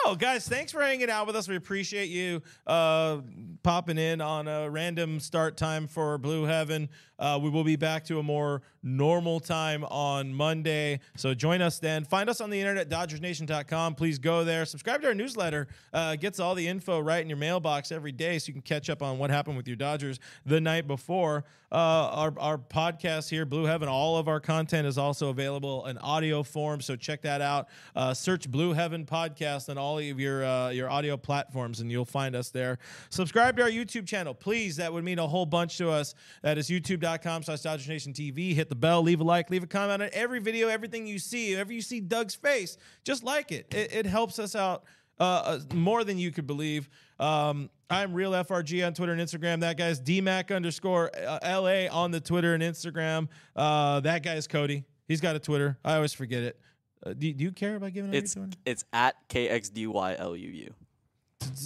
Let 0.07 0.19
guys. 0.19 0.47
Thanks 0.47 0.71
for 0.71 0.81
hanging 0.81 1.09
out 1.09 1.27
with 1.27 1.35
us. 1.35 1.49
We 1.49 1.57
appreciate 1.57 2.07
you 2.07 2.41
uh, 2.65 3.17
popping 3.61 3.97
in 3.97 4.21
on 4.21 4.47
a 4.47 4.69
random 4.69 5.19
start 5.19 5.57
time 5.57 5.85
for 5.85 6.17
Blue 6.17 6.45
Heaven. 6.45 6.87
Uh, 7.19 7.39
we 7.41 7.49
will 7.49 7.63
be 7.63 7.75
back 7.75 8.05
to 8.05 8.19
a 8.19 8.23
more 8.23 8.61
normal 8.83 9.39
time 9.39 9.83
on 9.85 10.33
Monday. 10.33 10.99
So 11.15 11.33
join 11.33 11.61
us 11.61 11.79
then. 11.79 12.05
Find 12.05 12.29
us 12.29 12.41
on 12.41 12.49
the 12.49 12.59
internet, 12.59 12.89
DodgersNation.com. 12.89 13.95
Please 13.95 14.19
go 14.19 14.43
there. 14.43 14.65
Subscribe 14.65 15.01
to 15.01 15.07
our 15.07 15.13
newsletter. 15.13 15.67
Uh, 15.91 16.15
gets 16.15 16.39
all 16.39 16.55
the 16.55 16.67
info 16.67 16.99
right 16.99 17.21
in 17.21 17.27
your 17.27 17.37
mailbox 17.37 17.91
every 17.91 18.11
day 18.11 18.37
so 18.37 18.47
you 18.47 18.53
can 18.53 18.61
catch 18.61 18.89
up 18.89 19.01
on 19.01 19.17
what 19.17 19.29
happened 19.29 19.57
with 19.57 19.67
your 19.67 19.75
Dodgers 19.75 20.19
the 20.45 20.61
night 20.61 20.87
before. 20.87 21.43
Uh, 21.69 21.75
our, 21.75 22.33
our 22.39 22.57
podcast 22.57 23.29
here, 23.29 23.45
Blue 23.45 23.65
Heaven, 23.65 23.89
all 23.89 24.15
of 24.17 24.27
our 24.29 24.39
content 24.39 24.87
is 24.87 24.97
also 24.97 25.29
available 25.29 25.85
in 25.87 25.97
audio 25.97 26.43
form. 26.43 26.79
So 26.79 26.95
check 26.95 27.23
that 27.23 27.41
out. 27.41 27.67
Uh, 27.95 28.13
search 28.13 28.49
Blue 28.49 28.73
Heaven 28.73 29.05
Podcast 29.05 29.67
and 29.67 29.77
all 29.77 29.96
of 29.97 30.19
your, 30.19 30.45
uh, 30.45 30.69
your 30.69 30.89
audio 30.89 31.17
platforms 31.17 31.79
and 31.79 31.91
you'll 31.91 32.05
find 32.05 32.35
us 32.35 32.49
there. 32.49 32.79
Subscribe 33.09 33.57
to 33.57 33.63
our 33.63 33.69
YouTube 33.69 34.07
channel, 34.07 34.33
please. 34.33 34.77
That 34.77 34.93
would 34.93 35.03
mean 35.03 35.19
a 35.19 35.27
whole 35.27 35.45
bunch 35.45 35.77
to 35.77 35.89
us. 35.89 36.13
That 36.43 36.57
is 36.57 36.69
youtube.com 36.69 37.43
slash 37.43 37.87
Nation 37.87 38.13
TV. 38.13 38.53
Hit 38.53 38.69
the 38.69 38.75
bell, 38.75 39.01
leave 39.01 39.21
a 39.21 39.23
like, 39.23 39.49
leave 39.49 39.63
a 39.63 39.67
comment 39.67 40.01
on 40.01 40.09
every 40.13 40.39
video, 40.39 40.67
everything 40.67 41.07
you 41.07 41.19
see. 41.19 41.51
Whenever 41.51 41.73
you 41.73 41.81
see 41.81 41.99
Doug's 41.99 42.35
face, 42.35 42.77
just 43.03 43.23
like 43.23 43.51
it. 43.51 43.73
It, 43.73 43.93
it 43.93 44.05
helps 44.05 44.39
us 44.39 44.55
out 44.55 44.83
uh, 45.19 45.23
uh, 45.23 45.59
more 45.73 46.03
than 46.03 46.17
you 46.19 46.31
could 46.31 46.45
believe. 46.45 46.89
Um, 47.19 47.69
I'm 47.89 48.13
real 48.13 48.31
FRG 48.31 48.85
on 48.85 48.93
Twitter 48.93 49.13
and 49.13 49.21
Instagram. 49.21 49.61
That 49.61 49.77
guy's 49.77 49.99
DMAC 49.99 50.55
underscore 50.55 51.09
uh, 51.15 51.39
LA 51.43 51.87
on 51.89 52.11
the 52.11 52.19
Twitter 52.19 52.53
and 52.53 52.61
Instagram. 52.61 53.27
Uh, 53.55 53.99
that 54.01 54.23
guy's 54.23 54.47
Cody. 54.47 54.83
He's 55.07 55.21
got 55.21 55.35
a 55.35 55.39
Twitter. 55.39 55.77
I 55.83 55.95
always 55.95 56.13
forget 56.13 56.43
it. 56.43 56.59
Uh, 57.05 57.13
do, 57.13 57.31
do 57.33 57.43
you 57.43 57.51
care 57.51 57.75
about 57.75 57.93
giving 57.93 58.11
out 58.11 58.15
It's 58.15 58.35
your 58.35 58.45
Twitter? 58.45 58.59
it's 58.65 58.85
at 58.93 59.15
KXDYLUU. 59.29 60.71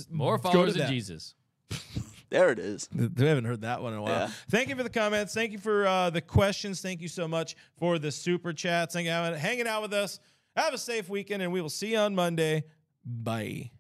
More 0.10 0.38
Go 0.38 0.44
to 0.44 0.52
followers 0.52 0.74
than 0.74 0.82
that. 0.84 0.90
Jesus. 0.90 1.36
There 2.32 2.50
it 2.50 2.60
is. 2.60 2.88
We 2.96 3.10
haven't 3.28 3.44
heard 3.44 3.60
that 3.64 3.82
one 3.82 3.92
in 3.92 4.00
a 4.00 4.02
while. 4.02 4.14
Yeah. 4.14 4.30
Thank 4.50 4.70
you 4.70 4.76
for 4.78 4.84
the 4.84 4.90
comments. 4.90 5.34
Thank 5.34 5.52
you 5.52 5.58
for 5.58 5.86
uh, 5.86 6.10
the 6.10 6.22
questions. 6.22 6.80
Thank 6.82 7.02
you 7.02 7.10
so 7.10 7.28
much 7.28 7.58
for 7.78 8.00
the 8.00 8.10
super 8.10 8.54
chats. 8.54 8.94
Thank 8.94 9.08
you 9.08 9.12
for 9.12 9.38
hanging 9.38 9.68
out 9.68 9.82
with 9.82 9.92
us. 9.92 10.22
Have 10.56 10.74
a 10.74 10.78
safe 10.78 11.10
weekend, 11.10 11.44
and 11.44 11.52
we 11.52 11.60
will 11.62 11.70
see 11.70 11.92
you 11.92 11.98
on 11.98 12.16
Monday. 12.16 12.64
Bye. 13.06 13.72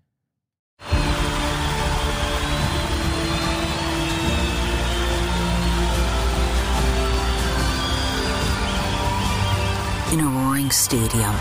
Stadium, 10.71 11.33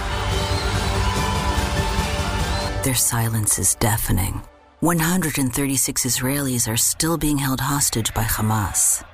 their 2.83 2.95
silence 2.95 3.59
is 3.59 3.74
deafening. 3.76 4.43
136 4.81 6.07
Israelis 6.07 6.66
are 6.66 6.76
still 6.76 7.18
being 7.18 7.39
held 7.39 7.61
hostage 7.61 8.14
by 8.14 8.24
Hamas. 8.24 9.05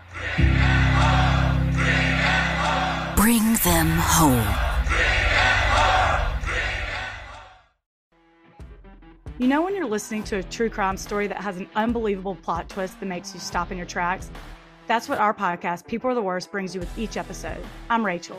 Bring 3.17 3.55
them 3.65 3.89
home. 3.99 4.67
You 9.39 9.49
know 9.49 9.61
when 9.61 9.75
you're 9.75 9.87
listening 9.87 10.23
to 10.25 10.37
a 10.37 10.43
true 10.43 10.71
crime 10.71 10.97
story 10.97 11.27
that 11.27 11.39
has 11.39 11.59
an 11.59 11.69
unbelievable 11.75 12.37
plot 12.37 12.69
twist 12.69 13.01
that 13.01 13.07
makes 13.07 13.35
you 13.35 13.41
stop 13.41 13.71
in 13.71 13.77
your 13.77 13.87
tracks? 13.87 14.31
That's 14.87 15.09
what 15.09 15.19
our 15.19 15.35
podcast, 15.35 15.87
People 15.87 16.09
Are 16.11 16.15
the 16.15 16.23
Worst, 16.23 16.51
brings 16.51 16.75
you 16.75 16.81
with 16.81 16.97
each 16.99 17.17
episode. 17.17 17.63
I'm 17.91 18.07
Rachel. 18.07 18.39